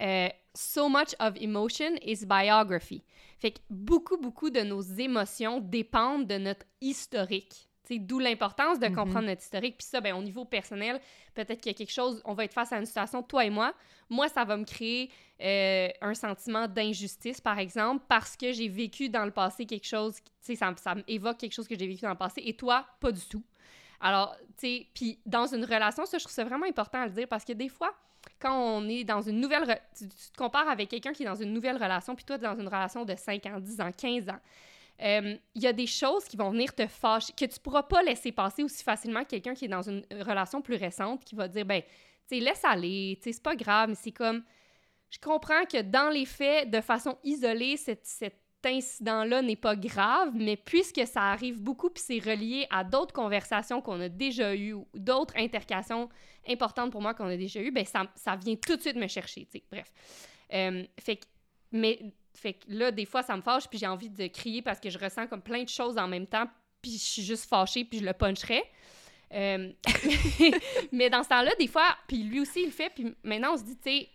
euh, 0.00 0.28
so 0.54 0.88
much 0.88 1.14
of 1.20 1.36
emotion 1.40 1.96
is 2.02 2.24
biography. 2.26 3.02
Fait 3.38 3.52
que 3.52 3.58
beaucoup, 3.70 4.16
beaucoup 4.16 4.50
de 4.50 4.60
nos 4.60 4.80
émotions 4.82 5.60
dépendent 5.60 6.26
de 6.26 6.38
notre 6.38 6.66
historique. 6.80 7.68
Tu 7.86 7.94
sais, 7.94 7.98
D'où 8.00 8.18
l'importance 8.18 8.78
de 8.78 8.86
Mhm. 8.88 8.94
comprendre 8.94 9.26
notre 9.26 9.42
historique. 9.42 9.78
Puis 9.78 9.86
ça, 9.86 10.00
ben, 10.00 10.14
au 10.14 10.22
niveau 10.22 10.44
personnel, 10.44 11.00
peut-être 11.34 11.60
qu'il 11.60 11.72
y 11.72 11.74
a 11.74 11.78
quelque 11.78 11.92
chose, 11.92 12.20
on 12.24 12.34
va 12.34 12.44
être 12.44 12.52
face 12.52 12.72
à 12.72 12.78
une 12.78 12.86
situation, 12.86 13.22
toi 13.22 13.44
et 13.44 13.50
moi. 13.50 13.72
Moi, 14.08 14.28
ça 14.28 14.44
va 14.44 14.56
me 14.56 14.64
créer 14.64 15.10
euh, 15.42 15.88
un 16.02 16.12
sentiment 16.14 16.68
d'injustice, 16.68 17.40
par 17.40 17.58
exemple, 17.58 18.04
parce 18.08 18.36
que 18.36 18.52
j'ai 18.52 18.68
vécu 18.68 19.08
dans 19.08 19.24
le 19.24 19.30
passé 19.30 19.64
quelque 19.64 19.86
chose, 19.86 20.16
tu 20.16 20.30
sais, 20.42 20.54
ça, 20.56 20.72
ça 20.76 20.94
m'évoque 20.94 21.38
quelque 21.38 21.54
chose 21.54 21.66
que 21.66 21.78
j'ai 21.78 21.86
vécu 21.86 22.02
dans 22.02 22.10
le 22.10 22.16
passé, 22.18 22.42
et 22.44 22.54
toi, 22.54 22.84
pas 23.00 23.10
du 23.10 23.22
tout. 23.22 23.42
Alors, 24.00 24.36
tu 24.58 24.66
sais, 24.66 24.86
puis 24.94 25.18
dans 25.24 25.46
une 25.46 25.64
relation, 25.64 26.04
ça, 26.04 26.18
je 26.18 26.24
trouve 26.24 26.34
ça 26.34 26.44
vraiment 26.44 26.66
important 26.66 27.00
à 27.00 27.06
le 27.06 27.12
dire, 27.12 27.26
parce 27.26 27.44
que 27.44 27.52
des 27.54 27.68
fois, 27.70 27.94
quand 28.40 28.56
on 28.58 28.88
est 28.88 29.04
dans 29.04 29.20
une 29.22 29.40
nouvelle... 29.40 29.64
re- 29.64 29.80
Tu, 29.96 30.08
te 30.08 30.36
compares 30.36 30.68
avec 30.68 30.88
quelqu'un 30.88 31.12
qui 31.12 31.22
est 31.22 31.26
dans 31.26 31.34
une 31.34 31.52
nouvelle 31.52 31.76
relation, 31.76 32.14
puis 32.14 32.24
toi, 32.24 32.38
dans 32.38 32.58
une 32.58 32.66
relation 32.68 33.04
de 33.04 33.14
5 33.14 33.46
ans, 33.46 33.60
10 33.60 33.80
ans, 33.80 33.90
15 33.96 34.28
ans. 34.28 34.38
Euh, 35.02 35.36
Il 35.54 35.62
y 35.62 35.66
a 35.66 35.72
des 35.72 35.86
choses 35.86 36.24
qui 36.24 36.36
vont 36.36 36.50
venir 36.50 36.74
te 36.74 36.86
fâcher, 36.86 37.32
que 37.32 37.44
tu 37.46 37.58
pourras 37.60 37.82
pas 37.84 38.02
laisser 38.02 38.32
passer 38.32 38.62
aussi 38.62 38.82
facilement 38.84 39.24
que 39.24 39.30
quelqu'un 39.30 39.54
qui 39.54 39.66
est 39.66 39.68
dans 39.68 39.88
une 39.88 40.04
relation 40.10 40.60
plus 40.62 40.76
récente, 40.76 41.24
qui 41.24 41.34
va 41.34 41.48
dire, 41.48 41.64
ben, 41.64 41.82
tu 41.82 41.88
sais, 42.38 42.40
laisse 42.40 42.64
aller, 42.64 43.16
tu 43.22 43.24
sais, 43.24 43.32
c'est 43.34 43.42
pas 43.42 43.56
grave, 43.56 43.90
mais 43.90 43.94
c'est 43.94 44.12
comme... 44.12 44.42
Je 45.10 45.18
comprends 45.18 45.64
que 45.64 45.82
dans 45.82 46.08
les 46.10 46.24
faits, 46.24 46.70
de 46.70 46.80
façon 46.80 47.18
isolée, 47.24 47.76
cet, 47.76 48.06
cet 48.06 48.39
incident-là 48.66 49.42
n'est 49.42 49.56
pas 49.56 49.76
grave, 49.76 50.30
mais 50.34 50.56
puisque 50.56 51.06
ça 51.06 51.22
arrive 51.22 51.60
beaucoup, 51.60 51.90
puis 51.90 52.02
c'est 52.04 52.18
relié 52.18 52.66
à 52.70 52.84
d'autres 52.84 53.12
conversations 53.12 53.80
qu'on 53.80 54.00
a 54.00 54.08
déjà 54.08 54.54
eues, 54.54 54.74
ou 54.74 54.86
d'autres 54.94 55.34
intercations 55.36 56.08
importantes 56.48 56.92
pour 56.92 57.02
moi 57.02 57.14
qu'on 57.14 57.26
a 57.26 57.36
déjà 57.36 57.60
eues, 57.60 57.70
ben 57.70 57.84
ça, 57.84 58.04
ça 58.14 58.36
vient 58.36 58.56
tout 58.56 58.76
de 58.76 58.80
suite 58.80 58.96
me 58.96 59.06
chercher, 59.06 59.46
tu 59.46 59.58
sais. 59.58 59.64
Bref. 59.70 59.92
Euh, 60.52 60.84
fait 60.98 61.16
que, 61.16 61.26
mais, 61.72 62.00
fait 62.34 62.54
que 62.54 62.64
là, 62.68 62.90
des 62.90 63.04
fois, 63.04 63.22
ça 63.22 63.36
me 63.36 63.42
fâche, 63.42 63.68
puis 63.68 63.78
j'ai 63.78 63.86
envie 63.86 64.10
de 64.10 64.26
crier 64.26 64.62
parce 64.62 64.80
que 64.80 64.90
je 64.90 64.98
ressens 64.98 65.26
comme 65.26 65.42
plein 65.42 65.62
de 65.62 65.68
choses 65.68 65.98
en 65.98 66.08
même 66.08 66.26
temps, 66.26 66.46
puis 66.82 66.92
je 66.92 67.04
suis 67.04 67.22
juste 67.22 67.48
fâchée, 67.48 67.84
puis 67.84 67.98
je 67.98 68.04
le 68.04 68.12
puncherais. 68.12 68.64
Euh, 69.32 69.72
mais 70.92 71.08
dans 71.08 71.22
ce 71.22 71.28
temps-là, 71.28 71.52
des 71.58 71.68
fois, 71.68 71.96
puis 72.08 72.22
lui 72.22 72.40
aussi, 72.40 72.60
il 72.60 72.66
le 72.66 72.72
fait, 72.72 72.90
puis 72.90 73.14
maintenant, 73.22 73.54
on 73.54 73.56
se 73.56 73.64
dit, 73.64 73.76
tu 73.76 73.90
sais, 73.90 74.08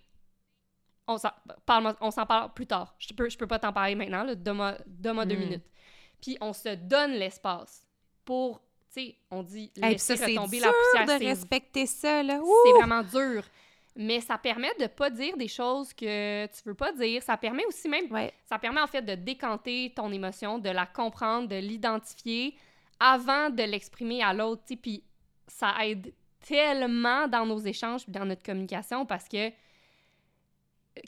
on 1.07 1.17
s'en 1.17 1.29
parle, 1.65 1.95
on 2.01 2.11
s'en 2.11 2.25
parle 2.25 2.53
plus 2.53 2.65
tard. 2.67 2.95
Je 2.99 3.13
peux, 3.13 3.29
je 3.29 3.37
peux 3.37 3.47
pas 3.47 3.59
t'en 3.59 3.71
parler 3.73 3.95
maintenant, 3.95 4.23
là, 4.23 4.35
donne-moi 4.35 5.25
deux 5.25 5.35
Mm. 5.35 5.39
minutes. 5.39 5.65
Puis 6.21 6.37
on 6.41 6.53
se 6.53 6.75
donne 6.75 7.11
l'espace 7.11 7.85
pour, 8.23 8.59
tu 8.93 9.01
sais, 9.01 9.15
on 9.29 9.43
dit 9.43 9.71
Hey, 9.81 9.91
laisser 9.93 10.15
ça, 10.17 10.25
c'est 10.25 10.31
retomber 10.31 10.57
dur 10.59 10.67
la 10.67 10.73
poussière. 11.03 11.19
de 11.19 11.25
respecter 11.25 11.85
ça, 11.85 12.23
là. 12.23 12.39
c'est 12.65 12.71
vraiment 12.71 13.03
dur. 13.03 13.43
Mais 13.97 14.19
ça 14.19 14.37
permet 14.37 14.73
de 14.79 14.87
pas 14.87 15.09
dire 15.09 15.37
des 15.37 15.47
choses 15.47 15.93
que 15.93 16.45
tu 16.47 16.61
veux 16.65 16.73
pas 16.73 16.91
dire. 16.91 17.23
Ça 17.23 17.37
permet 17.37 17.65
aussi 17.65 17.87
même, 17.87 18.11
Ouais. 18.11 18.33
ça 18.43 18.59
permet 18.59 18.81
en 18.81 18.87
fait 18.87 19.01
de 19.01 19.15
décanter 19.15 19.93
ton 19.95 20.11
émotion, 20.11 20.59
de 20.59 20.69
la 20.69 20.85
comprendre, 20.85 21.47
de 21.47 21.55
l'identifier 21.55 22.57
avant 22.99 23.49
de 23.49 23.63
l'exprimer 23.63 24.21
à 24.23 24.33
l'autre. 24.33 24.63
tu 24.67 24.73
sais. 24.73 24.79
Puis 24.81 25.03
ça 25.47 25.73
aide 25.85 26.13
tellement 26.45 27.27
dans 27.27 27.45
nos 27.45 27.59
échanges 27.59 28.07
dans 28.09 28.25
notre 28.25 28.43
communication 28.43 29.05
parce 29.05 29.27
que 29.29 29.49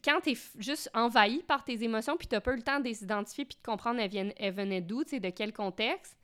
quand 0.04 0.20
tu 0.22 0.32
es 0.32 0.38
juste 0.58 0.90
envahi 0.94 1.44
par 1.44 1.64
tes 1.64 1.84
émotions 1.84 2.18
puis 2.18 2.28
tu 2.28 2.40
pas 2.40 2.52
eu 2.52 2.58
le 2.58 2.62
temps 2.62 2.80
de 2.80 2.86
les 2.86 3.04
identifier 3.04 3.46
puis 3.46 3.58
de 3.58 3.66
comprendre 3.66 4.00
elles, 4.00 4.10
viennent, 4.10 4.34
elles 4.38 4.54
venaient 4.54 4.82
d'où, 4.82 5.04
tu 5.04 5.12
sais, 5.12 5.20
de 5.20 5.30
quel 5.30 5.54
contexte, 5.54 6.18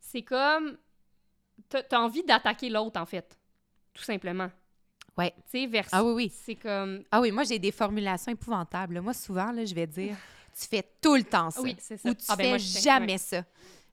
c'est 0.00 0.22
comme... 0.22 0.76
Tu 1.68 1.76
as 1.76 2.00
envie 2.00 2.24
d'attaquer 2.24 2.68
l'autre, 2.68 3.00
en 3.00 3.06
fait. 3.06 3.38
Tout 3.94 4.02
simplement. 4.02 4.50
Ouais. 5.16 5.32
Tu 5.50 5.60
sais, 5.60 5.66
versus... 5.66 5.92
Ah 5.92 6.02
oui, 6.04 6.12
oui. 6.12 6.32
C'est 6.34 6.56
comme... 6.56 7.04
Ah 7.10 7.20
oui, 7.20 7.30
moi, 7.30 7.44
j'ai 7.44 7.58
des 7.58 7.72
formulations 7.72 8.32
épouvantables. 8.32 9.00
Moi, 9.00 9.12
souvent, 9.14 9.52
là, 9.52 9.64
je 9.64 9.74
vais 9.74 9.86
dire 9.86 10.16
tu 10.58 10.66
fais 10.66 10.84
tout 11.00 11.14
le 11.14 11.24
temps 11.24 11.50
ça. 11.50 11.60
Oui, 11.60 11.76
c'est 11.78 11.96
ça. 11.96 12.08
Ou 12.08 12.14
tu 12.14 12.24
Ah, 12.28 12.36
ben 12.36 12.44
fais 12.44 12.48
moi, 12.50 12.58
jamais 12.58 13.12
ouais. 13.12 13.18
ça. 13.18 13.44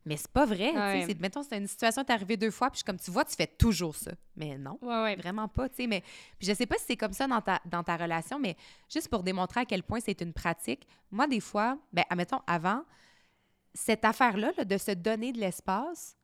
Mais 0.09 0.17
c'est 0.17 0.31
pas 0.31 0.45
vrai. 0.45 0.71
Ouais. 0.75 1.05
c'est- 1.07 1.19
Mettons, 1.19 1.43
c'est 1.43 1.57
une 1.57 1.67
situation 1.67 2.03
qui 2.03 2.11
est 2.11 2.15
arrivée 2.15 2.35
deux 2.35 2.49
fois, 2.51 2.69
puis 2.69 2.75
je 2.75 2.79
suis 2.79 2.85
comme 2.85 2.99
tu 2.99 3.11
vois, 3.11 3.23
tu 3.23 3.35
fais 3.35 3.47
toujours 3.47 3.95
ça. 3.95 4.11
Mais 4.35 4.57
non. 4.57 4.77
Ouais, 4.81 5.03
ouais. 5.03 5.15
Vraiment 5.15 5.47
pas, 5.47 5.69
tu 5.69 5.75
sais, 5.75 5.87
mais 5.87 6.01
puis 6.37 6.47
je 6.47 6.53
sais 6.53 6.65
pas 6.65 6.77
si 6.79 6.85
c'est 6.87 6.97
comme 6.97 7.13
ça 7.13 7.27
dans 7.27 7.39
ta, 7.41 7.61
dans 7.65 7.83
ta 7.83 7.95
relation, 7.95 8.39
mais 8.39 8.57
juste 8.91 9.07
pour 9.07 9.21
démontrer 9.23 9.61
à 9.61 9.65
quel 9.65 9.83
point 9.83 9.99
c'est 9.99 10.19
une 10.21 10.33
pratique, 10.33 10.87
moi, 11.11 11.27
des 11.27 11.39
fois, 11.39 11.77
ben, 11.93 12.03
admettons, 12.09 12.41
avant, 12.47 12.83
cette 13.73 14.03
affaire-là, 14.03 14.51
là, 14.57 14.65
de 14.65 14.77
se 14.77 14.91
donner 14.91 15.31
de 15.31 15.39
l'espace, 15.39 16.17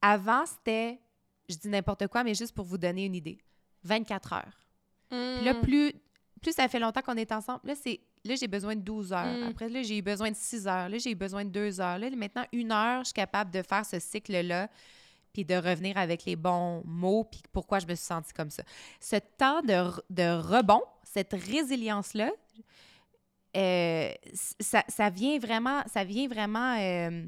avant, 0.00 0.46
c'était, 0.46 1.00
je 1.48 1.56
dis 1.56 1.68
n'importe 1.68 2.06
quoi, 2.06 2.22
mais 2.24 2.34
juste 2.34 2.54
pour 2.54 2.64
vous 2.64 2.78
donner 2.78 3.04
une 3.06 3.14
idée, 3.14 3.38
24 3.82 4.32
heures. 4.32 4.58
Puis 5.08 5.44
là, 5.44 5.54
Mm. 5.54 5.60
plus, 5.62 5.92
plus 6.40 6.52
ça 6.52 6.68
fait 6.68 6.78
longtemps 6.78 7.02
qu'on 7.02 7.16
est 7.16 7.32
ensemble, 7.32 7.60
là, 7.64 7.74
c'est 7.74 8.00
là, 8.26 8.34
j'ai 8.34 8.48
besoin 8.48 8.74
de 8.76 8.80
12 8.80 9.12
heures. 9.12 9.38
Mm. 9.38 9.48
Après, 9.50 9.68
là, 9.68 9.82
j'ai 9.82 9.98
eu 9.98 10.02
besoin 10.02 10.30
de 10.30 10.36
6 10.36 10.66
heures. 10.66 10.88
Là, 10.88 10.98
j'ai 10.98 11.10
eu 11.10 11.14
besoin 11.14 11.44
de 11.44 11.50
2 11.50 11.80
heures. 11.80 11.98
Là, 11.98 12.10
maintenant, 12.10 12.44
une 12.52 12.72
heure, 12.72 13.00
je 13.00 13.06
suis 13.06 13.14
capable 13.14 13.50
de 13.50 13.62
faire 13.62 13.84
ce 13.84 13.98
cycle-là 13.98 14.68
puis 15.32 15.44
de 15.44 15.54
revenir 15.54 15.98
avec 15.98 16.24
les 16.24 16.34
bons 16.36 16.82
mots 16.86 17.24
puis 17.24 17.42
pourquoi 17.52 17.78
je 17.78 17.86
me 17.86 17.94
suis 17.94 18.06
sentie 18.06 18.32
comme 18.32 18.50
ça. 18.50 18.62
Ce 19.00 19.16
temps 19.36 19.60
de, 19.62 19.90
de 20.10 20.38
rebond, 20.40 20.82
cette 21.04 21.32
résilience-là, 21.32 22.30
euh, 23.56 24.10
ça, 24.60 24.84
ça 24.88 25.10
vient 25.10 25.38
vraiment, 25.38 25.82
ça 25.92 26.04
vient 26.04 26.28
vraiment... 26.28 26.76
euh, 26.78 27.26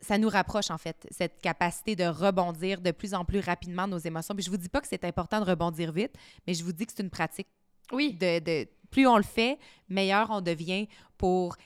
ça 0.00 0.18
nous 0.18 0.28
rapproche, 0.28 0.70
en 0.70 0.76
fait, 0.76 1.06
cette 1.10 1.40
capacité 1.40 1.96
de 1.96 2.04
rebondir 2.04 2.82
de 2.82 2.90
plus 2.90 3.14
en 3.14 3.24
plus 3.24 3.40
rapidement 3.40 3.86
nos 3.88 3.96
émotions. 3.98 4.34
Puis 4.34 4.44
je 4.44 4.50
vous 4.50 4.58
dis 4.58 4.68
pas 4.68 4.82
que 4.82 4.88
c'est 4.88 5.04
important 5.04 5.40
de 5.40 5.46
rebondir 5.46 5.92
vite, 5.92 6.14
mais 6.46 6.52
je 6.52 6.62
vous 6.62 6.72
dis 6.72 6.84
que 6.84 6.92
c'est 6.94 7.02
une 7.02 7.08
pratique. 7.10 7.46
Oui. 7.90 8.12
De, 8.12 8.38
de- 8.38 8.68
plus 8.94 9.08
on 9.08 9.16
le 9.16 9.24
fait, 9.24 9.58
meilleur 9.88 10.30
on 10.30 10.40
devient 10.40 10.86
pour 11.18 11.56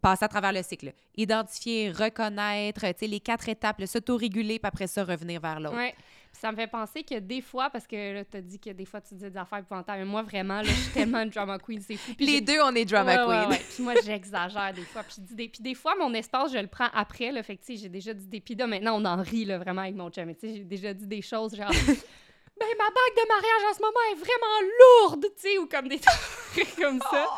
passer 0.00 0.24
à 0.24 0.28
travers 0.28 0.52
le 0.54 0.62
cycle. 0.62 0.92
Identifier, 1.16 1.90
reconnaître, 1.90 2.80
tu 2.80 2.92
sais, 2.98 3.06
les 3.06 3.20
quatre 3.20 3.46
étapes, 3.48 3.78
le 3.80 3.86
s'autoréguler, 3.86 4.58
puis 4.58 4.66
après 4.66 4.86
ça, 4.86 5.04
revenir 5.04 5.38
vers 5.40 5.60
l'autre. 5.60 5.76
Ouais. 5.76 5.94
Ça 6.32 6.50
me 6.52 6.56
fait 6.56 6.66
penser 6.66 7.02
que 7.02 7.18
des 7.18 7.40
fois, 7.42 7.68
parce 7.68 7.86
que 7.86 8.14
là, 8.14 8.24
t'as 8.24 8.40
dit 8.40 8.58
que 8.58 8.70
des 8.70 8.84
fois 8.84 9.00
tu 9.00 9.14
disais 9.14 9.28
des 9.30 9.36
affaires 9.36 9.58
épouvantables, 9.58 9.98
mais 9.98 10.04
moi 10.04 10.22
vraiment, 10.22 10.58
là, 10.62 10.64
je 10.64 10.70
suis 10.72 10.92
tellement 10.92 11.20
une 11.20 11.30
drama 11.30 11.58
queen, 11.58 11.80
c'est 11.80 11.96
fou. 11.96 12.14
Puis 12.14 12.26
Les 12.26 12.40
deux, 12.40 12.58
on 12.62 12.74
est 12.74 12.84
drama 12.84 13.26
Ouais, 13.26 13.28
ouais, 13.28 13.38
queen. 13.40 13.50
ouais. 13.50 13.62
Puis 13.74 13.82
moi, 13.82 13.94
j'exagère 14.04 14.72
des 14.72 14.82
fois. 14.82 15.02
Puis, 15.02 15.16
je 15.18 15.22
dis 15.22 15.34
des... 15.34 15.48
puis 15.48 15.62
des 15.62 15.74
fois, 15.74 15.94
mon 15.98 16.14
espace, 16.14 16.52
je 16.52 16.58
le 16.58 16.68
prends 16.68 16.88
après. 16.94 17.32
Là, 17.32 17.42
fait 17.42 17.56
que, 17.56 17.64
tu 17.64 17.74
sais, 17.74 17.82
j'ai 17.82 17.88
déjà 17.88 18.14
dit 18.14 18.26
des... 18.26 18.40
Puis 18.40 18.54
là, 18.54 18.66
maintenant, 18.66 19.00
on 19.00 19.04
en 19.04 19.20
rit 19.20 19.44
là, 19.46 19.58
vraiment 19.58 19.82
avec 19.82 19.96
mon 19.96 20.10
chum. 20.10 20.26
Mais, 20.26 20.34
tu 20.36 20.48
sais, 20.48 20.54
j'ai 20.56 20.64
déjà 20.64 20.94
dit 20.94 21.06
des 21.06 21.22
choses 21.22 21.54
genre... 21.54 21.70
ben, 22.58 22.68
ma 22.76 22.84
bague 22.84 23.16
de 23.16 23.28
mariage 23.28 23.70
en 23.70 23.74
ce 23.74 23.80
moment 23.80 24.00
est 24.12 24.14
vraiment 24.14 24.70
lourde, 24.80 25.26
tu 25.36 25.42
sais, 25.42 25.58
ou 25.58 25.66
comme 25.66 25.88
des 25.88 26.00
trucs 26.52 26.76
comme 26.76 27.00
ça. 27.00 27.28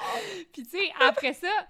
Puis, 0.53 0.63
tu 0.65 0.71
sais, 0.71 0.91
après 1.01 1.35
ça, 1.35 1.69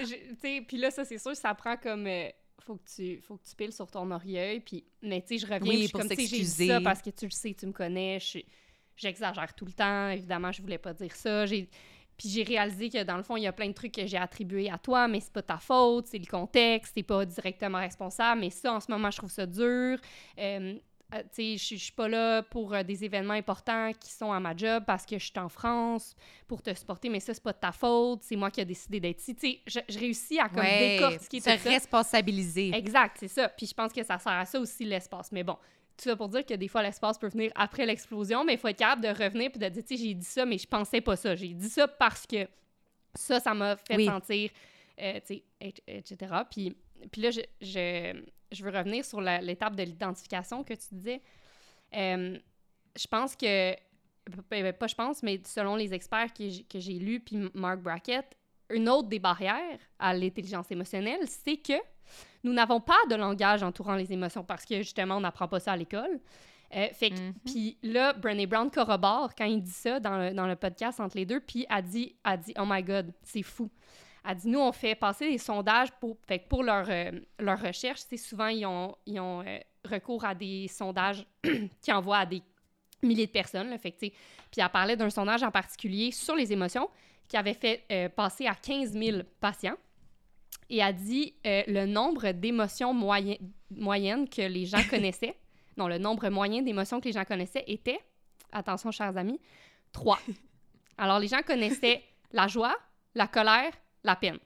tu 0.00 0.36
sais, 0.40 0.64
puis 0.66 0.76
là, 0.76 0.90
ça, 0.90 1.04
c'est 1.04 1.18
sûr, 1.18 1.34
ça 1.36 1.54
prend 1.54 1.76
comme... 1.76 2.06
euh, 2.06 2.28
faut 2.68 2.76
que 2.76 2.90
tu 2.94 3.20
faut 3.22 3.36
que 3.38 3.48
tu 3.48 3.56
piles 3.56 3.72
sur 3.72 3.90
ton 3.90 4.10
orgueil 4.10 4.60
puis 4.60 4.84
mais 5.00 5.22
tu 5.22 5.28
sais 5.28 5.38
je 5.38 5.50
reviens 5.50 5.72
Oui, 5.72 5.78
puis 5.84 5.88
pour 5.88 6.00
comme 6.02 6.10
j'ai 6.14 6.44
ça 6.44 6.82
parce 6.82 7.00
que 7.00 7.08
tu 7.08 7.24
le 7.24 7.30
sais 7.30 7.54
tu 7.54 7.64
me 7.66 7.72
connais 7.72 8.18
j'exagère 8.94 9.54
tout 9.54 9.64
le 9.64 9.72
temps 9.72 10.10
évidemment 10.10 10.52
je 10.52 10.60
voulais 10.60 10.76
pas 10.76 10.92
dire 10.92 11.16
ça 11.16 11.46
j'ai 11.46 11.70
puis 12.18 12.28
j'ai 12.28 12.42
réalisé 12.42 12.90
que 12.90 13.04
dans 13.04 13.16
le 13.16 13.22
fond, 13.22 13.36
il 13.36 13.44
y 13.44 13.46
a 13.46 13.52
plein 13.52 13.68
de 13.68 13.72
trucs 13.72 13.92
que 13.92 14.04
j'ai 14.04 14.16
attribués 14.16 14.68
à 14.68 14.76
toi, 14.76 15.06
mais 15.06 15.20
c'est 15.20 15.32
pas 15.32 15.42
ta 15.42 15.58
faute, 15.58 16.08
c'est 16.08 16.18
le 16.18 16.26
contexte, 16.26 16.96
t'es 16.96 17.04
pas 17.04 17.24
directement 17.24 17.78
responsable, 17.78 18.40
mais 18.40 18.50
ça, 18.50 18.74
en 18.74 18.80
ce 18.80 18.90
moment, 18.90 19.08
je 19.12 19.18
trouve 19.18 19.30
ça 19.30 19.46
dur. 19.46 19.98
Euh, 20.36 20.74
euh, 21.14 21.22
tu 21.34 21.56
sais, 21.58 21.74
je 21.76 21.82
suis 21.82 21.92
pas 21.92 22.06
là 22.08 22.42
pour 22.42 22.74
euh, 22.74 22.82
des 22.82 23.04
événements 23.04 23.34
importants 23.34 23.92
qui 23.98 24.10
sont 24.12 24.30
à 24.30 24.38
ma 24.40 24.54
job 24.56 24.84
parce 24.86 25.06
que 25.06 25.18
je 25.18 25.24
suis 25.24 25.38
en 25.38 25.48
France 25.48 26.14
pour 26.46 26.60
te 26.62 26.72
supporter, 26.74 27.08
mais 27.08 27.20
ça, 27.20 27.32
c'est 27.32 27.42
pas 27.42 27.52
de 27.54 27.58
ta 27.58 27.72
faute, 27.72 28.20
c'est 28.22 28.36
moi 28.36 28.50
qui 28.50 28.60
ai 28.60 28.64
décidé 28.66 29.00
d'être 29.00 29.20
ici. 29.20 29.34
Tu 29.34 29.40
sais, 29.52 29.60
je, 29.66 29.80
je 29.88 29.98
réussis 29.98 30.38
à 30.38 30.48
comme 30.48 30.58
Ouais, 30.64 30.96
décortiquer 30.98 31.38
tout 31.38 31.44
ça. 31.44 31.54
responsabiliser. 31.56 32.72
Exact, 32.74 33.16
c'est 33.20 33.28
ça. 33.28 33.48
Puis 33.48 33.66
je 33.66 33.74
pense 33.74 33.92
que 33.92 34.02
ça 34.04 34.18
sert 34.18 34.32
à 34.32 34.44
ça 34.44 34.60
aussi, 34.60 34.84
l'espace. 34.84 35.32
Mais 35.32 35.42
bon, 35.44 35.54
tout 35.96 36.04
ça 36.04 36.14
pour 36.16 36.28
dire 36.28 36.44
que 36.44 36.54
des 36.54 36.68
fois, 36.68 36.82
l'espace 36.82 37.18
peut 37.18 37.28
venir 37.28 37.50
après 37.54 37.86
l'explosion, 37.86 38.44
mais 38.44 38.52
il 38.54 38.58
faut 38.58 38.68
être 38.68 38.78
capable 38.78 39.02
de 39.02 39.08
revenir 39.08 39.50
puis 39.50 39.58
de 39.58 39.68
dire, 39.68 39.82
tu 39.84 39.96
sais, 39.96 40.02
j'ai 40.04 40.14
dit 40.14 40.24
ça, 40.26 40.44
mais 40.44 40.58
je 40.58 40.66
pensais 40.66 41.00
pas 41.00 41.16
ça. 41.16 41.34
J'ai 41.34 41.48
dit 41.54 41.68
ça 41.70 41.88
parce 41.88 42.26
que 42.26 42.46
ça, 43.14 43.40
ça 43.40 43.54
m'a 43.54 43.76
fait 43.76 43.96
Oui. 43.96 44.04
sentir, 44.06 44.50
euh, 45.00 45.14
tu 45.26 45.36
sais, 45.36 45.42
et- 45.60 45.74
etc. 45.88 46.34
Puis, 46.50 46.76
puis 47.10 47.22
là, 47.22 47.30
je, 47.30 47.40
je, 47.62 48.22
je 48.52 48.64
veux 48.64 48.70
revenir 48.70 49.04
sur 49.04 49.20
l'étape 49.20 49.76
de 49.76 49.82
l'identification 49.82 50.64
que 50.64 50.74
tu 50.74 50.94
disais. 50.94 51.20
Euh, 51.94 52.38
je 52.96 53.06
pense 53.06 53.36
que, 53.36 53.74
ben, 54.50 54.72
pas 54.72 54.86
je 54.86 54.94
pense, 54.94 55.22
mais 55.22 55.40
selon 55.44 55.76
les 55.76 55.94
experts 55.94 56.32
que 56.34 56.78
j'ai- 56.78 56.98
lus, 56.98 57.20
puis 57.20 57.50
Mark 57.54 57.80
Brackett, 57.80 58.26
une 58.70 58.88
autre 58.88 59.08
des 59.08 59.18
barrières 59.18 59.78
à 59.98 60.12
l'intelligence 60.14 60.70
émotionnelle, 60.70 61.20
c'est 61.26 61.56
que 61.56 61.74
nous 62.44 62.52
n'avons 62.52 62.80
pas 62.80 62.98
de 63.10 63.14
langage 63.14 63.62
entourant 63.62 63.94
les 63.94 64.12
émotions 64.12 64.44
parce 64.44 64.64
que 64.64 64.78
justement, 64.78 65.16
on 65.16 65.20
n'apprend 65.20 65.48
pas 65.48 65.60
ça 65.60 65.72
à 65.72 65.76
l'école. 65.76 66.20
Euh, 66.74 66.88
fait 66.92 67.10
Mhm. 67.10 67.32
puis 67.46 67.78
là, 67.82 68.12
Brené 68.12 68.46
Brown 68.46 68.70
corrobore 68.70 69.34
quand 69.34 69.46
il 69.46 69.62
dit 69.62 69.70
ça 69.70 70.00
dans 70.00 70.18
le, 70.18 70.34
dans 70.34 70.46
le 70.46 70.54
podcast 70.54 71.00
entre 71.00 71.16
les 71.16 71.24
deux, 71.24 71.40
puis 71.40 71.64
a 71.70 71.80
dit, 71.80 72.14
a 72.24 72.36
dit, 72.36 72.52
oh 72.58 72.64
my 72.66 72.82
god, 72.82 73.10
c'est 73.22 73.42
fou. 73.42 73.70
Elle 74.26 74.36
dit, 74.36 74.48
nous, 74.48 74.60
on 74.60 74.72
fait 74.72 74.94
passer 74.94 75.30
des 75.30 75.38
sondages 75.38 75.90
pour, 76.00 76.16
fait 76.26 76.38
pour 76.48 76.62
leur, 76.62 76.86
euh, 76.88 77.12
leur 77.38 77.60
recherche. 77.60 78.00
C'est 78.08 78.16
souvent, 78.16 78.48
ils 78.48 78.66
ont, 78.66 78.94
ils 79.06 79.18
ont 79.20 79.42
euh, 79.46 79.58
recours 79.84 80.24
à 80.24 80.34
des 80.34 80.68
sondages 80.68 81.26
qui 81.82 81.92
envoient 81.92 82.18
à 82.18 82.26
des 82.26 82.42
milliers 83.02 83.26
de 83.26 83.32
personnes. 83.32 83.70
Là, 83.70 83.78
fait 83.78 83.92
puis 83.92 84.12
elle 84.56 84.68
parlait 84.70 84.96
d'un 84.96 85.10
sondage 85.10 85.42
en 85.42 85.50
particulier 85.50 86.10
sur 86.10 86.34
les 86.34 86.52
émotions 86.52 86.88
qui 87.28 87.36
avait 87.36 87.54
fait 87.54 87.84
euh, 87.92 88.08
passer 88.08 88.46
à 88.46 88.54
15 88.54 88.92
000 88.92 89.18
patients. 89.40 89.76
Et 90.70 90.82
a 90.82 90.92
dit 90.92 91.34
le 91.44 91.86
nombre 91.86 92.32
d'émotions 92.32 92.92
moyen- 92.92 93.38
moyennes 93.70 94.28
que 94.28 94.42
les 94.42 94.66
gens 94.66 94.82
connaissaient. 94.90 95.34
Non, 95.76 95.88
le 95.88 95.98
nombre 95.98 96.28
moyen 96.28 96.60
d'émotions 96.60 97.00
que 97.00 97.06
les 97.06 97.12
gens 97.12 97.24
connaissaient 97.24 97.64
était, 97.66 98.00
attention, 98.52 98.90
chers 98.90 99.16
amis, 99.16 99.40
3. 99.92 100.18
Alors, 100.98 101.18
les 101.20 101.28
gens 101.28 101.40
connaissaient 101.42 102.02
la 102.32 102.48
joie, 102.48 102.76
la 103.14 103.28
colère, 103.28 103.70
la 104.04 104.16
peine. 104.16 104.38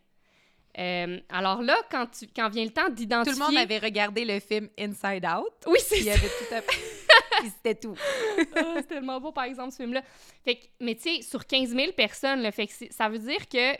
Euh, 0.78 1.20
alors 1.28 1.60
là, 1.62 1.76
quand, 1.90 2.06
tu, 2.06 2.26
quand 2.34 2.48
vient 2.48 2.64
le 2.64 2.70
temps 2.70 2.86
Tout 2.86 2.92
d'identifier... 2.94 3.38
le 3.38 3.44
monde 3.46 3.56
avait 3.58 3.78
regardé 3.78 4.24
le 4.24 4.40
film 4.40 4.68
Inside 4.78 5.26
Out. 5.26 5.52
Oui, 5.66 5.78
c'est 5.80 5.98
Il 5.98 6.06
y 6.06 6.08
ça. 6.08 6.12
avait 6.14 6.28
tout. 6.28 6.72
Puis 7.40 7.50
c'était 7.50 7.74
tout. 7.74 7.94
Ah, 8.56 8.74
c'est 8.76 8.86
tellement 8.88 9.20
beau, 9.20 9.32
par 9.32 9.44
exemple, 9.44 9.70
ce 9.72 9.76
film-là. 9.78 10.02
Fait 10.44 10.56
que, 10.56 10.66
mais 10.80 10.94
tu 10.94 11.16
sais, 11.16 11.22
sur 11.22 11.46
15 11.46 11.70
000 11.74 11.92
personnes, 11.92 12.40
là, 12.40 12.52
fait 12.52 12.66
que 12.66 12.72
ça 12.90 13.08
veut 13.08 13.18
dire 13.18 13.48
que. 13.48 13.74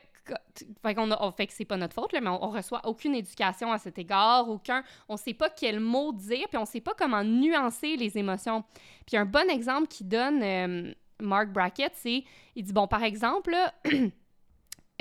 Fait, 0.85 0.95
qu'on 0.95 1.11
a, 1.11 1.21
on- 1.21 1.33
fait 1.33 1.47
que 1.49 1.53
c'est 1.53 1.65
pas 1.65 1.77
notre 1.77 1.95
faute, 1.95 2.13
là, 2.13 2.21
mais 2.21 2.29
on, 2.31 2.45
on 2.45 2.51
reçoit 2.51 2.81
aucune 2.87 3.15
éducation 3.15 3.73
à 3.73 3.79
cet 3.79 3.99
égard, 3.99 4.49
aucun. 4.49 4.85
On 5.09 5.17
sait 5.17 5.35
pas 5.35 5.51
quel 5.51 5.81
mot 5.81 6.13
dire, 6.13 6.47
puis 6.49 6.59
on 6.59 6.65
sait 6.65 6.81
pas 6.81 6.95
comment 6.97 7.25
nuancer 7.25 7.97
les 7.97 8.17
émotions. 8.19 8.63
Puis 9.07 9.17
un 9.17 9.25
bon 9.25 9.49
exemple 9.51 9.89
qu'il 9.89 10.09
donne 10.09 10.43
euh, 10.43 10.93
Mark 11.21 11.49
Brackett, 11.49 11.93
c'est. 11.97 12.23
Il 12.55 12.65
dit, 12.65 12.73
bon, 12.73 12.87
par 12.87 13.03
exemple, 13.03 13.51
là, 13.51 13.75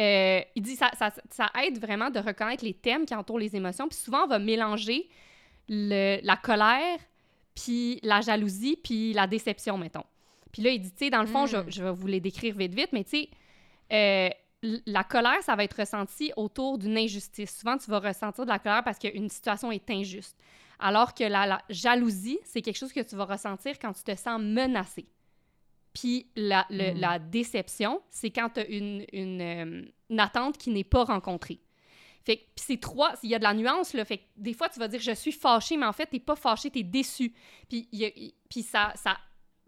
euh, 0.02 0.42
il 0.56 0.64
dit 0.64 0.76
ça, 0.76 0.90
ça, 0.98 1.12
ça 1.30 1.50
aide 1.64 1.80
vraiment 1.80 2.10
de 2.10 2.20
reconnaître 2.20 2.64
les 2.66 2.74
thèmes 2.74 3.06
qui 3.06 3.14
entourent 3.14 3.40
les 3.40 3.56
émotions. 3.56 3.88
Puis 3.88 3.98
souvent, 3.98 4.24
on 4.24 4.28
va 4.28 4.40
mélanger 4.40 5.10
le- 5.70 6.20
la 6.24 6.36
colère, 6.38 6.98
puis 7.56 8.00
la 8.04 8.22
jalousie, 8.22 8.78
puis 8.84 9.14
la 9.14 9.28
déception, 9.28 9.78
mettons. 9.78 10.06
Puis 10.52 10.62
là, 10.62 10.72
il 10.72 10.80
dit, 10.82 10.92
tu 10.92 11.06
sais, 11.06 11.10
dans 11.10 11.22
le 11.22 11.28
fond, 11.28 11.46
je, 11.46 11.58
Mm. 11.58 11.66
je 11.70 11.84
vais 11.84 11.92
vous 11.92 12.08
les 12.08 12.20
décrire 12.20 12.56
vite, 12.56 12.74
vite, 12.74 12.90
mais 12.94 13.04
tu 13.04 13.10
sais, 13.12 13.30
euh, 13.94 14.30
la 14.86 15.04
colère, 15.04 15.42
ça 15.42 15.56
va 15.56 15.64
être 15.64 15.78
ressenti 15.80 16.32
autour 16.36 16.78
d'une 16.78 16.98
injustice. 16.98 17.58
Souvent, 17.60 17.78
tu 17.78 17.90
vas 17.90 18.00
ressentir 18.00 18.46
de 18.46 18.50
la 18.50 18.60
colère 18.60 18.84
parce 18.84 19.00
qu'une 19.00 19.30
situation 19.30 19.72
est 19.72 19.90
injuste. 19.90 20.38
Alors 20.80 21.14
que 21.14 21.24
la, 21.24 21.46
la 21.48 21.62
jalousie, 21.70 22.40
c'est 22.44 22.62
quelque 22.62 22.78
chose 22.78 22.94
que 22.94 23.00
tu 23.02 23.16
vas 23.16 23.26
ressentir 23.26 23.78
quand 23.80 23.94
tu 23.94 24.04
te 24.04 24.16
sens 24.16 24.40
menacé. 24.42 25.06
Puis 25.94 26.28
la, 26.36 26.66
le- 26.70 26.94
Mm. 26.94 27.00
la 27.00 27.20
déception, 27.20 28.02
c'est 28.10 28.30
quand 28.32 28.50
tu 28.50 28.60
as 28.62 28.66
une, 28.68 29.06
une, 29.12 29.42
euh, 29.42 29.82
une 30.10 30.20
attente 30.20 30.58
qui 30.58 30.70
n'est 30.70 30.84
pas 30.86 31.04
rencontrée. 31.04 31.60
Fait 32.24 32.38
que 32.38 32.42
puis 32.56 32.66
c'est 32.68 32.80
trois, 32.80 33.14
il 33.24 33.30
y 33.32 33.36
a 33.36 33.40
de 33.40 33.44
la 33.44 33.54
nuance, 33.54 33.94
là. 33.94 34.06
Fait 34.06 34.20
que 34.20 34.24
des 34.38 34.54
fois, 34.54 34.70
tu 34.70 34.80
vas 34.80 34.88
dire 34.88 35.02
je 35.02 35.12
suis 35.12 35.32
fâché, 35.32 35.76
mais 35.76 35.86
en 35.88 35.92
fait, 35.94 36.06
t'es 36.06 36.20
pas 36.20 36.36
fâché, 36.36 36.70
t'es 36.70 36.84
déçu. 36.84 37.34
Puis, 37.68 37.88
y 37.92 38.06
a- 38.06 38.12
puis 38.48 38.62
ça, 38.62 38.94
ça, 38.96 39.18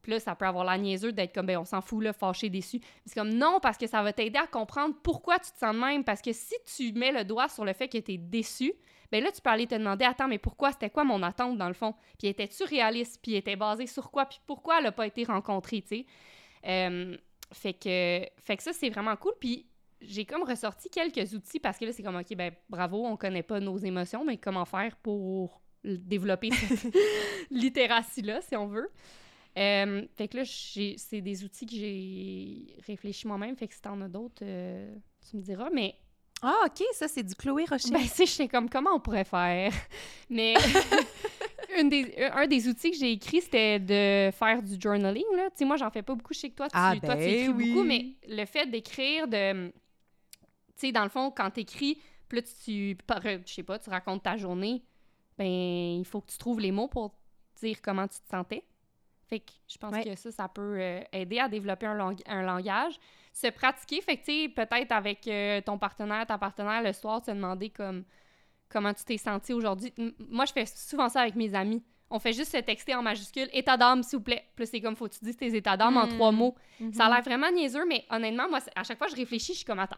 là, 0.05 0.19
ça 0.19 0.35
peut 0.35 0.45
avoir 0.45 0.63
la 0.63 0.77
niaiseux 0.77 1.11
d'être 1.11 1.33
comme, 1.33 1.47
ben, 1.47 1.57
on 1.57 1.65
s'en 1.65 1.81
fout, 1.81 2.03
là, 2.03 2.13
fâché, 2.13 2.49
déçu. 2.49 2.79
C'est 3.05 3.15
comme, 3.15 3.33
non, 3.33 3.59
parce 3.61 3.77
que 3.77 3.87
ça 3.87 4.03
va 4.03 4.13
t'aider 4.13 4.37
à 4.37 4.45
comprendre 4.47 4.93
pourquoi 5.01 5.39
tu 5.39 5.51
te 5.51 5.57
sens 5.57 5.73
de 5.73 5.79
même. 5.79 6.03
Parce 6.03 6.21
que 6.21 6.31
si 6.31 6.53
tu 6.75 6.93
mets 6.93 7.11
le 7.11 7.23
doigt 7.25 7.49
sur 7.49 7.65
le 7.65 7.73
fait 7.73 7.87
que 7.87 7.97
t'es 7.97 8.17
déçu, 8.17 8.71
ben 9.13 9.23
là, 9.23 9.31
tu 9.31 9.41
peux 9.41 9.51
aller 9.51 9.67
te 9.67 9.75
demander, 9.75 10.05
attends, 10.05 10.27
mais 10.27 10.39
pourquoi, 10.39 10.71
c'était 10.71 10.89
quoi 10.89 11.03
mon 11.03 11.21
attente, 11.21 11.55
dans 11.55 11.67
le 11.67 11.75
fond? 11.75 11.93
Puis 12.17 12.29
était-tu 12.29 12.63
réaliste? 12.63 13.19
Puis 13.21 13.35
était 13.35 13.55
basée 13.55 13.85
sur 13.85 14.09
quoi? 14.09 14.25
Puis 14.25 14.39
pourquoi 14.47 14.79
elle 14.79 14.85
n'a 14.85 14.91
pas 14.91 15.05
été 15.05 15.23
rencontrée, 15.23 15.83
tu 15.83 15.97
sais? 15.97 16.05
Euh, 16.65 17.15
fait, 17.51 17.73
que, 17.73 18.25
fait 18.41 18.57
que 18.57 18.63
ça, 18.63 18.73
c'est 18.73 18.89
vraiment 18.89 19.15
cool. 19.15 19.33
Puis 19.39 19.67
j'ai 20.01 20.25
comme 20.25 20.41
ressorti 20.41 20.89
quelques 20.89 21.31
outils 21.33 21.59
parce 21.59 21.77
que 21.77 21.85
là, 21.85 21.91
c'est 21.91 22.01
comme, 22.01 22.15
OK, 22.15 22.35
ben 22.35 22.55
bravo, 22.67 23.05
on 23.05 23.15
connaît 23.15 23.43
pas 23.43 23.59
nos 23.59 23.77
émotions, 23.77 24.25
mais 24.25 24.37
comment 24.37 24.65
faire 24.65 24.95
pour 24.95 25.61
développer 25.83 26.49
cette 26.49 26.91
littératie-là, 27.51 28.41
si 28.41 28.55
on 28.55 28.65
veut? 28.65 28.89
Euh, 29.59 30.07
fait 30.15 30.27
que 30.27 30.37
là, 30.37 30.43
c'est 30.43 31.21
des 31.21 31.43
outils 31.43 31.67
que 31.67 31.75
j'ai 31.75 32.75
réfléchi 32.87 33.27
moi-même. 33.27 33.55
Fait 33.57 33.67
que 33.67 33.75
si 33.75 33.81
t'en 33.83 34.01
as 34.01 34.09
d'autres, 34.09 34.41
euh, 34.41 34.91
tu 35.29 35.37
me 35.37 35.43
diras. 35.43 35.69
Mais 35.71 35.93
Ah, 36.41 36.63
OK, 36.65 36.83
ça, 36.93 37.07
c'est 37.07 37.23
du 37.23 37.35
Chloé 37.35 37.65
Rocher. 37.65 37.91
ben, 37.91 38.01
tu 38.01 38.07
sais, 38.07 38.25
j'étais 38.25 38.47
comme, 38.49 38.69
comment 38.69 38.91
on 38.95 38.99
pourrait 38.99 39.23
faire? 39.23 39.71
Mais 40.29 40.55
une 41.79 41.89
des, 41.89 42.15
un 42.33 42.47
des 42.47 42.67
outils 42.67 42.91
que 42.91 42.97
j'ai 42.97 43.11
écrit, 43.13 43.41
c'était 43.41 43.79
de 43.79 44.29
faire 44.35 44.61
du 44.61 44.75
journaling. 44.79 45.23
Là. 45.35 45.49
Tu 45.51 45.59
sais, 45.59 45.65
moi, 45.65 45.77
j'en 45.77 45.89
fais 45.89 46.01
pas 46.01 46.13
beaucoup. 46.15 46.33
Je 46.33 46.39
sais 46.39 46.49
que 46.49 46.55
toi, 46.55 46.67
tu, 46.67 46.75
Ah, 46.77 46.93
toi, 47.01 47.15
tu 47.15 47.21
ben 47.23 47.29
écris 47.29 47.47
oui. 47.49 47.69
beaucoup, 47.71 47.83
mais 47.85 48.05
le 48.27 48.45
fait 48.45 48.65
d'écrire, 48.65 49.27
de. 49.27 49.67
Tu 49.69 49.73
sais, 50.87 50.91
dans 50.91 51.03
le 51.03 51.09
fond, 51.09 51.31
quand 51.31 51.49
t'écris, 51.51 51.99
puis 52.27 52.39
là, 52.39 52.45
tu, 52.65 52.97
par- 53.07 53.21
je 53.21 53.53
sais 53.53 53.63
pas, 53.63 53.79
tu 53.79 53.89
racontes 53.89 54.23
ta 54.23 54.35
journée, 54.35 54.83
ben, 55.37 55.47
il 55.47 56.05
faut 56.05 56.19
que 56.19 56.31
tu 56.31 56.37
trouves 56.37 56.59
les 56.59 56.71
mots 56.71 56.87
pour 56.89 57.13
dire 57.61 57.77
comment 57.81 58.07
tu 58.07 58.19
te 58.19 58.27
sentais. 58.29 58.63
Fait 59.33 59.39
que 59.39 59.51
je 59.67 59.77
pense 59.79 59.93
Ouais. 59.93 60.03
que 60.03 60.15
ça, 60.15 60.31
ça 60.31 60.47
peut 60.47 60.75
euh, 60.79 61.01
aider 61.11 61.39
à 61.39 61.49
développer 61.49 61.87
un, 61.87 61.95
lang- 61.95 62.21
un 62.27 62.43
langage. 62.43 62.93
Se 63.33 63.47
pratiquer, 63.47 63.99
fait 64.01 64.17
que, 64.17 64.25
tu 64.25 64.43
sais, 64.43 64.49
peut-être 64.49 64.91
avec 64.91 65.27
euh, 65.27 65.59
ton 65.61 65.79
partenaire, 65.79 66.25
ta 66.27 66.37
partenaire, 66.37 66.83
le 66.83 66.93
soir, 66.93 67.19
te 67.21 67.31
demander 67.31 67.71
comme 67.71 68.03
comment 68.69 68.93
tu 68.93 69.03
t'es 69.03 69.17
senti 69.17 69.53
aujourd'hui. 69.53 69.91
Moi, 70.29 70.45
je 70.45 70.53
fais 70.53 70.65
souvent 70.67 71.09
ça 71.09 71.21
avec 71.21 71.35
mes 71.35 71.55
amis. 71.55 71.83
On 72.11 72.19
fait 72.19 72.33
juste 72.33 72.51
se 72.51 72.57
texter 72.57 72.93
en 72.93 73.01
majuscule 73.01 73.49
«État 73.53 73.75
d'âme, 73.75 74.03
s'il 74.03 74.19
vous 74.19 74.23
plaît». 74.23 74.43
Là, 74.59 74.65
c'est 74.67 74.81
comme, 74.81 74.95
faut 74.95 75.07
que 75.07 75.15
tu 75.15 75.25
dises 75.25 75.37
tes 75.37 75.55
états 75.55 75.75
d'âme 75.77 75.97
en 75.97 76.07
trois 76.07 76.31
mots. 76.31 76.53
Mhm. 76.79 76.93
Ça 76.93 77.05
a 77.05 77.09
l'air 77.09 77.23
vraiment 77.23 77.49
niaiseux, 77.51 77.85
mais 77.87 78.05
honnêtement, 78.11 78.47
moi, 78.49 78.59
à 78.75 78.83
chaque 78.83 78.99
fois 78.99 79.07
que 79.07 79.13
je 79.13 79.17
réfléchis, 79.17 79.53
je 79.53 79.57
suis 79.57 79.65
comme, 79.65 79.79
attends, 79.79 79.97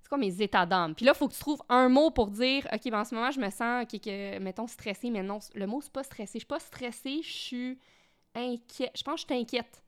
c'est 0.00 0.08
quoi 0.08 0.16
mes 0.16 0.40
états 0.40 0.64
d'âme? 0.64 0.94
Puis 0.94 1.04
là, 1.04 1.12
il 1.14 1.18
faut 1.18 1.28
que 1.28 1.34
tu 1.34 1.40
trouves 1.40 1.62
un 1.68 1.90
mot 1.90 2.10
pour 2.10 2.28
dire, 2.30 2.66
OK, 2.72 2.90
ben 2.90 3.00
en 3.00 3.04
ce 3.04 3.14
moment, 3.14 3.30
je 3.30 3.40
me 3.40 3.50
sens, 3.50 3.84
OK, 3.84 4.00
que, 4.00 4.38
mettons, 4.38 4.66
stressée, 4.66 5.10
mais 5.10 5.22
non, 5.22 5.38
le 5.54 5.66
mot, 5.66 5.82
c'est 5.82 5.92
pas 5.92 6.02
stressé. 6.02 6.32
Je 6.34 6.38
suis 6.40 6.46
pas 6.46 6.60
stressée, 6.60 7.20
je 7.22 7.30
suis 7.32 7.78
inquiète. 8.34 8.92
Je 8.96 9.02
pense 9.02 9.24
que 9.24 9.28
je 9.30 9.34
suis 9.34 9.42
inquiète. 9.42 9.80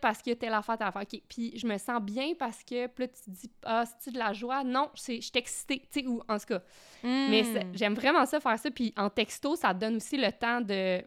Parce 0.00 0.22
que 0.22 0.34
telle 0.34 0.52
affaire, 0.54 0.78
telle 0.78 0.86
affaire. 0.86 1.02
Puis 1.28 1.58
je 1.58 1.66
me 1.66 1.76
sens 1.78 2.00
bien 2.00 2.34
parce 2.38 2.62
que, 2.62 2.86
puis 2.86 3.04
là, 3.04 3.08
tu 3.08 3.22
te 3.24 3.30
dis, 3.30 3.50
ah, 3.64 3.84
c'est-tu 3.86 4.12
de 4.12 4.18
la 4.18 4.32
joie? 4.32 4.62
Non, 4.62 4.88
c'est- 4.94 5.16
je 5.16 5.22
suis 5.22 5.32
excitée, 5.34 5.80
tu 5.92 6.00
sais, 6.02 6.06
ou 6.06 6.22
en 6.28 6.38
tout 6.38 6.46
cas. 6.46 6.62
Mais 7.02 7.42
c'est- 7.42 7.64
Mm. 7.64 7.72
j'aime 7.74 7.94
vraiment 7.94 8.24
ça, 8.24 8.38
faire 8.38 8.56
ça. 8.58 8.70
Puis 8.70 8.94
en 8.96 9.10
texto, 9.10 9.56
ça 9.56 9.74
te 9.74 9.80
donne 9.80 9.96
aussi 9.96 10.16
le 10.16 10.30
temps 10.30 10.60
de 10.60 11.02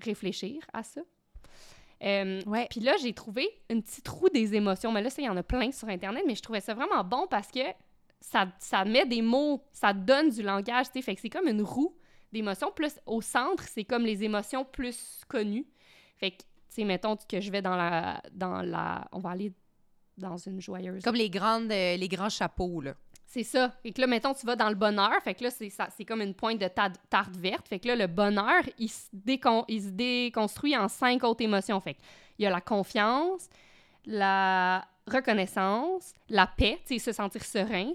réfléchir 0.00 0.62
à 0.72 0.82
ça. 0.82 1.00
Euh, 2.02 2.42
Ouais. 2.46 2.66
puis 2.68 2.80
là, 2.80 2.94
j'ai 3.00 3.12
trouvé 3.14 3.48
une 3.70 3.82
petite 3.82 4.06
roue 4.08 4.28
des 4.28 4.54
émotions. 4.54 4.92
Mais 4.92 5.02
là, 5.02 5.08
ça, 5.10 5.22
il 5.22 5.26
y 5.26 5.28
en 5.28 5.36
a 5.36 5.42
plein 5.42 5.70
sur 5.72 5.88
Internet, 5.88 6.24
mais 6.26 6.34
je 6.34 6.42
trouvais 6.42 6.60
ça 6.60 6.74
vraiment 6.74 7.02
bon 7.04 7.26
parce 7.30 7.48
que 7.50 7.60
ça, 8.20 8.48
ça 8.58 8.84
met 8.84 9.06
des 9.06 9.22
mots, 9.22 9.62
ça 9.72 9.92
donne 9.92 10.30
du 10.30 10.42
langage, 10.42 10.86
tu 10.86 10.94
sais. 10.94 11.02
Fait 11.02 11.14
que 11.14 11.20
c'est 11.20 11.30
comme 11.30 11.46
une 11.48 11.62
roue 11.62 11.96
d'émotions. 12.32 12.70
Plus 12.72 12.98
au 13.06 13.20
centre, 13.20 13.64
c'est 13.64 13.84
comme 13.84 14.04
les 14.04 14.24
émotions 14.24 14.64
plus 14.64 15.20
connues. 15.28 15.66
Fait 16.16 16.30
que, 16.30 16.38
tu 16.38 16.44
sais, 16.68 16.84
mettons 16.84 17.16
que 17.16 17.40
je 17.40 17.50
vais 17.50 17.62
dans 17.62 17.76
la, 17.76 18.22
dans 18.32 18.62
la... 18.62 19.06
On 19.12 19.20
va 19.20 19.30
aller 19.30 19.52
dans 20.16 20.36
une 20.36 20.60
joyeuse... 20.60 21.02
Comme 21.02 21.16
les, 21.16 21.30
grandes, 21.30 21.70
euh, 21.70 21.96
les 21.96 22.08
grands 22.08 22.30
chapeaux, 22.30 22.80
là. 22.80 22.94
C'est 23.28 23.42
ça. 23.42 23.70
Fait 23.82 23.90
que 23.92 24.00
là, 24.00 24.06
mettons, 24.06 24.32
tu 24.32 24.46
vas 24.46 24.56
dans 24.56 24.68
le 24.68 24.76
bonheur. 24.76 25.12
Fait 25.22 25.34
que 25.34 25.44
là, 25.44 25.50
c'est, 25.50 25.68
ça, 25.68 25.88
c'est 25.94 26.04
comme 26.04 26.22
une 26.22 26.32
pointe 26.32 26.58
de 26.58 26.68
ta- 26.68 26.90
tarte 27.10 27.36
verte. 27.36 27.68
Fait 27.68 27.78
que 27.78 27.88
là, 27.88 27.96
le 27.96 28.06
bonheur, 28.06 28.62
il 28.78 28.88
se, 28.88 29.08
décon- 29.14 29.64
il 29.68 29.82
se 29.82 29.88
déconstruit 29.88 30.76
en 30.76 30.88
cinq 30.88 31.24
autres 31.24 31.42
émotions. 31.42 31.78
Fait 31.80 31.94
que 31.94 32.00
il 32.38 32.44
y 32.44 32.46
a 32.46 32.50
la 32.50 32.60
confiance, 32.60 33.48
la 34.06 34.86
reconnaissance, 35.06 36.12
la 36.28 36.46
paix, 36.46 36.78
tu 36.86 36.98
sais, 36.98 37.10
se 37.10 37.12
sentir 37.12 37.44
serein, 37.44 37.92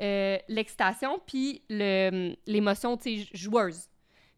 euh, 0.00 0.38
l'excitation, 0.48 1.20
puis 1.26 1.62
le, 1.70 2.34
l'émotion, 2.46 2.96
tu 2.96 3.22
sais, 3.22 3.28
joueuse. 3.32 3.86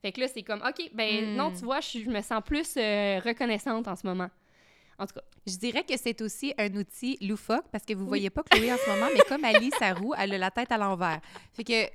Fait 0.01 0.13
que 0.13 0.21
là, 0.21 0.29
c'est 0.29 0.43
comme, 0.43 0.63
OK, 0.67 0.91
ben 0.95 1.37
non, 1.37 1.51
Hmm. 1.51 1.57
tu 1.59 1.65
vois, 1.65 1.81
je, 1.81 1.99
me 2.11 2.21
sens 2.21 2.43
plus 2.45 2.75
euh, 2.77 3.21
reconnaissante 3.25 3.87
en 3.89 3.95
ce 3.97 4.07
moment. 4.07 4.29
En 4.99 5.07
tout 5.07 5.15
cas, 5.15 5.23
Je 5.47 5.57
dirais 5.57 5.83
que 5.85 5.97
c'est 5.97 6.21
aussi 6.23 6.53
un 6.59 6.73
outil 6.75 7.19
loufoque 7.21 7.67
parce 7.73 7.85
que 7.85 7.95
vous 7.95 8.03
Oui. 8.03 8.09
voyez 8.09 8.31
pas 8.31 8.43
Chloé 8.45 8.73
en 8.73 8.77
ce 8.77 8.91
moment, 8.91 9.07
mais 9.13 9.21
comme 9.29 9.45
Ali, 9.45 9.71
sa 9.79 9.93
roue, 9.95 10.15
elle 10.17 10.35
a 10.35 10.39
la 10.39 10.51
tête 10.51 10.71
à 10.71 10.79
l'envers. 10.79 11.21
Fait 11.53 11.65
que 11.65 11.87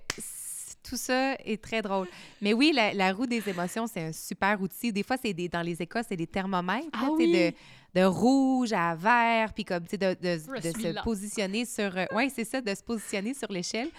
tout 0.83 0.95
ça 0.97 1.35
est 1.45 1.61
très 1.61 1.81
drôle. 1.81 2.07
Mais 2.41 2.53
oui, 2.53 2.71
la, 2.73 2.93
la 2.93 3.11
roue 3.13 3.25
des 3.25 3.47
émotions, 3.49 3.87
c'est 3.87 4.01
un 4.01 4.11
super 4.13 4.61
outil. 4.61 4.91
Des 4.93 5.03
fois, 5.03 5.17
c'est 5.17 5.33
dans 5.33 5.61
les 5.61 5.81
écoles, 5.81 6.03
c'est 6.07 6.15
des 6.15 6.27
thermomètres, 6.27 6.87
Ah 6.93 7.03
là, 7.07 7.11
oui. 7.11 7.31
de, 7.51 7.57
de 7.95 8.03
rouge 8.03 8.73
à 8.73 8.95
vert, 8.95 9.53
puis 9.53 9.63
comme, 9.65 9.83
tu 9.83 9.91
sais, 9.91 9.97
de, 9.97 10.13
de- 10.13 10.41
Je 10.55 10.61
de 10.67 10.73
suis 10.73 10.83
se 10.83 10.87
là. 10.93 11.01
positionner 11.03 11.65
sur... 11.65 11.91
oui, 12.13 12.29
c'est 12.33 12.43
ça, 12.45 12.61
de 12.61 12.73
se 12.75 12.83
positionner 12.83 13.33
sur 13.33 13.51
l'échelle. 13.51 13.89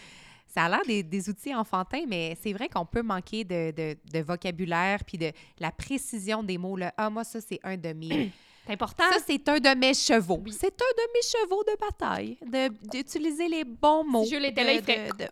Ça 0.47 0.65
a 0.65 0.69
l'air 0.69 0.83
des, 0.87 1.03
des 1.03 1.29
outils 1.29 1.55
enfantins, 1.55 2.05
mais 2.09 2.37
c'est 2.43 2.53
vrai 2.53 2.69
qu'on 2.69 2.87
peut 2.87 3.03
manquer 3.03 3.45
de, 3.45 3.71
de- 4.13 4.21
vocabulaire 4.23 5.05
puis 5.05 5.19
de 5.19 5.31
la 5.59 5.71
précision 5.71 6.43
des 6.43 6.57
mots. 6.59 6.77
Là. 6.77 6.93
Ah, 6.97 7.11
moi, 7.11 7.25
ça, 7.25 7.41
c'est 7.41 7.61
un 7.65 7.77
de 7.77 7.93
mes... 7.93 8.31
c'est 8.67 8.73
important. 8.73 9.05
Ça, 9.13 9.19
c'est 9.27 9.47
un 9.49 9.59
de 9.59 9.75
mes 9.79 9.93
chevaux. 9.95 10.41
Oui. 10.45 10.53
C'est 10.59 10.69
un 10.81 10.95
de 10.97 11.13
mes 11.15 11.23
chevaux 11.23 11.65
de 11.65 11.77
bataille, 11.79 12.39
de- 12.47 12.73
d'utiliser 12.89 13.49
les 13.49 13.65
bons 13.65 14.05
mots. 14.05 14.25
Jules 14.25 14.45
était 14.47 14.65
là, 14.65 14.73
il 14.73 14.83
ferait- 14.83 15.09
de- 15.13 15.25
de- 15.25 15.29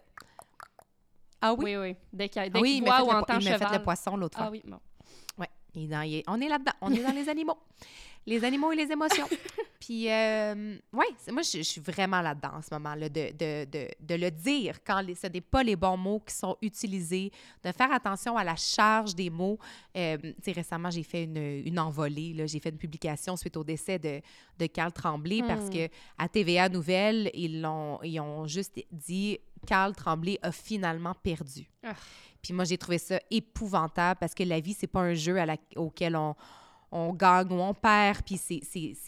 Ah 1.41 1.55
oui? 1.55 1.65
oui, 1.65 1.77
oui. 1.77 1.97
Dès 2.13 2.29
qu'il 2.29 2.43
Ah 2.43 2.59
oui, 2.61 2.81
voit 2.85 2.97
fait, 2.97 3.03
ou 3.03 3.07
le, 3.11 3.17
entend 3.17 3.39
il 3.39 3.49
m'a 3.51 3.59
fait 3.59 3.79
le 3.79 3.83
poisson 3.83 4.17
l'autre 4.17 4.37
fois. 4.37 4.47
Ah 4.49 4.51
oui, 4.51 4.63
bon. 4.67 4.79
Ouais, 5.39 5.49
il 5.75 5.85
est 5.85 5.89
dans- 5.89 6.03
il 6.03 6.15
est- 6.17 6.25
on 6.27 6.41
est 6.41 6.49
là-dedans. 6.49 6.73
On 6.81 6.93
est 6.93 7.03
dans 7.03 7.13
les 7.15 7.29
animaux. 7.29 7.57
Les 8.27 8.45
animaux 8.45 8.73
et 8.73 8.77
les 8.77 8.91
émotions. 8.91 9.27
Puis, 9.81 10.11
euh, 10.11 10.77
ouais, 10.93 11.07
moi, 11.31 11.43
je, 11.43 11.59
je 11.59 11.63
suis 11.63 11.81
vraiment 11.81 12.21
là-dedans 12.21 12.55
en 12.55 12.63
ce 12.63 12.69
moment, 12.73 12.95
là, 12.97 13.09
de, 13.09 13.31
de, 13.33 13.65
de, 13.67 13.89
de 14.01 14.15
le 14.17 14.31
dire 14.33 14.83
quand 14.85 15.01
les- 15.01 15.15
ce 15.15 15.29
n'est 15.29 15.41
pas 15.41 15.63
les 15.63 15.77
bons 15.77 15.97
mots 15.97 16.19
qui 16.27 16.35
sont 16.35 16.57
utilisés, 16.61 17.31
de 17.63 17.71
faire 17.71 17.93
attention 17.93 18.37
à 18.37 18.43
la 18.43 18.57
charge 18.57 19.15
des 19.15 19.31
mots. 19.31 19.59
Euh, 19.97 20.17
récemment, 20.47 20.91
j'ai 20.91 21.05
fait 21.05 21.25
une, 21.25 21.37
une 21.37 21.79
envolée, 21.79 22.35
j'ai 22.49 22.59
fait 22.59 22.71
une 22.71 22.79
publication 22.79 23.37
suite 23.37 23.57
au 23.57 23.63
décès 23.63 23.99
de, 24.01 24.21
de 24.59 24.67
Carl 24.67 24.93
Tremblay 24.93 25.43
parce 25.47 25.67
Hmm. 25.67 25.71
que 25.71 25.89
à 26.19 26.29
TVA 26.29 26.69
Nouvelle, 26.69 27.31
ils, 27.35 27.61
l'ont, 27.61 28.01
ils 28.03 28.19
ont 28.19 28.47
juste 28.49 28.81
dit 28.91 29.39
Carl 29.67 29.95
Tremblay 29.95 30.39
a 30.43 30.51
finalement 30.53 31.15
perdu. 31.15 31.69
Ah. 31.85 31.95
Puis 32.43 32.53
moi, 32.53 32.65
j'ai 32.65 32.79
trouvé 32.79 32.99
ça 32.99 33.21
épouvantable 33.31 34.19
parce 34.21 34.35
que 34.35 34.43
la 34.43 34.59
vie, 34.61 34.75
c'est 34.75 34.87
pas 34.87 35.01
un 35.01 35.15
jeu 35.15 35.39
à 35.39 35.47
la- 35.47 35.57
auquel 35.77 36.17
on, 36.17 36.35
on 36.93 37.13
gagne 37.13 37.53
ou 37.53 37.61
on 37.61 37.75
perd. 37.75 38.23
Puis 38.23 38.39
c'est, 38.39 38.61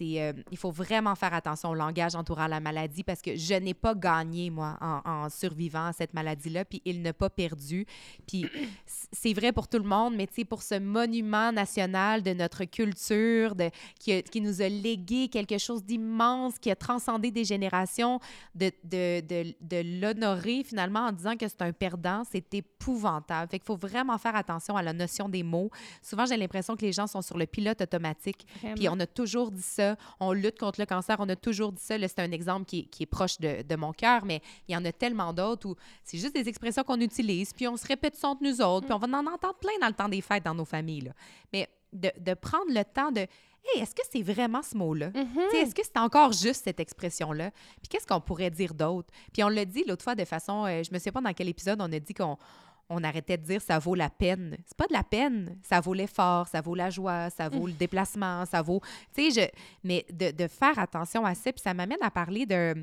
euh, 0.03 0.33
il 0.51 0.57
faut 0.57 0.71
vraiment 0.71 1.15
faire 1.15 1.35
attention 1.35 1.71
au 1.71 1.75
langage 1.75 2.15
entourant 2.15 2.47
la 2.47 2.61
maladie 2.61 3.05
parce 3.05 3.23
que 3.23 3.37
je 3.37 3.55
n'ai 3.55 3.75
pas 3.75 3.95
gagné, 3.95 4.51
moi, 4.51 4.77
en, 4.81 5.29
survivant 5.29 5.87
à 5.87 5.93
cette 5.93 6.15
maladie-là. 6.15 6.65
Puis 6.65 6.83
il 6.85 7.03
n'a 7.03 7.13
pas 7.13 7.31
perdu. 7.31 7.87
Puis 8.27 8.47
c'est 9.13 9.33
vrai 9.33 9.53
pour 9.53 9.69
tout 9.69 9.79
le 9.79 9.89
monde, 9.89 10.15
mais 10.17 10.27
pour 10.49 10.63
ce 10.63 10.79
monument 10.79 11.53
national 11.53 12.23
de 12.23 12.33
notre 12.33 12.65
culture, 12.65 13.55
de, 13.55 13.71
qui, 13.99 14.23
qui 14.23 14.41
nous 14.41 14.63
a 14.63 14.69
légué 14.69 15.29
quelque 15.29 15.59
chose 15.59 15.85
d'immense, 15.85 16.59
qui 16.59 16.71
a 16.71 16.77
transcendé 16.77 17.31
des 17.31 17.45
générations, 17.45 18.21
de, 18.55 18.71
de, 18.85 19.21
de, 19.21 19.55
de 19.61 20.01
l'honorer 20.01 20.63
finalement 20.65 21.01
en 21.01 21.13
disant 21.13 21.37
que 21.37 21.49
c'est 21.49 21.63
un 21.63 21.73
perdant, 21.73 22.23
c'est 22.31 22.55
épouvantable. 22.55 23.51
Fait 23.51 23.59
qu'il 23.59 23.67
faut 23.67 23.77
vraiment 23.77 24.17
faire 24.19 24.37
attention 24.37 24.77
à 24.77 24.83
la 24.83 24.93
notion 24.93 25.29
des 25.29 25.43
mots. 25.43 25.71
Souvent, 26.03 26.27
j'ai 26.27 26.37
l'impression 26.37 26.77
que 26.77 26.83
les 26.83 26.93
gens 26.93 27.07
sont 27.07 27.23
sur 27.23 27.37
le 27.39 27.47
pilote 27.47 27.68
automatique. 27.71 28.47
Vraiment. 28.61 28.75
Puis 28.75 28.89
on 28.89 28.99
a 29.01 29.07
toujours 29.07 29.51
dit 29.51 29.63
ça. 29.63 29.97
On 30.21 30.33
lutte 30.33 30.59
contre 30.59 30.81
le 30.81 30.87
cancer, 30.87 31.17
on 31.19 31.29
a 31.29 31.37
toujours 31.37 31.73
dit 31.73 31.83
ça. 31.83 31.97
Là, 31.99 32.09
c'est 32.09 32.21
un 32.21 32.31
exemple 32.33 32.65
qui 32.67 32.81
est, 32.81 32.85
qui 32.85 33.03
est 33.05 33.07
proche 33.07 33.39
de, 33.39 33.63
de 33.63 33.77
mon 33.77 33.93
cœur, 33.93 34.25
mais 34.25 34.41
il 34.69 34.75
y 34.75 34.77
en 34.77 34.85
a 34.85 34.93
tellement 34.93 35.33
d'autres 35.33 35.69
où 35.69 35.77
c'est 36.05 36.19
juste 36.19 36.35
des 36.35 36.49
expressions 36.49 36.83
qu'on 36.85 37.01
utilise, 37.01 37.53
puis 37.53 37.69
on 37.69 37.77
se 37.77 37.87
répète 37.87 38.17
ça 38.17 38.29
entre 38.29 38.43
nous 38.43 38.61
autres, 38.61 38.87
puis 38.87 38.95
on 38.95 38.99
va 38.99 39.07
en 39.07 39.27
entendre 39.27 39.57
plein 39.61 39.73
dans 39.81 39.89
le 39.89 39.95
temps 39.95 40.09
des 40.09 40.21
fêtes 40.21 40.45
dans 40.45 40.55
nos 40.55 40.65
familles. 40.65 41.03
là. 41.03 41.13
Mais 41.53 41.69
de, 41.93 42.11
de 42.19 42.35
prendre 42.35 42.71
le 42.71 42.85
temps 42.85 43.11
de 43.11 43.27
Hey, 43.75 43.83
est-ce 43.83 43.95
que 43.95 44.03
c'est 44.11 44.23
vraiment 44.23 44.63
ce 44.63 44.75
mot-là? 44.77 45.11
Mhm. 45.15 45.29
Sais, 45.51 45.59
Est-ce 45.59 45.75
que 45.75 45.83
c'est 45.85 45.99
encore 45.99 46.33
juste 46.33 46.65
cette 46.65 46.81
expression-là? 46.81 47.51
Puis 47.83 47.89
qu'est-ce 47.91 48.07
qu'on 48.07 48.21
pourrait 48.21 48.51
dire 48.51 48.73
d'autre? 48.73 49.13
Puis 49.33 49.43
on 49.43 49.49
l'a 49.49 49.65
dit 49.65 49.85
l'autre 49.87 50.05
fois 50.05 50.15
de 50.15 50.25
façon, 50.25 50.65
euh, 50.65 50.83
je 50.83 50.91
me 50.93 50.99
sais 50.99 51.11
pas 51.13 51.21
dans 51.21 51.33
quel 51.35 51.49
épisode 51.49 51.79
on 51.83 51.93
a 51.93 51.99
dit 51.99 52.15
qu'on 52.15 52.39
on 52.91 53.05
arrêtait 53.05 53.37
de 53.37 53.43
dire 53.45 53.61
ça 53.61 53.79
vaut 53.79 53.95
la 53.95 54.11
peine. 54.11 54.57
C'est 54.67 54.77
pas 54.77 54.87
de 54.87 54.93
la 54.93 55.03
peine, 55.05 55.59
ça 55.63 55.81
vaut 55.81 55.95
l'effort, 55.95 56.49
ça 56.49 56.61
vaut 56.61 56.75
la 56.75 56.91
joie, 56.91 57.31
ça 57.31 57.49
vaut 57.49 57.67
le 57.67 57.73
déplacement, 57.75 58.47
ça 58.47 58.63
vaut, 58.63 58.81
tu 59.15 59.31
sais, 59.31 59.41
je, 59.43 59.59
mais 59.85 60.07
de, 60.11 60.31
de 60.31 60.49
faire 60.49 60.79
attention 60.79 61.25
à 61.25 61.35
ça. 61.35 61.53
Puis 61.53 61.63
ça 61.63 61.75
m'amène 61.75 61.99
à 62.03 62.11
parler 62.11 62.47
de, 62.47 62.75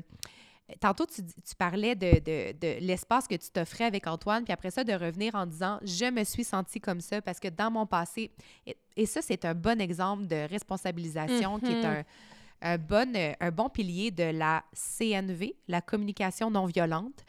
tantôt 0.80 1.06
tu, 1.06 1.22
parlais 1.58 1.94
de, 1.94 2.18
de, 2.20 2.52
de 2.58 2.78
l'espace 2.86 3.26
que 3.28 3.34
tu 3.36 3.50
t'offrais 3.50 3.84
avec 3.84 4.06
Antoine, 4.06 4.44
puis 4.44 4.52
après 4.52 4.70
ça 4.70 4.84
de 4.84 4.92
revenir 4.92 5.34
en 5.34 5.46
disant 5.46 5.78
je 5.82 6.10
me 6.10 6.24
suis 6.24 6.44
sentie 6.44 6.80
comme 6.80 7.00
ça 7.00 7.20
parce 7.22 7.38
que 7.40 7.48
dans 7.48 7.70
mon 7.70 7.86
passé, 7.86 8.30
et, 8.66 8.76
et 8.96 9.06
ça 9.06 9.22
c'est 9.22 9.44
un 9.44 9.54
bon 9.54 9.80
exemple 9.80 10.26
de 10.26 10.48
responsabilisation 10.48 11.58
qui 11.60 11.72
est 11.72 11.82
Mhm. 11.82 11.84
un 11.84 12.04
un 12.62 12.78
bon, 12.78 13.12
un 13.38 13.50
bon 13.50 13.68
pilier 13.68 14.10
de 14.10 14.24
la 14.24 14.64
CNV, 14.72 15.54
la 15.68 15.82
communication 15.82 16.50
non 16.50 16.64
violente. 16.64 17.22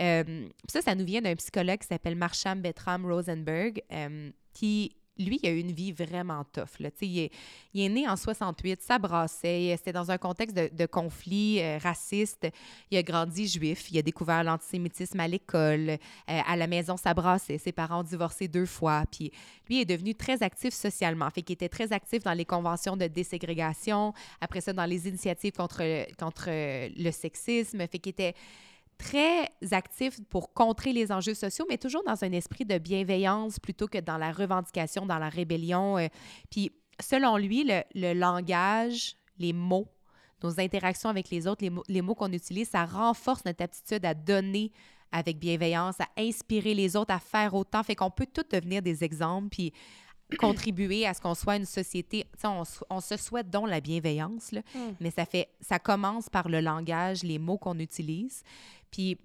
Euh, 0.00 0.48
ça, 0.68 0.80
ça 0.80 0.94
nous 0.94 1.04
vient 1.04 1.20
d'un 1.20 1.34
psychologue 1.36 1.78
qui 1.78 1.86
s'appelle 1.86 2.16
Marsham 2.16 2.60
Betram 2.60 3.04
Rosenberg, 3.06 3.82
euh, 3.92 4.30
qui, 4.54 4.96
lui, 5.18 5.38
a 5.44 5.50
eu 5.50 5.58
une 5.58 5.72
vie 5.72 5.92
vraiment 5.92 6.44
tough. 6.52 6.80
Là. 6.80 6.88
Il, 7.02 7.18
est, 7.18 7.32
il 7.74 7.82
est 7.82 7.88
né 7.90 8.08
en 8.08 8.16
68, 8.16 8.80
ça 8.80 8.98
brassait, 8.98 9.74
c'était 9.76 9.92
dans 9.92 10.10
un 10.10 10.16
contexte 10.16 10.56
de, 10.56 10.70
de 10.72 10.86
conflit 10.86 11.60
euh, 11.60 11.76
raciste. 11.76 12.48
Il 12.90 12.96
a 12.96 13.02
grandi 13.02 13.46
juif, 13.46 13.90
il 13.90 13.98
a 13.98 14.02
découvert 14.02 14.42
l'antisémitisme 14.42 15.20
à 15.20 15.28
l'école, 15.28 15.98
à 16.26 16.56
la 16.56 16.66
maison, 16.66 16.96
ça 16.96 17.12
brassait. 17.12 17.58
Ses 17.58 17.72
parents 17.72 18.00
ont 18.00 18.04
divorcé 18.04 18.48
deux 18.48 18.66
fois, 18.66 19.04
puis 19.10 19.30
lui 19.68 19.82
est 19.82 19.84
devenu 19.84 20.14
très 20.14 20.42
actif 20.42 20.72
socialement. 20.72 21.28
Fait 21.30 21.42
qu'il 21.42 21.54
était 21.54 21.68
très 21.68 21.92
actif 21.92 22.22
dans 22.22 22.32
les 22.32 22.46
conventions 22.46 22.96
de 22.96 23.06
déségrégation, 23.06 24.14
après 24.40 24.62
ça, 24.62 24.72
dans 24.72 24.86
les 24.86 25.06
initiatives 25.06 25.52
contre, 25.52 25.82
contre 26.16 26.48
le 26.48 27.10
sexisme. 27.10 27.86
Fait 27.86 27.98
qu'il 27.98 28.10
était 28.10 28.34
très 29.02 29.48
actif 29.72 30.20
pour 30.30 30.52
contrer 30.54 30.92
les 30.92 31.10
enjeux 31.10 31.34
sociaux, 31.34 31.66
mais 31.68 31.76
toujours 31.76 32.04
dans 32.04 32.22
un 32.24 32.32
esprit 32.32 32.64
de 32.64 32.78
bienveillance 32.78 33.58
plutôt 33.58 33.88
que 33.88 33.98
dans 33.98 34.16
la 34.16 34.30
revendication, 34.32 35.06
dans 35.06 35.18
la 35.18 35.28
rébellion. 35.28 35.98
euh. 35.98 36.06
Puis, 36.50 36.70
selon 37.00 37.36
lui, 37.36 37.64
le, 37.64 37.82
le 37.94 38.12
langage, 38.14 39.16
les 39.38 39.52
mots, 39.52 39.88
nos 40.44 40.60
interactions 40.60 41.08
avec 41.10 41.30
les 41.30 41.46
autres, 41.48 41.62
les 41.64 41.70
mots, 41.70 41.82
les 41.88 42.00
mots 42.02 42.14
qu'on 42.14 42.32
utilise, 42.32 42.68
ça 42.70 42.84
renforce 42.84 43.44
notre 43.44 43.62
aptitude 43.64 44.04
à 44.04 44.14
donner 44.14 44.70
avec 45.10 45.38
bienveillance, 45.38 45.96
à 46.00 46.06
inspirer 46.16 46.74
les 46.74 46.96
autres, 46.96 47.12
à 47.12 47.18
faire 47.18 47.54
autant. 47.54 47.82
Fait 47.82 47.94
qu'on 47.96 48.10
peut 48.10 48.26
tous 48.32 48.48
devenir 48.56 48.82
des 48.82 49.02
exemples, 49.04 49.48
puis 49.50 49.72
contribuer 50.38 51.06
à 51.06 51.12
ce 51.12 51.20
qu'on 51.20 51.34
soit 51.34 51.56
une 51.56 51.66
société. 51.66 52.24
On, 52.44 53.00
se 53.00 53.16
souhaite 53.16 53.50
donc 53.50 53.68
la 53.68 53.80
bienveillance, 53.80 54.52
là, 54.52 54.62
Mm. 54.74 54.78
mais 55.00 55.10
ça 55.10 55.26
fait, 55.26 55.48
ça 55.60 55.78
commence 55.78 56.28
par 56.28 56.48
le 56.48 56.60
langage, 56.60 57.22
les 57.22 57.38
mots 57.38 57.58
qu'on 57.58 57.78
utilise. 57.78 58.42
Puis 58.92 59.18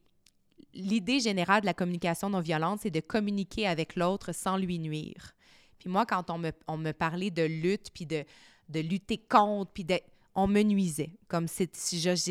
l'idée 0.74 1.20
générale 1.20 1.61
de 1.61 1.68
la 1.68 1.76
communication 1.76 2.32
non 2.32 2.39
violente, 2.39 2.80
c'est 2.82 2.89
de 2.89 2.99
communiquer 2.99 3.68
avec 3.68 3.95
l'autre 3.95 4.32
sans 4.34 4.57
lui 4.57 4.80
nuire. 4.80 5.34
Puis 5.78 5.89
moi, 5.89 6.07
quand 6.07 6.32
on 6.32 6.39
me, 6.39 6.51
on 6.68 6.78
me 6.78 6.91
parlait 6.91 7.30
de 7.30 7.43
lutte, 7.43 7.91
puis 7.93 8.07
de, 8.07 8.26
de 8.70 8.80
lutter 8.80 9.20
contre, 9.20 9.72
puis 9.72 9.84
de, 9.84 9.99
on 10.34 10.47
me 10.47 10.61
nuisait. 10.61 11.11
Comme 11.28 11.47
si 11.47 11.68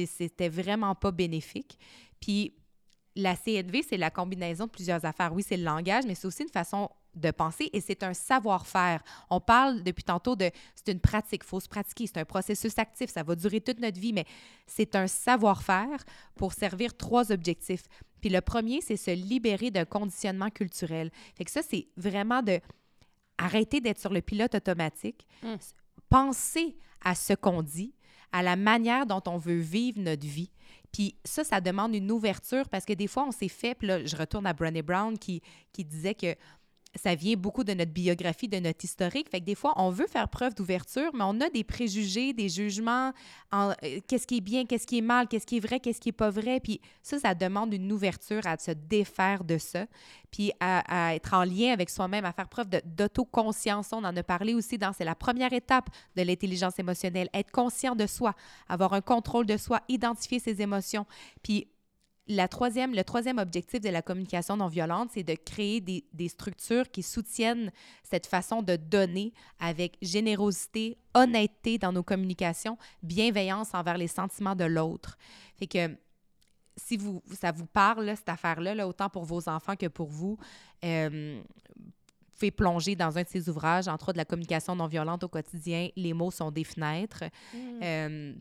c'était 0.07 0.49
vraiment 0.49 0.97
pas 0.97 1.12
bénéfique. 1.12 1.78
Puis 2.20 2.55
la 3.14 3.37
CNV, 3.37 3.82
c'est 3.89 3.97
la 3.97 4.11
combinaison 4.11 4.66
de 4.66 4.70
plusieurs 4.70 5.05
affaires. 5.05 5.32
Oui, 5.32 5.45
c'est 5.47 5.57
le 5.57 5.64
langage, 5.64 6.05
mais 6.07 6.14
c'est 6.14 6.26
aussi 6.26 6.43
une 6.43 6.49
façon 6.49 6.91
de 7.17 7.31
penser 7.31 7.71
et 7.73 7.81
c'est 7.81 8.03
un 8.03 8.14
savoir-faire. 8.14 9.03
On 9.31 9.41
parle 9.41 9.83
depuis 9.83 10.05
tantôt 10.05 10.37
de 10.37 10.51
c'est 10.75 10.93
une 10.93 11.01
pratique, 11.01 11.43
il 11.45 11.49
faut 11.49 11.61
se 11.61 11.69
pratiquer, 11.69 12.07
c'est 12.07 12.19
un 12.19 12.25
processus 12.25 12.78
actif, 12.78 13.11
ça 13.11 13.23
va 13.23 13.35
durer 13.35 13.61
toute 13.61 13.81
notre 13.81 13.99
vie, 13.99 14.12
mais 14.12 14.27
c'est 14.66 14.95
un 14.95 15.07
savoir-faire 15.07 16.05
pour 16.36 16.53
servir 16.53 16.97
trois 16.97 17.32
objectifs. 17.32 17.85
Puis 18.20 18.31
le 18.31 18.40
premier, 18.40 18.81
c'est 18.81 18.97
se 18.97 19.11
libérer 19.11 19.70
d'un 19.70 19.85
conditionnement 19.85 20.51
culturel. 20.51 21.11
Fait 21.36 21.45
que 21.45 21.51
ça, 21.51 21.62
c'est 21.62 21.89
vraiment 21.97 22.43
de 22.43 22.61
arrêter 23.39 23.81
d'être 23.81 23.99
sur 24.01 24.12
le 24.12 24.23
pilote 24.23 24.55
automatique, 24.55 25.27
Mm. 25.43 25.57
penser 26.09 26.77
à 27.05 27.15
ce 27.15 27.35
qu'on 27.35 27.62
dit, 27.62 27.95
à 28.32 28.43
la 28.43 28.57
manière 28.57 29.07
dont 29.07 29.23
on 29.27 29.36
veut 29.36 29.59
vivre 29.59 30.01
notre 30.01 30.27
vie. 30.27 30.51
Puis 30.93 31.16
ça, 31.24 31.45
ça 31.45 31.61
demande 31.61 31.95
une 31.95 32.11
ouverture 32.11 32.69
parce 32.69 32.85
que 32.85 32.93
des 32.95 33.07
fois, 33.07 33.27
on 33.27 33.31
s'est 33.32 33.49
fait, 33.49 33.74
puis 33.74 33.86
là, 33.86 34.05
je 34.05 34.16
retourne 34.16 34.47
à 34.47 34.53
Brené 34.53 34.82
Brown 34.82 35.19
qui, 35.19 35.43
qui 35.73 35.85
disait 35.85 36.15
que 36.15 36.35
ça 36.97 37.14
vient 37.14 37.36
beaucoup 37.36 37.64
de 37.64 37.73
notre 37.73 37.93
biographie, 37.93 38.48
de 38.48 38.59
notre 38.59 38.85
historique. 38.85 39.28
Fait 39.31 39.40
que 39.40 39.44
des 39.44 39.55
fois, 39.55 39.73
on 39.77 39.90
veut 39.90 40.06
faire 40.06 40.28
preuve 40.28 40.55
d'ouverture, 40.55 41.10
mais 41.14 41.24
on 41.24 41.40
a 41.40 41.48
des 41.51 41.64
préjugés, 41.64 42.32
des 42.32 42.48
jugements, 42.48 43.12
en, 43.52 43.70
euh, 43.70 44.01
qu'est-ce 44.06 44.27
qui 44.27 44.39
est 44.39 44.40
bien, 44.40 44.66
qu'est-ce 44.66 44.86
qui 44.86 44.98
est 44.98 45.02
mal, 45.02 45.28
qu'est-ce 45.28 45.47
qui 45.47 45.59
est 45.59 45.60
vrai, 45.60 45.81
qu'est-ce 45.81 46.01
qui 46.01 46.10
est 46.10 46.12
pas 46.12 46.31
vrai. 46.31 46.60
Puis 46.60 46.81
ça, 47.02 47.18
ça 47.18 47.35
demande 47.35 47.73
une 47.73 47.90
ouverture 47.93 48.47
à 48.47 48.56
se 48.59 48.70
défaire 48.70 49.44
de 49.44 49.59
ça, 49.59 49.86
puis 50.31 50.52
à, 50.60 51.14
être 51.14 51.35
en 51.35 51.44
lien 51.44 51.73
avec 51.73 51.90
soi-même, 51.90 52.24
à 52.24 52.32
faire 52.32 52.48
preuve 52.48 52.68
d'autoconscience. 52.85 53.89
On 53.93 54.05
en 54.05 54.16
a 54.16 54.23
parlé 54.23 54.55
aussi 54.55 54.78
dans, 54.78 54.93
c'est 54.93 55.05
la 55.05 55.14
première 55.14 55.52
étape 55.52 55.89
de 56.16 56.23
l'intelligence 56.23 56.78
émotionnelle, 56.78 57.28
être 57.32 57.51
conscient 57.51 57.94
de 57.94 58.06
soi, 58.06 58.35
avoir 58.68 58.93
un 58.93 59.01
contrôle 59.01 59.47
de 59.47 59.56
soi, 59.56 59.81
identifier 59.89 60.39
ses 60.39 60.60
émotions. 60.60 61.06
Puis 61.43 61.68
la 62.28 62.48
troisième, 62.48 62.94
le 62.94 63.05
troisième 63.05 63.39
objectif 63.39 63.81
de 63.81 63.89
la 63.89 64.03
communication 64.03 64.57
non 64.57 64.69
violente, 64.69 65.11
c'est 65.15 65.23
de 65.23 65.35
créer 65.35 65.81
des, 65.81 66.05
des, 66.12 66.28
structures 66.28 66.90
qui 66.90 67.03
soutiennent 67.03 67.70
cette 68.03 68.27
façon 68.27 68.62
de 68.62 68.77
donner 68.77 69.32
avec 69.61 69.97
générosité, 70.03 70.98
honnêteté 71.15 71.78
dans 71.78 71.93
nos 71.93 72.03
communications, 72.03 72.77
bienveillance 73.03 73.74
envers 73.74 73.97
les 73.97 74.09
sentiments 74.09 74.57
de 74.57 74.65
l'autre. 74.65 75.16
Fait 75.57 75.66
que 75.66 75.97
si 76.77 76.97
vous, 76.97 77.23
ça 77.32 77.53
vous 77.53 77.66
parle, 77.66 78.12
cette 78.16 78.28
affaire-là, 78.28 78.74
là, 78.74 78.86
autant 78.86 79.09
pour 79.09 79.24
vos 79.24 79.48
enfants 79.48 79.77
que 79.77 79.86
pour 79.86 80.09
vous, 80.09 80.39
euh, 80.85 81.40
pouvez 82.36 82.51
plonger 82.51 82.94
dans 82.94 83.16
un 83.16 83.23
de 83.23 83.28
ses 83.28 83.48
ouvrages, 83.48 83.89
entre 83.89 84.05
autres 84.05 84.15
de 84.15 84.19
la 84.19 84.24
communication 84.24 84.77
non 84.77 84.86
violente 84.86 85.24
au 85.24 85.28
quotidien, 85.28 85.89
Les 85.97 86.12
mots 86.12 86.31
sont 86.31 86.51
des 86.51 86.65
fenêtres. 86.65 87.24
Mm. 87.55 87.81
Euh, 87.82 88.35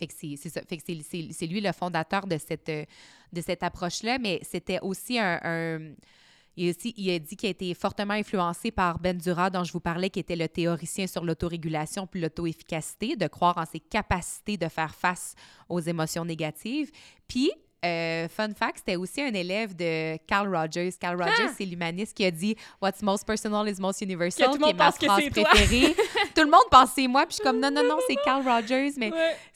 c'est 0.00 1.46
lui 1.46 1.60
le 1.60 1.72
fondateur 1.72 2.26
de 2.26 2.38
cette, 2.38 2.70
de 2.70 3.40
cette 3.40 3.62
approche-là, 3.62 4.18
mais 4.18 4.40
c'était 4.42 4.80
aussi 4.80 5.18
un, 5.18 5.38
il 6.56 7.10
a 7.10 7.18
dit 7.18 7.36
qu'il 7.36 7.46
a 7.46 7.50
été 7.50 7.72
fortement 7.74 8.14
influencé 8.14 8.70
par 8.70 8.98
Ben 8.98 9.16
Dura, 9.16 9.48
dont 9.48 9.64
je 9.64 9.72
vous 9.72 9.80
parlais, 9.80 10.10
qui 10.10 10.20
était 10.20 10.36
le 10.36 10.48
théoricien 10.48 11.06
sur 11.06 11.24
l'autorégulation 11.24 12.06
puis 12.06 12.20
l'auto-efficacité, 12.20 13.16
de 13.16 13.26
croire 13.26 13.56
en 13.56 13.64
ses 13.64 13.80
capacités 13.80 14.56
de 14.56 14.68
faire 14.68 14.94
face 14.94 15.34
aux 15.68 15.80
émotions 15.80 16.24
négatives. 16.24 16.90
Puis, 17.26 17.50
euh, 17.84 18.28
fun 18.28 18.50
fact, 18.54 18.78
c'était 18.78 18.96
aussi 18.96 19.20
un 19.20 19.34
élève 19.34 19.74
de 19.74 20.16
Carl 20.26 20.54
Rogers. 20.54 20.92
Carl 21.00 21.20
Rogers, 21.20 21.48
ah! 21.48 21.54
c'est 21.56 21.64
l'humaniste 21.64 22.16
qui 22.16 22.24
a 22.24 22.30
dit 22.30 22.54
What's 22.80 23.02
most 23.02 23.26
personal 23.26 23.68
is 23.68 23.80
most 23.80 24.00
universal, 24.00 24.56
qui 24.56 24.70
est 24.70 24.72
ma 24.72 24.92
phrase 24.92 25.28
préférée. 25.30 25.94
tout 26.34 26.42
le 26.42 26.50
monde 26.50 26.68
pense 26.70 26.90
c'est 26.94 27.08
moi, 27.08 27.26
puis 27.26 27.32
je 27.32 27.34
suis 27.36 27.44
comme 27.44 27.58
non, 27.58 27.70
non, 27.70 27.82
non, 27.82 27.98
c'est 28.08 28.16
Carl 28.24 28.46
Rogers, 28.46 28.92
mais 28.96 29.10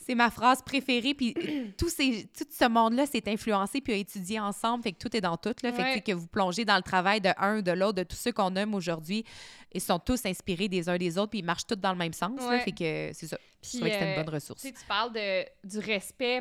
c'est 0.06 0.14
ma 0.14 0.30
phrase 0.30 0.62
préférée. 0.62 1.14
Puis 1.14 1.34
tout, 1.78 1.88
ces, 1.88 2.28
tout 2.36 2.46
ce 2.50 2.68
monde-là 2.68 3.06
s'est 3.06 3.28
influencé 3.28 3.80
puis 3.80 3.92
a 3.92 3.96
étudié 3.96 4.40
ensemble, 4.40 4.82
fait 4.82 4.92
que 4.92 4.98
tout 4.98 5.14
est 5.16 5.20
dans 5.20 5.36
tout. 5.36 5.54
Là, 5.62 5.72
fait 5.72 6.00
que, 6.00 6.12
vous 6.12 6.26
plongez 6.26 6.64
dans 6.64 6.76
le 6.76 6.82
travail 6.82 7.20
de 7.20 7.30
un, 7.38 7.62
de 7.62 7.72
l'autre, 7.72 7.94
de 7.94 8.02
tous 8.02 8.16
ceux 8.16 8.32
qu'on 8.32 8.54
aime 8.56 8.74
aujourd'hui. 8.74 9.24
Ils 9.72 9.80
sont 9.80 9.98
tous 9.98 10.24
inspirés 10.26 10.68
des 10.68 10.88
uns 10.88 10.96
des 10.96 11.18
autres, 11.18 11.30
puis 11.30 11.40
ils 11.40 11.44
marchent 11.44 11.66
tous 11.66 11.76
dans 11.76 11.92
le 11.92 11.98
même 11.98 12.12
sens. 12.12 12.40
fait 12.64 12.72
que 12.72 13.10
c'est 13.12 13.26
ça. 13.26 13.38
je 13.62 13.76
trouvais 13.76 13.90
que 13.90 13.96
c'était 13.96 14.10
une 14.10 14.24
bonne 14.24 14.34
euh, 14.34 14.36
ressource. 14.36 14.62
Tu 14.62 14.72
parles 14.88 15.12
de, 15.12 15.44
du 15.68 15.78
respect 15.78 16.40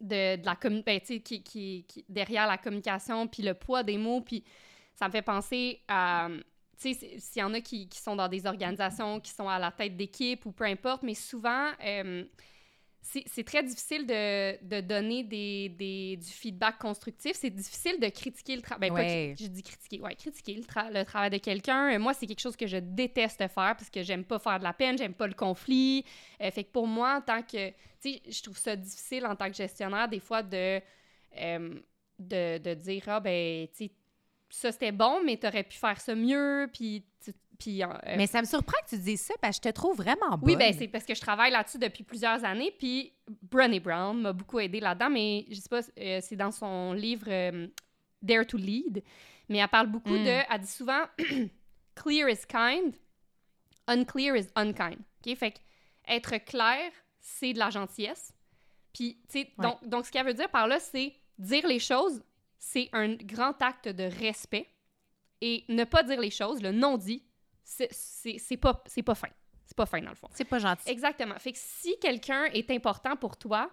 de, 0.00 0.44
la 0.44 0.56
ben, 0.82 1.00
qui, 1.00 1.42
qui, 1.42 2.04
derrière 2.08 2.46
la 2.46 2.58
communication, 2.58 3.26
puis 3.26 3.42
le 3.42 3.54
poids 3.54 3.82
des 3.82 3.98
mots, 3.98 4.20
puis 4.20 4.44
ça 4.94 5.06
me 5.06 5.12
fait 5.12 5.22
penser 5.22 5.80
à, 5.88 6.28
tu 6.80 6.94
sais, 6.94 7.18
s'il 7.18 7.40
y 7.40 7.42
en 7.42 7.54
a 7.54 7.60
qui, 7.60 7.88
qui, 7.88 7.98
sont 7.98 8.16
dans 8.16 8.28
des 8.28 8.46
organisations, 8.46 9.20
qui 9.20 9.30
sont 9.32 9.48
à 9.48 9.58
la 9.58 9.70
tête 9.70 9.96
d'équipe 9.96 10.46
ou 10.46 10.52
peu 10.52 10.64
importe, 10.64 11.02
mais 11.02 11.14
souvent, 11.14 11.70
euh, 11.84 12.24
c'est 13.26 13.44
très 13.44 13.62
difficile 13.62 14.06
de, 14.06 14.62
de 14.64 14.80
donner 14.82 15.24
des, 15.24 15.70
des, 15.70 16.16
du 16.16 16.28
feedback 16.28 16.78
constructif. 16.78 17.32
C'est 17.34 17.50
difficile 17.50 17.98
de 17.98 18.08
critiquer 18.08 18.54
le 18.54 18.60
travail. 18.60 18.90
Ben, 18.90 19.34
je 19.38 19.46
dis 19.46 19.62
critiquer, 19.62 20.00
ouais, 20.00 20.14
critiquer 20.14 20.54
le, 20.54 20.62
le 20.92 21.04
travail 21.04 21.30
de 21.30 21.38
quelqu'un. 21.38 21.94
Euh, 21.94 21.98
moi, 21.98 22.12
c'est 22.12 22.26
quelque 22.26 22.40
chose 22.40 22.56
que 22.56 22.66
je 22.66 22.76
déteste 22.76 23.38
faire 23.38 23.48
parce 23.76 23.88
que 23.88 24.02
j'aime 24.02 24.24
pas 24.24 24.38
faire 24.38 24.58
de 24.58 24.64
la 24.64 24.74
peine, 24.74 24.98
j'aime 24.98 25.14
pas 25.14 25.26
le 25.26 25.34
conflit. 25.34 26.04
Euh, 26.42 26.50
fait 26.50 26.64
que 26.64 26.70
pour 26.70 26.86
moi, 26.86 27.16
en 27.16 27.20
tant 27.22 27.42
que. 27.42 27.70
Tu 28.00 28.12
sais, 28.12 28.22
je 28.28 28.42
trouve 28.42 28.58
ça 28.58 28.76
difficile 28.76 29.26
en 29.26 29.34
tant 29.34 29.48
que 29.48 29.56
gestionnaire, 29.56 30.08
des 30.08 30.20
fois, 30.20 30.42
de, 30.42 30.80
euh, 31.38 31.80
de, 32.18 32.58
de, 32.58 32.74
dire, 32.74 33.04
ah, 33.06 33.20
ben, 33.20 33.66
tu 33.68 33.86
sais, 33.86 33.90
ça 34.50 34.70
c'était 34.70 34.92
bon, 34.92 35.22
mais 35.24 35.36
t'aurais 35.36 35.64
pu 35.64 35.76
faire 35.78 36.00
ça 36.00 36.14
mieux, 36.14 36.68
puis 36.72 37.04
euh, 37.66 38.14
mais 38.16 38.26
ça 38.26 38.40
me 38.40 38.46
surprend 38.46 38.76
que 38.84 38.90
tu 38.90 38.98
dises 38.98 39.22
ça 39.22 39.34
parce 39.40 39.58
que 39.58 39.64
je 39.66 39.70
te 39.70 39.74
trouve 39.74 39.96
vraiment 39.96 40.30
bonne. 40.30 40.50
Oui, 40.50 40.56
ben 40.56 40.72
c'est 40.76 40.88
parce 40.88 41.04
que 41.04 41.14
je 41.14 41.20
travaille 41.20 41.50
là-dessus 41.50 41.78
depuis 41.78 42.04
plusieurs 42.04 42.44
années. 42.44 42.72
Puis 42.78 43.12
Brené 43.42 43.80
Brown 43.80 44.20
m'a 44.20 44.32
beaucoup 44.32 44.60
aidé 44.60 44.80
là-dedans, 44.80 45.10
mais 45.10 45.44
je 45.50 45.56
sais 45.56 45.68
pas, 45.68 45.80
euh, 45.98 46.20
c'est 46.22 46.36
dans 46.36 46.52
son 46.52 46.92
livre 46.92 47.26
euh, 47.28 47.66
Dare 48.22 48.46
to 48.46 48.56
Lead. 48.56 49.02
Mais 49.48 49.58
elle 49.58 49.68
parle 49.68 49.88
beaucoup 49.88 50.10
de. 50.10 50.40
Hmm. 50.40 50.46
Elle 50.50 50.60
dit 50.60 50.70
souvent 50.70 51.02
Clear 51.94 52.28
is 52.28 52.46
kind, 52.46 52.94
unclear 53.86 54.36
is 54.36 54.48
unkind. 54.54 54.98
OK? 55.26 55.36
Fait 55.36 55.52
que 55.52 55.58
être 56.06 56.38
clair, 56.44 56.90
c'est 57.18 57.52
de 57.52 57.58
la 57.58 57.70
gentillesse. 57.70 58.32
Puis, 58.92 59.20
tu 59.28 59.40
sais, 59.40 59.52
donc, 59.58 59.86
donc 59.86 60.06
ce 60.06 60.12
qu'elle 60.12 60.26
veut 60.26 60.34
dire 60.34 60.48
par 60.48 60.66
là, 60.66 60.80
c'est 60.80 61.14
dire 61.38 61.66
les 61.66 61.78
choses, 61.78 62.22
c'est 62.58 62.88
un 62.92 63.14
grand 63.14 63.60
acte 63.62 63.88
de 63.88 64.04
respect. 64.04 64.68
Et 65.40 65.64
ne 65.68 65.84
pas 65.84 66.02
dire 66.02 66.20
les 66.20 66.30
choses, 66.30 66.60
le 66.60 66.72
non-dit, 66.72 67.22
c'est 67.68 68.56
pas, 68.56 68.74
pas 68.74 69.14
fin. 69.14 69.28
C'est 69.64 69.76
pas 69.76 69.86
fin, 69.86 70.00
dans 70.00 70.08
le 70.08 70.16
fond. 70.16 70.28
C'est 70.32 70.44
pas 70.44 70.58
gentil. 70.58 70.88
Exactement. 70.88 71.38
Fait 71.38 71.52
que 71.52 71.58
si 71.60 71.98
quelqu'un 72.00 72.44
est 72.46 72.70
important 72.70 73.16
pour 73.16 73.36
toi, 73.36 73.70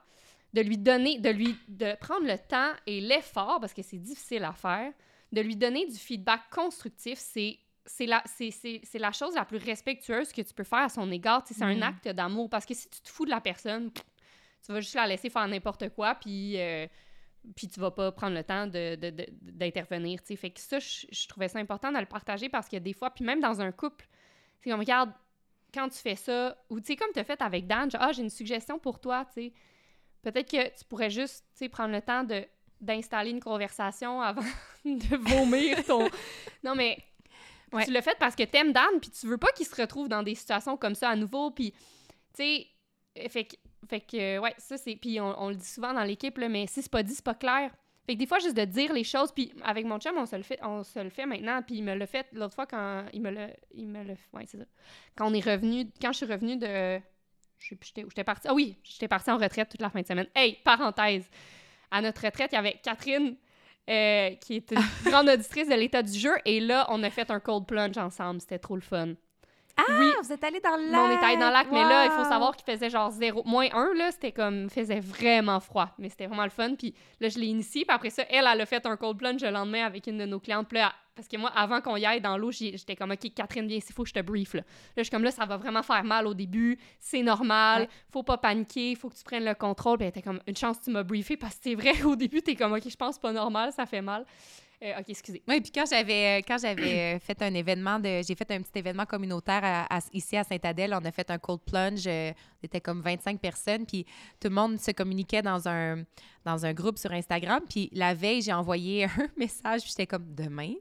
de 0.54 0.62
lui 0.62 0.78
donner, 0.78 1.20
de 1.20 1.30
lui, 1.30 1.56
de 1.68 1.96
prendre 2.00 2.26
le 2.26 2.38
temps 2.38 2.72
et 2.86 3.02
l'effort, 3.02 3.60
parce 3.60 3.74
que 3.74 3.82
c'est 3.82 3.98
difficile 3.98 4.44
à 4.44 4.54
faire, 4.54 4.92
de 5.32 5.42
lui 5.42 5.56
donner 5.56 5.86
du 5.86 5.98
feedback 5.98 6.42
constructif, 6.52 7.18
c'est 7.20 7.60
c'est 7.88 8.08
la, 8.08 8.24
c'est 8.26 8.98
la 8.98 9.12
chose 9.12 9.36
la 9.36 9.46
plus 9.46 9.60
respectueuse 9.60 10.32
que 10.32 10.42
tu 10.42 10.54
peux 10.56 10.64
faire 10.64 10.80
à 10.80 10.90
son 10.90 11.12
égard. 11.12 11.44
C'est 11.46 11.62
un 11.62 11.76
mm-hmm. 11.76 11.84
acte 11.84 12.08
d'amour. 12.10 12.50
Parce 12.50 12.66
que 12.66 12.74
si 12.74 12.90
tu 12.90 13.00
te 13.00 13.10
fous 13.10 13.26
de 13.26 13.30
la 13.30 13.42
personne, 13.42 13.92
tu 14.66 14.72
vas 14.72 14.82
juste 14.82 14.96
la 14.96 15.06
laisser 15.06 15.30
faire 15.30 15.48
n'importe 15.48 15.90
quoi, 15.90 16.16
puis 16.16 16.60
euh, 16.60 16.88
puis 17.56 17.68
tu 17.68 17.80
vas 17.80 17.92
pas 17.92 18.12
prendre 18.12 18.36
le 18.36 18.44
temps 18.44 18.68
d'intervenir, 18.68 20.20
de, 20.22 20.34
de, 20.34 20.38
Fait 20.38 20.50
que 20.50 20.60
ça, 20.60 20.80
je, 20.80 21.28
trouvais 21.28 21.48
ça 21.48 21.60
important 21.60 21.92
de 21.92 22.00
le 22.00 22.06
partager 22.06 22.50
parce 22.50 22.68
que 22.68 22.78
des 22.78 22.94
fois, 22.94 23.12
puis 23.12 23.24
même 23.24 23.40
dans 23.40 23.62
un 23.62 23.72
couple, 23.72 24.08
comme, 24.64 24.80
regarde, 24.80 25.12
quand 25.74 25.90
tu 25.90 26.00
fais 26.00 26.16
ça, 26.16 26.58
ou 26.70 26.80
tu 26.80 26.88
sais, 26.88 26.96
comme 26.96 27.12
tu 27.14 27.20
as 27.20 27.24
fait 27.24 27.42
avec 27.42 27.68
Dan, 27.68 27.90
ah, 27.94 28.12
j'ai 28.12 28.24
une 28.24 28.30
suggestion 28.30 28.80
pour 28.80 29.00
toi, 29.00 29.26
tu 29.26 29.34
sais. 29.34 29.54
Peut-être 30.22 30.50
que 30.50 30.78
tu 30.78 30.86
pourrais 30.86 31.10
juste, 31.10 31.46
tu 31.52 31.60
sais, 31.60 31.70
prendre 31.70 31.94
le 31.94 32.02
temps 32.02 32.24
de 32.24 32.46
d'installer 32.82 33.32
une 33.32 33.40
conversation 33.40 34.22
avant 34.22 34.44
de 34.84 35.16
vomir 35.16 35.84
ton... 35.86 36.10
non, 36.64 36.76
mais 36.76 36.98
tu 37.84 37.92
l'as 37.92 38.02
fait 38.02 38.18
parce 38.20 38.36
que 38.36 38.44
t'aimes 38.44 38.74
Dan, 38.74 39.00
puis 39.02 39.10
tu 39.10 39.28
veux 39.28 39.38
pas 39.38 39.52
qu'il 39.54 39.66
se 39.66 39.82
retrouve 39.82 40.10
dans 40.10 40.24
des 40.24 40.36
situations 40.36 40.76
comme 40.78 40.94
ça 40.94 41.10
à 41.10 41.16
nouveau, 41.16 41.52
puis, 41.52 41.72
tu 41.72 42.44
sais, 42.44 42.68
fait 43.30 43.46
que 43.46 43.56
fait 43.88 44.02
que, 44.02 44.40
ouais, 44.40 44.53
ça, 44.57 44.78
c'est. 44.78 44.95
Puis 44.95 45.20
on, 45.20 45.49
le 45.49 45.56
dit 45.56 45.68
souvent 45.68 45.94
dans 45.94 46.03
l'équipe, 46.03 46.38
mais 46.38 46.68
si 46.68 46.82
c'est 46.82 46.91
pas 46.91 47.03
dit, 47.03 47.14
c'est 47.14 47.24
pas 47.24 47.36
clair. 47.36 47.72
Fait 48.06 48.14
que 48.14 48.20
des 48.20 48.28
fois, 48.28 48.40
juste 48.40 48.56
de 48.56 48.66
dire 48.66 48.94
les 48.94 49.03
choses, 49.03 49.32
puis 49.32 49.52
avec 49.64 49.86
mon 49.86 49.99
chum, 49.99 50.16
on 50.18 50.26
se 50.26 50.36
le 50.36 50.44
fait, 50.44 50.60
on 50.62 50.84
se 50.84 50.99
le 50.99 51.10
fait 51.10 51.26
maintenant, 51.26 51.62
puis 51.64 51.78
il 51.78 51.84
me 51.84 51.95
l'a 51.95 52.06
fait 52.06 52.28
l'autre 52.34 52.53
fois 52.53 52.68
quand 52.68 53.06
il 53.14 53.22
me 53.22 53.32
l'a. 53.32 53.49
Il 53.74 53.88
me. 53.88 53.99
Ouais, 54.34 54.45
c'est 54.45 54.57
ça. 54.57 54.66
Quand 55.16 55.30
on 55.30 55.34
est 55.34 55.45
revenu. 55.45 55.90
Quand 56.02 56.12
je 56.12 56.18
suis 56.18 56.26
revenue 56.26 56.57
de. 56.57 56.99
Je 57.57 57.70
sais 57.70 57.76
plus, 57.76 57.91
j'étais 57.95 58.24
partie. 58.24 58.48
Ah 58.48 58.53
oui, 58.53 58.78
j'étais 58.84 59.07
partie 59.07 59.32
en 59.32 59.38
retraite 59.38 59.70
toute 59.70 59.82
la 59.82 59.90
fin 59.90 60.02
de 60.02 60.07
semaine. 60.07 60.28
Hey, 60.36 60.60
parenthèse. 60.64 61.30
À 61.90 62.02
notre 62.02 62.24
retraite, 62.24 62.52
il 62.52 62.56
y 62.56 62.57
avait 62.57 62.80
Catherine, 62.84 63.36
euh, 63.90 64.32
qui 64.36 64.56
est 64.56 64.72
une 64.72 64.82
grande 65.06 65.30
auditrice 65.30 65.68
de 65.70 65.76
l'état 65.76 66.03
du 66.03 66.18
jeu, 66.18 66.34
et 66.44 66.60
là, 66.60 66.86
on 66.90 67.02
a 67.03 67.10
fait 67.10 67.32
un 67.32 67.40
cold 67.40 67.66
plunge 67.66 67.98
ensemble. 67.98 68.41
C'était 68.41 68.60
trop 68.60 68.76
le 68.76 68.82
fun. 68.82 69.14
Ah, 69.77 69.84
oui. 69.99 70.11
vous 70.22 70.31
êtes 70.31 70.43
allé 70.43 70.60
dans 70.60 70.77
le 70.77 70.89
lac! 70.89 71.02
on 71.02 71.10
est 71.10 71.26
allé 71.26 71.38
dans 71.38 71.47
le 71.47 71.53
lac, 71.53 71.68
mais 71.72 71.84
là, 71.84 72.06
il 72.06 72.11
faut 72.11 72.23
savoir 72.23 72.56
qu'il 72.56 72.72
faisait 72.72 72.89
genre 72.89 73.11
zéro, 73.11 73.43
moins 73.45 73.68
un, 73.73 73.93
là, 73.93 74.11
c'était 74.11 74.31
comme, 74.31 74.69
faisait 74.69 74.99
vraiment 74.99 75.60
froid, 75.60 75.89
mais 75.97 76.10
c'était 76.10 76.27
vraiment 76.27 76.45
le 76.45 76.49
fun. 76.49 76.76
Puis 76.76 76.93
là, 77.19 77.30
je 77.30 77.38
l'ai 77.39 77.47
initié, 77.47 77.84
puis 77.85 77.93
après 77.93 78.10
ça, 78.10 78.23
elle, 78.30 78.47
elle 78.52 78.61
a 78.61 78.65
fait 78.65 78.85
un 78.85 78.95
cold 78.95 79.18
plunge 79.18 79.41
le 79.41 79.52
lendemain 79.52 79.85
avec 79.85 80.07
une 80.07 80.18
de 80.18 80.26
nos 80.26 80.39
clientes. 80.39 80.68
Puis 80.69 80.77
là, 80.77 80.93
parce 81.15 81.30
que 81.30 81.38
moi, 81.38 81.49
avant 81.56 81.80
qu'on 81.80 81.95
y 81.95 82.06
aille 82.06 82.19
dans 82.19 82.38
l'eau, 82.38 82.52
j'étais 82.52 82.95
comme, 82.95 83.11
OK, 83.11 83.34
Catherine, 83.34 83.68
viens, 83.68 83.77
il 83.77 83.93
faut 83.93 84.03
que 84.03 84.10
je 84.10 84.14
te 84.14 84.22
brief, 84.22 84.53
là. 84.53 84.61
Là, 84.61 84.65
je 84.97 85.03
suis 85.03 85.11
comme, 85.11 85.23
là, 85.23 85.31
ça 85.31 85.45
va 85.45 85.56
vraiment 85.56 85.81
faire 85.81 86.03
mal 86.03 86.27
au 86.27 86.34
début, 86.34 86.77
c'est 86.99 87.23
normal, 87.23 87.88
faut 88.11 88.23
pas 88.23 88.38
paniquer, 88.38 88.95
faut 88.95 89.10
que 89.10 89.15
tu 89.15 89.23
prennes 89.23 89.45
le 89.45 89.56
contrôle. 89.56 89.97
Puis 89.97 90.06
elle 90.06 90.10
était 90.10 90.22
comme, 90.22 90.41
une 90.45 90.57
chance, 90.57 90.81
tu 90.81 90.91
m'as 90.91 91.03
briefé, 91.03 91.38
parce 91.38 91.56
que 91.56 91.61
c'est 91.64 91.76
vrai, 91.76 91.93
au 92.03 92.15
début, 92.15 92.41
t'es 92.41 92.56
comme, 92.56 92.73
OK, 92.73 92.84
je 92.89 92.95
pense 92.97 93.18
pas 93.18 93.31
normal, 93.31 93.72
ça 93.72 93.85
fait 93.85 94.02
mal. 94.02 94.26
Euh, 94.84 94.99
OK, 94.99 95.06
excusez. 95.07 95.41
Oui, 95.47 95.61
puis 95.61 95.72
quand 95.72 95.85
j'avais 95.89 96.39
euh, 96.39 96.41
quand 96.47 96.57
j'avais 96.57 97.15
euh, 97.15 97.19
fait 97.26 97.41
un 97.41 97.53
événement 97.53 97.99
de 97.99 98.22
j'ai 98.27 98.35
fait 98.35 98.49
un 98.52 98.61
petit 98.61 98.80
événement 98.80 99.06
communautaire 99.06 99.88
ici 100.14 100.35
à 100.38 100.43
Saint-Adèle, 100.43 100.93
on 100.93 101.06
a 101.06 101.11
fait 101.11 101.30
un 101.31 101.38
cold 101.38 101.61
plunge, 101.61 102.10
c'était 102.61 102.81
comme 102.81 103.02
25 103.02 103.39
personnes 103.39 103.85
puis 103.85 104.06
tout 104.39 104.49
le 104.49 104.56
monde 104.56 104.80
se 104.80 104.91
communiquait 104.91 105.41
dans 105.41 105.68
un 105.68 106.03
dans 106.43 106.65
un 106.65 106.73
groupe 106.73 106.97
sur 106.97 107.11
Instagram, 107.11 107.61
puis 107.68 107.89
la 107.91 108.14
veille, 108.14 108.41
j'ai 108.41 108.53
envoyé 108.53 109.06
un 109.18 109.30
message, 109.38 109.81
puis 109.81 109.89
j'étais 109.89 110.07
comme 110.07 110.34
demain, 110.35 110.73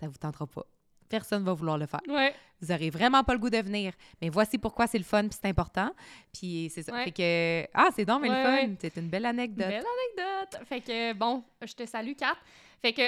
ça 0.00 0.08
vous 0.08 0.16
tentera 0.16 0.46
pas. 0.46 0.64
Personne 1.08 1.42
va 1.42 1.52
vouloir 1.52 1.76
le 1.76 1.86
faire. 1.86 2.00
Ouais. 2.08 2.32
Vous 2.60 2.70
aurez 2.70 2.88
vraiment 2.88 3.24
pas 3.24 3.32
le 3.32 3.40
goût 3.40 3.50
de 3.50 3.58
venir. 3.58 3.92
Mais 4.22 4.28
voici 4.28 4.58
pourquoi 4.58 4.86
c'est 4.86 4.98
le 4.98 5.04
fun 5.04 5.22
puis 5.22 5.36
c'est 5.42 5.48
important. 5.48 5.90
Puis 6.32 6.70
c'est 6.72 6.82
ça. 6.82 6.92
Fait 7.02 7.10
que 7.10 7.68
ah, 7.74 7.88
c'est 7.96 8.04
donc 8.04 8.22
mais 8.22 8.28
le 8.28 8.34
fun, 8.34 8.74
c'est 8.80 8.96
une 8.96 9.08
belle 9.08 9.26
anecdote. 9.26 9.66
Belle 9.66 9.84
anecdote. 10.18 10.66
Fait 10.68 10.80
que 10.80 11.12
bon, 11.14 11.42
je 11.62 11.74
te 11.74 11.84
salue 11.84 12.12
Kat. 12.12 12.36
Fait 12.80 12.92
que 12.92 13.02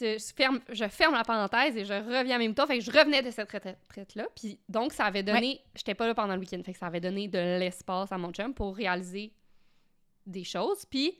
je 0.00 0.32
ferme, 0.34 0.60
je 0.70 0.88
ferme 0.88 1.14
la 1.14 1.24
parenthèse 1.24 1.76
et 1.76 1.84
je 1.84 1.94
reviens 1.94 2.36
en 2.36 2.38
même 2.38 2.54
temps. 2.54 2.66
Fait 2.66 2.78
que 2.78 2.84
je 2.84 2.90
revenais 2.90 3.22
de 3.22 3.30
cette 3.30 3.50
retraite-là. 3.50 4.26
Puis 4.34 4.58
donc, 4.68 4.92
ça 4.92 5.04
avait 5.04 5.22
donné. 5.22 5.60
J'étais 5.74 5.94
pas 5.94 6.06
là 6.06 6.14
pendant 6.14 6.34
le 6.34 6.40
week-end. 6.40 6.60
Fait 6.64 6.72
que 6.72 6.78
ça 6.78 6.86
avait 6.86 7.00
donné 7.00 7.28
de 7.28 7.38
l'espace 7.58 8.12
à 8.12 8.18
mon 8.18 8.32
chum 8.32 8.54
pour 8.54 8.76
réaliser 8.76 9.32
des 10.26 10.44
choses. 10.44 10.84
Puis 10.86 11.18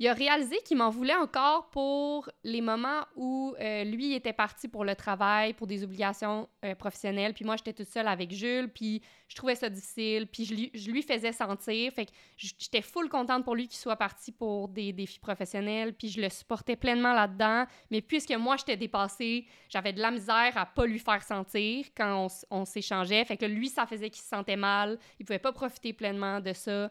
il 0.00 0.08
a 0.08 0.14
réalisé 0.14 0.56
qu'il 0.64 0.78
m'en 0.78 0.88
voulait 0.88 1.14
encore 1.14 1.68
pour 1.68 2.30
les 2.42 2.62
moments 2.62 3.04
où 3.16 3.54
euh, 3.60 3.84
lui 3.84 4.14
était 4.14 4.32
parti 4.32 4.66
pour 4.66 4.82
le 4.82 4.96
travail, 4.96 5.52
pour 5.52 5.66
des 5.66 5.84
obligations 5.84 6.48
euh, 6.64 6.74
professionnelles, 6.74 7.34
puis 7.34 7.44
moi 7.44 7.56
j'étais 7.56 7.74
toute 7.74 7.86
seule 7.86 8.08
avec 8.08 8.32
Jules, 8.32 8.70
puis 8.70 9.02
je 9.28 9.36
trouvais 9.36 9.56
ça 9.56 9.68
difficile, 9.68 10.26
puis 10.26 10.46
je 10.46 10.90
lui, 10.90 11.02
faisais 11.02 11.32
sentir, 11.32 11.92
fait 11.92 12.06
que 12.06 12.12
j'étais 12.38 12.80
full 12.80 13.10
contente 13.10 13.44
pour 13.44 13.54
lui 13.54 13.68
qu'il 13.68 13.76
soit 13.76 13.96
parti 13.96 14.32
pour 14.32 14.68
des 14.68 14.94
défis 14.94 15.18
professionnels, 15.18 15.92
puis 15.92 16.08
je 16.08 16.22
le 16.22 16.30
supportais 16.30 16.76
pleinement 16.76 17.12
là-dedans, 17.12 17.66
mais 17.90 18.00
puisque 18.00 18.32
moi 18.32 18.56
j'étais 18.56 18.78
dépassée, 18.78 19.46
j'avais 19.68 19.92
de 19.92 20.00
la 20.00 20.10
misère 20.10 20.56
à 20.56 20.64
pas 20.64 20.86
lui 20.86 20.98
faire 20.98 21.22
sentir 21.22 21.84
quand 21.94 22.26
on, 22.50 22.64
s'échangeait, 22.64 23.26
fait 23.26 23.36
que 23.36 23.44
lui 23.44 23.68
ça 23.68 23.84
faisait 23.84 24.08
qu'il 24.08 24.22
se 24.22 24.28
sentait 24.28 24.56
mal, 24.56 24.98
il 25.18 25.26
pouvait 25.26 25.38
pas 25.38 25.52
profiter 25.52 25.92
pleinement 25.92 26.40
de 26.40 26.54
ça. 26.54 26.90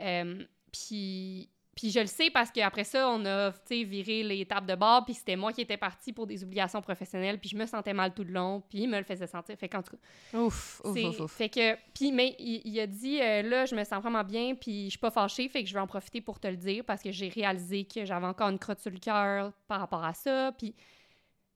Euh, 0.00 0.44
puis 0.70 1.48
puis 1.74 1.90
je 1.90 2.00
le 2.00 2.06
sais 2.06 2.28
parce 2.30 2.50
qu'après 2.50 2.84
ça, 2.84 3.08
on 3.08 3.24
a 3.24 3.50
viré 3.70 4.22
les 4.22 4.44
tables 4.44 4.66
de 4.66 4.74
bord, 4.74 5.04
puis 5.04 5.14
c'était 5.14 5.36
moi 5.36 5.52
qui 5.52 5.62
étais 5.62 5.78
partie 5.78 6.12
pour 6.12 6.26
des 6.26 6.42
obligations 6.44 6.82
professionnelles, 6.82 7.38
puis 7.38 7.48
je 7.48 7.56
me 7.56 7.64
sentais 7.64 7.94
mal 7.94 8.12
tout 8.12 8.24
le 8.24 8.32
long, 8.32 8.62
puis 8.68 8.80
il 8.80 8.88
me 8.88 8.98
le 8.98 9.04
faisait 9.04 9.26
sentir. 9.26 9.56
Fait 9.56 9.68
qu'en 9.68 9.82
tout 9.82 9.96
cas. 9.96 10.38
Ouf, 10.38 10.82
ouf, 10.84 11.20
ouf, 11.20 11.32
Fait 11.32 11.48
que. 11.48 11.74
Puis, 11.94 12.12
mais 12.12 12.36
il, 12.38 12.78
a 12.78 12.86
dit, 12.86 13.20
euh, 13.20 13.42
là, 13.42 13.64
je 13.64 13.74
me 13.74 13.84
sens 13.84 14.02
vraiment 14.02 14.22
bien, 14.22 14.54
puis 14.54 14.84
je 14.86 14.90
suis 14.90 14.98
pas 14.98 15.10
fâchée, 15.10 15.48
fait 15.48 15.62
que 15.62 15.68
je 15.68 15.74
vais 15.74 15.80
en 15.80 15.86
profiter 15.86 16.20
pour 16.20 16.38
te 16.38 16.48
le 16.48 16.56
dire 16.56 16.84
parce 16.84 17.02
que 17.02 17.10
j'ai 17.10 17.28
réalisé 17.28 17.84
que 17.84 18.04
j'avais 18.04 18.26
encore 18.26 18.50
une 18.50 18.58
crotte 18.58 18.80
sur 18.80 18.90
le 18.90 18.98
cœur 18.98 19.52
par 19.66 19.80
rapport 19.80 20.04
à 20.04 20.12
ça. 20.12 20.52
Puis 20.52 20.74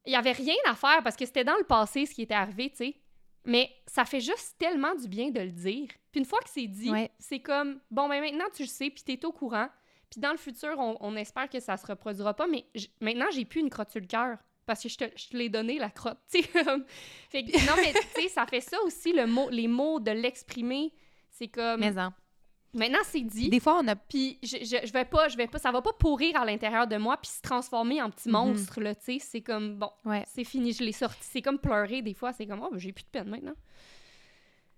il 0.06 0.12
y 0.12 0.16
avait 0.16 0.32
rien 0.32 0.54
à 0.66 0.74
faire 0.74 1.02
parce 1.02 1.16
que 1.16 1.26
c'était 1.26 1.44
dans 1.44 1.56
le 1.56 1.64
passé 1.64 2.06
ce 2.06 2.14
qui 2.14 2.22
était 2.22 2.34
arrivé, 2.34 2.70
tu 2.70 2.76
sais. 2.76 2.94
Mais 3.44 3.70
ça 3.86 4.04
fait 4.04 4.20
juste 4.20 4.56
tellement 4.58 4.94
du 4.94 5.08
bien 5.08 5.30
de 5.30 5.40
le 5.40 5.50
dire. 5.50 5.88
Puis 6.10 6.20
une 6.20 6.26
fois 6.26 6.40
que 6.40 6.48
c'est 6.48 6.66
dit, 6.66 6.90
c'est 7.18 7.40
comme, 7.40 7.80
bon, 7.90 8.08
ben 8.08 8.20
maintenant 8.20 8.46
tu 8.54 8.62
le 8.62 8.68
sais, 8.68 8.90
puis 8.90 9.02
t'es 9.04 9.24
au 9.24 9.32
courant. 9.32 9.68
Puis 10.10 10.20
dans 10.20 10.30
le 10.30 10.36
futur, 10.36 10.78
on, 10.78 11.16
espère 11.16 11.48
que 11.48 11.60
ça 11.60 11.76
se 11.76 11.86
reproduira 11.86 12.34
pas, 12.34 12.46
mais 12.46 12.66
maintenant, 13.00 13.26
j'ai 13.32 13.44
plus 13.44 13.60
une 13.60 13.70
crotte 13.70 13.90
sur 13.90 14.00
le 14.00 14.06
cœur 14.06 14.38
parce 14.64 14.82
que 14.82 14.88
je 14.88 14.96
te, 14.96 15.04
je 15.16 15.36
l'ai 15.36 15.48
donné, 15.48 15.78
la 15.78 15.90
crotte, 15.90 16.18
tu 16.30 16.42
sais. 16.42 16.48
fait 17.30 17.44
que, 17.44 17.66
non, 17.66 17.74
mais 17.76 17.92
tu 17.92 18.22
sais, 18.22 18.28
ça 18.28 18.46
fait 18.46 18.60
ça 18.60 18.76
aussi, 18.82 19.12
le 19.12 19.26
mot, 19.26 19.48
les 19.50 19.68
mots, 19.68 20.00
de 20.00 20.10
l'exprimer. 20.10 20.92
C'est 21.30 21.48
comme... 21.48 21.80
Mais 21.80 21.92
non. 21.92 22.10
Maintenant, 22.74 22.98
c'est 23.04 23.22
dit. 23.22 23.48
Des 23.48 23.60
fois, 23.60 23.80
on 23.82 23.88
a... 23.88 23.96
Puis 23.96 24.38
je, 24.42 24.56
je, 24.58 24.92
vais 24.92 25.04
pas, 25.04 25.28
je 25.28 25.36
vais 25.36 25.46
pas... 25.46 25.58
Ça 25.58 25.70
va 25.70 25.82
pas 25.82 25.92
pourrir 25.92 26.38
à 26.40 26.44
l'intérieur 26.44 26.86
de 26.86 26.96
moi 26.96 27.16
puis 27.16 27.30
se 27.30 27.40
transformer 27.40 28.02
en 28.02 28.10
petit 28.10 28.28
mhm. 28.28 28.32
monstre, 28.32 28.80
là, 28.80 28.94
tu 28.94 29.04
sais. 29.04 29.18
C'est 29.18 29.40
comme, 29.40 29.78
bon, 29.78 29.90
ouais. 30.04 30.24
c'est 30.26 30.44
fini, 30.44 30.72
je 30.72 30.84
l'ai 30.84 30.92
sorti. 30.92 31.18
C'est 31.22 31.42
comme 31.42 31.58
pleurer, 31.58 32.02
des 32.02 32.14
fois. 32.14 32.32
C'est 32.32 32.46
comme, 32.46 32.62
oh, 32.62 32.68
ben, 32.70 32.78
j'ai 32.78 32.92
plus 32.92 33.04
de 33.04 33.08
peine 33.08 33.28
maintenant. 33.28 33.54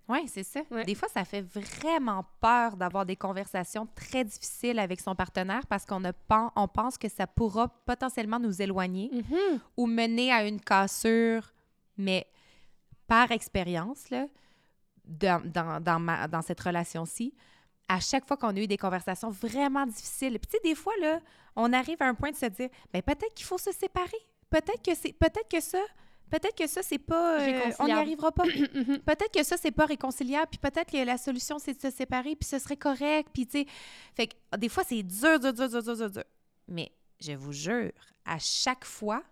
Oui, 0.08 0.26
c'est 0.26 0.42
ça. 0.42 0.60
Des 0.86 0.94
fois, 0.94 1.08
ça 1.08 1.24
fait 1.24 1.42
vraiment 1.42 2.24
peur 2.40 2.76
d'avoir 2.76 3.04
des 3.04 3.16
conversations 3.16 3.86
très 3.94 4.24
difficiles 4.24 4.78
avec 4.78 5.00
son 5.00 5.14
partenaire 5.14 5.66
parce 5.66 5.84
qu'on 5.84 6.02
on 6.56 6.68
pense 6.68 6.96
que 6.96 7.08
ça 7.08 7.26
pourra 7.26 7.68
potentiellement 7.84 8.40
nous 8.40 8.62
éloigner 8.62 9.10
mm-hmm. 9.12 9.60
ou 9.76 9.86
mener 9.86 10.32
à 10.32 10.46
une 10.46 10.60
cassure, 10.60 11.52
mais 11.98 12.26
par 13.06 13.30
expérience, 13.32 14.06
dans, 15.04 15.42
dans, 15.44 15.82
dans, 15.82 16.00
ma, 16.00 16.26
dans 16.26 16.42
cette 16.42 16.60
relation-ci, 16.60 17.34
à 17.88 18.00
chaque 18.00 18.26
fois 18.26 18.36
qu'on 18.36 18.54
a 18.56 18.60
eu 18.60 18.66
des 18.66 18.76
conversations 18.76 19.30
vraiment 19.30 19.86
difficiles, 19.86 20.38
puis 20.38 20.48
tu 20.50 20.56
sais, 20.56 20.62
des 20.62 20.74
fois, 20.74 20.92
là, 21.00 21.20
on 21.56 21.72
arrive 21.72 22.00
à 22.00 22.06
un 22.06 22.14
point 22.14 22.30
de 22.30 22.36
se 22.36 22.46
dire, 22.46 22.68
ben 22.92 23.02
peut-être 23.02 23.34
qu'il 23.34 23.46
faut 23.46 23.58
se 23.58 23.72
séparer. 23.72 24.26
Peut-être 24.50 24.82
que 24.82 24.94
c'est 24.94 25.12
peut-être 25.12 25.48
que 25.50 25.60
ça, 25.60 25.80
peut-être 26.28 26.56
que 26.56 26.66
ça, 26.66 26.82
c'est 26.82 26.98
pas. 26.98 27.40
Euh, 27.40 27.70
on 27.78 27.86
n'y 27.86 27.92
arrivera 27.92 28.32
pas. 28.32 28.44
Mhm. 28.74 28.98
peut-être 28.98 29.32
que 29.32 29.42
ça, 29.42 29.56
c'est 29.56 29.70
pas 29.70 29.86
réconciliable. 29.86 30.48
Puis 30.50 30.58
peut-être 30.58 30.90
que 30.90 31.04
la 31.04 31.16
solution, 31.16 31.58
c'est 31.58 31.74
de 31.74 31.80
se 31.80 31.90
séparer. 31.90 32.36
Puis 32.36 32.48
ce 32.48 32.58
serait 32.58 32.76
correct. 32.76 33.30
Puis, 33.32 33.46
tu 33.46 33.60
sais. 33.60 33.66
Fait 34.14 34.26
que 34.26 34.34
ah, 34.52 34.56
des 34.56 34.68
fois, 34.68 34.84
c'est 34.86 35.02
dur, 35.02 35.38
dur, 35.40 35.52
dur, 35.52 35.68
dur, 35.68 35.82
dur, 35.82 36.10
dur, 36.10 36.22
Mais 36.68 36.92
je 37.20 37.32
vous 37.32 37.52
jure, 37.52 37.92
à 38.24 38.38
chaque 38.38 38.84
fois, 38.84 39.22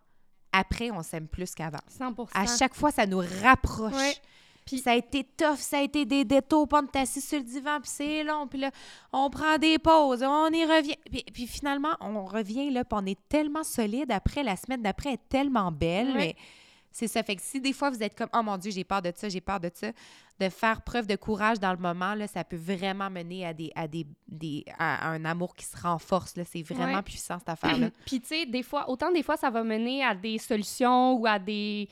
après, 0.52 0.90
on 0.90 1.02
s'aime 1.02 1.28
plus 1.28 1.55
qu'avant. 1.55 1.78
100 1.89 2.14
À 2.35 2.47
chaque 2.47 2.74
fois, 2.74 2.90
ça 2.90 3.06
nous 3.06 3.23
rapproche. 3.43 4.20
Puis 4.66 4.78
ça 4.78 4.93
a 4.93 4.94
été 4.97 5.23
tough, 5.23 5.59
ça 5.59 5.78
a 5.78 5.82
été 5.82 6.05
des 6.05 6.24
détours, 6.24 6.66
on 6.73 6.86
est 6.86 6.97
assis 6.97 7.20
sur 7.20 7.39
le 7.39 7.44
divan, 7.44 7.81
puis 7.81 7.89
c'est 7.89 8.24
long, 8.24 8.48
puis 8.48 8.59
là, 8.59 8.73
on 9.12 9.31
prend 9.31 9.59
des 9.59 9.78
pauses, 9.78 10.24
on 10.24 10.51
y 10.51 10.64
revient. 10.64 10.97
Puis, 11.32 11.47
finalement, 11.47 11.97
on 12.01 12.24
revient, 12.24 12.70
là, 12.70 12.85
puis 12.85 12.98
on 13.01 13.06
est 13.06 13.18
tellement 13.28 13.62
solide 13.62 14.10
après, 14.10 14.43
la 14.43 14.56
semaine 14.56 14.82
d'après 14.82 15.12
est 15.12 15.28
tellement 15.28 15.70
belle, 15.70 16.12
mais 16.14 16.35
c'est 16.97 17.09
ça. 17.09 17.23
Fait 17.23 17.36
que 17.36 17.43
si 17.43 17.60
des 17.60 17.74
fois 17.74 17.90
vous 17.90 18.02
êtes 18.02 18.16
comme 18.16 18.31
Oh 18.32 18.43
mon 18.43 18.56
Dieu, 18.56 18.70
j'ai 18.70 18.82
peur 18.82 19.02
de 19.02 19.12
ça, 19.14 19.28
j'ai 19.28 19.43
peur 19.43 19.60
de 19.60 19.70
ça, 19.74 19.89
de 20.40 20.48
faire 20.48 20.81
preuve 20.81 21.06
de 21.06 21.14
courage 21.14 21.60
dans 21.60 21.73
le 21.73 21.78
moment, 21.78 22.14
là, 22.14 22.27
ça 22.27 22.43
peut 22.43 22.56
vraiment 22.56 23.10
mener 23.10 23.44
à 23.44 23.52
des 23.52 23.70
à 23.74 23.86
des, 23.86 24.06
des 24.27 24.64
à 24.78 25.10
un 25.10 25.27
amour 25.27 25.55
qui 25.55 25.66
se 25.66 25.77
renforce. 25.77 26.32
C'est 26.47 26.62
vraiment 26.62 27.02
puissant 27.02 27.39
cette 27.39 27.51
affaire-là. 27.51 27.90
Puis 28.06 28.23
tu 28.23 28.28
sais, 28.28 28.47
des 28.47 28.62
fois, 28.62 28.89
autant 28.89 29.12
des 29.12 29.23
fois, 29.23 29.36
ça 29.36 29.51
va 29.51 29.62
mener 29.62 30.02
à 30.02 30.14
des 30.14 30.39
solutions 30.39 31.18
ou 31.18 31.27
à 31.27 31.39
des 31.39 31.86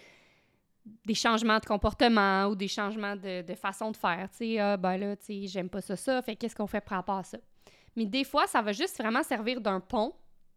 des 1.04 1.14
changements 1.14 1.58
de 1.58 1.66
comportement 1.66 2.46
ou 2.46 2.54
des 2.54 2.68
changements 2.68 3.14
de, 3.14 3.42
de 3.42 3.54
façon 3.54 3.90
de 3.90 3.98
faire. 3.98 4.30
Tu 4.30 4.36
sais, 4.36 4.58
ah, 4.58 4.78
ben 4.78 4.96
là, 4.96 5.16
tu 5.16 5.26
sais, 5.26 5.46
j'aime 5.48 5.68
pas 5.68 5.82
ça, 5.82 5.96
ça, 5.96 6.22
fait 6.22 6.34
qu'est-ce 6.34 6.56
qu'on 6.56 6.66
fait 6.66 6.80
par 6.80 6.96
rapport 6.96 7.18
à 7.18 7.24
ça? 7.24 7.36
Mais 7.94 8.06
des 8.06 8.24
fois, 8.24 8.46
ça 8.46 8.62
va 8.62 8.72
juste 8.72 8.96
vraiment 8.96 9.22
servir 9.22 9.60
d'un 9.60 9.80
pont 9.80 10.14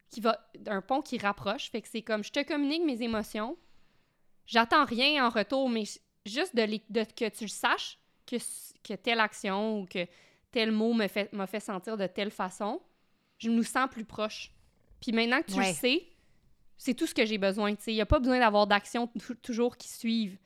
qui 0.10 0.22
va 0.22 0.40
d'un 0.58 0.82
pont 0.82 1.02
qui 1.02 1.18
rapproche. 1.18 1.70
Fait 1.70 1.82
que 1.82 1.90
c'est 1.90 2.02
comme 2.02 2.24
je 2.24 2.32
te 2.32 2.42
communique 2.48 2.86
mes 2.86 3.02
émotions, 3.02 3.58
j'attends 4.48 4.86
rien 4.86 5.26
en 5.26 5.30
retour, 5.30 5.70
mais 5.70 5.84
juste 6.26 6.56
de, 6.56 7.04
que 7.04 7.30
tu 7.30 7.44
le 7.44 7.50
saches 7.50 8.00
que, 8.26 8.38
que 8.84 8.94
telle 8.96 9.20
action 9.20 9.82
ou 9.82 9.86
que 9.86 10.08
tel 10.52 10.72
mot 10.72 10.94
m'a 10.94 11.08
fait, 11.08 11.30
fait 11.48 11.60
sentir 11.60 11.98
de 11.98 12.08
telle 12.08 12.32
façon, 12.32 12.82
je 13.38 13.50
nous 13.50 13.64
sens 13.64 13.88
plus 13.92 14.06
proche. 14.06 14.52
Puis 15.00 15.12
maintenant 15.12 15.42
que 15.42 15.52
tu 15.52 15.60
le 15.60 15.74
sais, 15.74 16.08
c'est 16.78 16.94
tout 16.94 17.06
ce 17.06 17.14
que 17.14 17.26
j'ai 17.26 17.38
besoin. 17.38 17.76
Il 17.86 17.94
n'y 17.94 18.02
a 18.02 18.06
pas 18.06 18.20
besoin 18.20 18.40
d'avoir 18.40 18.66
d'actions 18.66 19.10
toujours 19.44 19.78
qui 19.78 19.90
suivent. 19.90 20.38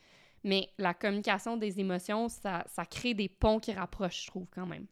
Mais 0.44 0.70
la 0.78 0.94
communication 0.94 1.56
des 1.56 1.80
émotions, 1.80 2.28
ça, 2.28 2.66
ça 2.68 2.84
crée 2.86 3.14
des 3.14 3.30
ponts 3.30 3.60
qui 3.60 3.72
rapprochent, 3.72 4.24
je 4.24 4.28
trouve, 4.28 4.48
quand 4.50 4.66
même. 4.66 4.88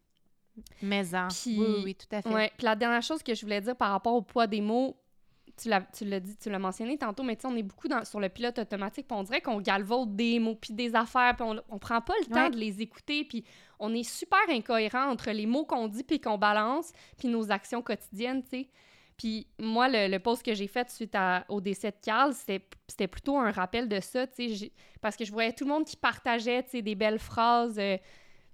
Mais 0.81 1.15
en. 1.15 1.27
oui, 1.45 1.81
oui, 1.83 1.95
tout 1.95 2.07
à 2.15 2.21
fait. 2.21 2.29
Ouais. 2.29 2.51
Puis 2.55 2.65
la 2.65 2.75
dernière 2.75 3.01
chose 3.01 3.23
que 3.23 3.33
je 3.33 3.41
voulais 3.41 3.61
dire 3.61 3.75
par 3.75 3.91
rapport 3.91 4.13
au 4.13 4.21
poids 4.21 4.45
des 4.45 4.61
mots, 4.61 4.95
tu 5.61 6.05
l'as 6.05 6.19
dit, 6.19 6.35
tu 6.37 6.49
l'as 6.49 6.59
mentionné 6.59 6.97
tantôt, 6.97 7.23
mais 7.23 7.35
tu 7.35 7.41
sais, 7.41 7.47
on 7.47 7.55
est 7.55 7.63
beaucoup 7.63 7.87
dans, 7.87 8.05
sur 8.05 8.19
le 8.19 8.29
pilote 8.29 8.59
automatique, 8.59 9.07
puis 9.07 9.17
on 9.17 9.23
dirait 9.23 9.41
qu'on 9.41 9.61
galvaude 9.61 10.15
des 10.15 10.39
mots, 10.39 10.55
puis 10.55 10.73
des 10.73 10.95
affaires, 10.95 11.35
puis 11.35 11.45
on, 11.47 11.61
on 11.69 11.79
prend 11.79 12.01
pas 12.01 12.13
le 12.21 12.33
temps 12.33 12.49
de 12.49 12.57
les 12.57 12.81
écouter, 12.81 13.23
puis 13.23 13.43
on 13.79 13.93
est 13.93 14.03
super 14.03 14.39
incohérent 14.49 15.09
entre 15.09 15.31
les 15.31 15.45
mots 15.45 15.65
qu'on 15.65 15.87
dit, 15.87 16.03
puis 16.03 16.19
qu'on 16.19 16.37
balance, 16.37 16.91
puis 17.17 17.27
nos 17.27 17.51
actions 17.51 17.81
quotidiennes, 17.81 18.43
tu 18.43 18.49
sais. 18.49 18.69
Puis 19.19 19.47
moi, 19.59 19.89
le, 19.89 20.17
post 20.19 20.43
que 20.43 20.53
j'ai 20.53 20.67
fait 20.67 20.89
suite 20.89 21.17
au 21.49 21.59
décès 21.59 21.91
de 21.91 21.97
Carl, 22.01 22.33
c'était 22.33 23.07
plutôt 23.07 23.37
un 23.37 23.51
rappel 23.51 23.89
de 23.89 23.99
ça, 23.99 24.25
tu 24.25 24.55
sais, 24.55 24.71
parce 25.01 25.17
que 25.17 25.25
je 25.25 25.31
voyais 25.33 25.51
tout 25.51 25.65
le 25.65 25.71
monde 25.71 25.83
qui 25.83 25.97
partageait, 25.97 26.63
tu 26.63 26.69
sais, 26.69 26.81
des 26.81 26.95
belles 26.95 27.19
phrases, 27.19 27.77
euh, 27.79 27.97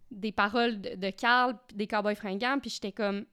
des 0.10 0.32
paroles 0.32 0.82
de, 0.82 0.96
de 0.96 1.10
Carl, 1.12 1.56
des 1.76 1.86
cowboys 1.86 2.16
fringants, 2.16 2.58
puis 2.60 2.72
j'étais 2.72 2.92
comme 2.92 3.26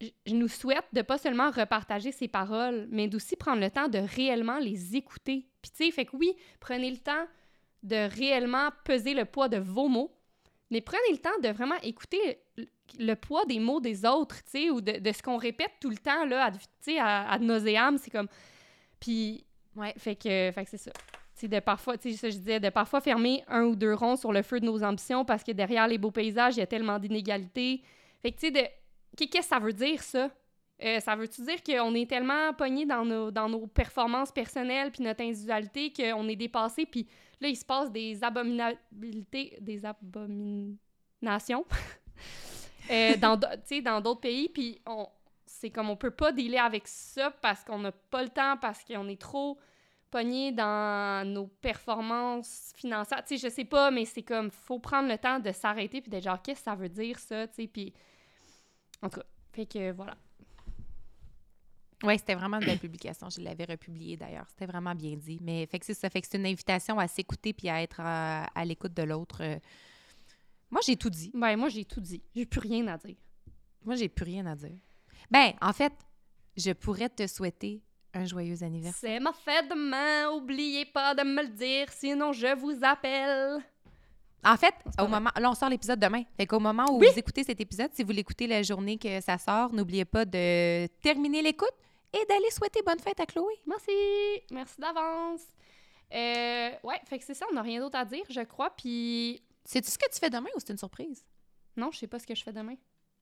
je 0.00 0.34
nous 0.34 0.48
souhaite 0.48 0.86
de 0.92 1.02
pas 1.02 1.18
seulement 1.18 1.50
repartager 1.50 2.12
ces 2.12 2.28
paroles, 2.28 2.86
mais 2.90 3.08
d'aussi 3.08 3.36
prendre 3.36 3.60
le 3.60 3.70
temps 3.70 3.88
de 3.88 3.98
réellement 3.98 4.58
les 4.58 4.96
écouter. 4.96 5.46
Puis 5.60 5.70
tu 5.70 5.84
sais, 5.84 5.90
fait 5.90 6.06
que 6.06 6.16
oui, 6.16 6.34
prenez 6.58 6.90
le 6.90 6.96
temps 6.96 7.26
de 7.82 8.08
réellement 8.16 8.70
peser 8.84 9.14
le 9.14 9.24
poids 9.24 9.48
de 9.48 9.58
vos 9.58 9.88
mots, 9.88 10.14
mais 10.70 10.80
prenez 10.80 11.12
le 11.12 11.18
temps 11.18 11.38
de 11.42 11.48
vraiment 11.48 11.78
écouter 11.82 12.38
le 12.98 13.14
poids 13.14 13.44
des 13.44 13.58
mots 13.58 13.80
des 13.80 14.04
autres, 14.04 14.42
tu 14.44 14.50
sais, 14.50 14.70
ou 14.70 14.80
de, 14.80 15.12
ce 15.12 15.22
qu'on 15.22 15.36
répète 15.36 15.72
tout 15.80 15.90
le 15.90 15.96
temps, 15.96 16.24
là, 16.24 16.50
tu 16.82 16.98
à, 16.98 17.30
à 17.30 17.38
nauséam, 17.38 17.98
c'est 17.98 18.10
comme... 18.10 18.28
Puis, 18.98 19.44
ouais, 19.76 19.94
fait 19.96 20.16
que, 20.16 20.50
fait 20.52 20.64
que 20.64 20.70
c'est 20.70 20.76
ça. 20.76 20.92
sais, 21.34 21.48
de 21.48 21.60
parfois, 21.60 21.96
tu 21.96 22.12
sais, 22.12 22.30
je 22.30 22.36
disais, 22.36 22.60
de 22.60 22.68
parfois 22.68 23.00
fermer 23.00 23.44
un 23.48 23.64
ou 23.64 23.76
deux 23.76 23.94
ronds 23.94 24.16
sur 24.16 24.32
le 24.32 24.42
feu 24.42 24.60
de 24.60 24.66
nos 24.66 24.82
ambitions 24.82 25.24
parce 25.24 25.42
que 25.42 25.52
derrière 25.52 25.88
les 25.88 25.98
beaux 25.98 26.10
paysages, 26.10 26.56
il 26.56 26.60
y 26.60 26.62
a 26.62 26.66
tellement 26.66 26.98
d'inégalités. 26.98 27.82
Fait 28.20 28.32
que, 28.32 28.38
tu 28.38 28.46
sais, 28.46 28.50
de 28.50 28.68
Qu'est-ce 29.16 29.38
que 29.38 29.44
ça 29.44 29.58
veut 29.58 29.72
dire, 29.72 30.02
ça? 30.02 30.30
Euh, 30.82 30.98
ça 31.00 31.14
veut-tu 31.14 31.42
dire 31.42 31.62
qu'on 31.62 31.94
est 31.94 32.08
tellement 32.08 32.54
pogné 32.54 32.86
dans 32.86 33.04
nos, 33.04 33.30
dans 33.30 33.48
nos 33.48 33.66
performances 33.66 34.32
personnelles 34.32 34.90
puis 34.90 35.04
notre 35.04 35.22
individualité 35.22 35.92
qu'on 35.92 36.26
est 36.26 36.36
dépassé, 36.36 36.86
puis 36.86 37.06
là, 37.40 37.48
il 37.48 37.56
se 37.56 37.64
passe 37.64 37.90
des 37.90 38.24
abominabilités, 38.24 39.58
des 39.60 39.84
abominations 39.84 41.66
euh, 42.90 43.16
dans, 43.16 43.36
d'autres 44.00 44.20
pays, 44.20 44.48
puis 44.48 44.80
c'est 45.44 45.70
comme 45.70 45.90
on 45.90 45.96
peut 45.96 46.12
pas 46.12 46.32
dealer 46.32 46.58
avec 46.58 46.88
ça 46.88 47.30
parce 47.30 47.62
qu'on 47.62 47.78
n'a 47.78 47.92
pas 47.92 48.22
le 48.22 48.30
temps, 48.30 48.56
parce 48.56 48.82
qu'on 48.82 49.08
est 49.08 49.20
trop 49.20 49.58
pogné 50.10 50.50
dans 50.50 51.28
nos 51.28 51.46
performances 51.46 52.72
financières. 52.74 53.22
Tu 53.24 53.38
sais, 53.38 53.48
je 53.48 53.54
sais 53.54 53.66
pas, 53.66 53.90
mais 53.90 54.06
c'est 54.06 54.22
comme, 54.22 54.50
faut 54.50 54.78
prendre 54.78 55.08
le 55.08 55.18
temps 55.18 55.38
de 55.38 55.52
s'arrêter 55.52 56.00
puis 56.00 56.10
d'être 56.10 56.24
genre, 56.24 56.40
qu'est-ce 56.40 56.60
que 56.60 56.64
ça 56.64 56.74
veut 56.74 56.88
dire, 56.88 57.18
ça, 57.18 57.46
puis 57.48 57.92
en 59.02 59.08
tout 59.08 59.20
cas, 59.20 59.26
fait 59.52 59.66
que 59.66 59.92
voilà. 59.92 60.16
Oui, 62.02 62.18
c'était 62.18 62.34
vraiment 62.34 62.58
une 62.58 62.66
belle 62.66 62.78
publication. 62.78 63.28
Je 63.28 63.40
l'avais 63.42 63.64
republiée 63.64 64.16
d'ailleurs. 64.16 64.46
C'était 64.48 64.66
vraiment 64.66 64.94
bien 64.94 65.16
dit. 65.16 65.38
Mais 65.42 65.66
fait 65.66 65.78
que 65.78 65.92
ça. 65.92 66.08
Fait 66.08 66.20
que 66.20 66.26
c'est 66.30 66.38
une 66.38 66.46
invitation 66.46 66.98
à 66.98 67.06
s'écouter 67.06 67.52
puis 67.52 67.68
à 67.68 67.82
être 67.82 68.00
à, 68.00 68.64
l'écoute 68.64 68.94
de 68.94 69.02
l'autre. 69.02 69.42
Moi, 70.70 70.80
j'ai 70.86 70.96
tout 70.96 71.10
dit. 71.10 71.30
Ben, 71.34 71.56
moi, 71.56 71.68
j'ai 71.68 71.84
tout 71.84 72.00
dit. 72.00 72.22
J'ai 72.34 72.46
plus 72.46 72.60
rien 72.60 72.86
à 72.86 72.96
dire. 72.96 73.16
Moi, 73.84 73.96
j'ai 73.96 74.08
plus 74.08 74.24
rien 74.24 74.46
à 74.46 74.56
dire. 74.56 74.78
Ben, 75.30 75.52
en 75.60 75.72
fait, 75.72 75.92
je 76.56 76.72
pourrais 76.72 77.08
te 77.08 77.26
souhaiter 77.26 77.82
un 78.14 78.24
joyeux 78.24 78.62
anniversaire. 78.62 79.10
C'est 79.12 79.20
ma 79.20 79.32
fête 79.32 79.68
demain, 79.68 80.30
oubliez 80.30 80.84
pas 80.86 81.14
de 81.14 81.22
me 81.22 81.42
le 81.42 81.48
dire, 81.48 81.86
sinon 81.92 82.32
je 82.32 82.54
vous 82.56 82.76
appelle. 82.82 83.62
En 84.44 84.56
fait, 84.56 84.74
au 84.98 85.02
vrai. 85.02 85.08
moment, 85.08 85.30
là, 85.38 85.50
on 85.50 85.54
sort 85.54 85.68
l'épisode 85.68 85.98
demain. 86.00 86.22
Fait 86.36 86.46
qu'au 86.46 86.60
moment 86.60 86.84
où 86.90 86.98
Oui. 86.98 87.08
vous 87.12 87.18
écoutez 87.18 87.44
cet 87.44 87.60
épisode, 87.60 87.90
si 87.92 88.02
vous 88.02 88.12
l'écoutez 88.12 88.46
la 88.46 88.62
journée 88.62 88.96
que 88.98 89.20
ça 89.20 89.36
sort, 89.38 89.72
n'oubliez 89.72 90.04
pas 90.04 90.24
de 90.24 90.86
terminer 91.02 91.42
l'écoute 91.42 91.74
et 92.12 92.24
d'aller 92.26 92.50
souhaiter 92.50 92.80
bonne 92.82 92.98
fête 93.00 93.20
à 93.20 93.26
Chloé. 93.26 93.52
Merci, 93.66 93.90
merci 94.50 94.80
d'avance. 94.80 95.42
Euh, 96.12 96.70
ouais, 96.82 97.00
fait 97.04 97.18
que 97.18 97.24
c'est 97.24 97.34
ça, 97.34 97.46
on 97.50 97.54
n'a 97.54 97.62
rien 97.62 97.80
d'autre 97.80 97.98
à 97.98 98.04
dire, 98.04 98.24
je 98.28 98.40
crois, 98.40 98.70
puis 98.70 99.42
Sais-tu 99.64 99.90
ce 99.90 99.98
que 99.98 100.10
tu 100.12 100.18
fais 100.18 100.30
demain 100.30 100.48
ou 100.56 100.58
c'est 100.60 100.70
une 100.72 100.78
surprise? 100.78 101.24
non, 101.76 101.90
je 101.92 101.98
sais 101.98 102.06
pas 102.08 102.18
ce 102.18 102.26
que 102.26 102.34
je 102.34 102.42
fais 102.42 102.52
demain. 102.52 102.74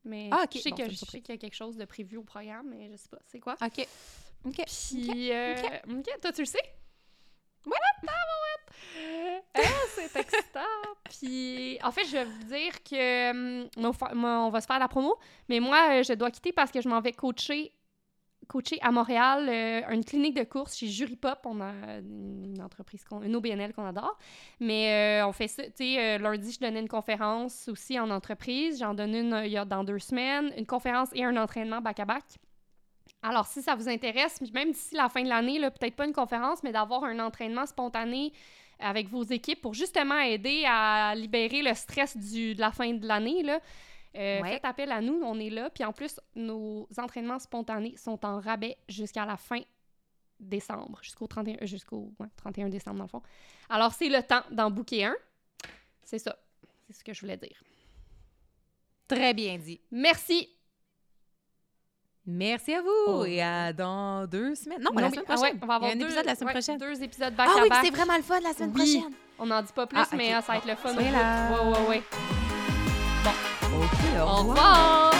Mais 0.04 0.30
Ah, 0.32 0.44
je 0.50 0.58
sais 0.58 0.70
bon, 0.70 0.76
qu'il 0.76 0.86
y 1.28 1.32
a 1.32 1.36
quelque 1.36 1.54
chose 1.54 1.76
de 1.76 1.84
prévu 1.84 2.16
au 2.16 2.22
programme, 2.22 2.68
mais 2.70 2.88
je 2.90 2.96
sais 2.96 3.08
pas, 3.10 3.18
c'est 3.26 3.40
quoi? 3.40 3.56
OK. 3.60 3.86
OK. 4.46 4.62
Puis, 4.66 5.32
euh, 5.32 5.54
ok. 5.56 5.80
ok, 5.98 6.20
toi, 6.22 6.32
tu 6.32 6.40
le 6.42 6.46
sais? 6.46 6.58
Ouais, 7.66 7.76
ah, 9.54 9.60
c'est 9.94 10.16
excitant. 10.16 10.60
Puis, 11.04 11.78
en 11.82 11.90
fait, 11.90 12.04
je 12.06 12.12
vais 12.12 12.24
vous 12.24 12.44
dire 12.44 12.82
que 12.84 13.30
hum, 13.62 13.68
on 13.76 14.50
va- 14.50 14.60
se 14.60 14.66
faire 14.66 14.78
la 14.78 14.88
promo, 14.88 15.16
mais 15.48 15.60
moi, 15.60 15.98
euh, 15.98 16.02
je 16.02 16.12
dois 16.12 16.30
quitter 16.30 16.52
parce 16.52 16.70
que 16.70 16.80
je 16.80 16.88
m'en 16.88 17.00
vais 17.00 17.12
coacher, 17.12 17.72
coacher 18.46 18.78
à 18.82 18.90
Montréal 18.90 19.48
euh, 19.48 19.82
une 19.92 20.04
clinique 20.04 20.34
de 20.36 20.44
course 20.44 20.76
chez 20.76 20.86
Jury 20.88 21.16
Pop. 21.16 21.38
On 21.44 21.60
a 21.60 21.72
une 22.00 22.60
entreprise, 22.62 23.04
qu'on- 23.04 23.22
une 23.22 23.34
OBNL 23.36 23.72
qu'on 23.74 23.86
adore. 23.86 24.16
Mais 24.60 25.20
euh, 25.22 25.26
on 25.28 25.32
fait 25.32 25.48
ça, 25.48 25.64
tu 25.64 25.72
sais, 25.76 25.98
euh, 25.98 26.18
lundi, 26.18 26.52
je 26.52 26.60
donnais 26.60 26.80
une 26.80 26.88
conférence 26.88 27.68
aussi 27.68 27.98
en 27.98 28.10
entreprise. 28.10 28.78
J'en 28.78 28.94
donne 28.94 29.14
une 29.14 29.32
euh, 29.34 29.46
il 29.46 29.52
y 29.52 29.58
a 29.58 29.64
dans 29.64 29.84
deux 29.84 29.98
semaines, 29.98 30.52
une 30.56 30.66
conférence 30.66 31.08
et 31.14 31.24
un 31.24 31.36
entraînement 31.36 31.80
back-à-back. 31.80 32.24
Alors, 33.22 33.46
si 33.46 33.62
ça 33.62 33.74
vous 33.74 33.88
intéresse, 33.88 34.40
même 34.52 34.70
d'ici 34.72 34.94
la 34.94 35.08
fin 35.08 35.22
de 35.22 35.28
l'année, 35.28 35.58
peut-être 35.60 35.96
pas 35.96 36.06
une 36.06 36.12
conférence, 36.12 36.62
mais 36.62 36.72
d'avoir 36.72 37.04
un 37.04 37.18
entraînement 37.18 37.66
spontané 37.66 38.32
avec 38.78 39.08
vos 39.08 39.24
équipes 39.24 39.60
pour 39.60 39.74
justement 39.74 40.18
aider 40.20 40.64
à 40.66 41.14
libérer 41.16 41.62
le 41.62 41.74
stress 41.74 42.16
du, 42.16 42.54
de 42.54 42.60
la 42.60 42.70
fin 42.70 42.92
de 42.92 43.06
l'année, 43.06 43.42
là, 43.42 43.60
euh, 44.16 44.40
Ouais. 44.40 44.52
faites 44.52 44.64
appel 44.64 44.92
à 44.92 45.00
nous, 45.00 45.20
on 45.24 45.38
est 45.38 45.50
là. 45.50 45.68
Puis 45.70 45.84
en 45.84 45.92
plus, 45.92 46.20
nos 46.36 46.88
entraînements 46.96 47.38
spontanés 47.40 47.96
sont 47.96 48.24
en 48.24 48.40
rabais 48.40 48.76
jusqu'à 48.88 49.26
la 49.26 49.36
fin 49.36 49.60
décembre, 50.40 51.00
jusqu'au 51.02 51.26
31, 51.26 51.56
euh, 51.60 51.66
jusqu'au 51.66 52.12
ouais, 52.20 52.28
31 52.36 52.68
décembre 52.68 52.98
dans 52.98 53.04
le 53.04 53.08
fond. 53.10 53.22
Alors, 53.68 53.92
c'est 53.92 54.08
le 54.08 54.22
temps 54.22 54.42
d'en 54.52 54.70
booker 54.70 55.06
un. 55.06 55.16
C'est 56.04 56.20
ça. 56.20 56.36
C'est 56.86 56.96
ce 56.96 57.04
que 57.04 57.12
je 57.12 57.20
voulais 57.20 57.36
dire. 57.36 57.60
Très 59.08 59.34
bien 59.34 59.58
dit. 59.58 59.80
Merci. 59.90 60.48
Merci 62.30 62.74
à 62.74 62.82
vous 62.82 62.88
Oh. 63.06 63.24
et 63.24 63.40
à 63.40 63.72
dans 63.72 64.26
deux 64.26 64.54
semaines. 64.54 64.82
Non, 64.82 64.90
la 64.94 65.08
semaine 65.10 65.24
ah 65.26 65.30
ouais, 65.32 65.36
prochaine. 65.38 65.58
on 65.62 65.66
va 65.66 65.74
avoir 65.76 65.90
un 65.90 65.96
deux, 65.96 66.04
épisode 66.04 66.26
la 66.26 66.34
semaine 66.34 66.48
ouais, 66.48 66.52
prochaine. 66.60 66.78
Deux 66.78 67.02
épisodes 67.02 67.32
Ah 67.38 67.46
back 67.46 67.48
oui, 67.56 67.60
à 67.62 67.68
back. 67.70 67.78
c'est 67.84 67.90
vraiment 67.90 68.16
le 68.16 68.22
fun 68.22 68.40
la 68.40 68.52
semaine 68.52 68.72
Oui. 68.74 68.96
prochaine. 69.00 69.12
On 69.38 69.46
n'en 69.46 69.62
dit 69.62 69.72
pas 69.74 69.86
plus, 69.86 69.98
Ah, 69.98 70.06
mais 70.14 70.34
euh, 70.34 70.40
ça 70.42 70.52
va 70.52 70.58
être 70.58 70.66
le 70.66 70.74
fun. 70.74 70.90
au 70.90 70.92
Soyez 70.92 71.08
bout. 71.08 71.14
là. 71.16 71.48
Ouais, 71.50 71.70
ouais, 71.70 71.88
ouais. 71.88 72.02
OK, 73.64 74.20
Au 74.20 74.36
revoir. 74.42 75.12